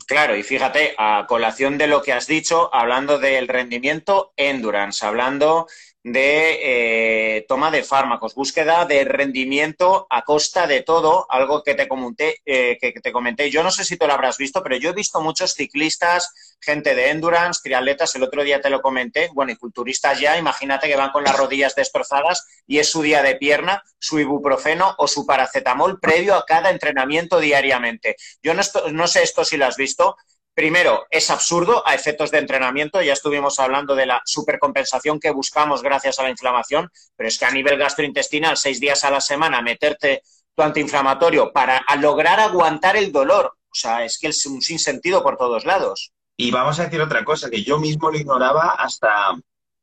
Claro, 0.07 0.37
y 0.37 0.43
fíjate, 0.43 0.95
a 0.99 1.27
colación 1.29 1.77
de 1.79 1.87
lo 1.87 2.03
que 2.03 2.13
has 2.13 2.27
dicho, 2.27 2.75
hablando 2.75 3.19
del 3.19 3.49
rendimiento 3.49 4.33
endurance, 4.37 5.05
hablando 5.05 5.67
de 6.05 7.39
eh, 7.39 7.47
toma 7.49 7.71
de 7.71 7.83
fármacos, 7.83 8.35
búsqueda 8.35 8.85
de 8.85 9.05
rendimiento 9.05 10.07
a 10.11 10.23
costa 10.23 10.67
de 10.67 10.83
todo, 10.83 11.27
algo 11.31 11.63
que 11.63 11.75
te 11.75 11.89
comenté, 11.89 12.43
eh, 12.45 12.77
que 12.79 12.93
te 12.93 13.11
comenté. 13.11 13.51
Yo 13.51 13.63
no 13.63 13.71
sé 13.71 13.85
si 13.85 13.97
tú 13.97 14.07
lo 14.07 14.13
habrás 14.13 14.37
visto, 14.37 14.63
pero 14.63 14.77
yo 14.77 14.91
he 14.91 14.95
visto 14.95 15.23
muchos 15.23 15.55
ciclistas, 15.55 16.57
gente 16.61 16.95
de 16.95 17.09
endurance, 17.09 17.61
triatletas, 17.65 18.15
el 18.17 18.23
otro 18.23 18.45
día 18.45 18.61
te 18.61 18.69
lo 18.69 18.83
comenté, 18.83 19.31
bueno, 19.33 19.53
y 19.53 19.57
culturistas 19.57 20.21
ya, 20.21 20.37
imagínate 20.37 20.89
que 20.89 20.97
van 20.97 21.11
con 21.11 21.25
las 21.25 21.37
rodillas 21.37 21.75
destrozadas 21.75 22.47
y 22.67 22.79
es 22.79 22.91
su 22.91 23.01
día 23.01 23.23
de 23.23 23.37
pierna, 23.37 23.83
su 23.99 24.19
ibuprofeno 24.19 24.95
o 24.99 25.09
su 25.09 25.25
paracetamol 25.25 26.01
previo 26.01 26.35
a 26.35 26.45
cada 26.45 26.69
entrenamiento 26.69 27.41
diariamente. 27.41 28.17
Yo 28.43 28.53
no, 28.53 28.63
no 28.93 29.07
sé 29.07 29.23
esto 29.23 29.43
si 29.43 29.57
lo 29.57 29.65
has 29.65 29.79
visto, 29.79 30.17
Primero, 30.55 31.05
es 31.11 31.31
absurdo 31.31 31.83
a 31.85 31.95
efectos 31.95 32.31
de 32.31 32.39
entrenamiento, 32.39 33.03
ya 33.03 33.13
estuvimos 33.13 33.59
hablando 33.59 33.97
de 33.97 34.07
la 34.07 34.23
supercompensación 34.25 35.19
que 35.19 35.33
buscamos 35.33 35.83
gracias 35.83 36.21
a 36.21 36.23
la 36.23 36.31
inflamación, 36.31 36.89
pero 37.17 37.29
es 37.29 37.37
que 37.39 37.45
a 37.45 37.51
nivel 37.51 37.77
gastrointestinal, 37.77 38.57
seis 38.57 38.79
días 38.79 39.03
a 39.03 39.11
la 39.11 39.21
semana, 39.21 39.61
meterte 39.63 40.23
tu 40.55 40.63
antiinflamatorio 40.63 41.53
para 41.53 41.85
lograr 41.99 42.39
aguantar 42.39 42.97
el 42.97 43.11
dolor, 43.11 43.47
o 43.47 43.75
sea, 43.75 44.05
es 44.05 44.17
que 44.17 44.29
es 44.29 44.47
un 44.47 44.63
sinsentido 44.63 45.25
por 45.25 45.37
todos 45.37 45.65
lados. 45.65 46.13
Y 46.37 46.53
vamos 46.53 46.79
a 46.79 46.85
decir 46.85 47.01
otra 47.01 47.25
cosa, 47.25 47.51
que 47.51 47.65
yo 47.65 47.81
mismo 47.81 48.11
lo 48.11 48.17
ignoraba 48.17 48.77
hasta, 48.79 49.37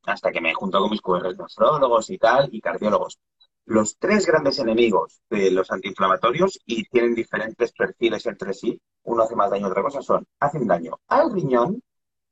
hasta 0.04 0.32
que 0.32 0.40
me 0.40 0.54
juntó 0.54 0.80
con 0.80 0.90
mis 0.90 1.02
QRs 1.02 1.38
nefrólogos 1.38 2.10
y 2.10 2.18
tal, 2.18 2.48
y 2.50 2.62
cardiólogos. 2.62 3.20
Los 3.66 3.98
tres 3.98 4.26
grandes 4.26 4.60
enemigos 4.60 5.22
de 5.30 5.52
los 5.52 5.72
antiinflamatorios 5.72 6.60
y 6.66 6.86
tienen 6.86 7.16
diferentes 7.16 7.72
perfiles 7.72 8.26
entre 8.26 8.54
sí, 8.54 8.82
uno 9.04 9.24
hace 9.24 9.36
más 9.36 9.52
daño, 9.52 9.68
otra 9.68 9.84
cosa 9.84 10.02
son, 10.02 10.26
hacen 10.40 10.68
daño 10.68 11.00
al 11.08 11.32
riñón, 11.32 11.82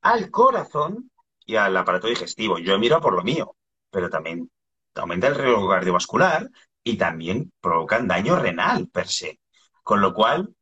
al 0.01 0.31
corazón 0.31 1.11
y 1.45 1.55
al 1.55 1.75
aparato 1.77 2.07
digestivo. 2.07 2.59
Yo 2.59 2.77
miro 2.79 3.01
por 3.01 3.13
lo 3.13 3.23
mío, 3.23 3.55
pero 3.89 4.09
también 4.09 4.49
aumenta 4.95 5.27
el 5.27 5.35
riesgo 5.35 5.69
cardiovascular 5.69 6.49
y 6.83 6.97
también 6.97 7.51
provocan 7.61 8.07
daño 8.07 8.37
renal 8.37 8.87
per 8.89 9.07
se. 9.07 9.39
Con 9.83 10.01
lo 10.01 10.13
cual, 10.13 10.53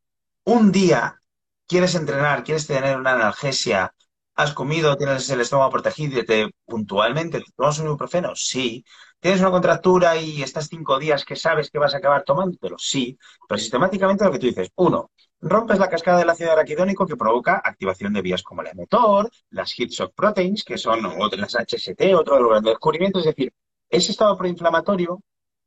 un 0.44 0.72
día 0.72 1.20
quieres 1.66 1.94
entrenar, 1.94 2.44
quieres 2.44 2.66
tener 2.66 2.96
una 2.98 3.12
analgesia, 3.14 3.94
has 4.34 4.52
comido, 4.54 4.96
tienes 4.96 5.28
el 5.30 5.40
estómago 5.40 5.70
protegido 5.72 6.24
te 6.24 6.50
puntualmente 6.64 7.40
te 7.40 7.52
tomas 7.56 7.78
un 7.80 7.86
ibuprofeno, 7.86 8.34
sí. 8.34 8.84
¿Tienes 9.20 9.40
una 9.40 9.50
contractura 9.50 10.16
y 10.16 10.42
estás 10.42 10.68
cinco 10.68 10.98
días 10.98 11.24
que 11.24 11.34
sabes 11.34 11.70
que 11.70 11.78
vas 11.78 11.94
a 11.94 11.98
acabar 11.98 12.22
tomándotelo? 12.22 12.76
Sí. 12.78 13.18
Pero 13.48 13.58
sistemáticamente 13.58 14.24
lo 14.24 14.30
que 14.30 14.38
tú 14.38 14.46
dices, 14.46 14.70
uno, 14.76 15.10
rompes 15.40 15.78
la 15.78 15.88
cascada 15.88 16.18
del 16.18 16.30
ácido 16.30 16.52
araquidónico 16.52 17.06
que 17.06 17.16
provoca 17.16 17.60
activación 17.64 18.12
de 18.12 18.22
vías 18.22 18.42
como 18.42 18.62
el 18.62 18.68
mTOR, 18.74 19.28
las 19.50 19.72
heat 19.72 19.90
shock 19.90 20.14
proteins, 20.14 20.62
que 20.62 20.78
son 20.78 21.02
las 21.02 21.54
HST, 21.56 22.14
otro 22.14 22.36
de 22.36 22.42
los 22.42 22.62
descubrimientos. 22.62 23.26
Es 23.26 23.34
decir, 23.34 23.52
ese 23.90 24.12
estado 24.12 24.36
proinflamatorio 24.36 25.20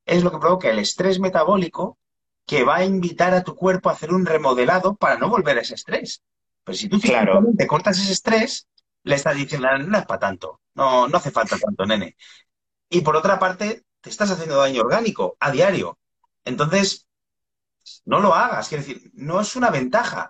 es 0.05 0.23
lo 0.23 0.31
que 0.31 0.39
provoca 0.39 0.69
el 0.69 0.79
estrés 0.79 1.19
metabólico 1.19 1.97
que 2.45 2.63
va 2.63 2.77
a 2.77 2.85
invitar 2.85 3.33
a 3.33 3.43
tu 3.43 3.55
cuerpo 3.55 3.89
a 3.89 3.93
hacer 3.93 4.13
un 4.13 4.25
remodelado 4.25 4.95
para 4.95 5.17
no 5.17 5.29
volver 5.29 5.57
a 5.57 5.61
ese 5.61 5.75
estrés. 5.75 6.21
Pero 6.63 6.77
si 6.77 6.89
tú 6.89 6.99
claro. 6.99 7.43
te 7.57 7.67
cortas 7.67 7.99
ese 7.99 8.13
estrés, 8.13 8.67
le 9.03 9.15
estás 9.15 9.35
diciendo, 9.35 9.67
no 9.77 9.97
es 9.97 10.05
para 10.05 10.19
tanto, 10.19 10.61
no, 10.75 11.07
no 11.07 11.17
hace 11.17 11.31
falta 11.31 11.57
tanto, 11.57 11.85
nene. 11.85 12.15
Y 12.91 13.01
por 13.01 13.15
otra 13.15 13.39
parte, 13.39 13.83
te 14.01 14.09
estás 14.11 14.29
haciendo 14.29 14.57
daño 14.57 14.81
orgánico 14.81 15.35
a 15.39 15.49
diario. 15.49 15.97
Entonces, 16.45 17.07
no 18.05 18.19
lo 18.19 18.35
hagas. 18.35 18.69
Quiero 18.69 18.83
decir, 18.83 19.09
no 19.15 19.41
es 19.41 19.55
una 19.55 19.71
ventaja. 19.71 20.29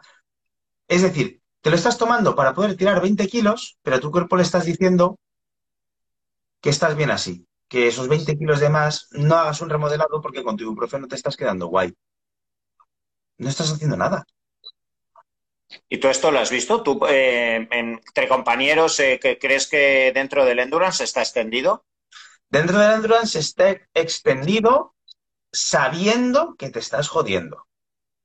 Es 0.88 1.02
decir, 1.02 1.42
te 1.60 1.70
lo 1.70 1.76
estás 1.76 1.98
tomando 1.98 2.36
para 2.36 2.54
poder 2.54 2.78
tirar 2.78 3.02
20 3.02 3.28
kilos, 3.28 3.78
pero 3.82 3.98
a 3.98 4.00
tu 4.00 4.12
cuerpo 4.12 4.38
le 4.38 4.44
estás 4.44 4.64
diciendo 4.64 5.20
que 6.62 6.70
estás 6.70 6.96
bien 6.96 7.12
así 7.12 7.46
que 7.72 7.88
esos 7.88 8.10
20 8.10 8.38
kilos 8.38 8.60
de 8.60 8.68
más 8.68 9.08
no 9.12 9.36
hagas 9.38 9.62
un 9.62 9.70
remodelado 9.70 10.22
porque 10.22 10.44
con 10.44 10.58
tu 10.58 10.66
ibuprofeno 10.66 11.08
te 11.08 11.16
estás 11.16 11.38
quedando 11.38 11.68
guay. 11.68 11.94
No 13.38 13.48
estás 13.48 13.72
haciendo 13.72 13.96
nada. 13.96 14.26
¿Y 15.88 15.98
tú 15.98 16.10
esto 16.10 16.32
lo 16.32 16.40
has 16.40 16.52
visto? 16.52 16.84
¿Tú, 16.84 17.00
eh, 17.08 17.66
entre 17.72 18.28
compañeros, 18.28 19.00
eh, 19.00 19.22
¿crees 19.40 19.68
que 19.68 20.12
dentro 20.14 20.44
del 20.44 20.60
endurance 20.60 21.06
está 21.06 21.22
extendido? 21.22 21.86
Dentro 22.52 22.78
del 22.78 22.96
endurance 22.96 23.40
está 23.40 23.72
extendido 23.94 24.94
sabiendo 25.54 26.56
que 26.58 26.70
te 26.70 26.80
estás 26.80 27.08
jodiendo. 27.08 27.66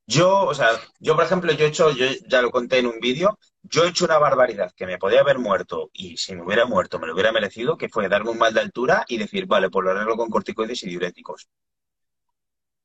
Yo, 0.06 0.42
o 0.44 0.54
sea, 0.54 0.70
yo 1.00 1.14
por 1.14 1.24
ejemplo, 1.24 1.52
yo 1.52 1.64
he 1.64 1.68
hecho, 1.68 1.90
yo 1.92 2.06
ya 2.28 2.42
lo 2.42 2.50
conté 2.50 2.78
en 2.78 2.86
un 2.86 3.00
vídeo, 3.00 3.38
yo 3.62 3.84
he 3.84 3.88
hecho 3.88 4.04
una 4.04 4.18
barbaridad 4.18 4.72
que 4.76 4.86
me 4.86 4.98
podía 4.98 5.20
haber 5.20 5.38
muerto 5.38 5.90
y 5.92 6.16
si 6.16 6.34
me 6.34 6.42
hubiera 6.42 6.66
muerto 6.66 6.98
me 6.98 7.06
lo 7.06 7.14
hubiera 7.14 7.32
merecido, 7.32 7.76
que 7.76 7.88
fue 7.88 8.08
darme 8.08 8.30
un 8.30 8.38
mal 8.38 8.52
de 8.52 8.60
altura 8.60 9.04
y 9.08 9.16
decir, 9.18 9.46
vale, 9.46 9.70
pues 9.70 9.84
lo 9.84 9.90
arreglo 9.92 10.16
con 10.16 10.28
corticoides 10.28 10.82
y 10.82 10.88
diuréticos. 10.88 11.48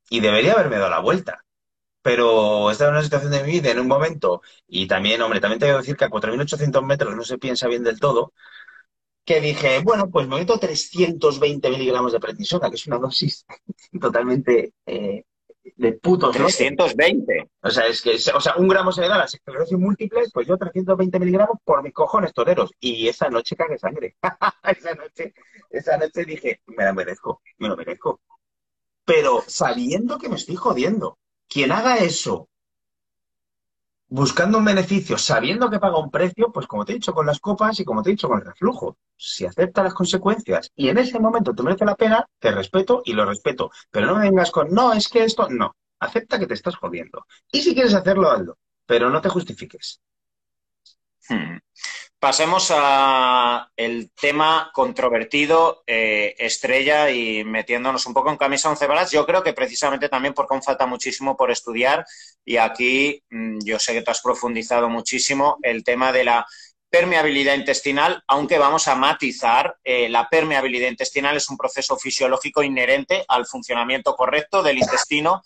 Y 0.09 0.19
debería 0.19 0.53
haberme 0.53 0.77
dado 0.77 0.89
la 0.91 0.99
vuelta. 0.99 1.43
Pero 2.03 2.71
esta 2.71 2.85
es 2.85 2.91
una 2.91 3.03
situación 3.03 3.31
de 3.31 3.43
mi 3.43 3.51
vida 3.51 3.71
en 3.71 3.79
un 3.79 3.87
momento, 3.87 4.41
y 4.67 4.87
también, 4.87 5.21
hombre, 5.21 5.39
también 5.39 5.59
te 5.59 5.65
voy 5.67 5.75
a 5.75 5.77
decir 5.77 5.95
que 5.95 6.05
a 6.05 6.09
4.800 6.09 6.83
metros 6.83 7.15
no 7.15 7.23
se 7.23 7.37
piensa 7.37 7.67
bien 7.67 7.83
del 7.83 7.99
todo, 7.99 8.33
que 9.25 9.39
dije, 9.39 9.79
bueno, 9.83 10.09
pues 10.09 10.27
me 10.27 10.37
meto 10.37 10.57
320 10.57 11.69
miligramos 11.69 12.11
de 12.11 12.19
prednisona, 12.19 12.69
que 12.69 12.75
es 12.75 12.87
una 12.87 12.97
dosis 12.97 13.45
totalmente 14.01 14.73
eh, 14.85 15.23
de 15.63 15.93
putos 15.93 16.35
320. 16.35 17.49
O 17.61 17.69
sea, 17.69 17.87
es 17.87 18.01
que, 18.01 18.15
o 18.33 18.41
sea, 18.41 18.55
un 18.57 18.67
gramo 18.67 18.91
se 18.91 19.01
le 19.01 19.07
da 19.07 19.15
a 19.15 19.19
la 19.19 19.25
esclerosis 19.25 19.77
múltiple, 19.77 20.23
pues 20.33 20.47
yo 20.47 20.57
320 20.57 21.19
miligramos 21.19 21.57
por 21.63 21.83
mis 21.83 21.93
cojones 21.93 22.33
toreros. 22.33 22.71
Y 22.79 23.07
esa 23.07 23.29
noche 23.29 23.55
cagué 23.55 23.77
sangre. 23.77 24.15
esa 24.63 24.95
noche, 24.95 25.33
esa 25.69 25.97
noche 25.97 26.25
dije, 26.25 26.61
me 26.65 26.83
la 26.83 26.93
merezco, 26.93 27.41
me 27.57 27.67
lo 27.67 27.77
merezco. 27.77 28.21
Pero 29.05 29.43
sabiendo 29.47 30.17
que 30.17 30.29
me 30.29 30.35
estoy 30.35 30.55
jodiendo, 30.55 31.17
quien 31.47 31.71
haga 31.71 31.97
eso 31.97 32.49
buscando 34.11 34.57
un 34.57 34.65
beneficio, 34.65 35.17
sabiendo 35.17 35.69
que 35.69 35.79
paga 35.79 35.97
un 35.97 36.11
precio, 36.11 36.51
pues 36.51 36.67
como 36.67 36.83
te 36.83 36.91
he 36.91 36.95
dicho 36.95 37.13
con 37.13 37.25
las 37.25 37.39
copas 37.39 37.79
y 37.79 37.85
como 37.85 38.03
te 38.03 38.09
he 38.09 38.13
dicho 38.13 38.27
con 38.27 38.39
el 38.39 38.45
reflujo, 38.45 38.97
si 39.15 39.45
acepta 39.45 39.83
las 39.83 39.93
consecuencias 39.93 40.69
y 40.75 40.89
en 40.89 40.97
ese 40.97 41.17
momento 41.17 41.55
te 41.55 41.63
merece 41.63 41.85
la 41.85 41.95
pena, 41.95 42.25
te 42.37 42.51
respeto 42.51 43.01
y 43.05 43.13
lo 43.13 43.25
respeto. 43.25 43.71
Pero 43.89 44.07
no 44.07 44.15
me 44.15 44.29
vengas 44.29 44.51
con, 44.51 44.69
no, 44.69 44.91
es 44.93 45.07
que 45.07 45.23
esto, 45.23 45.47
no. 45.49 45.75
Acepta 45.99 46.37
que 46.37 46.47
te 46.47 46.55
estás 46.55 46.75
jodiendo. 46.75 47.25
Y 47.51 47.61
si 47.61 47.73
quieres 47.73 47.93
hacerlo, 47.93 48.29
hazlo. 48.29 48.57
Pero 48.85 49.09
no 49.09 49.21
te 49.21 49.29
justifiques. 49.29 50.01
Hmm. 51.29 51.57
Pasemos 52.21 52.71
a 52.71 53.71
el 53.75 54.11
tema 54.11 54.69
controvertido, 54.75 55.81
eh, 55.87 56.35
estrella 56.37 57.09
y 57.09 57.43
metiéndonos 57.43 58.05
un 58.05 58.13
poco 58.13 58.29
en 58.29 58.37
camisa 58.37 58.69
once 58.69 58.85
varas. 58.85 59.09
Yo 59.09 59.25
creo 59.25 59.41
que 59.41 59.53
precisamente 59.53 60.07
también 60.07 60.35
porque 60.35 60.53
aún 60.53 60.61
falta 60.61 60.85
muchísimo 60.85 61.35
por 61.35 61.49
estudiar 61.49 62.05
y 62.45 62.57
aquí 62.57 63.23
mm, 63.31 63.57
yo 63.65 63.79
sé 63.79 63.93
que 63.93 64.03
tú 64.03 64.11
has 64.11 64.21
profundizado 64.21 64.87
muchísimo 64.87 65.57
el 65.63 65.83
tema 65.83 66.11
de 66.11 66.25
la 66.25 66.45
permeabilidad 66.91 67.55
intestinal, 67.55 68.21
aunque 68.27 68.59
vamos 68.59 68.87
a 68.87 68.93
matizar, 68.93 69.77
eh, 69.83 70.07
la 70.07 70.29
permeabilidad 70.29 70.89
intestinal 70.89 71.37
es 71.37 71.49
un 71.49 71.57
proceso 71.57 71.97
fisiológico 71.97 72.61
inherente 72.61 73.25
al 73.29 73.47
funcionamiento 73.47 74.13
correcto 74.15 74.61
del 74.61 74.77
intestino 74.77 75.41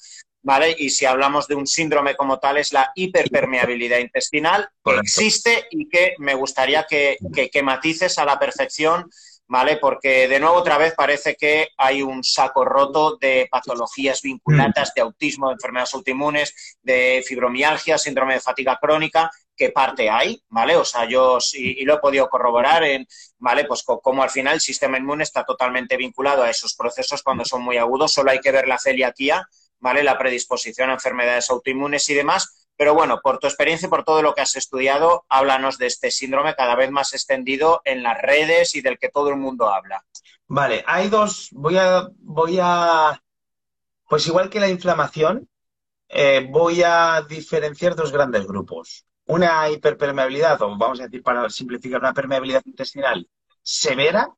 ¿vale? 0.46 0.76
Y 0.78 0.92
si 0.92 1.06
hablamos 1.06 1.48
de 1.48 1.56
un 1.56 1.66
síndrome 1.66 2.16
como 2.16 2.38
tal, 2.38 2.58
es 2.58 2.72
la 2.72 2.92
hiperpermeabilidad 2.94 3.98
intestinal, 3.98 4.70
que 4.84 4.96
existe 4.98 5.66
y 5.72 5.90
que 5.90 6.14
me 6.20 6.36
gustaría 6.36 6.86
que, 6.88 7.18
matices 7.64 8.20
a 8.20 8.26
la 8.26 8.38
perfección, 8.38 9.10
¿vale? 9.48 9.78
Porque 9.78 10.28
de 10.28 10.40
nuevo 10.40 10.58
otra 10.58 10.78
vez 10.78 10.94
parece 10.96 11.36
que 11.36 11.70
hay 11.78 12.04
un 12.04 12.24
saco 12.24 12.64
roto 12.64 13.18
de 13.20 13.48
patologías 13.50 14.22
vinculadas, 14.22 14.94
de 14.96 15.02
autismo, 15.02 15.48
de 15.48 15.54
enfermedades 15.54 15.96
autoinmunes, 15.96 16.78
de 16.84 17.24
fibromialgia, 17.26 17.98
síndrome 17.98 18.36
de 18.36 18.40
fatiga 18.40 18.78
crónica, 18.80 19.32
¿qué 19.58 19.72
parte 19.72 20.12
hay? 20.12 20.44
¿Vale? 20.50 20.76
O 20.76 20.86
sea, 20.86 21.10
yo 21.10 21.40
y, 21.54 21.84
lo 21.86 21.96
he 21.96 22.00
podido 22.00 22.30
corroborar 22.30 22.84
en, 22.84 23.08
¿vale? 23.40 23.66
Pues 23.66 23.82
como 23.82 24.22
al 24.22 24.30
final 24.30 24.54
el 24.54 24.62
sistema 24.62 25.00
inmune 25.00 25.24
está 25.24 25.44
totalmente 25.44 25.98
vinculado 25.98 26.44
a 26.44 26.52
esos 26.52 26.76
procesos 26.76 27.24
cuando 27.24 27.44
son 27.46 27.64
muy 27.64 27.78
agudos, 27.78 28.14
solo 28.14 28.30
hay 28.30 28.40
que 28.42 28.52
ver 28.52 28.68
la 28.68 28.78
celiaquía 28.78 29.48
¿vale? 29.86 30.02
La 30.02 30.18
predisposición 30.18 30.90
a 30.90 30.94
enfermedades 30.94 31.52
autoinmunes 31.52 32.10
y 32.10 32.16
demás. 32.16 32.68
Pero 32.76 32.96
bueno, 32.96 33.20
por 33.22 33.38
tu 33.38 33.46
experiencia 33.46 33.86
y 33.86 33.90
por 33.90 34.04
todo 34.04 34.24
lo 34.24 34.34
que 34.34 34.42
has 34.42 34.56
estudiado, 34.56 35.26
háblanos 35.30 35.78
de 35.78 35.86
este 35.86 36.10
síndrome 36.10 36.56
cada 36.56 36.76
vez 36.76 36.90
más 36.90 37.14
extendido 37.14 37.82
en 37.86 38.02
las 38.02 38.20
redes 38.20 38.76
y 38.76 38.82
del 38.82 38.98
que 38.98 39.10
todo 39.10 39.30
el 39.30 39.38
mundo 39.38 39.72
habla. 39.72 40.04
Vale, 40.48 40.84
hay 40.88 41.08
dos, 41.08 41.50
voy 41.52 41.78
a, 41.78 42.10
voy 42.18 42.58
a, 42.60 43.22
pues 44.10 44.26
igual 44.26 44.50
que 44.50 44.60
la 44.60 44.70
inflamación, 44.70 45.48
eh, 46.10 46.48
voy 46.50 46.82
a 46.84 47.24
diferenciar 47.30 47.96
dos 47.96 48.12
grandes 48.12 48.48
grupos. 48.48 49.06
Una 49.28 49.70
hiperpermeabilidad, 49.70 50.60
o 50.64 50.76
vamos 50.78 51.00
a 51.00 51.04
decir 51.04 51.22
para 51.22 51.48
simplificar, 51.50 52.00
una 52.00 52.14
permeabilidad 52.14 52.64
intestinal 52.66 53.28
severa 53.62 54.30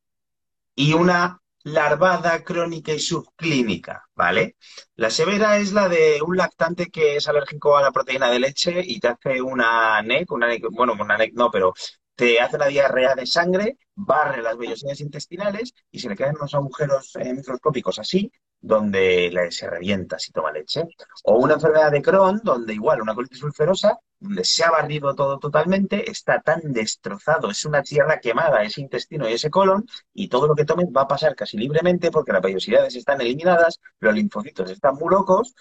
y 0.75 0.93
una 0.93 1.41
larvada, 1.67 2.43
crónica 2.43 2.93
y 2.93 2.99
subclínica, 2.99 4.07
¿vale? 4.15 4.55
La 4.95 5.09
severa 5.09 5.57
es 5.57 5.73
la 5.73 5.89
de 5.89 6.21
un 6.25 6.37
lactante 6.37 6.87
que 6.87 7.17
es 7.17 7.27
alérgico 7.27 7.75
a 7.77 7.81
la 7.81 7.91
proteína 7.91 8.29
de 8.29 8.39
leche 8.39 8.81
y 8.83 8.99
te 8.99 9.09
hace 9.09 9.41
una 9.41 10.01
NEC, 10.01 10.31
una 10.31 10.47
NEC, 10.47 10.63
bueno, 10.71 10.93
una 10.99 11.17
NEC 11.17 11.33
no, 11.33 11.51
pero 11.51 11.73
te 12.15 12.39
hace 12.39 12.55
una 12.55 12.67
diarrea 12.67 13.15
de 13.15 13.25
sangre, 13.25 13.77
barre 13.95 14.41
las 14.41 14.57
vellosidades 14.57 15.01
intestinales 15.01 15.73
y 15.91 15.99
se 15.99 16.09
le 16.09 16.15
quedan 16.15 16.35
unos 16.37 16.53
agujeros 16.55 17.15
eh, 17.17 17.33
microscópicos 17.33 17.99
así, 17.99 18.31
donde 18.59 19.47
se 19.51 19.69
revienta 19.69 20.17
si 20.17 20.31
toma 20.31 20.51
leche. 20.51 20.85
O 21.25 21.37
una 21.37 21.55
enfermedad 21.55 21.91
de 21.91 22.01
Crohn, 22.01 22.39
donde 22.43 22.73
igual 22.73 23.01
una 23.01 23.13
colitis 23.13 23.43
ulcerosa, 23.43 23.99
se 24.43 24.63
ha 24.63 24.71
barrido 24.71 25.13
todo 25.15 25.39
totalmente, 25.39 26.09
está 26.09 26.41
tan 26.41 26.73
destrozado, 26.73 27.49
es 27.49 27.65
una 27.65 27.83
tierra 27.83 28.19
quemada, 28.19 28.63
ese 28.63 28.81
intestino 28.81 29.29
y 29.29 29.33
ese 29.33 29.49
colon, 29.49 29.85
y 30.13 30.27
todo 30.27 30.47
lo 30.47 30.55
que 30.55 30.65
tomen 30.65 30.91
va 30.95 31.01
a 31.01 31.07
pasar 31.07 31.35
casi 31.35 31.57
libremente 31.57 32.11
porque 32.11 32.33
las 32.33 32.41
vellosidades 32.41 32.95
están 32.95 33.21
eliminadas, 33.21 33.79
los 33.99 34.13
linfocitos 34.13 34.71
están 34.71 34.95
muy 34.95 35.09
locos 35.11 35.53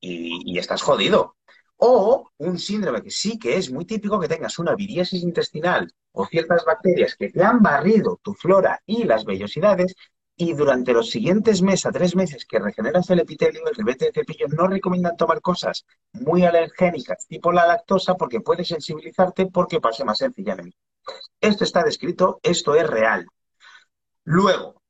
y, 0.00 0.58
estás 0.58 0.82
jodido. 0.82 1.36
O 1.76 2.30
un 2.38 2.58
síndrome 2.58 3.02
que 3.02 3.10
sí 3.10 3.38
que 3.38 3.56
es 3.56 3.70
muy 3.70 3.84
típico 3.84 4.20
que 4.20 4.28
tengas 4.28 4.58
una 4.58 4.74
viriasis 4.74 5.22
intestinal 5.22 5.92
o 6.12 6.26
ciertas 6.26 6.64
bacterias 6.64 7.16
que 7.16 7.30
te 7.30 7.42
han 7.42 7.60
barrido 7.60 8.20
tu 8.22 8.34
flora 8.34 8.80
y 8.86 9.04
las 9.04 9.24
vellosidades 9.24 9.94
y 10.36 10.52
durante 10.54 10.92
los 10.92 11.10
siguientes 11.10 11.62
meses 11.62 11.86
a 11.86 11.92
tres 11.92 12.16
meses 12.16 12.44
que 12.44 12.58
regeneras 12.58 13.08
el 13.10 13.20
epitelio, 13.20 13.62
el 13.68 13.74
rebete 13.74 14.06
de 14.06 14.12
cepillo, 14.12 14.48
no 14.48 14.66
recomiendan 14.66 15.16
tomar 15.16 15.40
cosas 15.40 15.86
muy 16.12 16.44
alergénicas, 16.44 17.26
tipo 17.26 17.52
la 17.52 17.66
lactosa, 17.66 18.14
porque 18.16 18.40
puede 18.40 18.64
sensibilizarte 18.64 19.46
porque 19.46 19.80
pase 19.80 20.04
más 20.04 20.18
sencillamente. 20.18 20.76
Esto 21.40 21.64
está 21.64 21.82
descrito, 21.84 22.40
esto 22.42 22.74
es 22.74 22.86
real. 22.86 23.26
Luego, 24.24 24.82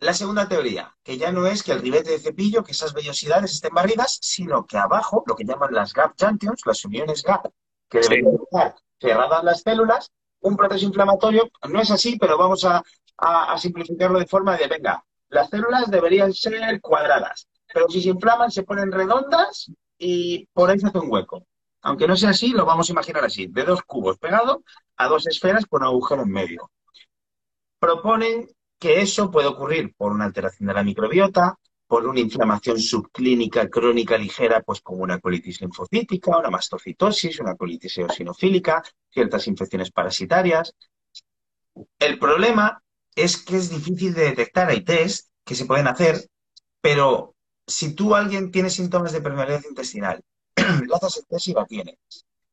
La 0.00 0.14
segunda 0.14 0.48
teoría, 0.48 0.96
que 1.02 1.18
ya 1.18 1.32
no 1.32 1.46
es 1.46 1.62
que 1.62 1.72
el 1.72 1.80
ribete 1.80 2.10
de 2.12 2.20
cepillo, 2.20 2.62
que 2.62 2.72
esas 2.72 2.94
vellosidades 2.94 3.52
estén 3.52 3.74
barridas, 3.74 4.18
sino 4.22 4.64
que 4.66 4.76
abajo, 4.78 5.24
lo 5.26 5.34
que 5.34 5.44
llaman 5.44 5.74
las 5.74 5.92
gap 5.92 6.14
junctions, 6.18 6.62
las 6.66 6.84
uniones 6.84 7.22
gap, 7.24 7.50
que 7.88 8.00
deben 8.00 8.38
estar 8.42 8.76
cerradas 9.00 9.42
las 9.44 9.62
células, 9.62 10.12
un 10.40 10.56
proceso 10.56 10.86
inflamatorio, 10.86 11.50
no 11.68 11.80
es 11.80 11.90
así, 11.90 12.16
pero 12.16 12.38
vamos 12.38 12.64
a, 12.64 12.82
a, 13.18 13.58
simplificarlo 13.58 14.18
de 14.18 14.26
forma 14.26 14.56
de, 14.56 14.68
venga, 14.68 15.04
las 15.28 15.50
células 15.50 15.90
deberían 15.90 16.32
ser 16.32 16.80
cuadradas, 16.80 17.48
pero 17.72 17.88
si 17.88 18.00
se 18.00 18.10
inflaman 18.10 18.50
se 18.50 18.62
ponen 18.62 18.92
redondas 18.92 19.70
y 19.98 20.46
por 20.52 20.70
ahí 20.70 20.78
se 20.78 20.86
hace 20.86 20.98
un 20.98 21.10
hueco. 21.10 21.46
Aunque 21.82 22.08
no 22.08 22.16
sea 22.16 22.30
así, 22.30 22.50
lo 22.50 22.64
vamos 22.64 22.88
a 22.88 22.92
imaginar 22.92 23.24
así, 23.24 23.46
de 23.46 23.64
dos 23.64 23.82
cubos 23.82 24.18
pegados 24.18 24.58
a 24.96 25.08
dos 25.08 25.26
esferas 25.26 25.66
con 25.66 25.82
agujero 25.82 26.22
en 26.22 26.30
medio. 26.30 26.70
Proponen 27.78 28.48
que 28.78 29.00
eso 29.00 29.30
puede 29.30 29.48
ocurrir 29.48 29.94
por 29.96 30.12
una 30.12 30.24
alteración 30.24 30.68
de 30.68 30.74
la 30.74 30.82
microbiota, 30.82 31.58
por 31.86 32.06
una 32.06 32.20
inflamación 32.20 32.78
subclínica 32.78 33.68
crónica 33.68 34.18
ligera, 34.18 34.60
pues 34.60 34.80
como 34.80 35.02
una 35.02 35.18
colitis 35.18 35.60
linfocítica, 35.60 36.36
una 36.36 36.50
mastocitosis, 36.50 37.40
una 37.40 37.56
colitis 37.56 37.98
eosinofílica, 37.98 38.82
ciertas 39.08 39.46
infecciones 39.46 39.90
parasitarias. 39.90 40.74
El 41.98 42.18
problema 42.18 42.82
es 43.22 43.36
que 43.36 43.56
es 43.56 43.70
difícil 43.70 44.14
de 44.14 44.24
detectar. 44.24 44.68
Hay 44.68 44.82
test 44.82 45.28
que 45.44 45.54
se 45.54 45.66
pueden 45.66 45.86
hacer, 45.86 46.28
pero 46.80 47.34
si 47.66 47.94
tú 47.94 48.14
alguien 48.14 48.50
tiene 48.50 48.70
síntomas 48.70 49.12
de 49.12 49.20
permeabilidad 49.20 49.64
intestinal, 49.68 50.22
le 50.56 50.94
haces 50.94 51.18
el 51.18 51.26
test 51.26 51.48
y 51.48 51.52
la 51.52 51.66
tiene, 51.66 51.98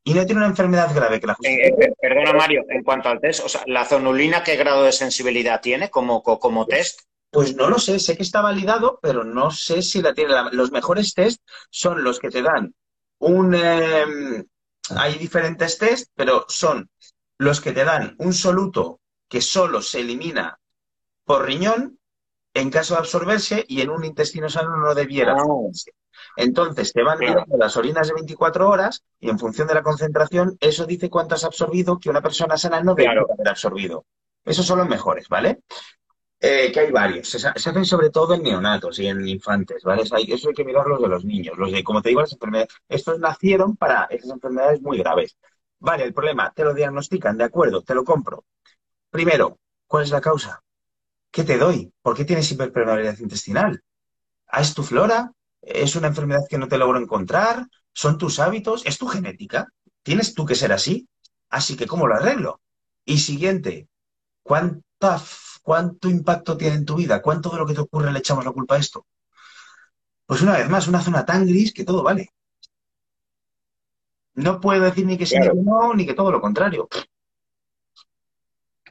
y 0.04 0.14
no 0.14 0.26
tiene 0.26 0.42
una 0.42 0.50
enfermedad 0.50 0.94
grave 0.94 1.20
que 1.20 1.28
la 1.28 1.38
eh, 1.42 1.68
eh, 1.68 1.94
perdona, 2.00 2.34
Mario, 2.34 2.64
en 2.70 2.84
cuanto 2.84 3.10
al 3.10 3.20
test, 3.20 3.44
o 3.44 3.50
sea, 3.50 3.64
¿la 3.66 3.86
zonulina 3.86 4.44
qué 4.44 4.56
grado 4.56 4.84
de 4.84 4.92
sensibilidad 4.92 5.62
tiene 5.62 5.90
como, 5.90 6.22
como 6.22 6.68
test? 6.68 7.02
Pues 7.32 7.56
no 7.56 7.70
lo 7.70 7.80
sé, 7.80 8.00
sé 8.00 8.16
que 8.16 8.24
está 8.24 8.42
validado, 8.42 9.00
pero 9.02 9.24
no 9.24 9.52
sé 9.52 9.82
si 9.82 10.02
la 10.02 10.14
tiene. 10.14 10.34
los 10.52 10.72
mejores 10.72 11.14
test 11.14 11.42
son 11.70 12.04
los 12.04 12.20
que 12.20 12.30
te 12.30 12.42
dan 12.42 12.74
un... 13.20 13.56
Em, 13.56 14.46
hay 14.96 15.18
diferentes 15.18 15.80
test, 15.80 16.12
pero 16.16 16.46
son 16.48 16.90
los 17.40 17.60
que 17.60 17.72
te 17.72 17.84
dan 17.84 18.16
un 18.20 18.34
soluto 18.34 19.00
que 19.28 19.42
solo 19.42 19.82
se 19.82 20.02
elimina 20.02 20.60
por 21.24 21.46
riñón 21.46 22.00
en 22.54 22.70
caso 22.70 22.94
de 22.94 23.02
absorberse 23.02 23.66
y 23.68 23.82
en 23.82 23.90
un 23.90 24.06
intestino 24.06 24.50
sano 24.50 24.78
no 24.78 24.96
debiera 24.96 25.34
ah. 25.34 25.42
absorberse. 25.42 25.92
Entonces 26.38 26.94
te 26.94 27.04
van 27.04 27.20
dando 27.20 27.58
las 27.58 27.78
orinas 27.78 28.08
de 28.08 28.14
24 28.14 28.70
horas 28.70 29.04
y 29.20 29.30
en 29.30 29.40
función 29.40 29.68
de 29.68 29.74
la 29.74 29.84
concentración 29.84 30.58
eso 30.60 30.86
dice 30.86 31.10
cuánto 31.10 31.36
has 31.36 31.44
absorbido 31.44 32.00
que 32.00 32.10
una 32.10 32.22
persona 32.22 32.58
sana 32.58 32.82
no 32.82 32.96
debe 32.96 33.10
haber 33.10 33.48
absorbido. 33.48 34.06
Esos 34.44 34.66
son 34.66 34.80
los 34.80 34.88
mejores, 34.88 35.28
¿vale? 35.28 35.62
Eh, 36.40 36.72
que 36.72 36.80
hay 36.82 36.92
varios. 36.92 37.28
Se, 37.30 37.48
hacen 37.48 37.86
sobre 37.86 38.10
todo 38.10 38.36
en 38.36 38.44
neonatos 38.44 39.00
y 39.00 39.08
en 39.08 39.28
infantes, 39.28 39.84
¿vale? 39.84 40.04
eso 40.04 40.16
hay 40.16 40.54
que 40.54 40.66
mirarlos 40.66 41.02
de 41.02 41.08
los 41.08 41.26
niños. 41.26 41.58
Los 41.58 41.72
de, 41.72 41.84
como 41.84 42.02
te 42.02 42.10
digo, 42.10 42.22
las 42.22 42.34
enfermedades, 42.34 42.74
estos 42.88 43.20
nacieron 43.20 43.76
para 43.76 44.04
esas 44.06 44.30
enfermedades 44.30 44.82
muy 44.82 45.00
graves. 45.00 45.38
Vale, 45.80 46.04
el 46.04 46.14
problema, 46.14 46.52
te 46.54 46.64
lo 46.64 46.74
diagnostican, 46.74 47.38
de 47.38 47.46
acuerdo, 47.46 47.82
te 47.82 47.96
lo 47.96 48.04
compro. 48.04 48.46
Primero, 49.16 49.60
¿cuál 49.88 50.04
es 50.04 50.10
la 50.10 50.20
causa? 50.20 50.62
¿Qué 51.32 51.46
te 51.46 51.58
doy? 51.58 51.90
¿Por 52.02 52.18
qué 52.18 52.26
tienes 52.26 52.52
hiperpermeabilidad 52.52 53.18
intestinal? 53.20 53.82
¿Es 54.52 54.74
tu 54.74 54.84
flora? 54.84 55.32
¿Es 55.62 55.96
una 55.96 56.08
enfermedad 56.08 56.42
que 56.50 56.58
no 56.58 56.68
te 56.68 56.78
logro 56.78 57.00
encontrar? 57.00 57.66
¿Son 57.94 58.18
tus 58.18 58.40
hábitos? 58.40 58.86
¿Es 58.86 58.98
tu 58.98 59.08
genética? 59.08 59.70
¿Tienes 60.04 60.34
tú 60.34 60.46
que 60.46 60.54
ser 60.54 60.74
así? 60.74 61.08
Así 61.50 61.78
que, 61.78 61.88
¿cómo 61.88 62.08
lo 62.08 62.16
arreglo? 62.16 62.60
Y 63.06 63.20
siguiente, 63.20 63.88
¿cuánta, 64.44 65.22
¿cuánto 65.62 66.10
impacto 66.10 66.58
tiene 66.58 66.76
en 66.76 66.86
tu 66.86 66.96
vida? 66.98 67.22
¿Cuánto 67.22 67.52
de 67.52 67.60
lo 67.60 67.66
que 67.66 67.74
te 67.74 67.80
ocurre 67.80 68.12
le 68.12 68.20
echamos 68.20 68.44
la 68.44 68.52
culpa 68.52 68.76
a 68.76 68.80
esto? 68.80 69.06
Pues 70.26 70.42
una 70.42 70.58
vez 70.58 70.68
más, 70.68 70.90
una 70.90 71.02
zona 71.02 71.26
tan 71.26 71.48
gris 71.48 71.74
que 71.74 71.86
todo 71.86 72.04
vale. 72.04 72.34
No 74.34 74.60
puedo 74.60 74.84
decir 74.84 75.06
ni 75.06 75.18
que 75.18 75.26
sí 75.26 75.40
ni 75.40 75.48
que 75.48 75.54
no, 75.56 75.94
ni 75.94 76.06
que 76.06 76.16
todo 76.16 76.34
lo 76.34 76.42
contrario. 76.42 76.90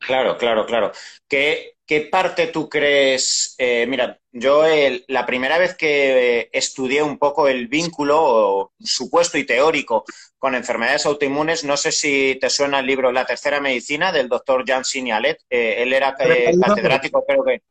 Claro, 0.07 0.37
claro, 0.37 0.67
claro. 0.67 0.93
¿Qué, 1.29 1.77
qué 1.87 2.03
parte 2.03 2.49
tú 2.49 2.69
crees? 2.69 3.55
Eh, 3.59 3.87
mira, 3.89 4.19
yo 4.33 4.65
la 5.09 5.27
primera 5.27 5.59
vez 5.59 5.75
que 5.77 6.49
estudié 6.53 7.03
un 7.03 7.19
poco 7.19 7.49
el 7.49 7.69
vínculo 7.69 8.73
supuesto 8.81 9.39
y 9.39 9.45
teórico 9.45 10.05
con 10.39 10.55
enfermedades 10.55 11.07
autoinmunes, 11.07 11.65
no 11.65 11.77
sé 11.77 11.91
si 11.91 12.37
te 12.41 12.51
suena 12.51 12.81
el 12.81 12.87
libro 12.87 13.13
La 13.13 13.25
tercera 13.25 13.61
medicina 13.61 14.13
del 14.13 14.29
doctor 14.29 14.65
Jean 14.67 14.85
Signalet. 14.85 15.41
Eh, 15.49 15.77
él 15.79 15.93
era 15.93 16.15
eh, 16.19 16.53
catedrático, 16.61 17.25
creo 17.27 17.45
que. 17.45 17.63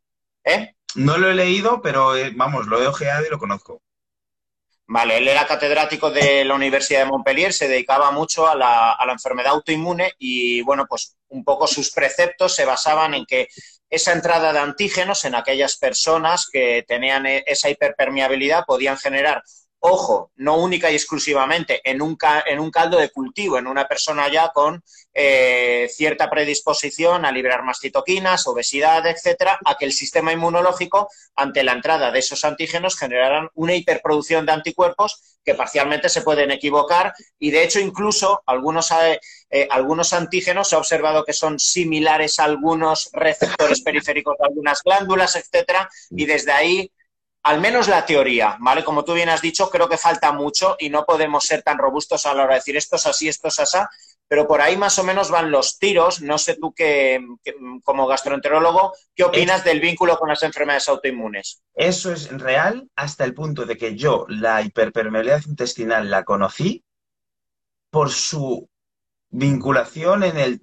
¿Eh? 0.44 0.74
No 0.96 1.18
lo 1.18 1.30
he 1.30 1.36
leído, 1.36 1.82
pero 1.82 2.14
vamos, 2.36 2.66
lo 2.68 2.82
he 2.82 2.88
ojeado 2.88 3.26
y 3.26 3.30
lo 3.30 3.40
conozco. 3.40 3.82
Vale, 4.94 5.18
él 5.18 5.28
era 5.28 5.48
catedrático 5.48 6.12
de 6.12 6.46
la 6.46 6.54
Universidad 6.54 7.00
de 7.00 7.08
Montpellier, 7.08 7.52
se 7.52 7.68
dedicaba 7.68 8.12
mucho 8.12 8.48
a 8.48 8.54
la, 8.54 8.96
enfermedad 9.12 9.54
autoinmune 9.54 10.14
y, 10.20 10.62
bueno, 10.62 10.86
pues 10.88 11.18
un 11.30 11.44
poco 11.44 11.66
sus 11.66 11.90
preceptos 11.90 12.54
se 12.54 12.64
basaban 12.64 13.16
en 13.16 13.26
que 13.26 13.48
esa 13.90 14.14
entrada 14.14 14.54
de 14.54 14.60
antígenos 14.60 15.26
en 15.26 15.34
aquellas 15.34 15.78
personas 15.78 16.48
que 16.48 16.86
tenían 16.88 17.26
e, 17.26 17.44
esa 17.48 17.72
hiperpermeabilidad 17.72 18.66
podían 18.66 18.96
generar 19.00 19.42
ojo, 19.86 20.32
no 20.38 20.56
única 20.56 20.90
y 20.90 20.96
exclusivamente 20.96 21.82
en 21.84 22.02
un, 22.02 22.18
en 22.46 22.60
un 22.62 22.72
caldo 22.72 22.98
de 22.98 23.10
cultivo, 23.10 23.58
en 23.58 23.68
una 23.68 23.86
persona 23.86 24.32
ya 24.32 24.50
con 24.54 24.82
eh, 25.14 25.90
cierta 25.92 26.30
predisposición 26.30 27.26
a 27.26 27.32
liberar 27.34 27.64
más 27.64 27.80
citoquinas, 27.82 28.48
obesidad, 28.48 29.06
etcétera, 29.06 29.60
a 29.66 29.76
que 29.76 29.84
el 29.84 29.92
sistema 29.92 30.32
inmunológico, 30.32 31.10
ante 31.36 31.64
la 31.64 31.74
entrada 31.74 32.12
de 32.12 32.20
esos 32.20 32.46
antígenos, 32.46 32.98
generaran 32.98 33.50
una 33.56 33.76
hiperproducción 33.76 34.46
de 34.46 34.54
anticuerpos 34.54 35.38
que 35.44 35.54
parcialmente 35.54 36.08
se 36.08 36.22
pueden 36.22 36.52
equivocar. 36.52 37.14
Y, 37.38 37.52
de 37.52 37.64
hecho, 37.64 37.82
incluso 37.82 38.42
algunos, 38.46 38.90
eh, 38.92 39.20
eh, 39.50 39.68
algunos 39.70 40.14
antígenos 40.14 40.70
se 40.70 40.76
ha 40.76 40.80
observado 40.80 41.26
que 41.26 41.34
son 41.34 41.60
similares 41.60 42.40
a 42.40 42.46
algunos 42.46 43.10
receptores 43.12 43.82
periféricos 43.82 44.38
de 44.40 44.46
algunas 44.46 44.82
glándulas, 44.82 45.36
etcétera, 45.36 45.90
y 46.10 46.26
desde 46.26 46.54
ahí 46.54 46.92
al 47.44 47.60
menos 47.60 47.90
la 47.90 48.06
teoría, 48.06 48.58
¿vale? 48.60 48.84
Como 48.84 49.04
tú 49.04 49.14
bien 49.14 49.30
has 49.30 49.42
dicho, 49.42 49.70
creo 49.70 49.90
que 49.90 49.98
falta 49.98 50.32
mucho 50.32 50.78
y 50.80 50.90
no 50.90 51.06
podemos 51.06 51.44
ser 51.44 51.62
tan 51.62 51.78
robustos 51.78 52.26
a 52.26 52.34
la 52.34 52.44
hora 52.44 52.54
de 52.54 52.60
decir 52.60 52.78
esto 52.78 52.96
es 52.96 53.06
así, 53.06 53.28
esto 53.28 53.50
es 53.50 53.60
así, 53.60 53.78
pero 54.28 54.48
por 54.48 54.62
ahí 54.62 54.78
más 54.78 54.98
o 54.98 55.04
menos 55.04 55.30
van 55.30 55.52
los 55.52 55.78
tiros. 55.78 56.22
No 56.22 56.38
sé 56.38 56.56
tú 56.56 56.74
que, 56.74 57.20
como 57.84 58.08
gastroenterólogo, 58.08 58.94
¿qué 59.14 59.26
opinas 59.26 59.64
del 59.64 59.82
vínculo 59.82 60.18
con 60.18 60.30
las 60.30 60.42
enfermedades 60.44 60.88
autoinmunes? 60.88 61.62
Eso 61.76 62.14
es 62.14 62.32
real 62.32 62.88
hasta 62.96 63.26
el 63.26 63.34
punto 63.34 63.66
de 63.66 63.78
que 63.78 63.96
yo 63.96 64.26
la 64.30 64.62
hiperpermeabilidad 64.62 65.44
intestinal 65.46 66.10
la 66.10 66.24
conocí 66.24 66.84
por 67.92 68.10
su 68.10 68.70
vinculación 69.30 70.24
en 70.24 70.38
el 70.38 70.62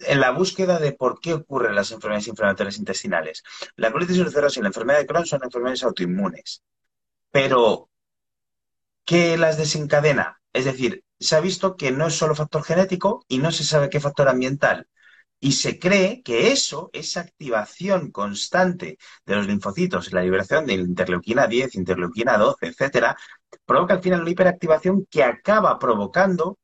en 0.00 0.20
la 0.20 0.30
búsqueda 0.30 0.78
de 0.78 0.92
por 0.92 1.20
qué 1.20 1.34
ocurren 1.34 1.74
las 1.74 1.90
enfermedades 1.90 2.28
inflamatorias 2.28 2.78
intestinales. 2.78 3.42
La 3.76 3.92
colitis 3.92 4.18
ulcerosa 4.18 4.60
y 4.60 4.62
la 4.62 4.68
enfermedad 4.68 4.98
de 5.00 5.06
Crohn 5.06 5.26
son 5.26 5.42
enfermedades 5.42 5.82
autoinmunes. 5.82 6.62
Pero, 7.30 7.90
¿qué 9.04 9.36
las 9.36 9.56
desencadena? 9.58 10.40
Es 10.52 10.64
decir, 10.64 11.04
se 11.18 11.36
ha 11.36 11.40
visto 11.40 11.76
que 11.76 11.90
no 11.90 12.06
es 12.06 12.14
solo 12.14 12.34
factor 12.34 12.62
genético 12.62 13.24
y 13.28 13.38
no 13.38 13.50
se 13.52 13.64
sabe 13.64 13.90
qué 13.90 14.00
factor 14.00 14.28
ambiental. 14.28 14.88
Y 15.40 15.52
se 15.52 15.78
cree 15.78 16.22
que 16.22 16.50
eso, 16.52 16.90
esa 16.92 17.20
activación 17.20 18.10
constante 18.10 18.98
de 19.24 19.36
los 19.36 19.46
linfocitos, 19.46 20.12
la 20.12 20.22
liberación 20.22 20.66
de 20.66 20.74
interleuquina 20.74 21.46
10, 21.46 21.76
interleuquina 21.76 22.36
12, 22.36 22.66
etcétera, 22.66 23.16
provoca 23.64 23.94
al 23.94 24.02
final 24.02 24.22
una 24.22 24.30
hiperactivación 24.30 25.06
que 25.06 25.22
acaba 25.22 25.78
provocando 25.78 26.58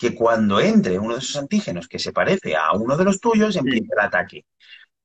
que 0.00 0.14
cuando 0.14 0.58
entre 0.60 0.98
uno 0.98 1.12
de 1.12 1.20
esos 1.20 1.36
antígenos 1.36 1.86
que 1.86 1.98
se 1.98 2.10
parece 2.10 2.56
a 2.56 2.72
uno 2.72 2.96
de 2.96 3.04
los 3.04 3.20
tuyos, 3.20 3.54
empieza 3.54 3.92
el 3.92 4.00
ataque. 4.00 4.46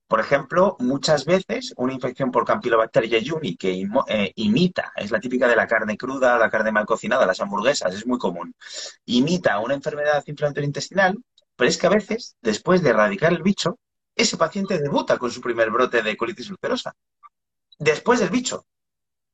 Por 0.08 0.22
ejemplo, 0.22 0.78
muchas 0.80 1.26
veces 1.26 1.74
una 1.76 1.92
infección 1.92 2.32
por 2.32 2.46
Campylobacter 2.46 3.10
jejuni 3.10 3.58
que 3.58 3.86
eh, 4.08 4.32
imita, 4.36 4.94
es 4.96 5.12
la 5.12 5.20
típica 5.20 5.50
de 5.50 5.58
la 5.58 5.68
carne 5.68 5.98
cruda, 5.98 6.38
la 6.38 6.50
carne 6.50 6.72
mal 6.72 6.86
cocinada, 6.86 7.26
las 7.26 7.42
hamburguesas, 7.42 7.94
es 7.94 8.08
muy 8.08 8.18
común, 8.18 8.56
imita 9.04 9.60
una 9.60 9.74
enfermedad 9.74 10.24
inflamatoria 10.28 10.68
intestinal, 10.68 11.18
pero 11.58 11.70
es 11.70 11.78
que 11.78 11.88
a 11.88 11.90
veces, 11.90 12.38
después 12.42 12.82
de 12.82 12.92
erradicar 12.92 13.34
el 13.34 13.44
bicho, 13.44 13.78
ese 14.16 14.38
paciente 14.38 14.80
debuta 14.80 15.18
con 15.18 15.30
su 15.30 15.42
primer 15.42 15.72
brote 15.72 16.04
de 16.04 16.16
colitis 16.16 16.50
ulcerosa. 16.50 16.96
Después 17.78 18.22
del 18.22 18.30
bicho. 18.30 18.66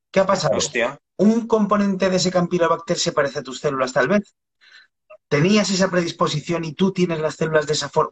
¿Qué 0.10 0.22
ha 0.22 0.26
pasado? 0.26 0.58
Hostia. 0.58 1.00
Un 1.18 1.46
componente 1.46 2.10
de 2.10 2.16
ese 2.16 2.32
Campylobacter 2.32 2.98
se 2.98 3.12
parece 3.12 3.40
a 3.40 3.44
tus 3.44 3.60
células 3.60 3.94
tal 3.94 4.08
vez 4.08 4.34
tenías 5.32 5.70
esa 5.70 5.90
predisposición 5.90 6.66
y 6.66 6.74
tú 6.74 6.92
tienes 6.92 7.22
las 7.22 7.36
células 7.36 7.66
de 7.66 7.72
esa 7.72 7.88
forma. 7.88 8.12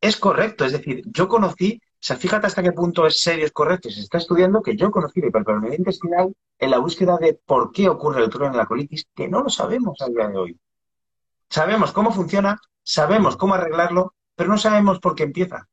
Es 0.00 0.16
correcto, 0.16 0.64
es 0.64 0.72
decir, 0.72 1.02
yo 1.04 1.28
conocí, 1.28 1.82
o 1.84 1.98
sea, 2.00 2.16
fíjate 2.16 2.46
hasta 2.46 2.62
qué 2.62 2.72
punto 2.72 3.06
es 3.06 3.20
serio, 3.20 3.44
es 3.44 3.52
correcto, 3.52 3.90
se 3.90 4.00
está 4.00 4.16
estudiando 4.16 4.62
que 4.62 4.74
yo 4.74 4.90
conocí 4.90 5.20
la 5.20 5.26
hiperpermeabilidad 5.26 5.78
intestinal 5.78 6.34
en 6.58 6.70
la 6.70 6.78
búsqueda 6.78 7.18
de 7.18 7.38
por 7.44 7.72
qué 7.72 7.90
ocurre 7.90 8.24
el 8.24 8.30
Crohn 8.30 8.52
en 8.52 8.56
la 8.56 8.64
colitis, 8.64 9.06
que 9.14 9.28
no 9.28 9.42
lo 9.42 9.50
sabemos 9.50 10.00
a 10.00 10.08
día 10.08 10.28
de 10.28 10.38
hoy. 10.38 10.58
Sabemos 11.50 11.92
cómo 11.92 12.10
funciona, 12.10 12.58
sabemos 12.82 13.36
cómo 13.36 13.52
arreglarlo, 13.52 14.14
pero 14.34 14.48
no 14.48 14.56
sabemos 14.56 14.98
por 14.98 15.14
qué 15.14 15.24
empieza. 15.24 15.68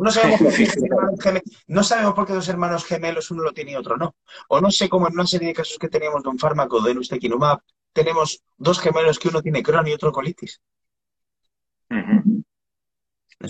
no 0.00 0.12
sabemos, 0.12 0.40
por 0.40 0.54
qué 0.54 1.42
no 1.66 1.82
sabemos 1.82 2.14
por 2.14 2.24
qué 2.24 2.34
dos 2.34 2.48
hermanos 2.48 2.84
gemelos 2.84 3.32
uno 3.32 3.42
lo 3.42 3.52
tiene 3.52 3.72
y 3.72 3.76
otro 3.76 3.96
no. 3.96 4.14
O 4.48 4.60
no 4.60 4.70
sé 4.70 4.88
cómo 4.88 5.08
en 5.08 5.14
una 5.14 5.26
serie 5.26 5.48
de 5.48 5.54
casos 5.54 5.76
que 5.76 5.88
teníamos 5.88 6.22
de 6.22 6.28
un 6.28 6.38
fármaco 6.38 6.80
de 6.80 6.92
Ustekinumab 6.92 7.60
tenemos 7.94 8.42
dos 8.58 8.80
gemelos 8.80 9.18
que 9.18 9.28
uno 9.28 9.40
tiene 9.40 9.62
Crohn 9.62 9.88
y 9.88 9.92
otro 9.92 10.12
colitis. 10.12 10.60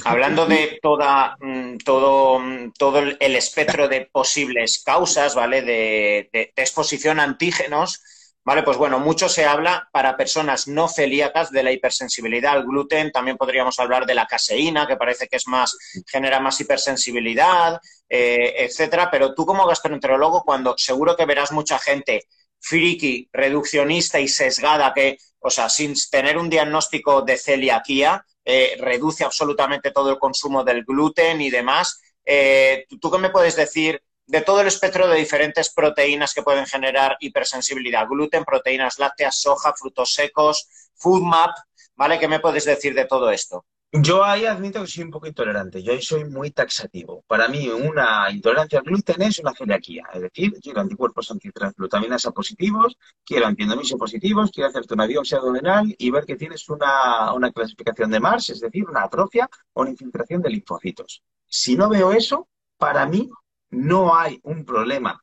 Hablando 0.05 0.47
de 0.47 0.79
toda, 0.83 1.37
mm, 1.41 1.79
todo, 1.79 2.39
mm, 2.39 2.73
todo 2.77 2.99
el 2.99 3.37
espectro 3.37 3.89
de 3.89 4.09
posibles 4.11 4.83
causas, 4.85 5.35
¿vale? 5.35 5.62
De, 5.62 6.29
de, 6.33 6.53
exposición 6.57 7.21
a 7.21 7.23
antígenos, 7.23 8.03
¿vale? 8.45 8.62
Pues 8.65 8.77
bueno, 8.77 8.99
mucho 8.99 9.29
se 9.29 9.45
habla 9.45 9.89
para 9.93 10.16
personas 10.16 10.66
no 10.66 10.89
celíacas 10.89 11.51
de 11.51 11.62
la 11.62 11.73
hipersensibilidad 11.73 12.53
al 12.53 12.65
gluten. 12.65 13.12
También 13.12 13.37
podríamos 13.37 13.79
hablar 13.79 14.05
de 14.05 14.15
la 14.15 14.27
caseína, 14.27 14.87
que 14.87 14.97
parece 14.97 15.29
que 15.29 15.37
es 15.37 15.47
más, 15.47 15.77
genera 16.07 16.41
más 16.41 16.61
hipersensibilidad, 16.61 17.81
eh, 18.09 18.55
etcétera. 18.59 19.11
Pero 19.11 19.33
tú 19.35 19.47
como 19.47 19.66
gastroenterólogo, 19.66 20.43
cuando 20.43 20.75
seguro 20.77 21.16
que 21.16 21.27
verás 21.27 21.53
mucha 21.53 21.79
gente 21.79 22.27
friki, 22.65 23.28
reduccionista 23.31 24.19
y 24.19 24.27
sesgada 24.27 24.95
que, 24.95 25.19
o 25.39 25.51
sea, 25.51 25.69
sin 25.69 25.95
tener 26.11 26.39
un 26.39 26.49
diagnóstico 26.49 27.20
de 27.20 27.36
celiaquía, 27.36 28.24
eh, 28.43 28.77
reduce 28.78 29.23
absolutamente 29.23 29.91
todo 29.91 30.11
el 30.11 30.19
consumo 30.19 30.65
del 30.65 30.82
gluten 30.85 31.43
y 31.43 31.51
demás. 31.51 32.01
Eh, 32.24 32.86
¿Tú 33.01 33.11
qué 33.11 33.19
me 33.19 33.28
puedes 33.28 33.55
decir 33.57 34.03
de 34.27 34.41
todo 34.41 34.62
el 34.62 34.66
espectro 34.69 35.07
de 35.07 35.19
diferentes 35.19 35.73
proteínas 35.74 36.32
que 36.32 36.43
pueden 36.43 36.65
generar 36.65 37.19
hipersensibilidad? 37.20 38.09
Gluten, 38.09 38.45
proteínas 38.45 38.99
lácteas, 38.99 39.41
soja, 39.43 39.74
frutos 39.74 40.15
secos, 40.15 40.66
food 40.95 41.23
map, 41.23 41.55
¿vale? 41.97 42.19
¿Qué 42.19 42.28
me 42.28 42.41
puedes 42.41 42.65
decir 42.65 42.95
de 42.95 43.05
todo 43.05 43.31
esto? 43.31 43.66
Yo 44.03 44.25
ahí 44.25 44.45
admito 44.45 44.81
que 44.81 44.89
soy 44.89 45.05
un 45.05 45.11
poco 45.12 45.29
intolerante, 45.29 45.81
yo 45.81 45.93
ahí 45.93 46.03
soy 46.03 46.25
muy 46.25 46.51
taxativo. 46.51 47.23
Para 47.29 47.47
mí 47.47 47.69
una 47.69 48.29
intolerancia 48.31 48.81
al 48.81 48.85
gluten 48.85 49.23
es 49.23 49.39
una 49.39 49.55
celiaquía, 49.55 50.03
es 50.12 50.23
decir, 50.23 50.53
quiero 50.61 50.81
anticuerpos 50.81 51.31
antitransglutaminasa 51.31 52.33
positivos, 52.33 52.99
quiero 53.25 53.47
antiendomisio 53.47 53.97
positivos, 53.97 54.51
quiero 54.51 54.69
hacerte 54.69 54.95
una 54.95 55.07
biopsia 55.07 55.39
abdominal 55.39 55.95
y 55.97 56.11
ver 56.11 56.25
que 56.25 56.35
tienes 56.35 56.69
una, 56.69 57.33
una 57.35 57.53
clasificación 57.53 58.11
de 58.11 58.19
Mars, 58.19 58.51
es 58.51 58.61
decir, 58.61 58.85
una 58.89 59.05
atrofia 59.05 59.49
o 59.75 59.83
una 59.83 59.91
infiltración 59.91 60.43
de 60.43 60.51
linfocitos. 60.51 61.23
Si 61.47 61.77
no 61.77 61.89
veo 61.89 62.11
eso, 62.11 62.49
para 62.77 63.07
mí 63.07 63.31
no 63.71 64.16
hay 64.16 64.41
un 64.43 64.65
problema 64.65 65.23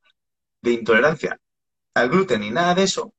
de 0.61 0.72
intolerancia 0.72 1.38
al 1.93 2.10
gluten 2.10 2.39
ni 2.39 2.52
nada 2.52 2.73
de 2.73 2.84
eso, 2.84 3.14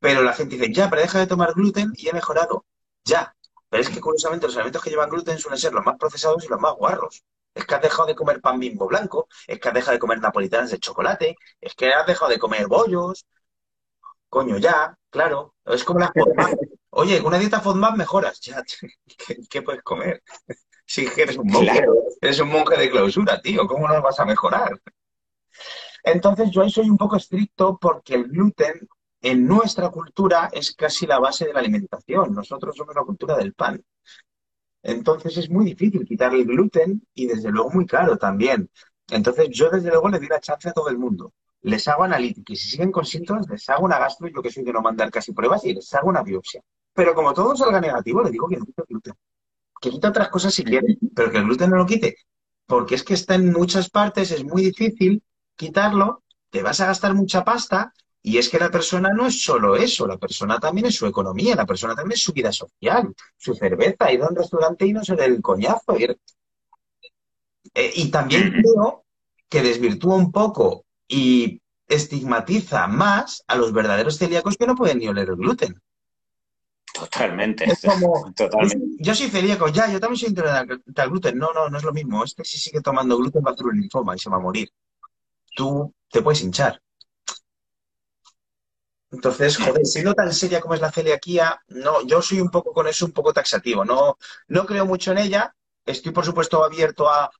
pero 0.00 0.22
la 0.22 0.32
gente 0.32 0.56
dice, 0.56 0.72
ya, 0.72 0.90
pero 0.90 1.02
deja 1.02 1.20
de 1.20 1.28
tomar 1.28 1.54
gluten 1.54 1.92
y 1.94 2.08
he 2.08 2.12
mejorado. 2.12 2.64
Ya, 3.04 3.34
pero 3.68 3.82
es 3.82 3.88
que 3.90 4.00
curiosamente 4.00 4.46
los 4.46 4.56
alimentos 4.56 4.82
que 4.82 4.90
llevan 4.90 5.10
gluten 5.10 5.38
suelen 5.38 5.58
ser 5.58 5.72
los 5.72 5.84
más 5.84 5.96
procesados 5.98 6.44
y 6.44 6.48
los 6.48 6.60
más 6.60 6.74
guarros. 6.74 7.22
Es 7.54 7.64
que 7.64 7.74
has 7.74 7.82
dejado 7.82 8.06
de 8.06 8.14
comer 8.14 8.40
pan 8.40 8.58
bimbo 8.58 8.86
blanco, 8.86 9.28
es 9.46 9.58
que 9.58 9.68
has 9.68 9.74
dejado 9.74 9.92
de 9.92 9.98
comer 9.98 10.20
napolitanas 10.20 10.70
de 10.70 10.78
chocolate, 10.78 11.36
es 11.60 11.74
que 11.74 11.92
has 11.92 12.06
dejado 12.06 12.30
de 12.30 12.38
comer 12.38 12.66
bollos. 12.66 13.26
Coño, 14.28 14.58
ya, 14.58 14.96
claro. 15.10 15.54
Es 15.64 15.84
como 15.84 16.00
las 16.00 16.10
FODMAP. 16.14 16.58
Oye, 16.90 17.20
una 17.20 17.38
dieta 17.38 17.60
FODMAP 17.60 17.96
mejoras. 17.96 18.40
Ya, 18.40 18.62
¿qué, 19.50 19.62
puedes 19.62 19.82
comer? 19.82 20.22
Si 20.86 21.06
eres 21.16 21.36
un 21.36 21.48
monje, 21.48 21.84
eres 22.20 22.40
un 22.40 22.48
monje 22.48 22.76
de 22.76 22.90
clausura, 22.90 23.40
tío, 23.40 23.66
¿cómo 23.66 23.88
no 23.88 24.00
vas 24.00 24.20
a 24.20 24.24
mejorar? 24.24 24.80
Entonces 26.02 26.50
yo 26.50 26.62
ahí 26.62 26.70
soy 26.70 26.88
un 26.88 26.96
poco 26.96 27.16
estricto 27.16 27.76
porque 27.78 28.14
el 28.14 28.24
gluten 28.24 28.88
en 29.20 29.46
nuestra 29.46 29.90
cultura 29.90 30.48
es 30.52 30.74
casi 30.74 31.06
la 31.06 31.18
base 31.18 31.46
de 31.46 31.52
la 31.52 31.60
alimentación. 31.60 32.34
Nosotros 32.34 32.76
somos 32.76 32.94
la 32.94 33.02
cultura 33.02 33.36
del 33.36 33.52
pan. 33.54 33.82
Entonces 34.82 35.36
es 35.36 35.50
muy 35.50 35.64
difícil 35.64 36.04
quitar 36.06 36.34
el 36.34 36.44
gluten 36.44 37.06
y 37.14 37.26
desde 37.26 37.50
luego 37.50 37.70
muy 37.70 37.86
caro 37.86 38.16
también. 38.16 38.70
Entonces 39.10 39.48
yo 39.50 39.70
desde 39.70 39.90
luego 39.90 40.08
le 40.08 40.18
doy 40.18 40.28
la 40.28 40.40
chance 40.40 40.68
a 40.68 40.72
todo 40.72 40.88
el 40.88 40.98
mundo. 40.98 41.32
Les 41.62 41.88
hago 41.88 42.04
analítica 42.04 42.52
y 42.52 42.56
si 42.56 42.70
siguen 42.70 42.92
con 42.92 43.04
síntomas 43.04 43.48
les 43.48 43.68
hago 43.68 43.84
una 43.84 43.98
gastro, 43.98 44.28
yo 44.28 44.40
que 44.40 44.50
soy 44.50 44.62
de 44.62 44.72
no 44.72 44.80
mandar 44.80 45.10
casi 45.10 45.32
pruebas 45.32 45.64
y 45.64 45.74
les 45.74 45.92
hago 45.94 46.08
una 46.08 46.22
biopsia. 46.22 46.62
Pero 46.92 47.14
como 47.14 47.34
todo 47.34 47.56
salga 47.56 47.80
negativo, 47.80 48.22
le 48.22 48.30
digo 48.30 48.48
que 48.48 48.56
no 48.56 48.66
gluten. 48.88 49.14
Que 49.80 49.90
quita 49.90 50.08
otras 50.08 50.28
cosas 50.28 50.54
si 50.54 50.64
quiere, 50.64 50.96
pero 51.14 51.30
que 51.30 51.38
el 51.38 51.44
gluten 51.44 51.70
no 51.70 51.76
lo 51.76 51.86
quite. 51.86 52.16
Porque 52.66 52.94
es 52.94 53.02
que 53.02 53.14
está 53.14 53.34
en 53.34 53.52
muchas 53.52 53.90
partes, 53.90 54.30
es 54.30 54.44
muy 54.44 54.62
difícil 54.62 55.22
quitarlo, 55.56 56.22
te 56.50 56.62
vas 56.62 56.80
a 56.80 56.86
gastar 56.86 57.14
mucha 57.14 57.44
pasta 57.44 57.92
y 58.28 58.36
es 58.36 58.50
que 58.50 58.58
la 58.58 58.70
persona 58.70 59.10
no 59.10 59.26
es 59.26 59.42
solo 59.42 59.74
eso, 59.74 60.06
la 60.06 60.18
persona 60.18 60.58
también 60.58 60.88
es 60.88 60.96
su 60.96 61.06
economía, 61.06 61.56
la 61.56 61.64
persona 61.64 61.94
también 61.94 62.12
es 62.12 62.22
su 62.22 62.34
vida 62.34 62.52
social, 62.52 63.14
su 63.38 63.54
cerveza, 63.54 64.12
ir 64.12 64.22
a 64.22 64.28
un 64.28 64.36
restaurante 64.36 64.84
y 64.84 64.92
no 64.92 65.02
ser 65.02 65.22
el 65.22 65.40
coñazo. 65.40 65.96
Eh, 65.96 66.16
y 67.94 68.10
también 68.10 68.52
creo 68.52 69.06
que 69.48 69.62
desvirtúa 69.62 70.16
un 70.16 70.30
poco 70.30 70.84
y 71.08 71.62
estigmatiza 71.86 72.86
más 72.86 73.42
a 73.46 73.56
los 73.56 73.72
verdaderos 73.72 74.18
celíacos 74.18 74.58
que 74.58 74.66
no 74.66 74.74
pueden 74.74 74.98
ni 74.98 75.08
oler 75.08 75.30
el 75.30 75.36
gluten. 75.36 75.80
Totalmente. 76.92 77.64
Yo 78.98 79.14
soy 79.14 79.28
celíaco, 79.30 79.68
ya, 79.68 79.90
yo 79.90 80.00
también 80.00 80.18
soy 80.18 80.28
intolerante 80.30 81.00
al 81.00 81.08
gluten. 81.08 81.38
No, 81.38 81.54
no, 81.54 81.70
no 81.70 81.78
es 81.78 81.84
lo 81.84 81.94
mismo. 81.94 82.24
Este 82.24 82.44
si 82.44 82.58
sigue 82.58 82.82
tomando 82.82 83.16
gluten 83.16 83.42
va 83.42 83.52
a 83.52 83.54
hacer 83.54 83.66
un 83.66 83.80
linfoma 83.80 84.16
y 84.16 84.18
se 84.18 84.28
va 84.28 84.36
a 84.36 84.40
morir. 84.40 84.70
Tú 85.56 85.94
te 86.10 86.20
puedes 86.20 86.42
hinchar. 86.42 86.82
Entonces, 89.10 89.56
joder, 89.56 89.86
siendo 89.86 90.14
tan 90.14 90.32
seria 90.32 90.60
como 90.60 90.74
es 90.74 90.80
la 90.80 90.92
celiaquía, 90.92 91.60
no, 91.68 92.02
yo 92.06 92.20
soy 92.20 92.40
un 92.40 92.50
poco 92.50 92.72
con 92.72 92.86
eso, 92.86 93.06
un 93.06 93.12
poco 93.12 93.32
taxativo. 93.32 93.84
No, 93.84 94.18
no 94.48 94.66
creo 94.66 94.84
mucho 94.84 95.12
en 95.12 95.18
ella. 95.18 95.54
Estoy, 95.86 96.12
por 96.12 96.24
supuesto, 96.24 96.62
abierto 96.62 97.08
a, 97.08 97.30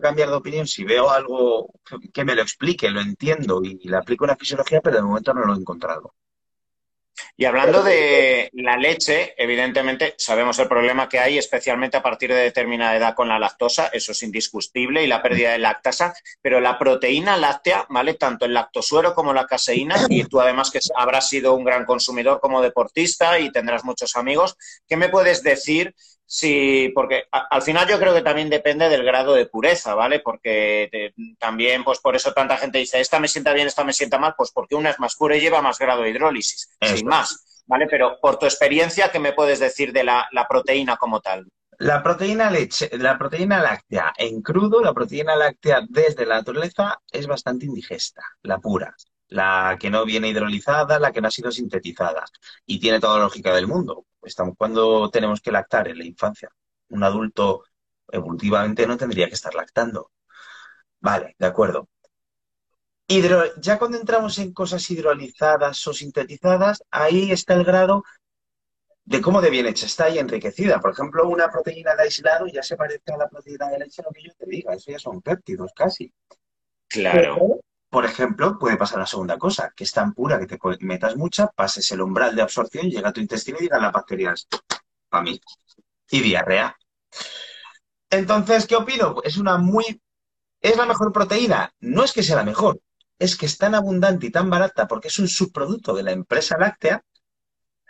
cambiar 0.00 0.28
de 0.30 0.34
opinión 0.36 0.66
si 0.66 0.84
veo 0.84 1.10
algo 1.10 1.70
que 2.12 2.24
me 2.24 2.34
lo 2.34 2.42
explique, 2.42 2.90
lo 2.90 3.00
entiendo 3.00 3.60
y 3.62 3.88
le 3.88 3.96
aplico 3.96 4.24
una 4.24 4.36
fisiología, 4.36 4.80
pero 4.80 4.96
de 4.96 5.02
momento 5.02 5.34
no 5.34 5.44
lo 5.44 5.54
he 5.54 5.58
encontrado. 5.58 6.14
Y 7.40 7.44
hablando 7.44 7.84
de 7.84 8.50
la 8.54 8.76
leche, 8.76 9.32
evidentemente 9.38 10.16
sabemos 10.18 10.58
el 10.58 10.66
problema 10.66 11.08
que 11.08 11.20
hay, 11.20 11.38
especialmente 11.38 11.96
a 11.96 12.02
partir 12.02 12.34
de 12.34 12.40
determinada 12.40 12.96
edad 12.96 13.14
con 13.14 13.28
la 13.28 13.38
lactosa, 13.38 13.90
eso 13.92 14.10
es 14.10 14.24
indiscutible, 14.24 15.04
y 15.04 15.06
la 15.06 15.22
pérdida 15.22 15.52
de 15.52 15.60
lactasa, 15.60 16.12
pero 16.42 16.60
la 16.60 16.76
proteína 16.80 17.36
láctea, 17.36 17.86
¿vale? 17.90 18.14
Tanto 18.14 18.44
el 18.44 18.54
lactosuero 18.54 19.14
como 19.14 19.32
la 19.32 19.46
caseína, 19.46 19.94
y 20.08 20.24
tú 20.24 20.40
además 20.40 20.72
que 20.72 20.80
habrás 20.96 21.28
sido 21.28 21.54
un 21.54 21.62
gran 21.62 21.84
consumidor 21.84 22.40
como 22.40 22.60
deportista 22.60 23.38
y 23.38 23.52
tendrás 23.52 23.84
muchos 23.84 24.16
amigos, 24.16 24.56
¿qué 24.88 24.96
me 24.96 25.08
puedes 25.08 25.44
decir 25.44 25.94
Sí, 26.30 26.92
porque 26.94 27.24
al 27.30 27.62
final 27.62 27.88
yo 27.88 27.98
creo 27.98 28.12
que 28.12 28.20
también 28.20 28.50
depende 28.50 28.90
del 28.90 29.02
grado 29.02 29.32
de 29.32 29.46
pureza, 29.46 29.94
¿vale? 29.94 30.20
Porque 30.20 31.14
también, 31.38 31.82
pues 31.82 32.00
por 32.00 32.14
eso 32.14 32.34
tanta 32.34 32.58
gente 32.58 32.76
dice, 32.76 33.00
esta 33.00 33.18
me 33.18 33.28
sienta 33.28 33.54
bien, 33.54 33.66
esta 33.66 33.82
me 33.82 33.94
sienta 33.94 34.18
mal, 34.18 34.34
pues 34.36 34.50
porque 34.50 34.74
una 34.74 34.90
es 34.90 34.98
más 34.98 35.16
pura 35.16 35.38
y 35.38 35.40
lleva 35.40 35.62
más 35.62 35.78
grado 35.78 36.02
de 36.02 36.10
hidrólisis, 36.10 36.68
sin 36.82 37.06
más, 37.06 37.27
¿vale? 37.68 37.86
Pero 37.88 38.18
por 38.20 38.38
tu 38.38 38.46
experiencia, 38.46 39.12
¿qué 39.12 39.20
me 39.20 39.32
puedes 39.32 39.60
decir 39.60 39.92
de 39.92 40.02
la, 40.02 40.26
proteína 40.48 40.96
como 40.96 41.20
tal? 41.20 41.46
La 41.78 42.02
proteína 42.02 42.50
leche, 42.50 42.90
la 42.98 43.16
proteína 43.16 43.62
láctea 43.62 44.12
en 44.16 44.42
crudo, 44.42 44.80
la 44.80 44.92
proteína 44.92 45.36
láctea 45.36 45.82
desde 45.88 46.26
la 46.26 46.36
naturaleza 46.36 47.00
es 47.12 47.28
bastante 47.28 47.66
indigesta, 47.66 48.22
la 48.42 48.58
pura 48.58 48.92
la 49.28 49.76
que 49.78 49.90
no 49.90 50.04
viene 50.04 50.28
hidrolizada, 50.28 50.98
la 50.98 51.12
que 51.12 51.20
no 51.20 51.28
ha 51.28 51.30
sido 51.30 51.50
sintetizada. 51.52 52.24
Y 52.66 52.80
tiene 52.80 53.00
toda 53.00 53.18
la 53.18 53.24
lógica 53.24 53.54
del 53.54 53.66
mundo. 53.66 54.06
Cuando 54.56 55.10
tenemos 55.10 55.40
que 55.40 55.52
lactar 55.52 55.88
en 55.88 55.98
la 55.98 56.04
infancia. 56.04 56.48
Un 56.88 57.04
adulto 57.04 57.64
evolutivamente 58.10 58.86
no 58.86 58.96
tendría 58.96 59.28
que 59.28 59.34
estar 59.34 59.54
lactando. 59.54 60.10
Vale, 61.00 61.34
de 61.38 61.46
acuerdo. 61.46 61.88
Ya 63.60 63.78
cuando 63.78 63.98
entramos 63.98 64.38
en 64.38 64.52
cosas 64.52 64.90
hidrolizadas 64.90 65.86
o 65.86 65.94
sintetizadas, 65.94 66.84
ahí 66.90 67.32
está 67.32 67.54
el 67.54 67.64
grado 67.64 68.04
de 69.08 69.22
cómo 69.22 69.40
de 69.40 69.48
bien 69.48 69.66
hecha 69.66 69.86
está 69.86 70.10
y 70.10 70.18
enriquecida. 70.18 70.80
Por 70.80 70.92
ejemplo, 70.92 71.26
una 71.26 71.50
proteína 71.50 71.94
de 71.94 72.02
aislado 72.02 72.46
ya 72.46 72.62
se 72.62 72.76
parece 72.76 73.10
a 73.10 73.16
la 73.16 73.28
proteína 73.28 73.70
de 73.70 73.78
leche, 73.78 74.02
lo 74.02 74.10
que 74.10 74.22
yo 74.22 74.32
te 74.38 74.44
diga, 74.44 74.74
eso 74.74 74.90
ya 74.90 74.98
son 74.98 75.22
péptidos 75.22 75.72
casi. 75.74 76.12
Claro. 76.86 77.60
Por 77.88 78.04
ejemplo, 78.04 78.58
puede 78.58 78.76
pasar 78.76 78.98
la 78.98 79.06
segunda 79.06 79.38
cosa, 79.38 79.72
que 79.74 79.84
es 79.84 79.92
tan 79.92 80.12
pura 80.12 80.38
que 80.38 80.46
te 80.46 80.58
metas 80.80 81.16
mucha, 81.16 81.46
pases 81.46 81.90
el 81.90 82.02
umbral 82.02 82.36
de 82.36 82.42
absorción, 82.42 82.90
llega 82.90 83.08
a 83.08 83.12
tu 83.14 83.22
intestino 83.22 83.56
y 83.58 83.62
digan 83.62 83.80
las 83.80 83.92
bacterias, 83.92 84.46
para 85.08 85.22
mí, 85.22 85.40
y 86.10 86.20
diarrea. 86.20 86.76
Entonces, 88.10 88.66
¿qué 88.66 88.76
opino? 88.76 89.16
Es 89.24 89.38
una 89.38 89.56
muy... 89.56 90.02
¿Es 90.60 90.76
la 90.76 90.84
mejor 90.84 91.12
proteína? 91.12 91.72
No 91.80 92.04
es 92.04 92.12
que 92.12 92.22
sea 92.22 92.36
la 92.36 92.44
mejor, 92.44 92.78
es 93.18 93.36
que 93.36 93.46
es 93.46 93.58
tan 93.58 93.74
abundante 93.74 94.26
y 94.26 94.30
tan 94.30 94.50
barata 94.50 94.86
porque 94.86 95.08
es 95.08 95.18
un 95.18 95.28
subproducto 95.28 95.94
de 95.94 96.02
la 96.02 96.12
empresa 96.12 96.56
láctea 96.58 97.02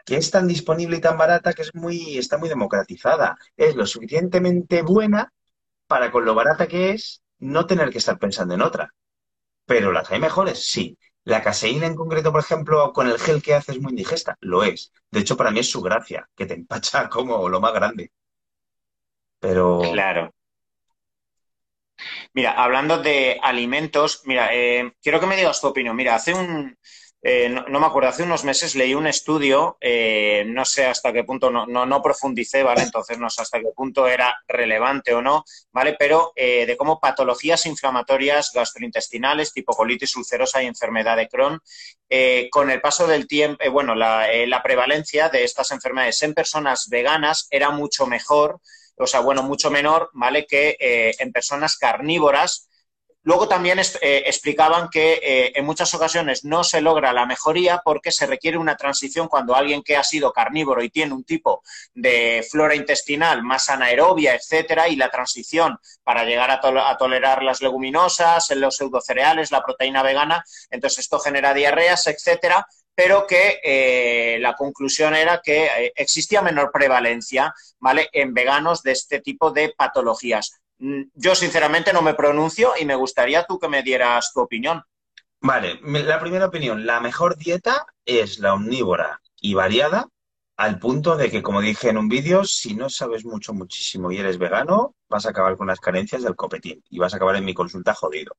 que 0.04 0.16
es 0.16 0.30
tan 0.30 0.48
disponible 0.48 0.96
y 0.96 1.00
tan 1.00 1.18
barata 1.18 1.52
que 1.52 1.62
es 1.62 1.74
muy, 1.74 2.16
está 2.16 2.38
muy 2.38 2.48
democratizada. 2.48 3.36
Es 3.56 3.76
lo 3.76 3.86
suficientemente 3.86 4.80
buena 4.80 5.32
para 5.86 6.10
con 6.10 6.24
lo 6.24 6.34
barata 6.34 6.66
que 6.66 6.92
es 6.92 7.22
no 7.38 7.66
tener 7.66 7.90
que 7.90 7.98
estar 7.98 8.18
pensando 8.18 8.54
en 8.54 8.62
otra. 8.62 8.94
Pero 9.66 9.92
las 9.92 10.10
hay 10.10 10.18
mejores, 10.18 10.64
sí. 10.70 10.98
La 11.24 11.42
caseína 11.42 11.86
en 11.86 11.94
concreto, 11.94 12.32
por 12.32 12.40
ejemplo, 12.40 12.90
con 12.94 13.06
el 13.06 13.18
gel 13.18 13.42
que 13.42 13.54
hace 13.54 13.72
es 13.72 13.80
muy 13.80 13.90
indigesta. 13.90 14.38
Lo 14.40 14.64
es. 14.64 14.92
De 15.10 15.20
hecho, 15.20 15.36
para 15.36 15.50
mí 15.50 15.60
es 15.60 15.70
su 15.70 15.82
gracia, 15.82 16.26
que 16.34 16.46
te 16.46 16.54
empacha 16.54 17.10
como 17.10 17.46
lo 17.50 17.60
más 17.60 17.74
grande. 17.74 18.10
Pero. 19.38 19.80
Claro. 19.92 20.32
Mira, 22.32 22.52
hablando 22.52 22.98
de 22.98 23.38
alimentos, 23.42 24.22
mira, 24.24 24.54
eh, 24.54 24.92
quiero 25.02 25.20
que 25.20 25.26
me 25.26 25.36
digas 25.36 25.60
tu 25.60 25.68
opinión. 25.68 25.96
Mira, 25.96 26.14
hace 26.14 26.34
un, 26.34 26.76
eh, 27.22 27.48
no, 27.48 27.80
me 27.80 27.86
acuerdo, 27.86 28.08
hace 28.10 28.22
unos 28.22 28.44
meses 28.44 28.76
leí 28.76 28.94
un 28.94 29.06
estudio, 29.06 29.76
eh, 29.80 30.44
no 30.46 30.64
sé 30.64 30.86
hasta 30.86 31.12
qué 31.12 31.24
punto, 31.24 31.50
no, 31.50 31.66
no, 31.66 32.02
profundicé, 32.02 32.62
¿vale? 32.62 32.82
Entonces 32.82 33.18
no 33.18 33.28
sé 33.28 33.42
hasta 33.42 33.58
qué 33.58 33.70
punto 33.74 34.06
era 34.06 34.36
relevante 34.46 35.12
o 35.14 35.20
no, 35.22 35.44
¿vale? 35.72 35.96
Pero 35.98 36.32
de 36.36 36.76
cómo 36.78 37.00
patologías 37.00 37.66
inflamatorias 37.66 38.52
gastrointestinales, 38.54 39.52
tipo 39.52 39.74
colitis 39.74 40.14
ulcerosa 40.16 40.62
y 40.62 40.66
enfermedad 40.66 41.16
de 41.16 41.28
Crohn, 41.28 41.60
con 42.50 42.70
el 42.70 42.80
paso 42.80 43.06
del 43.08 43.26
tiempo, 43.26 43.68
bueno, 43.72 43.94
la 43.96 44.62
prevalencia 44.62 45.28
de 45.28 45.42
estas 45.44 45.72
enfermedades 45.72 46.22
en 46.22 46.34
personas 46.34 46.88
veganas 46.88 47.48
era 47.50 47.70
mucho 47.70 48.06
mejor, 48.06 48.60
o 48.98 49.06
sea, 49.06 49.20
bueno, 49.20 49.42
mucho 49.42 49.70
menor, 49.70 50.10
¿vale? 50.12 50.46
Que 50.46 50.76
en 51.18 51.32
personas 51.32 51.76
carnívoras 51.76 52.68
Luego 53.28 53.46
también 53.46 53.78
eh, 53.78 54.22
explicaban 54.24 54.88
que 54.88 55.20
eh, 55.22 55.52
en 55.54 55.66
muchas 55.66 55.92
ocasiones 55.92 56.44
no 56.44 56.64
se 56.64 56.80
logra 56.80 57.12
la 57.12 57.26
mejoría 57.26 57.82
porque 57.84 58.10
se 58.10 58.26
requiere 58.26 58.56
una 58.56 58.74
transición 58.76 59.28
cuando 59.28 59.54
alguien 59.54 59.82
que 59.82 59.98
ha 59.98 60.02
sido 60.02 60.32
carnívoro 60.32 60.82
y 60.82 60.88
tiene 60.88 61.12
un 61.12 61.24
tipo 61.24 61.62
de 61.92 62.46
flora 62.48 62.74
intestinal 62.74 63.42
más 63.42 63.68
anaerobia, 63.68 64.34
etcétera, 64.34 64.88
y 64.88 64.96
la 64.96 65.10
transición 65.10 65.78
para 66.04 66.24
llegar 66.24 66.50
a, 66.50 66.96
tolerar 66.96 67.42
las 67.42 67.60
leguminosas, 67.60 68.48
los 68.56 68.76
pseudocereales, 68.76 69.50
la 69.50 69.62
proteína 69.62 70.02
vegana, 70.02 70.42
entonces 70.70 71.00
esto 71.00 71.18
genera 71.18 71.52
diarreas, 71.52 72.06
etcétera, 72.06 72.66
pero 72.98 73.28
que 73.28 73.60
eh, 73.62 74.40
la 74.40 74.56
conclusión 74.56 75.14
era 75.14 75.40
que 75.40 75.92
existía 75.94 76.42
menor 76.42 76.72
prevalencia, 76.72 77.54
¿vale?, 77.78 78.08
en 78.12 78.34
veganos 78.34 78.82
de 78.82 78.90
este 78.90 79.20
tipo 79.20 79.52
de 79.52 79.72
patologías. 79.78 80.58
Mm, 80.78 81.02
yo 81.14 81.36
sinceramente 81.36 81.92
no 81.92 82.02
me 82.02 82.14
pronuncio 82.14 82.72
y 82.76 82.84
me 82.84 82.96
gustaría 82.96 83.44
tú 83.44 83.56
que 83.56 83.68
me 83.68 83.84
dieras 83.84 84.32
tu 84.32 84.40
opinión. 84.40 84.82
Vale, 85.40 85.78
la 85.80 86.18
primera 86.18 86.46
opinión, 86.46 86.86
la 86.86 86.98
mejor 86.98 87.36
dieta 87.36 87.86
es 88.04 88.40
la 88.40 88.54
omnívora 88.54 89.20
y 89.40 89.54
variada 89.54 90.08
al 90.56 90.80
punto 90.80 91.16
de 91.16 91.30
que, 91.30 91.40
como 91.40 91.60
dije 91.60 91.90
en 91.90 91.98
un 91.98 92.08
vídeo, 92.08 92.42
si 92.42 92.74
no 92.74 92.90
sabes 92.90 93.24
mucho, 93.24 93.54
muchísimo 93.54 94.10
y 94.10 94.18
eres 94.18 94.38
vegano, 94.38 94.96
vas 95.08 95.24
a 95.24 95.30
acabar 95.30 95.56
con 95.56 95.68
las 95.68 95.78
carencias 95.78 96.24
del 96.24 96.34
copetín 96.34 96.82
y 96.90 96.98
vas 96.98 97.12
a 97.14 97.18
acabar 97.18 97.36
en 97.36 97.44
mi 97.44 97.54
consulta 97.54 97.94
jodido. 97.94 98.34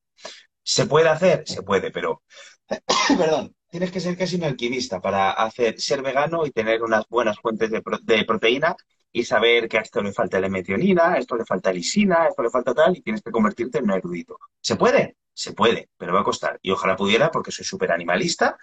¿Se 0.62 0.84
puede 0.84 1.08
hacer? 1.08 1.44
Se 1.46 1.62
puede, 1.62 1.90
pero, 1.90 2.22
perdón, 3.16 3.54
tienes 3.70 3.90
que 3.90 4.00
ser 4.00 4.16
casi 4.16 4.36
un 4.36 4.44
alquimista 4.44 5.00
para 5.00 5.30
hacer, 5.30 5.80
ser 5.80 6.02
vegano 6.02 6.44
y 6.44 6.50
tener 6.50 6.82
unas 6.82 7.08
buenas 7.08 7.38
fuentes 7.38 7.70
de, 7.70 7.82
de 8.02 8.24
proteína 8.24 8.76
y 9.12 9.24
saber 9.24 9.68
que 9.68 9.78
a 9.78 9.80
esto 9.80 10.02
le 10.02 10.12
falta 10.12 10.40
la 10.40 10.48
metionina, 10.48 11.14
a 11.14 11.18
esto 11.18 11.36
le 11.36 11.44
falta 11.44 11.72
lisina, 11.72 12.22
a 12.22 12.28
esto 12.28 12.42
le 12.42 12.50
falta 12.50 12.74
tal, 12.74 12.96
y 12.96 13.02
tienes 13.02 13.22
que 13.22 13.30
convertirte 13.30 13.78
en 13.78 13.84
un 13.84 13.92
erudito. 13.92 14.38
¿Se 14.60 14.76
puede? 14.76 15.16
Se 15.32 15.52
puede, 15.52 15.88
pero 15.96 16.12
va 16.12 16.20
a 16.20 16.24
costar. 16.24 16.58
Y 16.62 16.70
ojalá 16.70 16.96
pudiera 16.96 17.30
porque 17.30 17.50
soy 17.50 17.64
súper 17.64 17.92
animalista, 17.92 18.56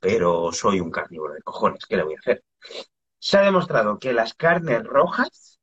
pero 0.00 0.52
soy 0.52 0.80
un 0.80 0.90
carnívoro 0.90 1.34
de 1.34 1.42
cojones. 1.42 1.86
¿Qué 1.86 1.96
le 1.96 2.04
voy 2.04 2.14
a 2.14 2.18
hacer? 2.18 2.44
Se 3.18 3.38
ha 3.38 3.42
demostrado 3.42 3.98
que 3.98 4.12
las 4.12 4.34
carnes 4.34 4.82
rojas 4.84 5.60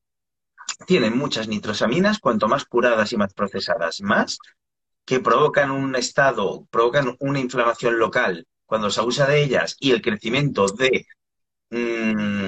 tienen 0.86 1.18
muchas 1.18 1.48
nitrosaminas, 1.48 2.20
cuanto 2.20 2.48
más 2.48 2.66
curadas 2.66 3.12
y 3.12 3.18
más 3.18 3.34
procesadas, 3.34 4.02
más, 4.02 4.40
que 5.04 5.20
provocan 5.20 5.72
un 5.72 5.96
estado, 5.96 6.66
provocan 6.70 7.18
una 7.20 7.40
inflamación 7.40 8.00
local 8.00 8.46
cuando 8.70 8.92
se 8.92 9.02
abusa 9.02 9.26
de 9.26 9.42
ellas 9.44 9.76
y 9.80 9.92
el 9.92 10.02
crecimiento 10.02 10.68
de 10.68 11.08
mm, 11.72 12.46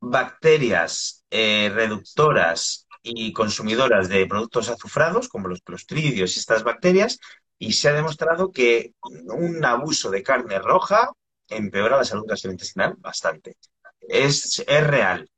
bacterias 0.00 1.24
eh, 1.30 1.70
reductoras 1.74 2.86
y 3.02 3.34
consumidoras 3.34 4.08
de 4.08 4.26
productos 4.26 4.70
azufrados, 4.70 5.28
como 5.28 5.48
los 5.48 5.60
clostridios 5.60 6.36
y 6.36 6.40
estas 6.40 6.64
bacterias, 6.64 7.18
y 7.58 7.74
se 7.74 7.90
ha 7.90 7.92
demostrado 7.92 8.50
que 8.50 8.94
un 9.02 9.62
abuso 9.64 10.10
de 10.10 10.22
carne 10.22 10.58
roja 10.58 11.10
empeora 11.48 11.98
la 11.98 12.04
salud 12.04 12.24
gastrointestinal 12.26 12.94
bastante. 12.98 13.56
Es, 14.00 14.64
es 14.66 14.86
real. 14.86 15.28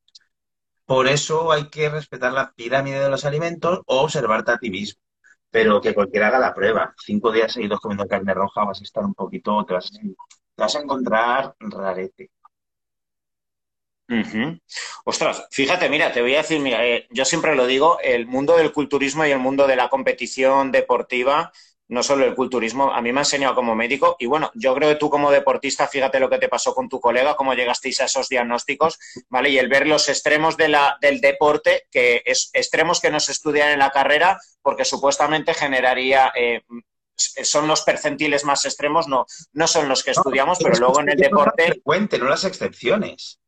Por 0.86 1.08
eso 1.08 1.50
hay 1.50 1.68
que 1.70 1.88
respetar 1.88 2.32
la 2.32 2.52
pirámide 2.52 3.00
de 3.00 3.10
los 3.10 3.24
alimentos 3.24 3.80
o 3.86 4.02
observarte 4.02 4.52
a 4.52 4.58
ti 4.58 4.70
mismo. 4.70 5.02
Pero 5.50 5.80
que 5.80 5.94
cualquiera 5.94 6.28
haga 6.28 6.38
la 6.38 6.54
prueba. 6.54 6.94
Cinco 7.04 7.32
días 7.32 7.52
seguidos 7.52 7.80
comiendo 7.80 8.06
carne 8.06 8.34
roja 8.34 8.64
vas 8.64 8.80
a 8.80 8.84
estar 8.84 9.04
un 9.04 9.14
poquito, 9.14 9.64
te 9.64 9.74
vas 10.56 10.76
a 10.76 10.80
encontrar 10.80 11.54
rarete. 11.58 12.30
Ostras, 15.04 15.46
fíjate, 15.50 15.88
mira, 15.88 16.12
te 16.12 16.22
voy 16.22 16.34
a 16.34 16.38
decir, 16.38 16.60
mira, 16.60 16.84
eh, 16.86 17.06
yo 17.10 17.24
siempre 17.24 17.54
lo 17.54 17.66
digo, 17.66 17.98
el 18.02 18.26
mundo 18.26 18.56
del 18.56 18.72
culturismo 18.72 19.24
y 19.26 19.30
el 19.30 19.38
mundo 19.38 19.66
de 19.66 19.76
la 19.76 19.88
competición 19.88 20.72
deportiva, 20.72 21.52
no 21.88 22.02
solo 22.02 22.24
el 22.24 22.34
culturismo, 22.34 22.92
a 22.92 23.00
mí 23.00 23.12
me 23.12 23.20
ha 23.20 23.22
enseñado 23.22 23.54
como 23.54 23.74
médico 23.74 24.16
y 24.18 24.26
bueno, 24.26 24.50
yo 24.54 24.74
creo 24.74 24.90
que 24.90 24.96
tú 24.96 25.08
como 25.08 25.30
deportista, 25.30 25.88
fíjate 25.88 26.20
lo 26.20 26.28
que 26.28 26.38
te 26.38 26.48
pasó 26.48 26.74
con 26.74 26.88
tu 26.88 27.00
colega, 27.00 27.34
cómo 27.34 27.54
llegasteis 27.54 28.00
a 28.00 28.04
esos 28.04 28.28
diagnósticos, 28.28 28.98
¿vale? 29.28 29.50
Y 29.50 29.58
el 29.58 29.68
ver 29.68 29.86
los 29.86 30.08
extremos 30.08 30.56
de 30.56 30.68
la, 30.68 30.98
del 31.00 31.20
deporte, 31.20 31.86
que 31.90 32.22
es 32.24 32.50
extremos 32.52 33.00
que 33.00 33.10
no 33.10 33.20
se 33.20 33.32
estudian 33.32 33.70
en 33.70 33.78
la 33.78 33.90
carrera 33.90 34.38
porque 34.62 34.84
supuestamente 34.84 35.54
generaría... 35.54 36.32
Eh, 36.34 36.62
son 37.18 37.66
los 37.66 37.82
percentiles 37.82 38.44
más 38.44 38.64
extremos, 38.64 39.08
no, 39.08 39.26
no 39.52 39.66
son 39.66 39.88
los 39.88 40.04
que 40.04 40.12
estudiamos, 40.12 40.58
pero 40.62 40.78
luego 40.78 41.00
en 41.00 41.08
el 41.08 41.16
deporte... 41.16 41.80
Cuente, 41.82 42.16
no 42.16 42.26
las 42.26 42.44
excepciones. 42.44 43.40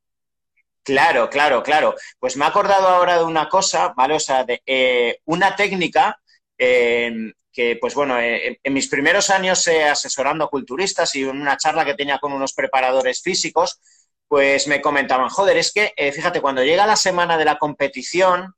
Claro, 0.82 1.30
claro, 1.30 1.62
claro. 1.62 1.94
Pues 2.18 2.36
me 2.36 2.44
he 2.44 2.48
acordado 2.48 2.88
ahora 2.88 3.18
de 3.18 3.24
una 3.24 3.48
cosa, 3.48 3.92
¿vale? 3.96 4.14
O 4.14 4.20
sea, 4.20 4.42
de 4.42 4.60
eh, 4.66 5.20
una 5.26 5.54
técnica 5.54 6.20
em, 6.58 7.32
que, 7.52 7.76
pues 7.80 7.94
bueno, 7.94 8.18
eh, 8.18 8.60
en 8.62 8.72
mis 8.72 8.88
primeros 8.88 9.30
años 9.30 9.66
eh, 9.68 9.84
asesorando 9.84 10.44
a 10.44 10.50
culturistas 10.50 11.14
y 11.16 11.22
en 11.22 11.40
una 11.40 11.56
charla 11.56 11.84
que 11.84 11.94
tenía 11.94 12.18
con 12.18 12.32
unos 12.32 12.52
preparadores 12.52 13.22
físicos, 13.22 13.80
pues 14.28 14.68
me 14.68 14.80
comentaban, 14.80 15.28
joder, 15.28 15.56
es 15.56 15.72
que, 15.72 15.92
fíjate, 16.14 16.40
cuando 16.40 16.62
llega 16.62 16.86
la 16.86 16.94
semana 16.94 17.36
de 17.36 17.44
la 17.44 17.58
competición, 17.58 18.54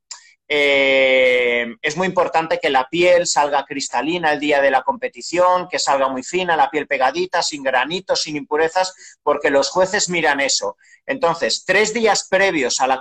es 0.49 1.97
muy 1.97 2.07
importante 2.07 2.59
que 2.61 2.69
la 2.69 2.89
piel 2.89 3.27
salga 3.27 3.65
cristalina 3.65 4.33
el 4.33 4.41
día 4.41 4.61
de 4.61 4.71
la 4.71 4.83
competición, 4.83 5.69
que 5.69 5.79
salga 5.79 6.09
muy 6.09 6.23
fina, 6.23 6.57
la 6.57 6.71
piel 6.71 6.87
pegadita, 6.87 7.43
sin 7.43 7.63
granitos, 7.63 8.23
sin 8.23 8.37
impurezas, 8.37 8.95
porque 9.23 9.51
los 9.51 9.71
jueces 9.71 10.09
miran 10.09 10.41
eso. 10.41 10.77
Entonces, 11.07 11.65
tres 11.65 11.95
días 11.95 12.27
previos 12.29 12.81
a, 12.81 12.87
la 12.87 13.01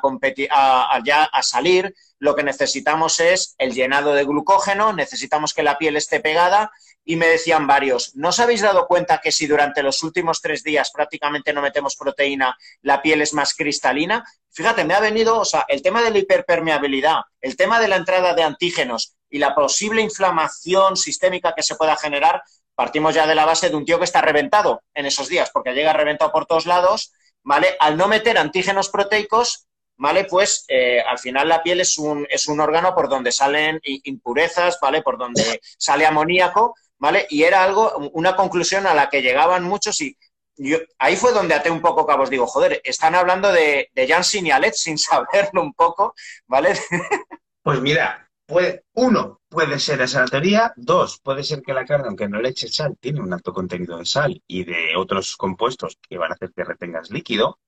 a, 0.49 1.01
ya 1.03 1.23
a 1.23 1.43
salir, 1.43 1.93
lo 2.19 2.35
que 2.35 2.43
necesitamos 2.43 3.19
es 3.19 3.55
el 3.57 3.73
llenado 3.73 4.13
de 4.13 4.23
glucógeno, 4.23 4.93
necesitamos 4.93 5.53
que 5.53 5.63
la 5.63 5.77
piel 5.77 5.97
esté 5.97 6.19
pegada 6.19 6.71
y 7.03 7.15
me 7.15 7.27
decían 7.27 7.67
varios, 7.67 8.15
¿no 8.15 8.29
os 8.29 8.39
habéis 8.39 8.61
dado 8.61 8.87
cuenta 8.87 9.19
que 9.19 9.31
si 9.31 9.47
durante 9.47 9.81
los 9.81 10.03
últimos 10.03 10.41
tres 10.41 10.63
días 10.63 10.91
prácticamente 10.91 11.51
no 11.51 11.61
metemos 11.61 11.95
proteína, 11.95 12.55
la 12.81 13.01
piel 13.01 13.21
es 13.21 13.33
más 13.33 13.53
cristalina? 13.53 14.23
Fíjate, 14.51 14.83
me 14.83 14.93
ha 14.93 14.99
venido, 14.99 15.39
o 15.39 15.45
sea, 15.45 15.65
el 15.67 15.81
tema 15.81 16.01
de 16.03 16.11
la 16.11 16.19
hiperpermeabilidad, 16.19 17.21
el 17.39 17.55
tema 17.55 17.79
de 17.79 17.87
la 17.87 17.95
entrada 17.95 18.33
de 18.33 18.43
antígenos 18.43 19.15
y 19.29 19.39
la 19.39 19.55
posible 19.55 20.01
inflamación 20.01 20.95
sistémica 20.95 21.53
que 21.55 21.63
se 21.63 21.75
pueda 21.75 21.95
generar, 21.95 22.43
partimos 22.75 23.15
ya 23.15 23.25
de 23.25 23.35
la 23.35 23.45
base 23.45 23.69
de 23.69 23.75
un 23.75 23.85
tío 23.85 23.97
que 23.97 24.05
está 24.05 24.21
reventado 24.21 24.83
en 24.93 25.05
esos 25.05 25.27
días, 25.27 25.49
porque 25.51 25.73
llega 25.73 25.93
reventado 25.93 26.31
por 26.31 26.45
todos 26.45 26.65
lados 26.65 27.13
¿vale? 27.43 27.75
Al 27.79 27.97
no 27.97 28.07
meter 28.07 28.37
antígenos 28.37 28.89
proteicos, 28.89 29.67
¿vale? 29.97 30.25
Pues 30.25 30.65
eh, 30.67 31.01
al 31.01 31.19
final 31.19 31.49
la 31.49 31.63
piel 31.63 31.81
es 31.81 31.97
un, 31.97 32.27
es 32.29 32.47
un 32.47 32.59
órgano 32.59 32.93
por 32.93 33.09
donde 33.09 33.31
salen 33.31 33.79
impurezas, 33.83 34.77
¿vale? 34.81 35.01
Por 35.01 35.17
donde 35.17 35.59
sale 35.77 36.05
amoníaco, 36.05 36.75
¿vale? 37.01 37.25
Y 37.31 37.43
era 37.43 37.63
algo, 37.63 38.11
una 38.13 38.35
conclusión 38.35 38.85
a 38.85 38.93
la 38.93 39.09
que 39.09 39.23
llegaban 39.23 39.63
muchos 39.63 39.99
y 40.01 40.15
yo, 40.55 40.77
ahí 40.99 41.15
fue 41.15 41.33
donde 41.33 41.55
até 41.55 41.71
un 41.71 41.81
poco 41.81 42.05
cabos. 42.05 42.29
Digo, 42.29 42.45
joder, 42.45 42.79
están 42.83 43.15
hablando 43.15 43.51
de, 43.51 43.89
de 43.95 44.07
Janssen 44.07 44.45
y 44.45 44.51
Alet 44.51 44.75
sin 44.75 44.97
saberlo 44.99 45.63
un 45.63 45.73
poco, 45.73 46.13
¿vale? 46.47 46.73
Pues 47.63 47.79
mira, 47.79 48.27
puede, 48.47 48.85
uno, 48.93 49.39
puede 49.47 49.77
ser 49.77 50.01
esa 50.01 50.21
la 50.21 50.27
teoría. 50.27 50.73
Dos, 50.75 51.19
puede 51.19 51.43
ser 51.43 51.61
que 51.61 51.75
la 51.75 51.85
carne, 51.85 52.07
aunque 52.07 52.27
no 52.27 52.41
le 52.41 52.49
eche 52.49 52.67
sal, 52.69 52.97
tiene 52.99 53.21
un 53.21 53.31
alto 53.31 53.53
contenido 53.53 53.99
de 53.99 54.05
sal 54.05 54.41
y 54.47 54.63
de 54.63 54.95
otros 54.97 55.37
compuestos 55.37 55.99
que 56.09 56.17
van 56.17 56.31
a 56.31 56.33
hacer 56.33 56.51
que 56.55 56.63
retengas 56.63 57.11
líquido. 57.11 57.59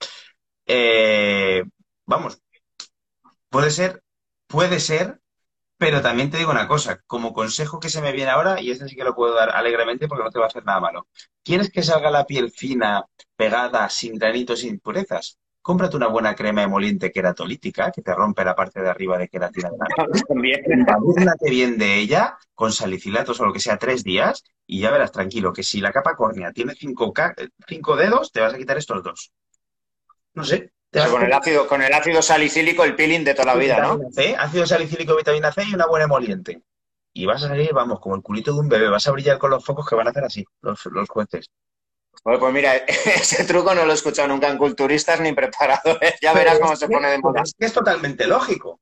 Eh, 0.65 1.64
vamos, 2.07 2.39
puede 3.49 3.69
ser, 3.69 4.01
puede 4.47 4.80
ser, 4.80 5.19
pero 5.77 6.01
también 6.01 6.29
te 6.29 6.37
digo 6.37 6.51
una 6.51 6.67
cosa, 6.67 7.01
como 7.07 7.33
consejo 7.33 7.79
que 7.79 7.89
se 7.89 8.01
me 8.01 8.11
viene 8.11 8.31
ahora, 8.31 8.61
y 8.61 8.71
este 8.71 8.87
sí 8.87 8.95
que 8.95 9.03
lo 9.03 9.15
puedo 9.15 9.35
dar 9.35 9.49
alegremente 9.49 10.07
porque 10.07 10.23
no 10.23 10.31
te 10.31 10.39
va 10.39 10.45
a 10.45 10.47
hacer 10.47 10.65
nada 10.65 10.79
malo. 10.79 11.07
¿Quieres 11.43 11.71
que 11.71 11.83
salga 11.83 12.11
la 12.11 12.25
piel 12.25 12.51
fina, 12.51 13.05
pegada, 13.35 13.89
sin 13.89 14.17
granitos, 14.17 14.59
sin 14.59 14.75
impurezas? 14.75 15.39
cómprate 15.63 15.95
una 15.95 16.07
buena 16.07 16.35
crema 16.35 16.61
emoliente 16.61 17.09
queratolítica 17.11 17.89
que 17.89 18.01
te 18.01 18.13
rompe 18.13 18.43
la 18.43 18.53
parte 18.53 18.81
de 18.81 18.89
arriba 18.89 19.17
de 19.17 19.29
queratina. 19.29 19.71
Imagínate 20.29 21.49
bien 21.49 21.77
de 21.77 21.99
ella 21.99 22.37
con 22.53 22.73
salicilatos 22.73 23.39
o 23.39 23.45
lo 23.45 23.53
que 23.53 23.61
sea 23.61 23.77
tres 23.77 24.03
días 24.03 24.43
y 24.67 24.81
ya 24.81 24.91
verás 24.91 25.13
tranquilo 25.13 25.53
que 25.53 25.63
si 25.63 25.79
la 25.79 25.93
capa 25.93 26.15
córnea 26.15 26.51
tiene 26.51 26.75
cinco, 26.75 27.13
cinco 27.65 27.95
dedos, 27.95 28.31
te 28.31 28.41
vas 28.41 28.53
a 28.53 28.57
quitar 28.57 28.77
estos 28.77 29.01
dos. 29.01 29.31
No 30.33 30.43
sé. 30.43 30.72
Con, 31.10 31.24
el 31.24 31.34
ácido, 31.34 31.68
con 31.68 31.82
el 31.82 31.94
ácido 31.94 32.22
salicílico, 32.22 32.84
el 32.84 32.95
peeling 32.95 33.24
de 33.24 33.34
toda 33.34 33.53
la 33.53 33.56
vida, 33.56 33.80
¿no? 33.80 33.99
ácido 34.38 34.65
salicílico, 34.65 35.15
vitamina 35.15 35.52
C 35.52 35.64
y 35.64 35.74
una 35.74 35.88
buena 35.88 36.06
emoliente. 36.06 36.61
y 37.14 37.26
vas 37.26 37.44
a 37.44 37.49
salir, 37.49 37.74
vamos, 37.74 37.99
como 37.99 38.15
el 38.15 38.22
culito 38.22 38.53
de 38.53 38.60
un 38.60 38.70
bebé, 38.70 38.90
vas 38.90 39.07
a 39.07 39.11
brillar 39.11 39.38
con 39.38 39.52
los 39.52 39.64
focos 39.64 39.88
que 39.88 39.95
van 39.95 40.07
a 40.07 40.10
hacer 40.11 40.24
así 40.24 40.45
los, 40.61 40.86
los 40.88 41.10
jueces. 41.10 41.49
Pues, 42.22 42.40
pues 42.40 42.53
mira, 42.53 42.76
ese 42.88 43.44
truco 43.45 43.74
no 43.74 43.86
lo 43.86 43.91
he 43.91 43.95
escuchado 43.95 44.28
nunca 44.28 44.49
en 44.49 44.57
culturistas 44.57 45.20
ni 45.20 45.34
preparadores. 45.34 46.15
Ya 46.22 46.34
verás 46.34 46.60
cómo 46.60 46.76
se 46.76 46.88
pone 46.88 47.10
de 47.10 47.20
moda. 47.20 47.41
Es 47.41 47.53
que 47.57 47.65
es 47.65 47.74
totalmente 47.74 48.28
lógico. 48.28 48.80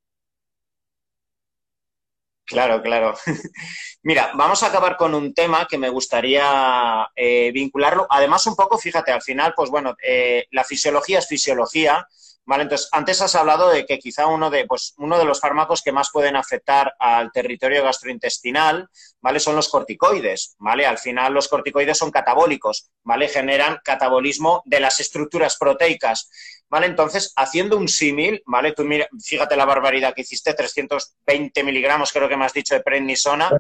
Claro, 2.46 2.82
claro. 2.82 3.14
Mira, 4.04 4.32
vamos 4.36 4.62
a 4.64 4.68
acabar 4.68 4.98
con 4.98 5.16
un 5.16 5.34
tema 5.34 5.68
que 5.70 5.78
me 5.78 5.90
gustaría 5.90 7.08
eh, 7.16 7.52
vincularlo. 7.54 8.08
Además, 8.10 8.46
un 8.48 8.56
poco, 8.56 8.78
fíjate, 8.78 9.12
al 9.12 9.22
final, 9.22 9.54
pues 9.56 9.70
bueno, 9.70 9.96
eh, 10.06 10.46
la 10.52 10.64
fisiología 10.64 11.20
es 11.20 11.28
fisiología 11.28 12.06
Vale, 12.44 12.64
entonces, 12.64 12.90
antes 12.92 13.22
has 13.22 13.36
hablado 13.36 13.70
de 13.70 13.86
que 13.86 14.00
quizá 14.00 14.26
uno 14.26 14.50
de, 14.50 14.66
pues, 14.66 14.94
uno 14.98 15.18
de 15.20 15.26
los 15.26 15.40
fármacos 15.40 15.82
que 15.84 15.92
más 15.92 16.10
pueden 16.12 16.36
afectar 16.36 16.94
al 17.00 17.32
territorio 17.32 17.84
gastrointestinal, 17.84 18.90
¿vale? 19.22 19.40
Son 19.40 19.56
los 19.56 19.70
corticoides, 19.70 20.56
¿vale? 20.58 20.86
Al 20.88 20.98
final 20.98 21.34
los 21.34 21.48
corticoides 21.48 21.98
son 21.98 22.10
catabólicos, 22.10 22.90
¿vale? 23.04 23.28
Generan 23.28 23.80
catabolismo 23.84 24.64
de 24.66 24.80
las 24.80 25.00
estructuras 25.00 25.56
proteicas, 25.58 26.30
¿vale? 26.72 26.88
Entonces, 26.88 27.34
haciendo 27.36 27.78
un 27.78 27.90
símil, 27.90 28.42
¿vale? 28.46 28.72
Tú 28.72 28.86
mira, 28.86 29.06
fíjate 29.22 29.58
la 29.58 29.66
barbaridad 29.66 30.14
que 30.14 30.22
hiciste, 30.22 30.54
320 30.54 31.64
miligramos 31.66 32.14
creo 32.14 32.30
que 32.30 32.38
me 32.38 32.46
has 32.46 32.54
dicho 32.54 32.74
de 32.74 32.82
prednisona, 32.82 33.52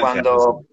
cuando... 0.00 0.64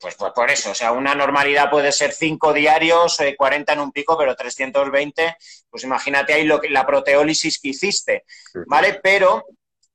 Pues, 0.00 0.16
pues, 0.16 0.32
por 0.32 0.50
eso, 0.50 0.70
o 0.70 0.74
sea, 0.74 0.92
una 0.92 1.14
normalidad 1.14 1.70
puede 1.70 1.92
ser 1.92 2.12
5 2.12 2.52
diarios, 2.54 3.18
40 3.36 3.72
eh, 3.72 3.74
en 3.74 3.80
un 3.80 3.92
pico, 3.92 4.18
pero 4.18 4.34
320, 4.34 5.36
pues 5.70 5.84
imagínate 5.84 6.32
ahí 6.32 6.44
lo 6.44 6.60
que, 6.60 6.68
la 6.68 6.86
proteólisis 6.86 7.60
que 7.60 7.68
hiciste, 7.68 8.24
¿vale? 8.66 9.00
Pero 9.02 9.44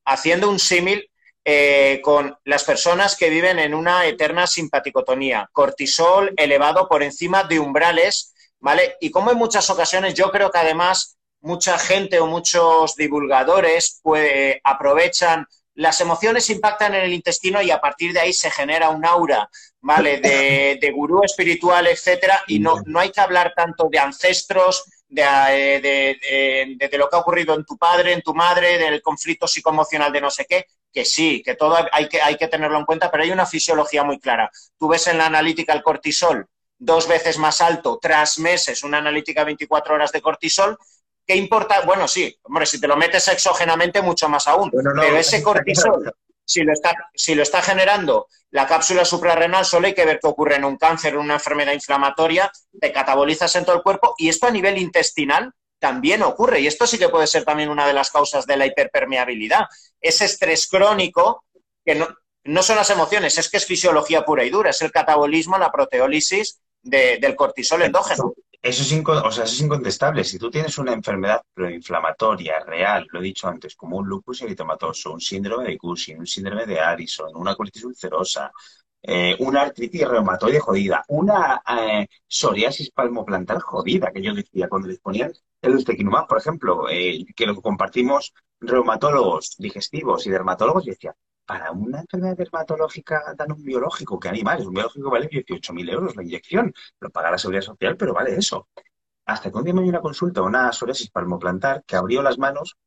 haciendo 0.06 0.50
un 0.50 0.58
símil 0.58 1.10
eh, 1.44 2.02
con 2.04 2.38
las 2.44 2.64
personas 2.64 3.16
que 3.16 3.30
viven 3.30 3.60
en 3.60 3.74
una 3.74 4.06
eterna 4.06 4.48
simpaticotonía, 4.48 5.50
cortisol 5.52 6.34
elevado 6.38 6.88
por 6.88 7.04
encima 7.04 7.44
de 7.44 7.60
umbrales, 7.60 8.34
¿vale? 8.60 8.96
Y 9.00 9.12
como 9.12 9.32
en 9.32 9.38
muchas 9.38 9.70
ocasiones 9.70 10.14
yo 10.14 10.32
creo 10.32 10.52
que 10.52 10.58
además 10.60 11.18
mucha 11.42 11.78
gente 11.78 12.20
o 12.20 12.28
muchos 12.28 12.96
divulgadores 12.96 14.00
pues, 14.04 14.58
aprovechan 14.64 15.46
las 15.80 16.02
emociones 16.02 16.50
impactan 16.50 16.94
en 16.94 17.06
el 17.06 17.14
intestino 17.14 17.62
y 17.62 17.72
a 17.72 17.80
partir 17.80 18.12
de 18.12 18.20
ahí 18.20 18.34
se 18.34 18.52
genera 18.52 18.90
un 18.90 19.06
aura, 19.06 19.50
¿vale? 19.80 20.20
De, 20.20 20.92
gurú 20.94 21.24
espiritual, 21.24 21.88
etcétera, 21.88 22.44
y 22.48 22.60
no, 22.60 22.82
no 22.86 23.00
hay 23.00 23.12
que 23.12 23.22
hablar 23.22 23.54
tanto 23.56 23.88
de 23.90 23.98
ancestros, 23.98 24.84
eh, 25.16 25.80
de, 25.82 26.76
de, 26.78 26.98
lo 26.98 27.10
que 27.10 27.16
ha 27.16 27.20
ocurrido 27.20 27.56
en 27.56 27.64
tu 27.64 27.78
padre, 27.78 28.12
en 28.12 28.22
tu 28.22 28.34
madre, 28.34 28.78
del 28.78 29.02
conflicto 29.02 29.48
psicoemocional 29.48 30.12
de 30.12 30.20
no 30.20 30.30
sé 30.30 30.46
qué, 30.50 30.66
que 30.92 31.06
sí, 31.06 31.42
que 31.44 31.56
todo 31.56 31.78
hay 31.94 32.10
que, 32.10 32.22
hay 32.22 32.36
que 32.36 32.50
tenerlo 32.50 32.78
en 32.78 32.86
cuenta, 32.86 33.10
pero 33.10 33.24
hay 33.24 33.32
una 33.32 33.46
fisiología 33.46 34.04
muy 34.04 34.20
clara. 34.20 34.52
Tú 34.78 34.90
ves 34.90 35.08
en 35.08 35.18
la 35.18 35.28
analítica 35.28 35.72
el 35.72 35.82
cortisol 35.82 36.46
dos 36.80 37.08
veces 37.08 37.38
más 37.38 37.62
alto 37.62 38.00
tras 38.02 38.40
meses, 38.40 38.84
una 38.84 38.98
analítica 38.98 39.44
24 39.44 39.94
horas 39.94 40.12
de 40.12 40.22
cortisol, 40.22 40.78
¿Qué 41.30 41.36
importa? 41.36 41.82
Bueno, 41.82 42.08
sí, 42.08 42.36
hombre, 42.42 42.66
si 42.66 42.82
te 42.82 42.88
lo 42.88 42.98
metes 42.98 43.28
exógenamente, 43.28 44.02
mucho 44.02 44.28
más 44.28 44.48
aún. 44.48 44.72
pero 44.72 45.16
ese 45.16 45.44
cortisol, 45.44 46.12
si 46.44 46.64
lo, 46.64 46.74
está, 46.74 46.92
si 47.14 47.36
lo 47.36 47.44
está 47.44 47.62
generando 47.62 48.26
la 48.50 48.66
cápsula 48.66 49.06
suprarrenal, 49.06 49.64
solo 49.64 49.86
hay 49.86 49.94
que 49.94 50.06
ver 50.06 50.20
qué 50.20 50.28
ocurre 50.28 50.56
en 50.56 50.66
un 50.66 50.76
cáncer, 50.76 51.14
en 51.14 51.20
una 51.20 51.36
enfermedad 51.36 51.74
inflamatoria, 51.74 52.52
te 52.82 52.92
catabolizas 52.92 53.56
en 53.58 53.64
todo 53.64 53.76
el 53.76 53.84
cuerpo 53.84 54.16
y 54.18 54.28
esto 54.28 54.48
a 54.48 54.50
nivel 54.50 54.80
intestinal 54.80 55.54
también 55.78 56.24
ocurre. 56.24 56.62
Y 56.62 56.68
esto 56.68 56.88
sí 56.88 56.98
que 56.98 57.10
puede 57.10 57.28
ser 57.28 57.44
también 57.46 57.70
una 57.70 57.86
de 57.86 57.94
las 57.94 58.10
causas 58.10 58.48
de 58.48 58.58
la 58.58 58.66
hiperpermeabilidad. 58.66 59.68
Ese 60.02 60.26
estrés 60.26 60.68
crónico, 60.68 61.44
que 61.86 61.94
no, 61.94 62.08
no 62.46 62.64
son 62.64 62.78
las 62.78 62.90
emociones, 62.90 63.38
es 63.38 63.52
que 63.52 63.58
es 63.58 63.68
fisiología 63.68 64.26
pura 64.26 64.44
y 64.44 64.50
dura, 64.50 64.72
es 64.72 64.82
el 64.82 64.92
catabolismo, 64.92 65.60
la 65.60 65.72
proteólisis 65.72 66.60
del 66.82 67.36
cortisol 67.36 67.82
endógeno. 67.84 68.34
Eso 68.62 68.84
es, 68.84 69.08
o 69.08 69.32
sea, 69.32 69.46
es 69.46 69.62
incontestable. 69.62 70.24
Si 70.24 70.38
tú 70.38 70.52
tienes 70.52 70.78
una 70.78 70.92
enfermedad 70.92 71.42
proinflamatoria 71.54 72.60
real, 72.60 73.08
lo 73.10 73.20
he 73.20 73.24
dicho 73.24 73.48
antes, 73.48 73.76
como 73.76 73.98
un 73.98 74.08
lupus 74.08 74.42
eritomatoso, 74.42 75.14
un 75.14 75.22
síndrome 75.22 75.66
de 75.66 75.78
Cushing, 75.78 76.20
un 76.20 76.28
síndrome 76.28 76.66
de 76.66 76.80
Addison, 76.80 77.32
una 77.36 77.56
colitis 77.56 77.86
ulcerosa, 77.86 78.52
eh, 79.02 79.36
una 79.40 79.62
artritis 79.62 80.06
reumatoide 80.06 80.60
jodida, 80.60 81.06
una 81.08 81.62
eh, 81.68 82.08
psoriasis 82.28 82.92
palmoplantar 82.92 83.62
jodida, 83.62 84.12
que 84.12 84.22
yo 84.22 84.34
decía 84.34 84.68
cuando 84.68 84.90
les 84.90 85.00
ponían 85.00 85.32
el 85.62 85.76
ustekinumab, 85.76 86.28
por 86.28 86.40
ejemplo, 86.40 86.90
eh, 86.90 87.26
que 87.34 87.46
lo 87.46 87.56
compartimos 87.62 88.34
reumatólogos 88.60 89.56
digestivos 89.58 90.28
y 90.28 90.32
dermatólogos, 90.32 90.86
y 90.86 90.90
decía, 90.90 91.16
para 91.50 91.72
una 91.72 92.02
enfermedad 92.02 92.38
dermatológica 92.38 93.34
dan 93.36 93.52
un 93.52 93.64
biológico, 93.64 94.20
que 94.20 94.30
animales, 94.30 94.68
un 94.68 94.74
biológico 94.76 95.10
vale 95.10 95.28
18.000 95.28 95.90
euros 95.90 96.16
la 96.16 96.22
inyección, 96.22 96.72
lo 97.00 97.10
paga 97.10 97.32
la 97.32 97.40
seguridad 97.40 97.64
social, 97.64 97.98
pero 97.98 98.14
vale 98.14 98.36
eso. 98.36 98.68
Hasta 99.26 99.50
que 99.50 99.58
un 99.58 99.64
día 99.64 99.74
me 99.74 99.82
dio 99.82 99.90
una 99.90 100.00
consulta, 100.00 100.44
una 100.44 100.72
psoriasis 100.72 101.10
palmoplantar, 101.10 101.84
que 101.88 101.96
abrió 101.96 102.22
las 102.22 102.38
manos 102.38 102.78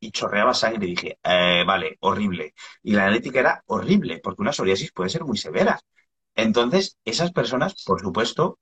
y 0.00 0.10
chorreaba 0.10 0.54
sangre 0.54 0.86
y 0.86 0.90
dije, 0.92 1.18
eh, 1.22 1.64
vale, 1.66 1.98
horrible. 2.00 2.54
Y 2.82 2.92
la 2.94 3.02
analítica 3.02 3.40
era 3.40 3.62
horrible, 3.66 4.20
porque 4.24 4.40
una 4.40 4.54
psoriasis 4.54 4.90
puede 4.92 5.10
ser 5.10 5.24
muy 5.24 5.36
severa. 5.36 5.78
Entonces, 6.34 6.96
esas 7.04 7.30
personas, 7.32 7.84
por 7.84 8.00
supuesto, 8.00 8.58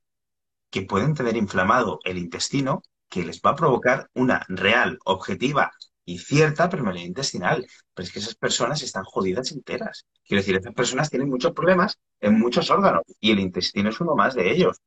que 0.70 0.82
pueden 0.82 1.14
tener 1.14 1.36
inflamado 1.36 2.00
el 2.02 2.18
intestino, 2.18 2.82
que 3.08 3.24
les 3.24 3.40
va 3.40 3.50
a 3.50 3.56
provocar 3.56 4.10
una 4.12 4.44
real, 4.48 4.98
objetiva 5.04 5.70
y 6.06 6.18
cierta 6.18 6.70
permeabilidad 6.70 7.08
intestinal. 7.08 7.66
Pero 7.92 8.06
es 8.06 8.12
que 8.12 8.20
esas 8.20 8.36
personas 8.36 8.82
están 8.82 9.04
jodidas 9.04 9.52
enteras. 9.52 10.06
Quiero 10.24 10.40
decir, 10.40 10.56
esas 10.56 10.72
personas 10.72 11.10
tienen 11.10 11.28
muchos 11.28 11.52
problemas 11.52 11.98
en 12.20 12.38
muchos 12.38 12.70
órganos 12.70 13.02
y 13.20 13.32
el 13.32 13.40
intestino 13.40 13.90
es 13.90 14.00
uno 14.00 14.14
más 14.14 14.34
de 14.34 14.50
ellos. 14.50 14.80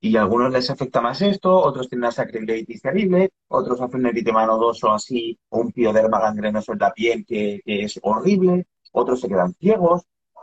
Y 0.00 0.16
a 0.16 0.22
algunos 0.22 0.52
les 0.52 0.68
afecta 0.70 1.00
más 1.00 1.22
esto, 1.22 1.56
otros 1.56 1.88
tienen 1.88 2.04
una 2.04 2.12
sacroileitis 2.12 2.82
terrible, 2.82 3.30
otros 3.48 3.80
hacen 3.80 4.00
un 4.00 4.06
eritema 4.06 4.44
nodoso 4.44 4.92
así, 4.92 5.38
o 5.48 5.60
un 5.60 5.72
pioderma 5.72 6.20
gangrenoso 6.20 6.72
en 6.72 6.78
la 6.78 6.92
piel 6.92 7.24
que, 7.26 7.62
es 7.64 7.98
horrible, 8.02 8.66
otros 8.92 9.20
se 9.20 9.28
quedan 9.28 9.54
ciegos, 9.54 10.02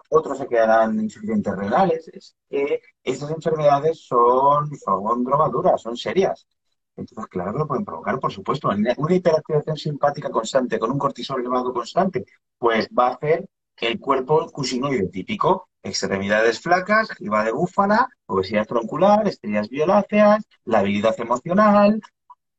otros 0.10 0.38
se 0.40 0.48
quedarán 0.48 1.00
insuficientes 1.00 1.56
renales. 1.56 2.08
Es 2.08 2.36
que 2.50 2.82
estas 3.04 3.32
enfermedades 3.32 4.06
son, 4.06 4.76
son 4.78 5.24
drogaduras, 5.24 5.82
son 5.82 5.96
serias. 5.96 6.48
Entonces, 6.96 7.26
claro 7.28 7.54
que 7.54 7.60
lo 7.60 7.68
pueden 7.68 7.86
provocar, 7.86 8.20
por 8.20 8.32
supuesto. 8.32 8.70
Una 8.70 9.16
hiperactivación 9.16 9.78
simpática 9.78 10.30
constante 10.30 10.78
con 10.78 10.92
un 10.92 11.00
cortisol 11.00 11.40
elevado 11.40 11.74
constante, 11.74 12.26
pues 12.58 12.88
va 12.98 13.08
a 13.08 13.14
hacer 13.14 13.48
que 13.76 13.88
el 13.88 14.00
cuerpo 14.00 14.50
cusinoide 14.52 15.08
típico, 15.08 15.70
extremidades 15.82 16.60
flacas, 16.60 17.12
jiba 17.18 17.44
de 17.44 17.52
búfala, 17.52 18.08
obesidad 18.28 18.68
troncular, 18.68 19.28
estrellas 19.28 19.70
violáceas, 19.70 20.46
la 20.66 20.80
habilidad 20.80 21.20
emocional, 21.20 22.02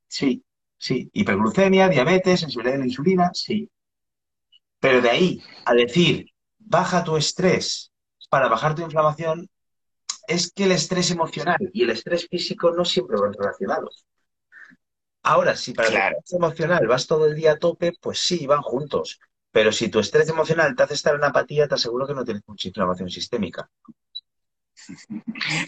sí, 0.08 0.44
sí, 0.76 1.08
hiperglucemia, 1.12 1.88
diabetes, 1.88 2.40
sensibilidad 2.40 2.76
a 2.76 2.80
la 2.80 2.86
insulina, 2.86 3.30
sí. 3.34 3.70
Pero 4.80 5.00
de 5.00 5.10
ahí 5.10 5.42
a 5.64 5.74
decir, 5.74 6.26
baja 6.58 7.04
tu 7.04 7.16
estrés 7.16 7.92
para 8.28 8.48
bajar 8.48 8.74
tu 8.74 8.82
inflamación, 8.82 9.48
es 10.26 10.50
que 10.50 10.64
el 10.64 10.72
estrés 10.72 11.10
emocional 11.10 11.70
y 11.72 11.82
el 11.82 11.90
estrés 11.90 12.26
físico 12.26 12.72
no 12.72 12.84
siempre 12.84 13.16
van 13.20 13.32
relacionados. 13.32 14.04
Ahora, 15.22 15.56
si 15.56 15.72
para 15.72 15.88
el 15.88 15.94
estrés 15.94 16.32
emocional 16.32 16.86
vas 16.86 17.06
todo 17.06 17.26
el 17.26 17.34
día 17.34 17.52
a 17.52 17.58
tope, 17.58 17.92
pues 18.00 18.18
sí, 18.20 18.46
van 18.46 18.62
juntos. 18.62 19.20
Pero 19.50 19.70
si 19.70 19.88
tu 19.88 20.00
estrés 20.00 20.28
emocional 20.28 20.74
te 20.74 20.82
hace 20.82 20.94
estar 20.94 21.14
en 21.14 21.24
apatía, 21.24 21.68
te 21.68 21.74
aseguro 21.74 22.06
que 22.06 22.14
no 22.14 22.24
tienes 22.24 22.42
mucha 22.46 22.68
inflamación 22.68 23.10
sistémica. 23.10 23.70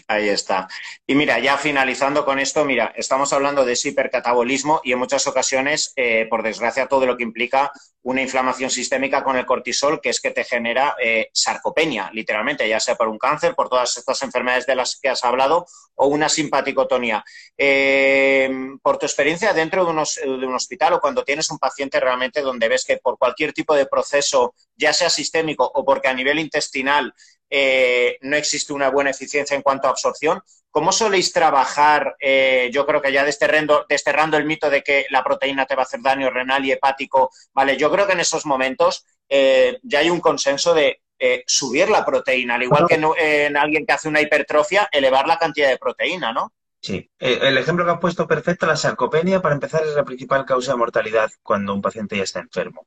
Ahí 0.07 0.29
está. 0.29 0.67
Y 1.07 1.15
mira, 1.15 1.39
ya 1.39 1.57
finalizando 1.57 2.25
con 2.25 2.39
esto, 2.39 2.65
mira, 2.65 2.93
estamos 2.95 3.33
hablando 3.33 3.65
de 3.65 3.73
ese 3.73 3.89
hipercatabolismo 3.89 4.81
y 4.83 4.91
en 4.91 4.99
muchas 4.99 5.27
ocasiones, 5.27 5.93
eh, 5.95 6.27
por 6.29 6.43
desgracia, 6.43 6.87
todo 6.87 7.05
lo 7.05 7.17
que 7.17 7.23
implica 7.23 7.71
una 8.03 8.21
inflamación 8.21 8.69
sistémica 8.69 9.23
con 9.23 9.35
el 9.35 9.47
cortisol, 9.47 9.99
que 9.99 10.09
es 10.09 10.21
que 10.21 10.29
te 10.29 10.43
genera 10.43 10.95
eh, 11.01 11.29
sarcopenia, 11.33 12.11
literalmente, 12.13 12.69
ya 12.69 12.79
sea 12.79 12.95
por 12.95 13.07
un 13.07 13.17
cáncer, 13.17 13.55
por 13.55 13.67
todas 13.67 13.97
estas 13.97 14.21
enfermedades 14.21 14.67
de 14.67 14.75
las 14.75 14.99
que 15.01 15.09
has 15.09 15.23
hablado, 15.23 15.65
o 15.95 16.07
una 16.07 16.29
simpaticotonía. 16.29 17.23
Eh, 17.57 18.49
por 18.83 18.99
tu 18.99 19.07
experiencia 19.07 19.53
dentro 19.53 19.85
de, 19.85 19.93
de 19.93 20.45
un 20.45 20.53
hospital 20.53 20.93
o 20.93 20.99
cuando 20.99 21.23
tienes 21.23 21.49
un 21.49 21.57
paciente 21.57 21.99
realmente 21.99 22.41
donde 22.41 22.67
ves 22.67 22.85
que 22.85 22.97
por 22.97 23.17
cualquier 23.17 23.53
tipo 23.53 23.73
de 23.73 23.87
proceso, 23.87 24.53
ya 24.75 24.93
sea 24.93 25.09
sistémico 25.09 25.69
o 25.73 25.83
porque 25.83 26.07
a 26.07 26.13
nivel 26.13 26.37
intestinal, 26.37 27.13
eh, 27.49 28.17
no 28.21 28.35
existe 28.35 28.73
una 28.73 28.89
buena 28.89 29.11
eficiencia 29.11 29.55
en 29.55 29.61
cuanto 29.61 29.87
a 29.87 29.91
absorción. 29.91 30.41
¿Cómo 30.71 30.91
soléis 30.91 31.31
trabajar, 31.31 32.15
eh, 32.19 32.69
yo 32.73 32.85
creo 32.85 33.01
que 33.01 33.11
ya 33.11 33.23
desterrando, 33.23 33.85
desterrando, 33.87 34.37
el 34.37 34.45
mito 34.45 34.69
de 34.69 34.81
que 34.81 35.05
la 35.09 35.23
proteína 35.23 35.65
te 35.65 35.75
va 35.75 35.83
a 35.83 35.85
hacer 35.85 36.01
daño 36.01 36.29
renal 36.29 36.65
y 36.65 36.71
hepático? 36.71 37.31
Vale, 37.53 37.77
yo 37.77 37.91
creo 37.91 38.05
que 38.05 38.13
en 38.13 38.19
esos 38.19 38.45
momentos 38.45 39.05
eh, 39.29 39.79
ya 39.83 39.99
hay 39.99 40.09
un 40.09 40.19
consenso 40.19 40.73
de 40.73 41.01
subir 41.47 41.89
la 41.89 42.05
proteína, 42.05 42.55
al 42.55 42.63
igual 42.63 42.85
que 42.87 42.95
en, 42.95 43.57
alguien 43.57 43.85
que 43.85 43.93
hace 43.93 44.09
una 44.09 44.21
hipertrofia, 44.21 44.89
elevar 44.91 45.25
la 45.25 45.39
cantidad 45.39 45.69
de 45.69 45.77
proteína, 45.77 46.33
¿no? 46.33 46.53
Sí, 46.85 47.09
eh, 47.17 47.39
el 47.41 47.57
ejemplo 47.57 47.83
que 47.83 47.91
has 47.93 47.99
puesto 47.99 48.27
perfecto, 48.27 48.67
la 48.67 48.75
sarcopenia, 48.75 49.41
para 49.41 49.55
empezar, 49.55 49.83
es 49.83 49.95
la 49.95 50.05
principal 50.05 50.45
causa 50.45 50.73
de 50.73 50.77
mortalidad 50.77 51.31
cuando 51.41 51.73
un 51.73 51.81
paciente 51.81 52.15
ya 52.15 52.21
está 52.23 52.41
enfermo. 52.41 52.85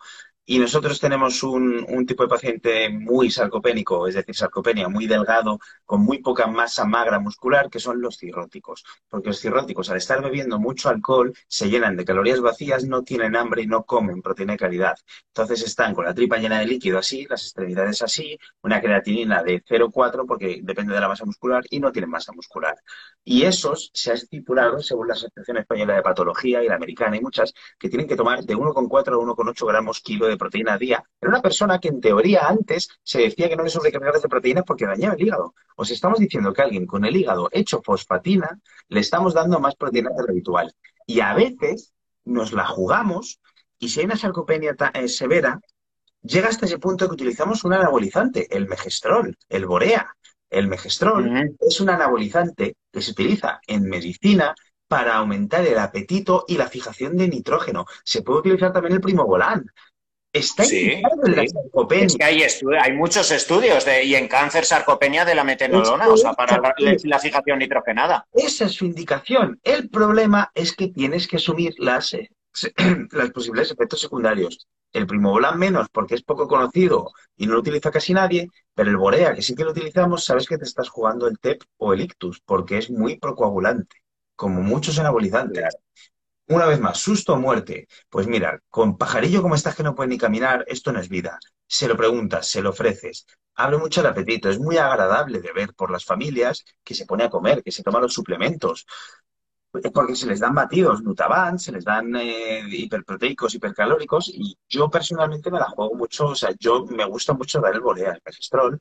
Y 0.50 0.58
nosotros 0.60 1.00
tenemos 1.00 1.42
un, 1.42 1.84
un, 1.88 2.06
tipo 2.06 2.22
de 2.22 2.28
paciente 2.28 2.88
muy 2.90 3.30
sarcopénico, 3.30 4.06
es 4.06 4.14
decir, 4.14 4.34
sarcopenia, 4.36 4.88
muy 4.88 5.06
delgado, 5.06 5.58
con 5.84 6.02
muy 6.04 6.20
poca 6.22 6.46
masa 6.46 6.84
magra 6.86 7.18
muscular, 7.18 7.68
que 7.68 7.80
son 7.80 8.00
los 8.00 8.16
cirróticos. 8.16 8.84
Porque 9.08 9.28
los 9.28 9.40
cirróticos, 9.40 9.90
al 9.90 9.98
estar 9.98 10.22
bebiendo 10.22 10.58
mucho 10.58 10.88
alcohol, 10.88 11.34
se 11.48 11.68
llenan 11.68 11.96
de 11.96 12.04
calorías 12.04 12.40
vacías, 12.40 12.84
no 12.84 13.02
tienen 13.02 13.36
hambre 13.36 13.62
y 13.62 13.66
no 13.66 13.84
comen 13.84 14.22
proteína 14.22 14.54
de 14.54 14.58
calidad. 14.58 14.96
Entonces 15.26 15.62
están 15.64 15.94
con 15.94 16.04
la 16.06 16.14
tripa 16.14 16.38
llena 16.38 16.60
de 16.60 16.66
líquido 16.66 16.98
así, 16.98 17.26
las 17.28 17.42
extremidades 17.42 18.00
así, 18.00 18.38
una 18.62 18.80
creatinina 18.80 19.42
de 19.42 19.62
0,4 19.62 20.24
porque 20.26 20.60
depende 20.62 20.94
de 20.94 21.00
la 21.00 21.08
masa 21.08 21.26
muscular 21.26 21.64
y 21.68 21.78
no 21.80 21.92
tienen 21.92 22.10
masa 22.10 22.32
muscular. 22.32 22.76
Y 23.22 23.42
esos 23.42 23.87
se 23.92 24.10
ha 24.10 24.14
estipulado, 24.14 24.80
según 24.80 25.08
la 25.08 25.14
Asociación 25.14 25.56
Española 25.58 25.94
de 25.94 26.02
Patología 26.02 26.62
y 26.62 26.68
la 26.68 26.74
americana 26.74 27.16
y 27.16 27.20
muchas, 27.20 27.52
que 27.78 27.88
tienen 27.88 28.06
que 28.06 28.16
tomar 28.16 28.44
de 28.44 28.56
1,4 28.56 29.08
a 29.08 29.34
1,8 29.34 29.66
gramos 29.66 30.00
kilo 30.00 30.26
de 30.26 30.36
proteína 30.36 30.74
a 30.74 30.78
día, 30.78 31.04
era 31.20 31.30
una 31.30 31.42
persona 31.42 31.78
que 31.78 31.88
en 31.88 32.00
teoría 32.00 32.48
antes 32.48 32.88
se 33.02 33.20
decía 33.20 33.48
que 33.48 33.56
no 33.56 33.64
le 33.64 33.70
sobrecargaba 33.70 34.18
de 34.18 34.28
proteínas 34.28 34.64
porque 34.64 34.86
dañaba 34.86 35.14
el 35.14 35.22
hígado. 35.22 35.54
Os 35.76 35.90
estamos 35.90 36.18
diciendo 36.18 36.52
que 36.52 36.62
alguien 36.62 36.86
con 36.86 37.04
el 37.04 37.16
hígado 37.16 37.48
hecho 37.52 37.82
fosfatina 37.82 38.58
le 38.88 39.00
estamos 39.00 39.34
dando 39.34 39.60
más 39.60 39.74
proteína 39.76 40.10
de 40.10 40.22
lo 40.22 40.30
habitual. 40.30 40.74
Y 41.06 41.20
a 41.20 41.34
veces 41.34 41.92
nos 42.24 42.52
la 42.52 42.66
jugamos 42.66 43.40
y 43.78 43.88
si 43.88 44.00
hay 44.00 44.06
una 44.06 44.16
sarcopenia 44.16 44.76
eh, 44.94 45.08
severa, 45.08 45.60
llega 46.22 46.48
hasta 46.48 46.66
ese 46.66 46.78
punto 46.78 47.06
que 47.06 47.14
utilizamos 47.14 47.64
un 47.64 47.74
anabolizante, 47.74 48.54
el 48.56 48.66
megestrol, 48.66 49.36
el 49.48 49.66
borea. 49.66 50.16
El 50.50 50.68
megestrol 50.68 51.26
uh 51.26 51.30
-huh. 51.30 51.56
es 51.60 51.80
un 51.80 51.90
anabolizante 51.90 52.76
que 52.92 53.02
se 53.02 53.12
utiliza 53.12 53.60
en 53.66 53.88
medicina 53.88 54.54
para 54.88 55.16
aumentar 55.16 55.66
el 55.66 55.78
apetito 55.78 56.44
y 56.48 56.56
la 56.56 56.68
fijación 56.68 57.16
de 57.16 57.28
nitrógeno. 57.28 57.84
Se 58.04 58.22
puede 58.22 58.40
utilizar 58.40 58.72
también 58.72 58.94
el 58.94 59.00
primobolan. 59.00 59.66
Está 60.32 60.64
sí, 60.64 60.90
sí. 60.90 61.02
la 61.24 61.46
sarcopenia. 61.46 62.06
Es 62.06 62.16
que 62.16 62.24
hay, 62.24 62.42
hay 62.80 62.92
muchos 62.92 63.30
estudios 63.30 63.84
de, 63.84 64.04
y 64.04 64.14
en 64.14 64.28
cáncer 64.28 64.64
sarcopenia 64.64 65.24
de 65.24 65.34
la 65.34 65.44
metenolona, 65.44 66.04
es 66.04 66.10
o 66.10 66.16
sea, 66.16 66.32
para 66.34 66.58
la, 66.58 66.74
la, 67.02 67.18
fijación 67.18 67.58
nitrogenada. 67.58 68.26
Esa 68.32 68.66
es 68.66 68.72
su 68.72 68.84
indicación. 68.84 69.58
El 69.62 69.88
problema 69.88 70.50
es 70.54 70.74
que 70.74 70.88
tienes 70.88 71.26
que 71.26 71.36
asumir 71.36 71.74
las, 71.78 72.14
los 73.10 73.30
posibles 73.30 73.70
efectos 73.70 74.00
secundarios. 74.00 74.66
El 74.92 75.06
primobolan 75.06 75.58
menos 75.58 75.88
porque 75.90 76.14
es 76.14 76.22
poco 76.22 76.48
conocido 76.48 77.12
y 77.36 77.46
no 77.46 77.54
lo 77.54 77.60
utiliza 77.60 77.90
casi 77.90 78.14
nadie, 78.14 78.48
pero 78.74 78.90
el 78.90 78.96
borea, 78.96 79.34
que 79.34 79.42
sí 79.42 79.54
que 79.54 79.64
lo 79.64 79.72
utilizamos, 79.72 80.24
sabes 80.24 80.46
que 80.46 80.56
te 80.58 80.64
estás 80.64 80.88
jugando 80.88 81.26
el 81.28 81.38
TEP 81.38 81.62
o 81.76 81.92
el 81.92 82.00
ictus 82.00 82.40
porque 82.40 82.78
es 82.78 82.90
muy 82.90 83.18
procoagulante, 83.18 83.96
como 84.34 84.62
muchos 84.62 84.98
anabolizantes. 84.98 85.60
Claro. 85.60 85.78
Una 86.48 86.66
vez 86.66 86.80
más, 86.80 86.98
susto 86.98 87.34
o 87.34 87.36
muerte. 87.36 87.88
Pues 88.08 88.26
mira, 88.26 88.60
con 88.70 88.96
pajarillo 88.96 89.42
como 89.42 89.54
estás 89.54 89.76
que 89.76 89.82
no 89.82 89.94
puede 89.94 90.08
ni 90.08 90.18
caminar, 90.18 90.64
esto 90.66 90.92
no 90.92 91.00
es 91.00 91.08
vida. 91.08 91.38
Se 91.66 91.86
lo 91.88 91.96
preguntas, 91.96 92.48
se 92.48 92.62
lo 92.62 92.70
ofreces. 92.70 93.26
Abre 93.54 93.76
mucho 93.76 94.00
el 94.00 94.06
apetito. 94.06 94.48
Es 94.48 94.58
muy 94.58 94.78
agradable 94.78 95.40
de 95.40 95.52
ver 95.52 95.74
por 95.74 95.90
las 95.90 96.04
familias 96.06 96.64
que 96.82 96.94
se 96.94 97.04
pone 97.04 97.24
a 97.24 97.30
comer, 97.30 97.62
que 97.62 97.72
se 97.72 97.82
toman 97.82 98.02
los 98.02 98.14
suplementos. 98.14 98.86
Porque 99.70 100.16
se 100.16 100.26
les 100.26 100.40
dan 100.40 100.54
batidos, 100.54 101.02
Nutaban, 101.02 101.58
se 101.58 101.72
les 101.72 101.84
dan 101.84 102.16
eh, 102.16 102.62
hiperproteicos, 102.70 103.54
hipercalóricos, 103.54 104.28
y 104.28 104.56
yo 104.68 104.88
personalmente 104.88 105.50
me 105.50 105.58
la 105.58 105.66
juego 105.66 105.94
mucho, 105.94 106.28
o 106.28 106.34
sea, 106.34 106.50
yo 106.58 106.86
me 106.86 107.04
gusta 107.04 107.34
mucho 107.34 107.60
dar 107.60 107.74
el 107.74 107.80
bolea, 107.80 108.12
el 108.12 108.22
megestrol, 108.24 108.80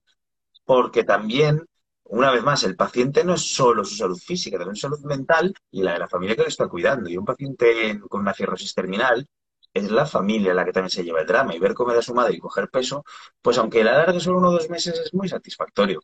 porque 0.66 1.04
también 1.04 1.66
una 2.10 2.32
vez 2.32 2.44
más, 2.44 2.64
el 2.64 2.76
paciente 2.76 3.24
no 3.24 3.34
es 3.34 3.54
solo 3.54 3.84
su 3.84 3.96
salud 3.96 4.18
física, 4.18 4.58
también 4.58 4.76
su 4.76 4.88
salud 4.88 5.04
mental 5.06 5.54
y 5.72 5.84
la 5.84 5.94
de 5.94 6.00
la 6.00 6.08
familia 6.08 6.36
que 6.36 6.44
lo 6.44 6.48
está 6.48 6.68
cuidando. 6.68 7.10
Y 7.10 7.18
un 7.18 7.26
paciente 7.26 8.00
con 8.10 8.22
una 8.22 8.34
cirrosis 8.34 8.74
terminal 8.74 9.28
es 9.74 9.92
la 9.92 10.06
familia 10.06 10.54
la 10.54 10.64
que 10.66 10.72
también 10.72 10.90
se 10.90 11.04
lleva 11.04 11.22
el 11.22 11.28
drama. 11.28 11.54
Y 11.54 11.60
ver 11.60 11.74
cómo 11.74 11.94
da 11.94 12.02
su 12.02 12.14
madre 12.14 12.36
y 12.36 12.40
coger 12.40 12.70
peso, 12.70 13.04
pues 13.42 13.58
aunque 13.58 13.84
la 13.84 13.98
larga 13.98 14.20
solo 14.20 14.38
uno 14.38 14.50
o 14.50 14.52
dos 14.54 14.70
meses 14.70 15.00
es 15.00 15.14
muy 15.14 15.28
satisfactorio. 15.28 16.02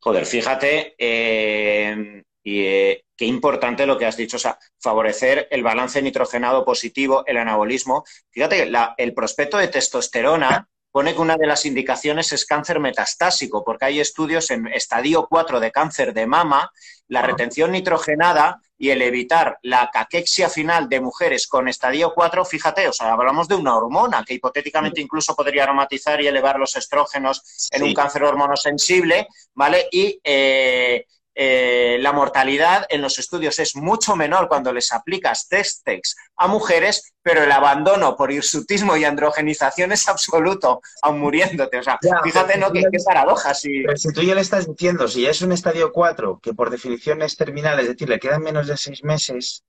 Joder, 0.00 0.26
fíjate, 0.26 0.94
eh, 0.98 2.22
y 2.42 2.60
eh, 2.60 3.04
qué 3.18 3.26
importante 3.26 3.84
lo 3.84 3.98
que 3.98 4.06
has 4.06 4.16
dicho, 4.16 4.36
o 4.36 4.40
sea, 4.40 4.58
favorecer 4.78 5.48
el 5.50 5.64
balance 5.64 6.00
nitrogenado 6.00 6.64
positivo, 6.64 7.24
el 7.26 7.36
anabolismo. 7.36 8.04
Fíjate, 8.30 8.66
la, 8.66 8.94
el 8.96 9.12
prospecto 9.12 9.58
de 9.58 9.68
testosterona 9.68 10.68
pone 10.90 11.14
que 11.14 11.20
una 11.20 11.36
de 11.36 11.46
las 11.46 11.66
indicaciones 11.66 12.32
es 12.32 12.46
cáncer 12.46 12.78
metastásico, 12.80 13.64
porque 13.64 13.86
hay 13.86 14.00
estudios 14.00 14.50
en 14.52 14.68
estadio 14.68 15.26
4 15.28 15.60
de 15.60 15.72
cáncer 15.72 16.14
de 16.14 16.26
mama, 16.26 16.70
la 17.08 17.22
retención 17.22 17.72
nitrogenada 17.72 18.60
y 18.78 18.90
el 18.90 19.02
evitar 19.02 19.58
la 19.62 19.90
caquexia 19.92 20.48
final 20.48 20.88
de 20.88 21.00
mujeres 21.00 21.48
con 21.48 21.68
estadio 21.68 22.12
4, 22.14 22.44
fíjate, 22.44 22.88
o 22.88 22.92
sea, 22.92 23.12
hablamos 23.12 23.48
de 23.48 23.56
una 23.56 23.76
hormona 23.76 24.24
que 24.24 24.34
hipotéticamente 24.34 25.00
incluso 25.00 25.34
podría 25.34 25.64
aromatizar 25.64 26.20
y 26.22 26.28
elevar 26.28 26.58
los 26.58 26.76
estrógenos 26.76 27.68
en 27.72 27.80
sí. 27.80 27.84
un 27.84 27.94
cáncer 27.94 28.22
hormonosensible, 28.22 29.26
¿vale? 29.54 29.88
Y 29.90 30.20
eh, 30.22 31.04
eh, 31.40 31.98
la 32.00 32.12
mortalidad 32.12 32.84
en 32.88 33.00
los 33.00 33.20
estudios 33.20 33.60
es 33.60 33.76
mucho 33.76 34.16
menor 34.16 34.48
cuando 34.48 34.72
les 34.72 34.92
aplicas 34.92 35.46
Testex 35.46 36.16
a 36.36 36.48
mujeres, 36.48 37.12
pero 37.22 37.44
el 37.44 37.52
abandono 37.52 38.16
por 38.16 38.32
hirsutismo 38.32 38.96
y 38.96 39.04
androgenización 39.04 39.92
es 39.92 40.08
absoluto, 40.08 40.80
aun 41.00 41.20
muriéndote. 41.20 41.78
O 41.78 41.82
sea, 41.84 41.96
ya, 42.02 42.20
fíjate, 42.24 42.58
¿no? 42.58 42.72
Qué, 42.72 42.82
qué 42.90 42.98
paradoja. 43.06 43.54
Si... 43.54 43.84
Pero 43.84 43.96
si 43.96 44.12
tú 44.12 44.22
ya 44.22 44.34
le 44.34 44.40
estás 44.40 44.66
diciendo, 44.66 45.06
si 45.06 45.22
ya 45.22 45.30
es 45.30 45.40
un 45.40 45.52
estadio 45.52 45.92
4, 45.92 46.40
que 46.42 46.54
por 46.54 46.70
definición 46.70 47.22
es 47.22 47.36
terminal, 47.36 47.78
es 47.78 47.86
decir, 47.86 48.08
le 48.08 48.18
quedan 48.18 48.42
menos 48.42 48.66
de 48.66 48.76
seis 48.76 49.04
meses, 49.04 49.62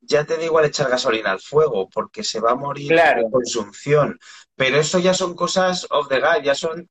ya 0.00 0.22
te 0.22 0.36
da 0.36 0.44
igual 0.44 0.64
echar 0.64 0.88
gasolina 0.88 1.32
al 1.32 1.40
fuego, 1.40 1.88
porque 1.88 2.22
se 2.22 2.38
va 2.38 2.52
a 2.52 2.54
morir 2.54 2.86
claro. 2.86 3.24
de 3.24 3.30
consunción. 3.32 4.16
Pero 4.54 4.78
eso 4.78 5.00
ya 5.00 5.12
son 5.12 5.34
cosas 5.34 5.88
of 5.90 6.06
the 6.06 6.20
guide, 6.20 6.44
ya 6.44 6.54
son 6.54 6.88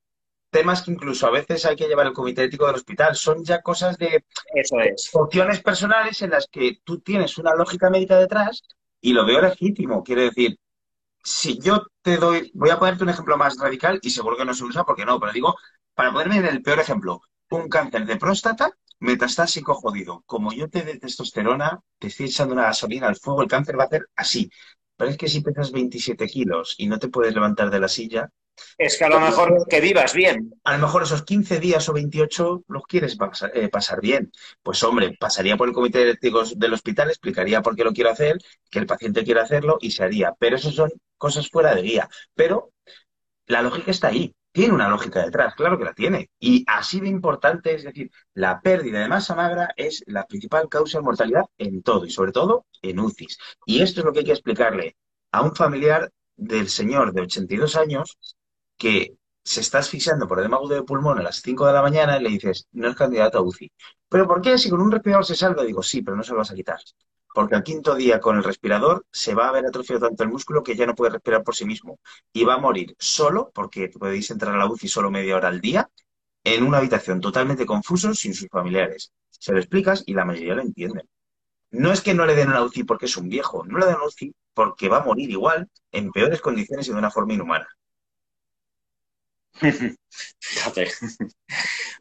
temas 0.49 0.81
que 0.81 0.91
incluso 0.91 1.27
a 1.27 1.31
veces 1.31 1.65
hay 1.65 1.75
que 1.75 1.87
llevar 1.87 2.07
el 2.07 2.13
comité 2.13 2.43
ético 2.43 2.65
del 2.65 2.75
hospital. 2.75 3.15
Son 3.15 3.43
ya 3.43 3.61
cosas 3.61 3.97
de 3.97 4.25
Eso 4.53 4.79
es. 4.79 5.09
opciones 5.13 5.61
personales 5.61 6.21
en 6.21 6.31
las 6.31 6.47
que 6.47 6.79
tú 6.83 6.99
tienes 6.99 7.37
una 7.37 7.53
lógica 7.55 7.89
médica 7.89 8.17
detrás 8.17 8.63
y 9.01 9.13
lo 9.13 9.25
veo 9.25 9.41
legítimo. 9.41 10.03
Quiero 10.03 10.21
decir, 10.21 10.57
si 11.23 11.59
yo 11.59 11.87
te 12.01 12.17
doy, 12.17 12.51
voy 12.53 12.69
a 12.69 12.79
ponerte 12.79 13.03
un 13.03 13.09
ejemplo 13.09 13.37
más 13.37 13.57
radical 13.57 13.99
y 14.01 14.09
seguro 14.09 14.37
que 14.37 14.45
no 14.45 14.53
se 14.53 14.63
usa 14.63 14.85
porque 14.85 15.05
no, 15.05 15.19
pero 15.19 15.33
digo, 15.33 15.55
para 15.93 16.11
ponerme 16.11 16.37
en 16.37 16.45
el 16.45 16.61
peor 16.61 16.79
ejemplo, 16.79 17.21
un 17.49 17.69
cáncer 17.69 18.05
de 18.05 18.17
próstata 18.17 18.71
metastásico 18.99 19.75
jodido. 19.75 20.23
Como 20.25 20.53
yo 20.53 20.69
te 20.69 20.83
dé 20.83 20.97
testosterona, 20.97 21.81
te 21.99 22.07
estoy 22.07 22.27
echando 22.27 22.53
una 22.53 22.63
gasolina 22.63 23.07
al 23.07 23.15
fuego, 23.15 23.41
el 23.41 23.47
cáncer 23.47 23.77
va 23.77 23.83
a 23.83 23.87
hacer 23.87 24.07
así. 24.15 24.49
Pero 24.97 25.11
es 25.11 25.17
que 25.17 25.29
si 25.29 25.41
pesas 25.41 25.71
27 25.71 26.27
kilos 26.27 26.75
y 26.77 26.87
no 26.87 26.99
te 26.99 27.09
puedes 27.09 27.33
levantar 27.33 27.69
de 27.69 27.79
la 27.79 27.87
silla, 27.87 28.29
es 28.77 28.97
que 28.97 29.05
a 29.05 29.09
lo 29.09 29.19
mejor 29.19 29.67
que 29.69 29.81
vivas 29.81 30.13
bien. 30.13 30.53
A 30.63 30.73
lo 30.73 30.79
mejor 30.79 31.03
esos 31.03 31.23
15 31.23 31.59
días 31.59 31.87
o 31.89 31.93
28 31.93 32.63
los 32.67 32.83
quieres 32.83 33.15
pasar, 33.15 33.51
eh, 33.55 33.69
pasar 33.69 34.01
bien. 34.01 34.31
Pues 34.63 34.83
hombre, 34.83 35.15
pasaría 35.19 35.57
por 35.57 35.67
el 35.67 35.73
comité 35.73 35.99
de 35.99 36.11
éticos 36.11 36.57
del 36.57 36.73
hospital, 36.73 37.09
explicaría 37.09 37.61
por 37.61 37.75
qué 37.75 37.83
lo 37.83 37.93
quiero 37.93 38.09
hacer, 38.09 38.37
que 38.69 38.79
el 38.79 38.85
paciente 38.85 39.23
quiere 39.23 39.41
hacerlo 39.41 39.77
y 39.79 39.91
se 39.91 40.03
haría. 40.03 40.33
Pero 40.39 40.55
eso 40.55 40.71
son 40.71 40.91
cosas 41.17 41.49
fuera 41.49 41.75
de 41.75 41.81
guía. 41.81 42.09
Pero 42.35 42.71
la 43.45 43.61
lógica 43.61 43.91
está 43.91 44.07
ahí. 44.09 44.33
Tiene 44.57 44.73
una 44.73 44.89
lógica 44.89 45.23
detrás, 45.23 45.53
claro 45.53 45.77
que 45.77 45.83
la 45.83 45.93
tiene. 45.93 46.31
Y 46.39 46.65
así 46.65 46.99
de 46.99 47.09
importante, 47.09 47.75
es 47.75 47.83
decir, 47.83 48.09
la 48.33 48.59
pérdida 48.59 48.99
de 49.01 49.07
masa 49.07 49.35
magra 49.35 49.69
es 49.75 50.03
la 50.07 50.25
principal 50.25 50.67
causa 50.67 50.97
de 50.97 51.03
mortalidad 51.03 51.43
en 51.59 51.83
todo 51.83 52.07
y 52.07 52.09
sobre 52.09 52.31
todo 52.31 52.65
en 52.81 52.99
UCIs. 52.99 53.37
Y 53.67 53.83
esto 53.83 53.99
es 53.99 54.05
lo 54.05 54.11
que 54.11 54.19
hay 54.19 54.25
que 54.25 54.31
explicarle 54.31 54.97
a 55.31 55.43
un 55.43 55.55
familiar 55.55 56.09
del 56.35 56.69
señor 56.69 57.13
de 57.13 57.21
82 57.21 57.75
años 57.75 58.17
que 58.77 59.15
se 59.43 59.61
está 59.61 59.77
asfixiando 59.77 60.27
por 60.27 60.39
edema 60.39 60.57
agudo 60.57 60.73
de 60.73 60.81
pulmón 60.81 61.19
a 61.19 61.21
las 61.21 61.39
5 61.43 61.67
de 61.67 61.73
la 61.73 61.83
mañana 61.83 62.17
y 62.17 62.23
le 62.23 62.29
dices, 62.29 62.65
no 62.71 62.89
es 62.89 62.95
candidato 62.95 63.37
a 63.37 63.43
UCI. 63.43 63.71
¿Pero 64.09 64.27
por 64.27 64.41
qué? 64.41 64.57
Si 64.57 64.71
con 64.71 64.81
un 64.81 64.91
respirador 64.91 65.23
se 65.23 65.35
salva, 65.35 65.65
digo, 65.65 65.83
sí, 65.83 66.01
pero 66.01 66.17
no 66.17 66.23
se 66.23 66.31
lo 66.31 66.39
vas 66.39 66.49
a 66.49 66.55
quitar. 66.55 66.79
Porque 67.37 67.53
al 67.53 67.61
quinto 67.61 67.93
día 67.93 68.19
con 68.19 68.35
el 68.35 68.43
respirador 68.43 69.05
se 69.11 69.35
va 69.35 69.47
a 69.47 69.51
ver 69.51 69.63
atrofiado 69.63 70.07
tanto 70.07 70.23
el 70.23 70.29
músculo 70.29 70.63
que 70.63 70.75
ya 70.75 70.87
no 70.87 70.95
puede 70.95 71.11
respirar 71.11 71.43
por 71.43 71.55
sí 71.55 71.65
mismo. 71.65 71.99
Y 72.33 72.45
va 72.45 72.55
a 72.55 72.57
morir 72.57 72.95
solo, 72.97 73.51
porque 73.53 73.89
podéis 73.89 74.31
entrar 74.31 74.55
a 74.55 74.57
la 74.57 74.65
UCI 74.65 74.87
solo 74.87 75.11
media 75.11 75.35
hora 75.35 75.49
al 75.49 75.61
día, 75.61 75.87
en 76.43 76.63
una 76.63 76.79
habitación 76.79 77.21
totalmente 77.21 77.67
confuso 77.67 78.15
sin 78.15 78.33
sus 78.33 78.47
familiares. 78.49 79.11
Se 79.29 79.53
lo 79.53 79.59
explicas 79.59 80.01
y 80.07 80.15
la 80.15 80.25
mayoría 80.25 80.55
lo 80.55 80.63
entienden. 80.63 81.07
No 81.69 81.91
es 81.91 82.01
que 82.01 82.15
no 82.15 82.25
le 82.25 82.33
den 82.33 82.49
una 82.49 82.63
UCI 82.63 82.85
porque 82.85 83.05
es 83.05 83.15
un 83.17 83.29
viejo, 83.29 83.63
no 83.67 83.77
le 83.77 83.85
den 83.85 83.97
una 83.97 84.05
UCI 84.05 84.33
porque 84.55 84.89
va 84.89 84.97
a 84.97 85.05
morir 85.05 85.29
igual, 85.29 85.69
en 85.91 86.11
peores 86.11 86.41
condiciones 86.41 86.87
y 86.87 86.91
de 86.91 86.97
una 86.97 87.11
forma 87.11 87.35
inhumana. 87.35 87.67
Fíjate. 90.39 90.91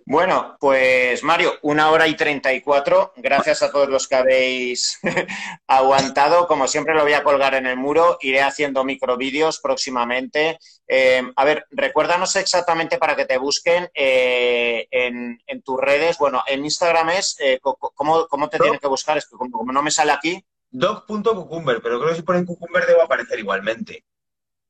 Bueno, 0.04 0.56
pues 0.60 1.22
Mario, 1.22 1.54
una 1.62 1.90
hora 1.90 2.06
y 2.06 2.14
treinta 2.14 2.52
y 2.52 2.60
cuatro. 2.60 3.12
Gracias 3.16 3.62
a 3.62 3.70
todos 3.70 3.88
los 3.88 4.06
que 4.06 4.14
habéis 4.14 4.98
aguantado. 5.66 6.46
Como 6.46 6.68
siempre 6.68 6.94
lo 6.94 7.02
voy 7.02 7.14
a 7.14 7.24
colgar 7.24 7.54
en 7.54 7.66
el 7.66 7.76
muro. 7.76 8.18
Iré 8.20 8.42
haciendo 8.42 8.84
microvídeos 8.84 9.60
próximamente. 9.60 10.58
Eh, 10.86 11.22
a 11.34 11.44
ver, 11.44 11.66
recuérdanos 11.70 12.36
exactamente 12.36 12.98
para 12.98 13.16
que 13.16 13.26
te 13.26 13.38
busquen 13.38 13.90
eh, 13.94 14.86
en, 14.90 15.38
tus 15.62 15.80
redes. 15.80 16.18
Bueno, 16.18 16.42
en 16.46 16.64
Instagram 16.64 17.10
es, 17.10 17.36
eh, 17.40 17.58
¿cómo, 17.60 18.48
te 18.48 18.58
tienen 18.58 18.78
que 18.78 18.88
buscar? 18.88 19.18
Es 19.18 19.26
que 19.26 19.36
como, 19.36 19.72
no 19.72 19.82
me 19.82 19.90
sale 19.90 20.12
aquí. 20.12 20.44
Doc.cucumber, 20.70 21.80
pero 21.82 21.98
creo 21.98 22.10
que 22.10 22.16
si 22.16 22.22
ponen 22.22 22.44
cucumber 22.44 22.86
debo 22.86 23.02
aparecer 23.02 23.38
igualmente. 23.38 24.04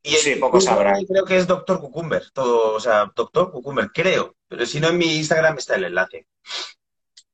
Y 0.06 0.12
sí, 0.12 0.36
poco 0.36 0.60
sabrá. 0.60 0.96
Creo 1.08 1.24
que 1.24 1.36
es 1.36 1.48
Doctor 1.48 1.80
Cucumber, 1.80 2.30
todo, 2.32 2.74
o 2.74 2.80
sea, 2.80 3.10
Doctor 3.12 3.50
Cucumber, 3.50 3.90
creo. 3.92 4.36
Pero 4.46 4.64
si 4.64 4.78
no, 4.78 4.88
en 4.88 4.98
mi 4.98 5.16
Instagram 5.16 5.58
está 5.58 5.74
el 5.74 5.84
enlace. 5.84 6.28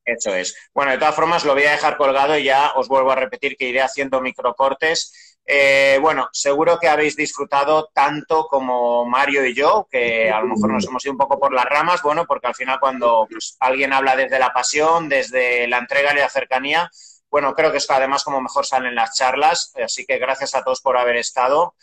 Eso 0.03 0.33
es. 0.33 0.55
Bueno, 0.73 0.91
de 0.91 0.97
todas 0.97 1.13
formas, 1.13 1.45
lo 1.45 1.53
voy 1.53 1.65
a 1.65 1.73
dejar 1.73 1.97
colgado 1.97 2.35
y 2.35 2.45
ya 2.45 2.71
os 2.75 2.87
vuelvo 2.87 3.11
a 3.11 3.15
repetir 3.15 3.55
que 3.57 3.69
iré 3.69 3.79
haciendo 3.83 4.21
microcortes. 4.21 5.37
Eh, 5.45 5.99
bueno, 6.01 6.29
seguro 6.31 6.79
que 6.79 6.87
habéis 6.87 7.15
disfrutado 7.15 7.91
tanto 7.93 8.47
como 8.47 9.05
Mario 9.05 9.45
y 9.45 9.53
yo, 9.53 9.87
que 9.91 10.31
a 10.31 10.39
lo 10.39 10.47
mejor 10.47 10.71
nos 10.71 10.87
hemos 10.87 11.05
ido 11.05 11.11
un 11.11 11.19
poco 11.19 11.39
por 11.39 11.53
las 11.53 11.65
ramas, 11.65 12.01
bueno, 12.01 12.25
porque 12.25 12.47
al 12.47 12.55
final 12.55 12.79
cuando 12.79 13.27
pues, 13.29 13.55
alguien 13.59 13.93
habla 13.93 14.15
desde 14.15 14.39
la 14.39 14.51
pasión, 14.51 15.09
desde 15.09 15.67
la 15.67 15.77
entrega 15.77 16.11
y 16.11 16.17
la 16.17 16.29
cercanía, 16.29 16.89
bueno, 17.29 17.53
creo 17.53 17.71
que 17.71 17.77
es 17.77 17.89
además 17.91 18.23
como 18.23 18.41
mejor 18.41 18.65
salen 18.65 18.95
las 18.95 19.15
charlas, 19.15 19.73
así 19.83 20.05
que 20.05 20.17
gracias 20.17 20.55
a 20.55 20.63
todos 20.63 20.81
por 20.81 20.97
haber 20.97 21.17
estado. 21.17 21.75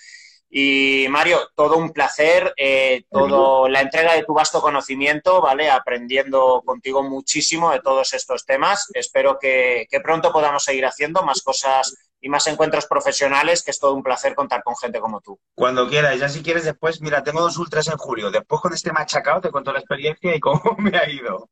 Y 0.52 1.06
Mario, 1.08 1.38
todo 1.54 1.76
un 1.76 1.92
placer, 1.92 2.52
eh, 2.56 3.04
todo 3.08 3.68
la 3.68 3.82
entrega 3.82 4.14
de 4.14 4.24
tu 4.24 4.34
vasto 4.34 4.60
conocimiento, 4.60 5.40
¿vale? 5.40 5.70
Aprendiendo 5.70 6.62
contigo 6.66 7.04
muchísimo 7.04 7.70
de 7.70 7.80
todos 7.80 8.12
estos 8.14 8.44
temas. 8.44 8.90
Espero 8.94 9.38
que, 9.40 9.86
pronto 10.02 10.32
podamos 10.32 10.64
seguir 10.64 10.84
haciendo 10.86 11.22
más 11.22 11.42
cosas 11.42 11.94
y 12.20 12.28
más 12.28 12.48
encuentros 12.48 12.86
profesionales, 12.86 13.62
que 13.62 13.70
es 13.70 13.78
todo 13.78 13.94
un 13.94 14.02
placer 14.02 14.34
contar 14.34 14.64
con 14.64 14.76
gente 14.76 14.98
como 14.98 15.20
tú. 15.20 15.38
Cuando 15.54 15.88
quieras, 15.88 16.18
ya 16.18 16.28
si 16.28 16.42
quieres 16.42 16.64
después, 16.64 17.00
mira, 17.00 17.22
tengo 17.22 17.40
dos 17.40 17.56
ultras 17.56 17.86
en 17.86 17.96
julio. 17.96 18.32
Después 18.32 18.60
con 18.60 18.74
este 18.74 18.92
machacado 18.92 19.40
te 19.40 19.50
cuento 19.52 19.72
la 19.72 19.78
experiencia 19.78 20.34
y 20.34 20.40
cómo 20.40 20.60
me 20.78 20.98
ha 20.98 21.08
ido. 21.08 21.48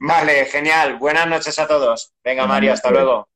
vale, 0.00 0.46
genial. 0.46 0.96
Buenas 0.96 1.28
noches 1.28 1.58
a 1.58 1.66
todos. 1.66 2.14
Venga, 2.24 2.46
Mario, 2.46 2.72
hasta 2.72 2.90
luego. 2.90 3.28